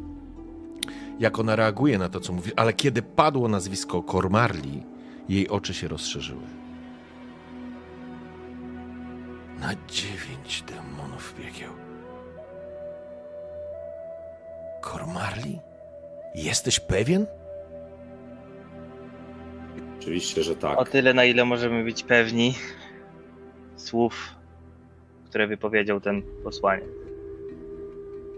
[1.19, 4.83] Jak ona reaguje na to, co mówi, ale kiedy padło nazwisko Kormarli,
[5.29, 6.47] jej oczy się rozszerzyły.
[9.59, 11.71] Na dziewięć demonów piekieł.
[14.81, 15.59] Kormarli?
[16.35, 17.27] Jesteś pewien?
[20.01, 20.89] Oczywiście, że O tak.
[20.89, 22.53] tyle, na ile możemy być pewni
[23.75, 24.29] słów,
[25.25, 26.89] które wypowiedział ten posłaniec.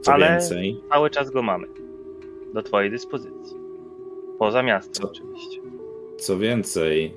[0.02, 1.68] Co ale- więcej, Cały czas go mamy.
[2.54, 3.58] Do twojej dyspozycji.
[4.40, 5.10] Poza miastem Co?
[5.12, 5.62] oczywiście.
[6.20, 7.14] co więcej,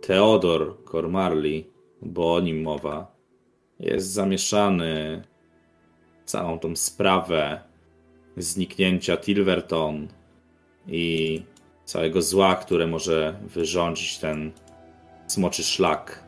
[0.00, 1.66] Theodor Kormarli,
[2.02, 3.16] bo o nim mowa,
[3.80, 5.22] jest zamieszany
[6.24, 7.60] w całą tą sprawę
[8.36, 10.08] zniknięcia Tilverton
[10.86, 11.42] i
[11.86, 14.52] całego zła, które może wyrządzić ten
[15.26, 16.24] smoczy szlak.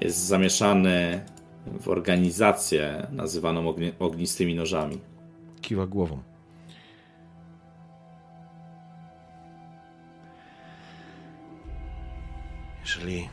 [0.00, 1.24] jest zamieszany
[1.80, 4.98] w organizację nazywaną ognistymi nożami.
[5.60, 6.22] Kiwa głową.
[12.80, 13.28] Jeżeli.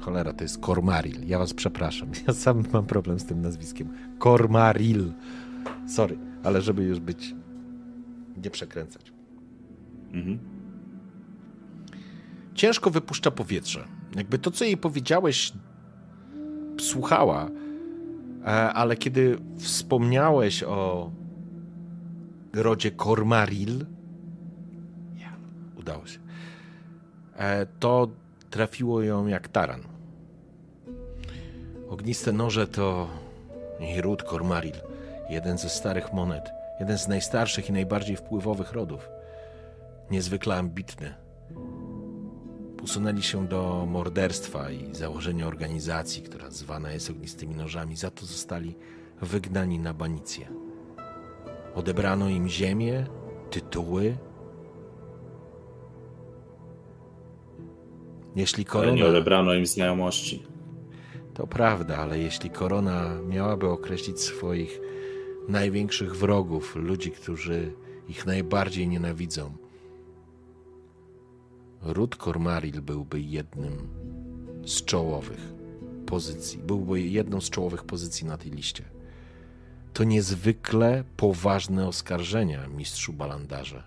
[0.00, 1.26] Cholera, to jest Kormaril.
[1.26, 2.10] Ja was przepraszam.
[2.26, 3.88] Ja sam mam problem z tym nazwiskiem.
[4.18, 5.12] Kormaril.
[5.88, 7.34] Sorry, ale żeby już być.
[8.44, 9.12] Nie przekręcać.
[10.12, 10.38] Mhm.
[12.54, 13.84] Ciężko wypuszcza powietrze.
[14.16, 15.52] Jakby to, co jej powiedziałeś,
[16.80, 17.48] słuchała,
[18.44, 21.10] e, ale kiedy wspomniałeś o
[22.52, 23.86] rodzie Kormaril,
[25.76, 26.18] udało się,
[27.36, 28.08] e, to
[28.50, 29.80] trafiło ją jak taran.
[31.88, 33.08] Ogniste noże to
[34.00, 34.74] ród Kormaril,
[35.30, 39.08] jeden ze starych monet, jeden z najstarszych i najbardziej wpływowych rodów.
[40.10, 41.14] Niezwykle ambitny.
[42.82, 47.96] Usunęli się do morderstwa i założenia organizacji, która zwana jest ognistymi nożami.
[47.96, 48.76] Za to zostali
[49.22, 50.46] wygnani na banicję.
[51.74, 53.06] Odebrano im ziemię,
[53.50, 54.16] tytuły,
[58.36, 58.92] Jeśli korona...
[58.92, 60.42] Ale nie odebrano im znajomości.
[61.34, 64.80] To prawda, ale jeśli korona miałaby określić swoich
[65.48, 67.72] największych wrogów, ludzi, którzy
[68.08, 69.52] ich najbardziej nienawidzą,
[71.82, 73.88] Ród Cormaril byłby jednym
[74.64, 75.52] z czołowych
[76.06, 78.84] pozycji, byłby jedną z czołowych pozycji na tej liście.
[79.92, 83.82] To niezwykle poważne oskarżenia, mistrzu Balandarze.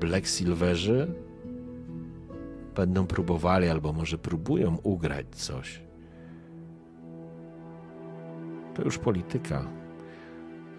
[0.00, 1.14] Black Silverzy
[2.76, 5.80] będą próbowali, albo może próbują ugrać coś.
[8.74, 9.64] To już polityka.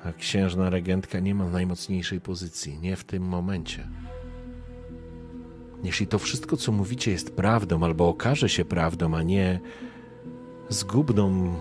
[0.03, 3.87] A księżna regentka nie ma najmocniejszej pozycji, nie w tym momencie.
[5.83, 9.59] Jeśli to wszystko, co mówicie, jest prawdą, albo okaże się prawdą, a nie
[10.69, 11.53] zgubną,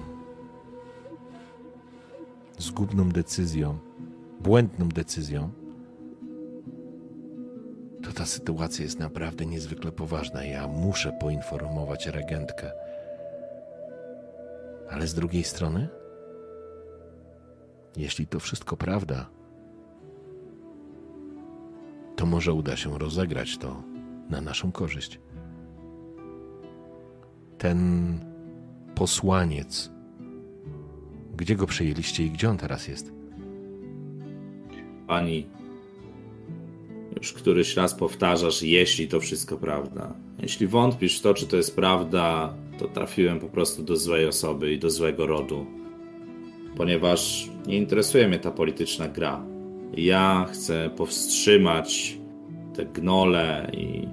[2.58, 3.78] zgubną decyzją,
[4.40, 5.50] błędną decyzją,
[8.02, 10.44] to ta sytuacja jest naprawdę niezwykle poważna.
[10.44, 12.70] Ja muszę poinformować regentkę.
[14.90, 15.88] Ale z drugiej strony,
[17.96, 19.30] jeśli to wszystko prawda,
[22.16, 23.82] to może uda się rozegrać to
[24.30, 25.20] na naszą korzyść.
[27.58, 28.18] Ten
[28.94, 29.90] posłaniec,
[31.36, 33.12] gdzie go przejęliście i gdzie on teraz jest?
[35.06, 35.46] Pani,
[37.16, 40.14] już któryś raz powtarzasz, jeśli to wszystko prawda.
[40.38, 44.72] Jeśli wątpisz w to, czy to jest prawda, to trafiłem po prostu do złej osoby
[44.72, 45.66] i do złego rodu.
[46.76, 49.44] Ponieważ nie interesuje mnie ta polityczna gra.
[49.96, 52.18] Ja chcę powstrzymać
[52.74, 54.08] te gnole i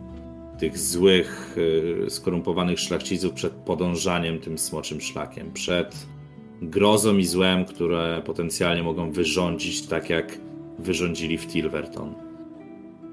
[0.60, 1.58] tych złych,
[2.06, 6.08] y, skorumpowanych szlachciców przed podążaniem tym smoczym szlakiem, przed
[6.62, 10.38] grozą i złem, które potencjalnie mogą wyrządzić tak, jak
[10.80, 12.16] wyrządzili w Tilverton.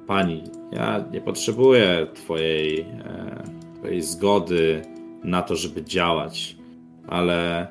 [0.06, 0.42] Pani,
[0.72, 3.44] ja nie potrzebuję twojej, e,
[3.78, 4.82] twojej zgody
[5.24, 6.56] na to, żeby działać,
[7.06, 7.66] ale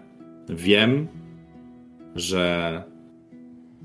[0.50, 1.08] wiem,
[2.16, 2.84] że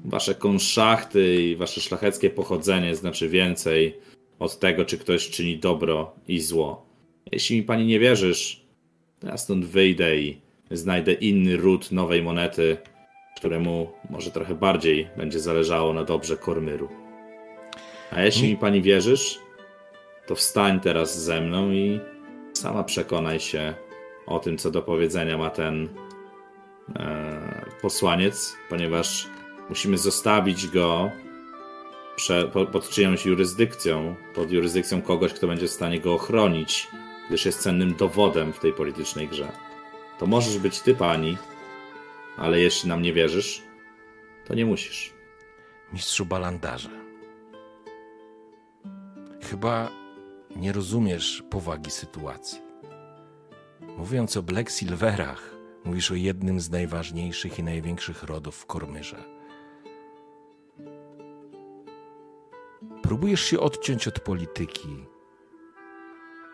[0.05, 3.99] wasze konszachty i wasze szlacheckie pochodzenie znaczy więcej
[4.39, 6.87] od tego, czy ktoś czyni dobro i zło.
[7.33, 8.65] Jeśli mi pani nie wierzysz,
[9.21, 12.77] to ja stąd wyjdę i znajdę inny ród nowej monety,
[13.37, 16.89] któremu może trochę bardziej będzie zależało na dobrze Kormyru.
[18.11, 19.39] A jeśli mi pani wierzysz,
[20.27, 22.01] to wstań teraz ze mną i
[22.53, 23.75] sama przekonaj się
[24.27, 25.89] o tym, co do powiedzenia ma ten
[27.83, 29.29] posłaniec, ponieważ
[29.69, 31.11] musimy zostawić go
[32.17, 36.89] prze, pod czyjąś jurysdykcją, pod jurysdykcją kogoś, kto będzie w stanie go ochronić,
[37.29, 39.53] gdyż jest cennym dowodem w tej politycznej grze.
[40.19, 41.39] To możesz być ty, pani,
[42.37, 43.63] ale jeśli nam nie wierzysz,
[44.47, 45.13] to nie musisz.
[45.93, 46.91] Mistrzu Balandarze,
[49.51, 49.91] chyba
[50.57, 52.61] nie rozumiesz powagi sytuacji.
[53.97, 55.50] Mówiąc o Black Silverach,
[55.85, 59.41] mówisz o jednym z najważniejszych i największych rodów w Kormyrze
[63.03, 65.07] Próbujesz się odciąć od polityki,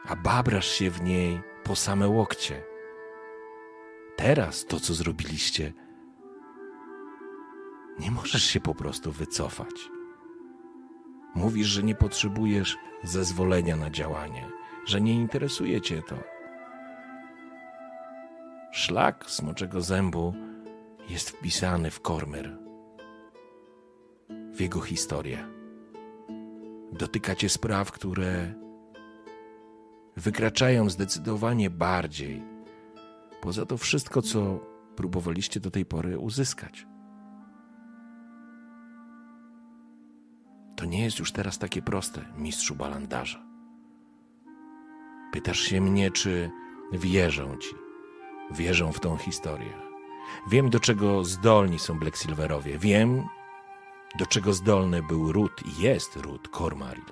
[0.07, 2.63] a babrasz się w niej po same łokcie.
[4.17, 5.73] Teraz to, co zrobiliście,
[7.99, 9.91] nie możesz się po prostu wycofać.
[11.35, 14.49] Mówisz, że nie potrzebujesz zezwolenia na działanie,
[14.85, 16.36] że nie interesuje cię to.
[18.77, 20.35] Szlak smoczego zębu
[21.09, 22.59] jest wpisany w Kormer,
[24.53, 25.49] w jego historię
[26.93, 28.55] dotykacie spraw, które
[30.17, 32.43] wykraczają zdecydowanie bardziej
[33.41, 34.61] poza to wszystko, co
[34.97, 36.87] próbowaliście do tej pory uzyskać.
[40.77, 43.47] To nie jest już teraz takie proste, mistrzu balandarza.
[45.33, 46.51] Pytasz się mnie, czy
[46.93, 47.86] wierzą ci.
[48.51, 49.73] Wierzą w tą historię.
[50.51, 52.79] Wiem, do czego zdolni są Black Silverowie.
[52.79, 53.29] Wiem,
[54.19, 57.05] do czego zdolny był Ród i jest Ród Cormaril.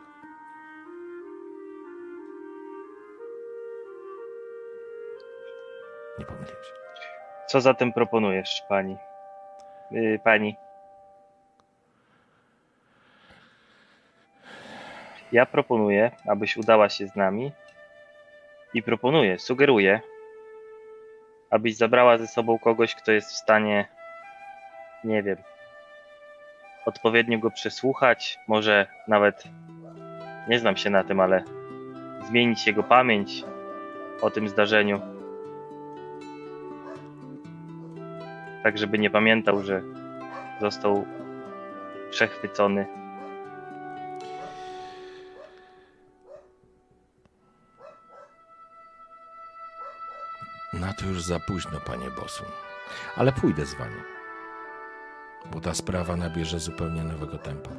[6.19, 6.73] Nie pomyliłem się.
[7.47, 8.97] Co zatem proponujesz, pani?
[9.91, 10.57] Yy, pani.
[15.33, 17.53] Ja proponuję, abyś udała się z nami
[18.75, 20.01] i proponuję, sugeruję,
[21.55, 23.89] abyś zabrała ze sobą kogoś, kto jest w stanie,
[25.05, 25.37] nie wiem,
[26.87, 29.45] odpowiednio go przesłuchać, może nawet,
[30.49, 31.45] nie znam się na tym, ale
[32.29, 33.45] zmienić jego pamięć
[34.23, 35.01] o tym zdarzeniu.
[38.63, 39.83] Tak, żeby nie pamiętał, że
[40.61, 41.05] został
[42.11, 43.04] przechwycony.
[51.05, 52.45] To już za późno, panie Bosu.
[53.17, 53.95] Ale pójdę z wami.
[55.53, 57.71] Bo ta sprawa nabierze zupełnie nowego tempa.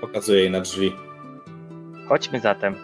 [0.00, 0.92] Pokazuję jej na drzwi.
[2.08, 2.74] Chodźmy zatem.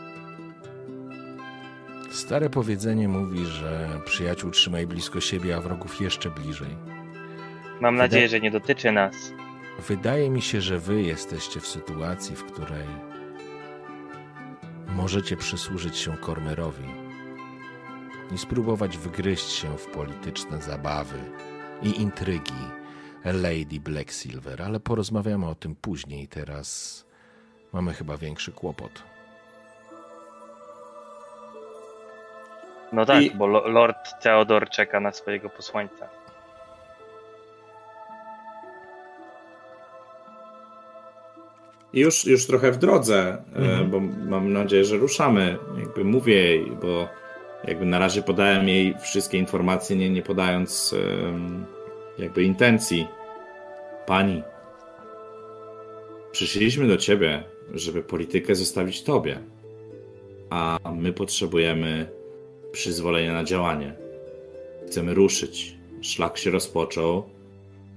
[2.11, 6.77] Stare powiedzenie mówi, że przyjaciół trzymaj blisko siebie, a wrogów jeszcze bliżej.
[7.81, 9.15] Mam Wyda- nadzieję, że nie dotyczy nas.
[9.89, 12.87] Wydaje mi się, że wy jesteście w sytuacji, w której
[15.03, 16.95] możecie przysłużyć się Kormerowi
[18.35, 21.19] i spróbować wgryźć się w polityczne zabawy
[21.83, 22.63] i intrygi
[23.25, 26.29] Lady Blacksilver, ale porozmawiamy o tym później.
[26.29, 27.05] Teraz
[27.73, 29.03] mamy chyba większy kłopot.
[32.93, 36.09] No tak, I- bo lo- Lord Theodor czeka na swojego posłańca.
[41.95, 43.91] Już, już trochę w drodze, e, Mhm.
[43.91, 45.59] bo mam nadzieję, że ruszamy.
[45.79, 47.09] Jakby mówię jej, bo
[47.69, 50.95] jakby na razie podałem jej wszystkie informacje, nie, nie podając
[52.19, 53.09] jakby intencji.
[54.07, 54.43] Pani,
[56.33, 59.39] przyszliśmy do ciebie, żeby politykę zostawić tobie,
[60.51, 62.09] a my potrzebujemy
[62.73, 63.95] przyzwolenia na działanie.
[64.87, 65.77] Chcemy ruszyć.
[66.03, 67.23] Szlak się rozpoczął.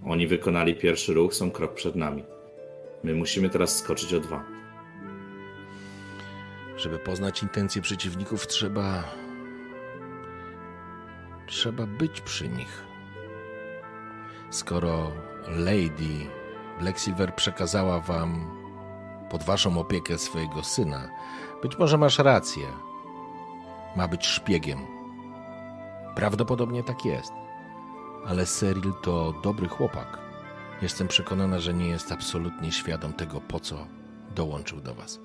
[0.05, 2.23] Oni wykonali pierwszy ruch, są krok przed nami.
[3.05, 4.43] My musimy teraz skoczyć o dwa.
[6.77, 9.03] Żeby poznać intencje przeciwników, trzeba.
[11.47, 12.83] Trzeba być przy nich.
[14.49, 15.11] Skoro
[15.47, 16.27] Lady
[16.79, 18.51] Blacksilver przekazała wam
[19.29, 21.09] pod waszą opiekę swojego syna,
[21.61, 22.67] być może masz rację.
[23.95, 24.79] Ma być szpiegiem.
[26.15, 27.33] Prawdopodobnie tak jest.
[28.27, 30.24] Ale Cyril to dobry chłopak.
[30.85, 33.87] Jestem przekonana, że nie jest absolutnie świadom tego, po co
[34.35, 35.19] dołączył do was.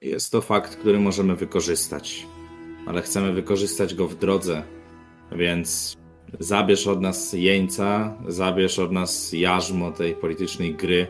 [0.00, 2.26] Jest to fakt, który możemy wykorzystać,
[2.86, 4.62] ale chcemy wykorzystać go w drodze,
[5.32, 5.96] więc
[6.40, 11.06] zabierz od nas jeńca, zabierz od nas jarzmo tej politycznej gry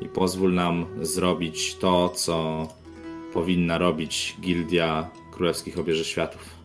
[0.00, 2.68] i pozwól nam zrobić to, co
[3.32, 6.57] powinna robić Gildia Królewskich Obieży Światów.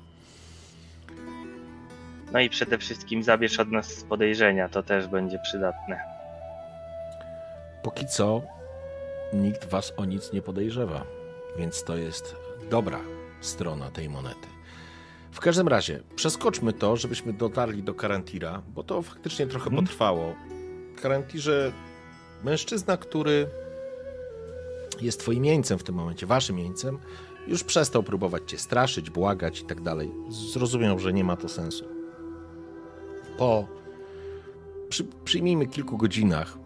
[2.34, 6.00] No i przede wszystkim zabierz od nas podejrzenia, to też będzie przydatne.
[7.84, 8.42] Póki co
[9.34, 11.06] nikt was o nic nie podejrzewa,
[11.58, 12.36] więc to jest
[12.70, 13.00] dobra
[13.42, 14.48] strona tej monety.
[15.32, 19.86] W każdym razie, przeskoczmy to, żebyśmy dotarli do Karantira, bo to faktycznie trochę Mhm.
[19.86, 20.36] potrwało.
[21.02, 21.72] Karantirze,
[22.44, 23.48] mężczyzna, który
[25.02, 27.00] jest twoim jeńcem w tym momencie, waszym jeńcem,
[27.48, 30.12] już przestał próbować cię straszyć, błagać i tak dalej.
[30.30, 31.93] Zrozumiał, że nie ma to sensu.
[33.38, 33.68] Po,
[34.90, 36.58] przy, przyjmijmy, kilku godzinach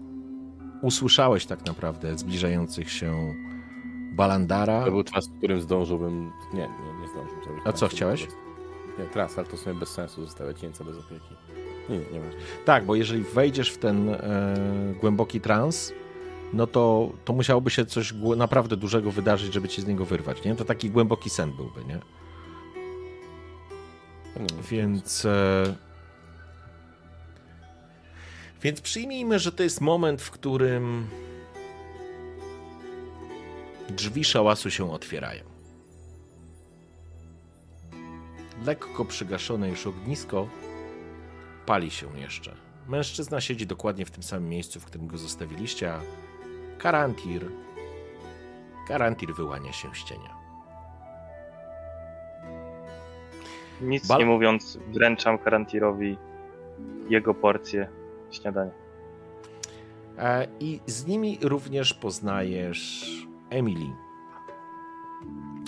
[0.81, 3.35] usłyszałeś tak naprawdę zbliżających się
[4.15, 4.85] Balandara.
[4.85, 6.31] To był czas, w którym zdążyłbym...
[6.53, 7.63] Nie, nie, nie zdążył zrobić.
[7.65, 8.27] A co chciałeś?
[8.99, 11.35] Nie, trans, ale to sobie bez sensu zostawiać jeńca bez opieki.
[11.89, 12.37] Nie, nie, będzie.
[12.65, 14.55] Tak, bo jeżeli wejdziesz w ten e,
[15.01, 15.93] głęboki trans,
[16.53, 20.55] no to, to musiałoby się coś naprawdę dużego wydarzyć, żeby cię z niego wyrwać, nie?
[20.55, 21.99] To taki głęboki sen byłby, nie?
[24.35, 24.63] Nie ma sensu.
[24.71, 25.25] Więc.
[25.25, 25.86] E,
[28.61, 31.07] więc przyjmijmy, że to jest moment, w którym
[33.89, 35.43] drzwi szałasu się otwierają.
[38.65, 40.47] Lekko przygaszone już ognisko
[41.65, 42.55] pali się jeszcze.
[42.87, 46.01] Mężczyzna siedzi dokładnie w tym samym miejscu, w którym go zostawiliście, a
[46.77, 47.45] Karantir.
[48.87, 50.37] Karantir wyłania się z cienia.
[53.81, 56.17] Nic Bal- nie mówiąc, wręczam Karantirowi
[57.09, 57.89] jego porcję
[58.31, 58.71] śniadania.
[60.17, 63.11] E, I z nimi również poznajesz
[63.49, 63.85] Emily.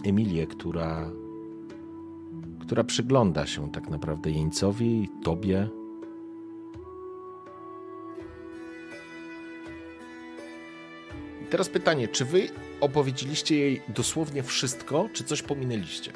[0.05, 1.11] Emilię, która,
[2.61, 5.69] która przygląda się tak naprawdę jeńcowi, tobie.
[11.41, 12.47] I teraz pytanie, czy wy
[12.81, 16.11] opowiedzieliście jej dosłownie wszystko, czy coś pominęliście?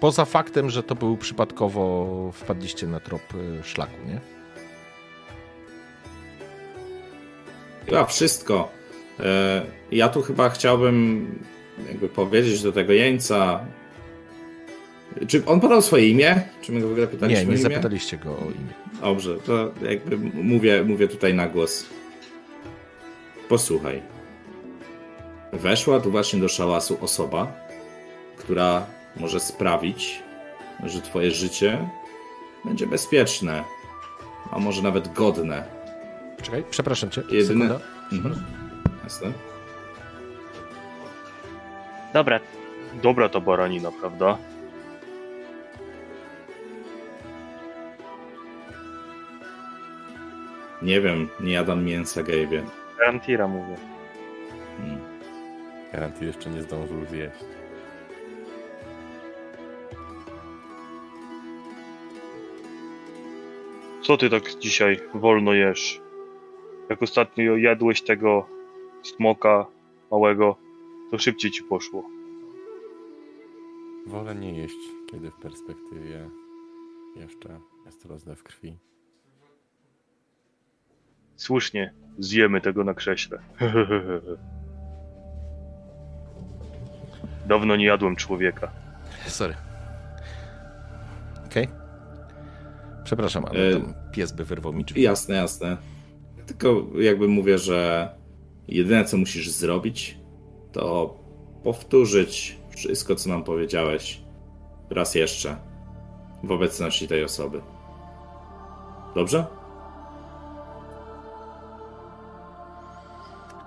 [0.00, 4.41] Poza faktem, że to był przypadkowo wpadliście na trop e, szlaku, nie?
[7.86, 8.68] Chyba wszystko.
[9.20, 9.62] E,
[9.92, 11.26] Ja tu chyba chciałbym
[11.88, 13.60] jakby powiedzieć do tego jeńca.
[15.28, 16.42] Czy on podał swoje imię?
[16.60, 18.72] Czy my go w ogóle pytaliśmy Nie, nie zapytaliście go o imię.
[19.02, 21.86] Dobrze, to jakby mówię, mówię tutaj na głos.
[23.48, 24.02] Posłuchaj.
[25.52, 27.52] Weszła tu właśnie do szałasu osoba,
[28.36, 28.86] która
[29.16, 30.22] może sprawić,
[30.84, 31.88] że twoje życie
[32.64, 33.64] będzie bezpieczne,
[34.50, 35.81] a może nawet godne.
[36.42, 37.22] Czekaj, przepraszam cię.
[37.28, 37.80] Jedyne- Sekunda.
[38.12, 38.34] Mhm.
[39.04, 39.32] Jasne?
[42.14, 42.40] Dobra,
[43.02, 44.38] dobra to baranina, prawda?
[50.82, 52.62] Nie wiem, nie jadam mięsa, Gabe'ie.
[52.98, 53.76] Karantira mówię.
[54.78, 54.98] Hmm.
[55.92, 57.36] Garanty jeszcze nie zdążył zjeść.
[64.02, 66.00] Co ty tak dzisiaj wolno jesz?
[66.92, 68.46] Jak ostatnio jadłeś tego
[69.02, 69.66] smoka
[70.10, 70.56] małego,
[71.10, 72.02] to szybciej ci poszło.
[74.06, 74.76] Wolę nie jeść,
[75.10, 76.30] kiedy w perspektywie
[77.16, 78.78] jeszcze jest rozlew krwi.
[81.36, 83.38] Słusznie, zjemy tego na krześle.
[87.48, 88.70] Dawno nie jadłem człowieka.
[89.26, 89.54] Sorry.
[91.46, 91.68] Okej.
[93.04, 93.80] Przepraszam, ale E,
[94.12, 95.02] pies by wyrwał mi drzwi.
[95.02, 95.91] Jasne, jasne.
[96.52, 98.08] Tylko jakby mówię, że
[98.68, 100.18] jedyne co musisz zrobić,
[100.72, 101.16] to
[101.64, 104.20] powtórzyć wszystko, co nam powiedziałeś
[104.90, 105.56] raz jeszcze
[106.42, 107.60] w obecności tej osoby.
[109.14, 109.46] Dobrze?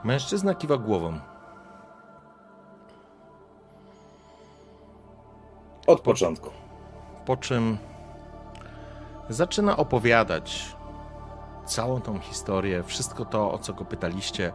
[0.04, 1.20] Mężczyzna kiwa głową.
[5.88, 6.50] Od początku.
[7.26, 7.78] Po czym
[9.30, 10.76] zaczyna opowiadać
[11.66, 14.54] całą tą historię, wszystko to, o co go pytaliście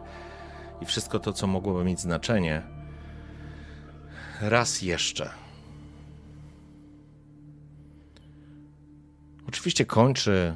[0.81, 2.61] i wszystko to, co mogłoby mieć znaczenie.
[4.41, 5.29] Raz jeszcze.
[9.47, 10.55] Oczywiście kończy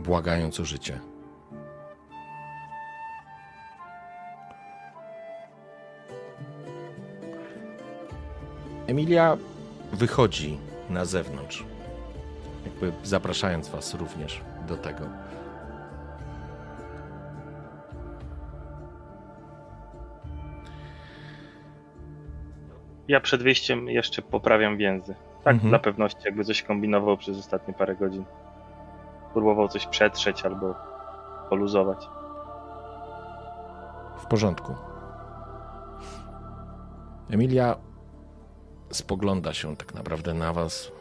[0.00, 1.00] błagając o życie.
[8.86, 9.36] Emilia
[9.92, 11.64] wychodzi na zewnątrz,
[12.64, 15.04] jakby zapraszając Was również do tego.
[23.08, 25.14] Ja przed wyjściem jeszcze poprawiam więzy.
[25.44, 25.70] Tak, Mhm.
[25.70, 28.24] dla pewności, jakby coś kombinował przez ostatnie parę godzin.
[29.32, 30.74] Próbował coś przetrzeć albo
[31.48, 32.08] poluzować.
[34.18, 34.74] W porządku.
[37.30, 37.76] Emilia
[38.90, 40.92] spogląda się tak naprawdę na Was.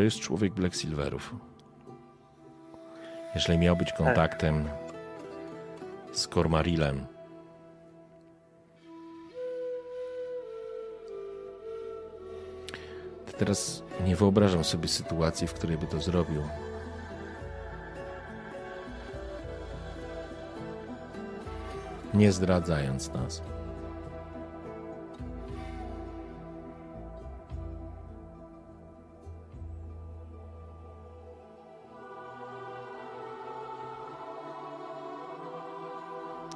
[0.00, 1.34] To jest człowiek Black Silverów.
[3.34, 4.68] Jeżeli miał być kontaktem
[6.12, 7.06] z Cormarilem,
[13.26, 16.42] to teraz nie wyobrażam sobie sytuacji, w której by to zrobił.
[22.14, 23.42] nie zdradzając nas.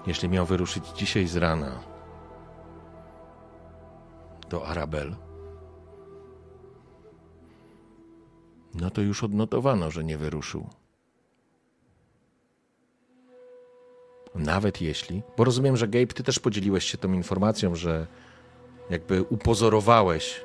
[0.06, 1.80] Jeśli miał wyruszyć dzisiaj z rana
[4.50, 5.16] do Arabel,
[8.74, 10.66] no to już odnotowano, że nie wyruszył.
[14.34, 18.06] Nawet jeśli, bo rozumiem, że Gabe, ty też podzieliłeś się tą informacją, że
[18.90, 20.44] jakby upozorowałeś,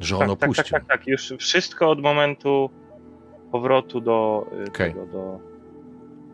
[0.00, 0.64] że on tak, tak, opuścił.
[0.64, 1.06] tak, tak, tak.
[1.06, 2.70] Już wszystko od momentu
[3.52, 4.92] powrotu do y, Okej.
[4.92, 5.51] tego, do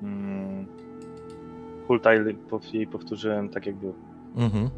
[0.03, 0.67] mm,
[1.87, 2.19] Hultaj
[2.73, 3.95] jej powtórzyłem tak jak było.
[4.37, 4.71] Mhm.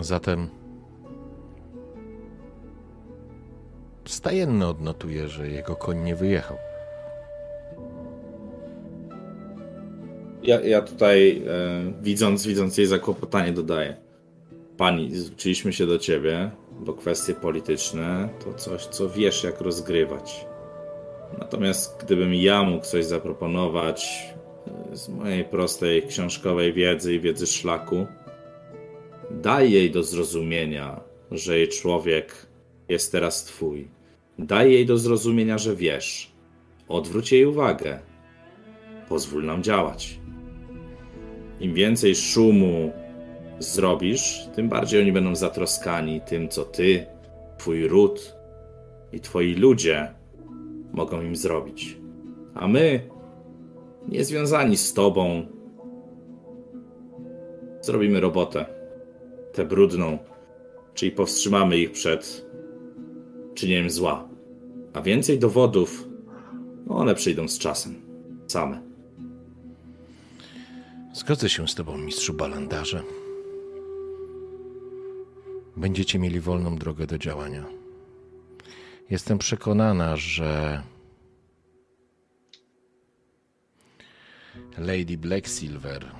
[0.00, 0.48] Zatem
[4.04, 6.56] stajenny odnotuje, że jego koń nie wyjechał.
[10.42, 13.96] Ja, ja tutaj, e, widząc, widząc jej zakłopotanie, dodaję.
[14.76, 20.47] Pani, zwróciliśmy się do ciebie, bo kwestie polityczne to coś, co wiesz, jak rozgrywać.
[21.38, 24.26] Natomiast gdybym ja mógł coś zaproponować
[24.92, 28.06] e, z mojej prostej książkowej wiedzy i wiedzy szlaku,
[29.30, 31.00] daj jej do zrozumienia,
[31.30, 32.46] że jej człowiek
[32.88, 33.88] jest teraz twój.
[34.38, 36.32] Daj jej do zrozumienia, że wiesz.
[36.88, 37.98] Odwróć jej uwagę.
[39.08, 40.20] Pozwól nam działać.
[41.60, 42.92] Im więcej szumu
[43.58, 47.06] zrobisz, tym bardziej oni będą zatroskani tym, co ty,
[47.58, 48.36] twój ród
[49.12, 50.17] i twoi ludzie
[50.98, 51.98] mogą im zrobić.
[52.54, 53.08] A my,
[54.08, 55.46] nie związani z tobą,
[57.80, 58.66] zrobimy robotę.
[59.52, 60.18] Tę brudną,
[60.94, 62.46] czyli powstrzymamy ich przed
[63.54, 64.28] czynieniem zła.
[64.92, 66.08] A więcej dowodów,
[66.86, 67.94] no one przyjdą z czasem.
[68.46, 68.82] Same.
[71.12, 73.02] Zgodzę się z tobą, mistrzu Balandarze.
[75.76, 77.77] Będziecie mieli wolną drogę do działania.
[79.10, 80.82] Jestem przekonana, że
[84.78, 86.12] Lady Blacksilver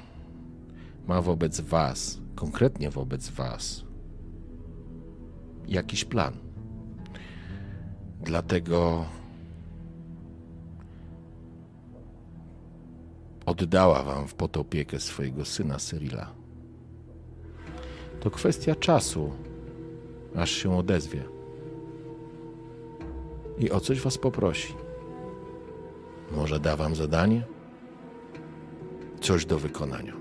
[1.07, 3.84] ma wobec was, konkretnie wobec was,
[5.67, 6.36] jakiś plan.
[8.20, 9.05] Dlatego
[13.47, 16.34] oddała wam w potopiekę swojego syna Cyrila.
[18.20, 19.33] To kwestia czasu,
[20.36, 21.38] aż się odezwie
[23.59, 24.75] i o coś was poprosi.
[26.33, 27.43] Może da wam zadanie?
[29.20, 30.12] Coś do wykonania.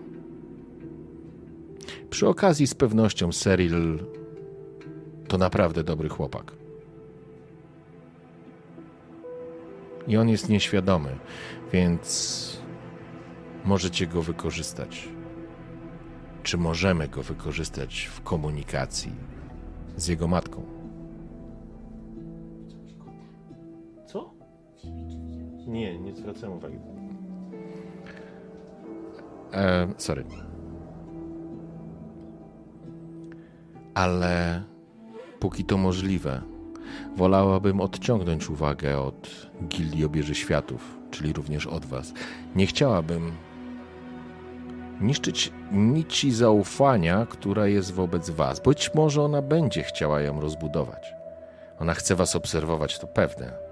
[2.10, 4.00] Przy okazji, z pewnością, Cyril
[5.28, 6.52] to naprawdę dobry chłopak.
[10.08, 11.18] I on jest nieświadomy,
[11.74, 12.58] więc
[13.66, 15.10] możecie go wykorzystać.
[16.44, 19.12] Czy możemy go wykorzystać w komunikacji
[19.98, 20.77] z jego matką?
[25.68, 26.78] Nie, nie zwracam uwagi.
[29.54, 30.24] E, sorry.
[33.94, 34.64] Ale
[35.40, 36.42] póki to możliwe,
[37.16, 42.14] wolałabym odciągnąć uwagę od Gildii Obieży Światów, czyli również od Was.
[42.56, 43.32] Nie chciałabym
[45.02, 48.60] niszczyć nici zaufania, która jest wobec Was.
[48.60, 51.14] Być może ona będzie chciała ją rozbudować.
[51.80, 53.67] Ona chce Was obserwować, to pewne.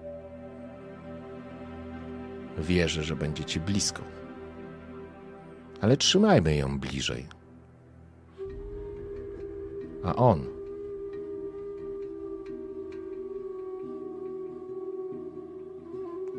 [2.57, 4.03] Wierzę, że będziecie blisko.
[5.81, 7.27] Ale trzymajmy ją bliżej.
[10.03, 10.55] A on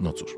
[0.01, 0.37] No cóż.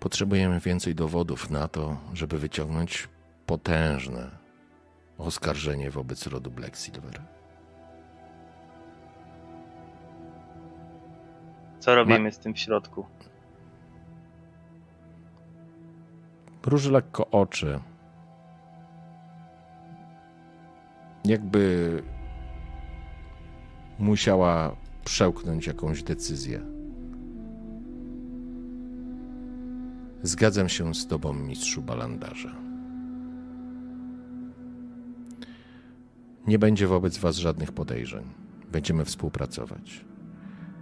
[0.00, 3.08] Potrzebujemy więcej dowodów na to, żeby wyciągnąć
[3.46, 4.37] potężne
[5.18, 7.22] oskarżenie wobec rodu Black Silver.
[11.78, 13.06] Co robimy z tym w środku?
[16.66, 17.80] Róży lekko oczy.
[21.24, 22.02] Jakby
[23.98, 26.60] musiała przełknąć jakąś decyzję.
[30.22, 32.67] Zgadzam się z tobą, mistrzu Balandarza.
[36.48, 38.24] Nie będzie wobec was żadnych podejrzeń.
[38.72, 40.04] Będziemy współpracować.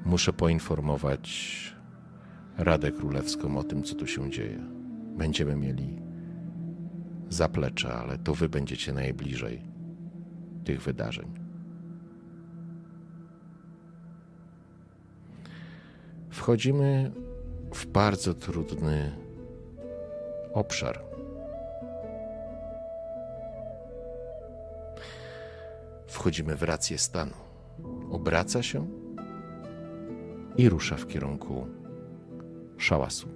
[0.04, 1.56] Muszę poinformować
[2.58, 4.58] Radę Królewską o tym, co tu się dzieje.
[5.16, 5.98] Będziemy mieli
[7.28, 9.62] zaplecze, ale to wy będziecie najbliżej
[10.64, 11.34] tych wydarzeń.
[16.30, 17.12] Wchodzimy
[17.74, 19.12] w bardzo trudny
[20.52, 21.05] obszar.
[26.06, 27.32] Wchodzimy w rację stanu.
[28.10, 28.86] Obraca się
[30.56, 31.66] i rusza w kierunku
[32.78, 33.28] szałasu.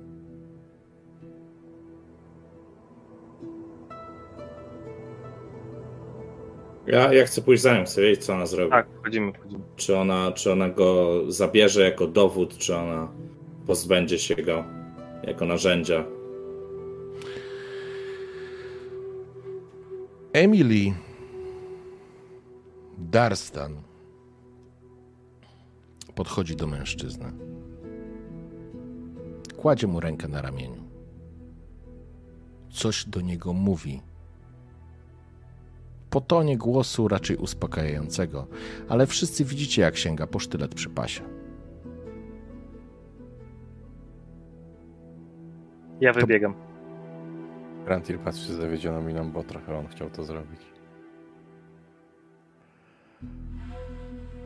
[6.86, 8.70] Ja, ja chcę pójść za nią, chcę wiedzieć, co ona zrobi.
[8.70, 9.65] Tak, wchodzimy, wchodzimy.
[9.76, 13.12] Czy ona, czy ona go zabierze jako dowód, czy ona
[13.66, 14.65] pozbędzie się go
[15.23, 16.05] jako narzędzia.
[20.32, 20.92] Emily
[23.00, 23.82] Darstan
[26.14, 27.32] podchodzi do mężczyzny.
[29.56, 30.84] Kładzie mu rękę na ramieniu.
[32.70, 34.02] Coś do niego mówi
[36.10, 38.46] po tonie głosu raczej uspokajającego,
[38.88, 41.22] ale wszyscy widzicie, jak sięga po sztylet przy pasie.
[46.00, 46.54] Ja wybiegam.
[47.84, 50.69] Grantil patrzy zawiedzioną miną, bo trochę on chciał to zrobić.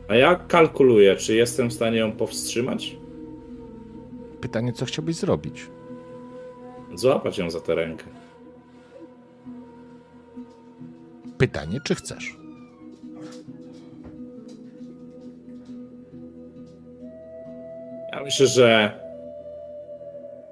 [0.07, 2.97] A ja kalkuluję, czy jestem w stanie ją powstrzymać?
[4.41, 5.67] Pytanie, co chciałbyś zrobić?
[6.95, 8.05] Złapać ją za tę rękę.
[11.37, 12.37] Pytanie, czy chcesz?
[18.11, 18.99] Ja myślę, że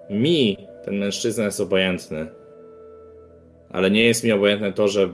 [0.09, 2.27] mi ten mężczyzna jest obojętny.
[3.69, 5.09] Ale nie jest mi obojętne to, że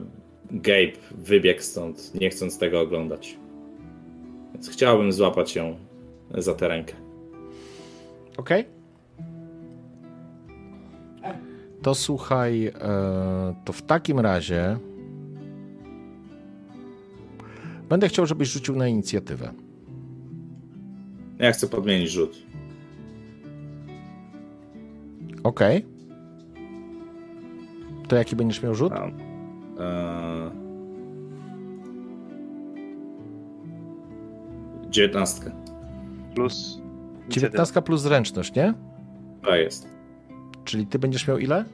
[0.51, 3.38] Gabe wybiegł stąd, nie chcąc tego oglądać.
[4.59, 5.75] Więc chciałbym złapać ją
[6.37, 6.93] za tę rękę.
[8.37, 8.49] Ok?
[11.81, 12.71] To słuchaj, e,
[13.65, 14.77] to w takim razie
[17.89, 19.53] będę chciał, żebyś rzucił na inicjatywę.
[21.39, 22.37] Ja chcę podmienić rzut.
[25.43, 25.59] Ok.
[28.07, 28.93] To jaki będziesz miał rzut?
[28.93, 30.38] Eee...
[34.89, 35.51] Dziewiętnastkę.
[36.35, 36.79] Plus.
[37.29, 38.73] 19 plus zręczność, nie?
[39.43, 39.87] To jest.
[40.65, 41.65] Czyli ty będziesz miał ile?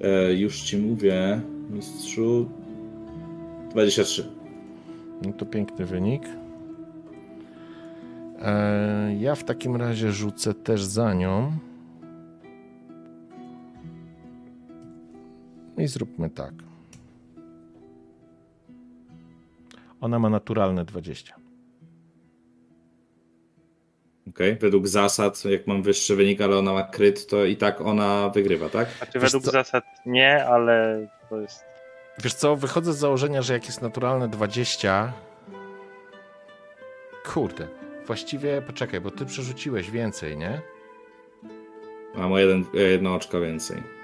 [0.00, 2.50] E, już ci mówię, mistrzu.
[3.70, 4.28] 23.
[5.22, 6.22] No to piękny wynik.
[8.42, 11.52] E, ja w takim razie rzucę też za nią.
[15.78, 16.54] I zróbmy tak.
[20.00, 21.35] Ona ma naturalne 20.
[24.28, 28.28] Okej, według zasad, jak mam wyższy wynik, ale ona ma kryt, to i tak ona
[28.28, 28.88] wygrywa, tak?
[28.88, 29.50] Znaczy według co?
[29.50, 31.64] zasad nie, ale to jest.
[32.24, 35.12] Wiesz co, wychodzę z założenia, że jak jest naturalne 20.
[37.24, 37.68] Kurde,
[38.06, 40.60] właściwie poczekaj, bo ty przerzuciłeś więcej, nie?
[42.14, 43.95] Mam o jeden, jedno oczko więcej.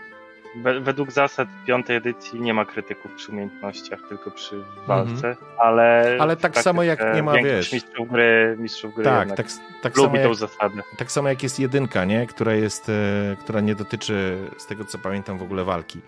[0.57, 4.57] We, według zasad piątej edycji nie ma krytyków przy umiejętnościach, tylko przy
[4.87, 6.01] walce, ale.
[6.01, 6.21] Mhm.
[6.21, 9.47] Ale w tak samo jak nie ma, wiesz- Mistrzów gry, mistrzów gry Tak, tak,
[9.83, 10.83] tak samo lubi jak, tą zasadę.
[10.99, 12.27] Tak samo jak jest jedynka, nie?
[12.27, 16.01] Która jest, e, która nie dotyczy, z tego co pamiętam, w ogóle walki,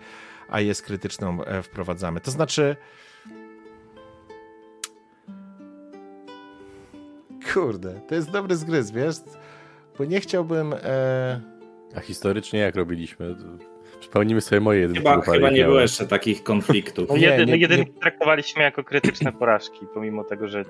[0.49, 2.19] a jest krytyczną e, wprowadzamy.
[2.21, 2.75] To znaczy.
[7.53, 9.15] Kurde, to jest dobry zgryz, wiesz?
[9.97, 10.73] Bo nie chciałbym.
[10.83, 11.41] E...
[11.95, 13.35] A historycznie jak robiliśmy?
[14.05, 14.99] Przypomnijmy sobie moje jedynki.
[15.09, 17.07] Chyba, chyba nie było jeszcze takich konfliktów.
[17.09, 20.65] No, Nie, nie- jedynki nie- traktowaliśmy jako krytyczne porażki, pomimo tego, że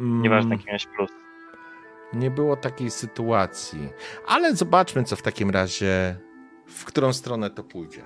[0.00, 1.10] nieważne mm, jaki miałeś plus.
[2.12, 3.88] Nie było takiej sytuacji.
[4.26, 6.16] Ale zobaczmy, co w takim razie,
[6.66, 8.02] w którą stronę to pójdzie.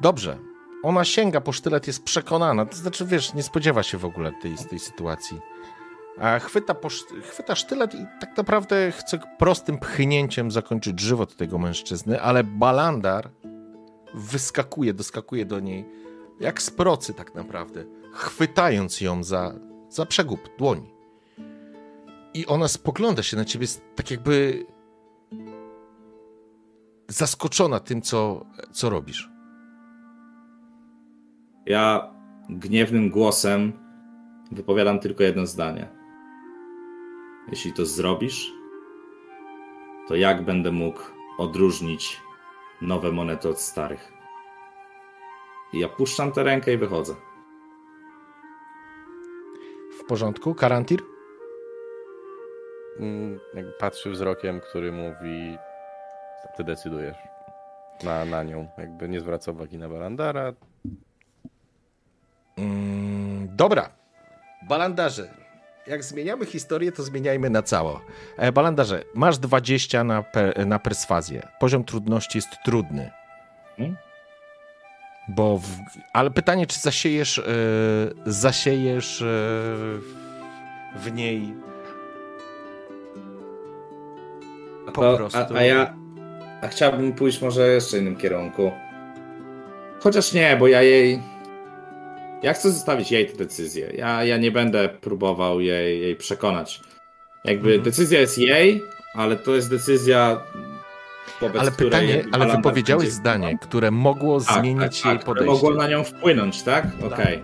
[0.00, 0.38] Dobrze.
[0.82, 2.66] Ona sięga po sztylet, jest przekonana.
[2.66, 5.40] To znaczy, wiesz, nie spodziewa się w ogóle tej, tej sytuacji.
[6.20, 6.74] A chwyta,
[7.22, 13.30] chwyta sztylet i tak naprawdę chce prostym pchnięciem zakończyć żywot tego mężczyzny, ale Balandar
[14.14, 15.84] wyskakuje, doskakuje do niej
[16.40, 19.54] jak z procy tak naprawdę, chwytając ją za,
[19.88, 20.94] za przegub dłoni.
[22.34, 24.66] I ona spogląda się na ciebie tak jakby
[27.08, 29.30] zaskoczona tym, co, co robisz.
[31.66, 32.14] Ja
[32.50, 33.72] gniewnym głosem
[34.52, 35.95] wypowiadam tylko jedno zdanie.
[37.48, 38.52] Jeśli to zrobisz,
[40.08, 41.00] to jak będę mógł
[41.38, 42.20] odróżnić
[42.82, 44.12] nowe monety od starych?
[45.72, 47.14] I ja puszczam tę rękę i wychodzę.
[50.00, 50.54] W porządku?
[50.54, 51.02] Karantir?
[52.98, 53.40] Mm,
[53.78, 55.58] patrzy wzrokiem, który mówi
[56.56, 57.16] ty decydujesz
[58.02, 58.68] na, na nią.
[58.78, 60.52] Jakby nie zwraca uwagi na Balandara.
[62.56, 63.90] Mm, dobra.
[64.68, 65.45] Balandarze.
[65.86, 68.00] Jak zmieniamy historię, to zmieniajmy na cało.
[68.36, 71.48] E, Balandarze, masz 20 na, per, na perswazję.
[71.60, 73.10] Poziom trudności jest trudny.
[73.76, 73.96] Hmm?
[75.28, 75.66] Bo w,
[76.12, 77.42] ale pytanie, czy zasiejesz, e,
[78.26, 79.24] zasiejesz e,
[80.98, 81.54] w niej
[84.86, 85.38] po To- prostu.
[85.38, 85.94] A, a ja
[86.62, 88.72] a chciałbym pójść może jeszcze w innym kierunku.
[90.00, 91.22] Chociaż nie, bo ja jej.
[92.42, 93.92] Ja chcę zostawić jej tę decyzję.
[93.96, 96.80] Ja, ja nie będę próbował jej, jej przekonać.
[97.44, 97.82] Jakby Mhm.
[97.84, 98.82] decyzja jest jej,
[99.14, 100.40] ale to jest decyzja.
[101.40, 105.52] Wobec Ale pytanie, ale wypowiedziałeś będzie- zdanie, które mogło Tak, zmienić tak, jej tak, podejście.
[105.52, 106.86] mogło na nią wpłynąć, tak?
[107.06, 107.42] Okej.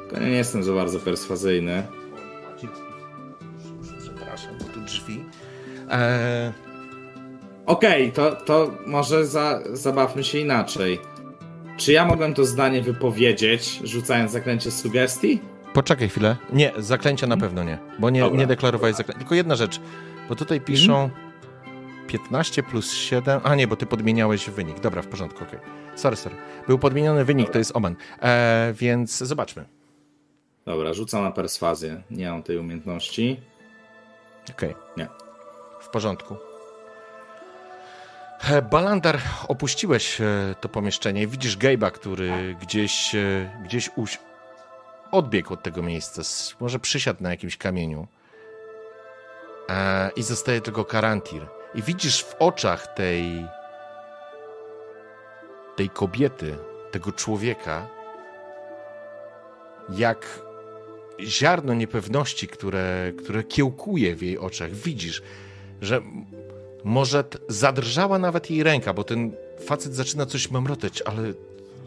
[0.00, 1.82] Tylko ja nie jestem za bardzo perswazyjny.
[4.02, 5.24] Przepraszam, bo tu drzwi.
[5.90, 6.52] E,
[7.66, 10.98] Okej, to, to może za, zabawmy się inaczej.
[11.76, 15.40] Czy ja mogłem to zdanie wypowiedzieć, rzucając zaklęcie sugestii?
[15.74, 16.36] Poczekaj chwilę.
[16.52, 18.38] Nie, zaklęcia na pewno nie, bo nie, Dobra.
[18.38, 19.18] nie deklarowałeś zaklęcia.
[19.18, 19.80] Tylko jedna rzecz,
[20.28, 21.10] bo tutaj piszą
[22.06, 23.40] 15 plus 7.
[23.44, 24.80] A nie, bo ty podmieniałeś wynik.
[24.80, 25.58] Dobra, w porządku, okej.
[25.96, 26.36] Sorry, sorry.
[26.66, 27.96] Był podmieniony wynik, to jest omen.
[28.22, 29.64] E, więc zobaczmy.
[30.66, 32.02] Dobra, rzucam na perswazję.
[32.10, 33.40] Nie mam tej umiejętności.
[34.50, 34.74] Okej.
[34.96, 35.08] Nie.
[35.80, 36.36] W porządku.
[38.50, 41.26] E, Balandar, opuściłeś e, to pomieszczenie.
[41.26, 44.18] Widzisz Gabe'a, który gdzieś, e, gdzieś uś...
[45.10, 46.22] odbiegł od tego miejsca.
[46.60, 48.06] Może przysiadł na jakimś kamieniu.
[50.16, 51.46] I zostaje tylko Karantir.
[51.74, 53.46] I widzisz w oczach tej
[55.76, 56.56] tej kobiety,
[56.90, 57.88] tego człowieka,
[59.90, 60.40] jak
[61.20, 64.70] ziarno niepewności, które, które kiełkuje w jej oczach.
[64.70, 65.22] Widzisz,
[65.80, 66.02] że
[66.84, 69.32] może zadrżała nawet jej ręka, bo ten
[69.66, 71.32] facet zaczyna coś mamrotać, ale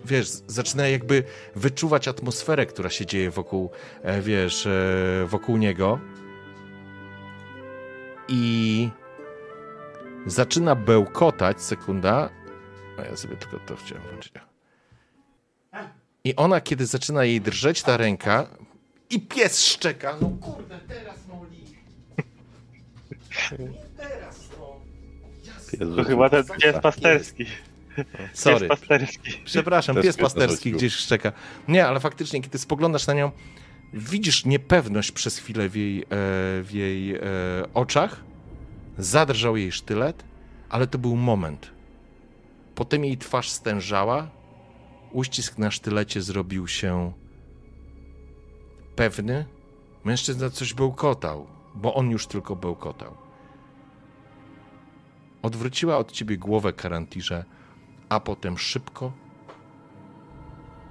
[0.06, 1.24] wiesz, zaczyna jakby
[1.56, 3.70] wyczuwać atmosferę, która się dzieje wokół,
[4.04, 6.00] e, wiesz, e, wokół niego.
[8.28, 8.90] I
[10.26, 12.30] zaczyna bełkotać, sekunda.
[12.98, 14.34] A ja sobie tylko to chciałem włączyć.
[16.24, 18.48] I ona, kiedy zaczyna jej drżeć ta ręka,
[19.10, 20.18] i pies szczeka.
[20.22, 21.58] No kurde, teraz Molly.
[25.80, 27.46] Pies To chyba ten pies pasterski.
[28.34, 28.60] Sorry.
[28.60, 29.32] Pies pasterski.
[29.46, 31.32] Przepraszam, pies pasterski gdzieś szczeka.
[31.68, 33.32] Nie, ale faktycznie, kiedy spoglądasz na nią,
[33.94, 36.06] widzisz niepewność przez chwilę w jej, e,
[36.64, 37.20] w jej e,
[37.74, 38.24] oczach.
[38.98, 40.24] Zadrżał jej sztylet,
[40.70, 41.72] ale to był moment.
[42.76, 44.30] Potem jej twarz stężała,
[45.12, 47.14] uścisk na sztylecie zrobił się
[48.96, 49.46] pewny.
[50.04, 53.25] Mężczyzna coś bełkotał, bo on już tylko bełkotał.
[55.46, 57.46] Odwróciła od ciebie głowę Karantirze,
[58.10, 59.12] a potem szybko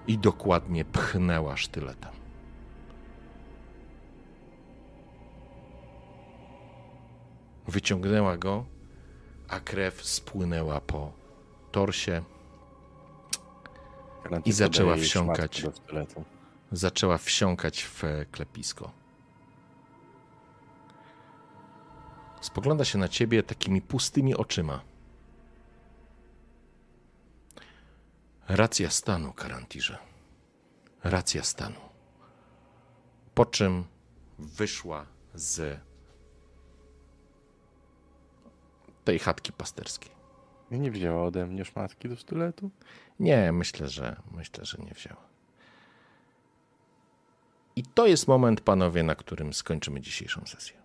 [0.06, 2.12] i dokładnie pchnęła sztyletem.
[7.68, 8.64] Wyciągnęła go,
[9.48, 11.12] a krew spłynęła po
[11.72, 12.22] torsie,
[14.44, 15.66] I zaczęła wsiąkać.
[16.72, 18.90] zaczęła wsiąkać w klepisko.
[22.44, 24.80] Spogląda się na ciebie takimi pustymi oczyma.
[28.48, 29.98] Racja stanu, Karantirze.
[31.04, 31.80] Racja stanu.
[33.34, 33.84] Po czym
[34.38, 35.80] wyszła z
[39.04, 40.10] tej chatki pasterskiej.
[40.70, 42.70] Nie wzięła ode mnie szmatki do sztyletu?
[43.20, 45.28] Nie, myślę, że myślę, że nie wzięła.
[47.76, 50.83] I to jest moment, panowie, na którym skończymy dzisiejszą sesję.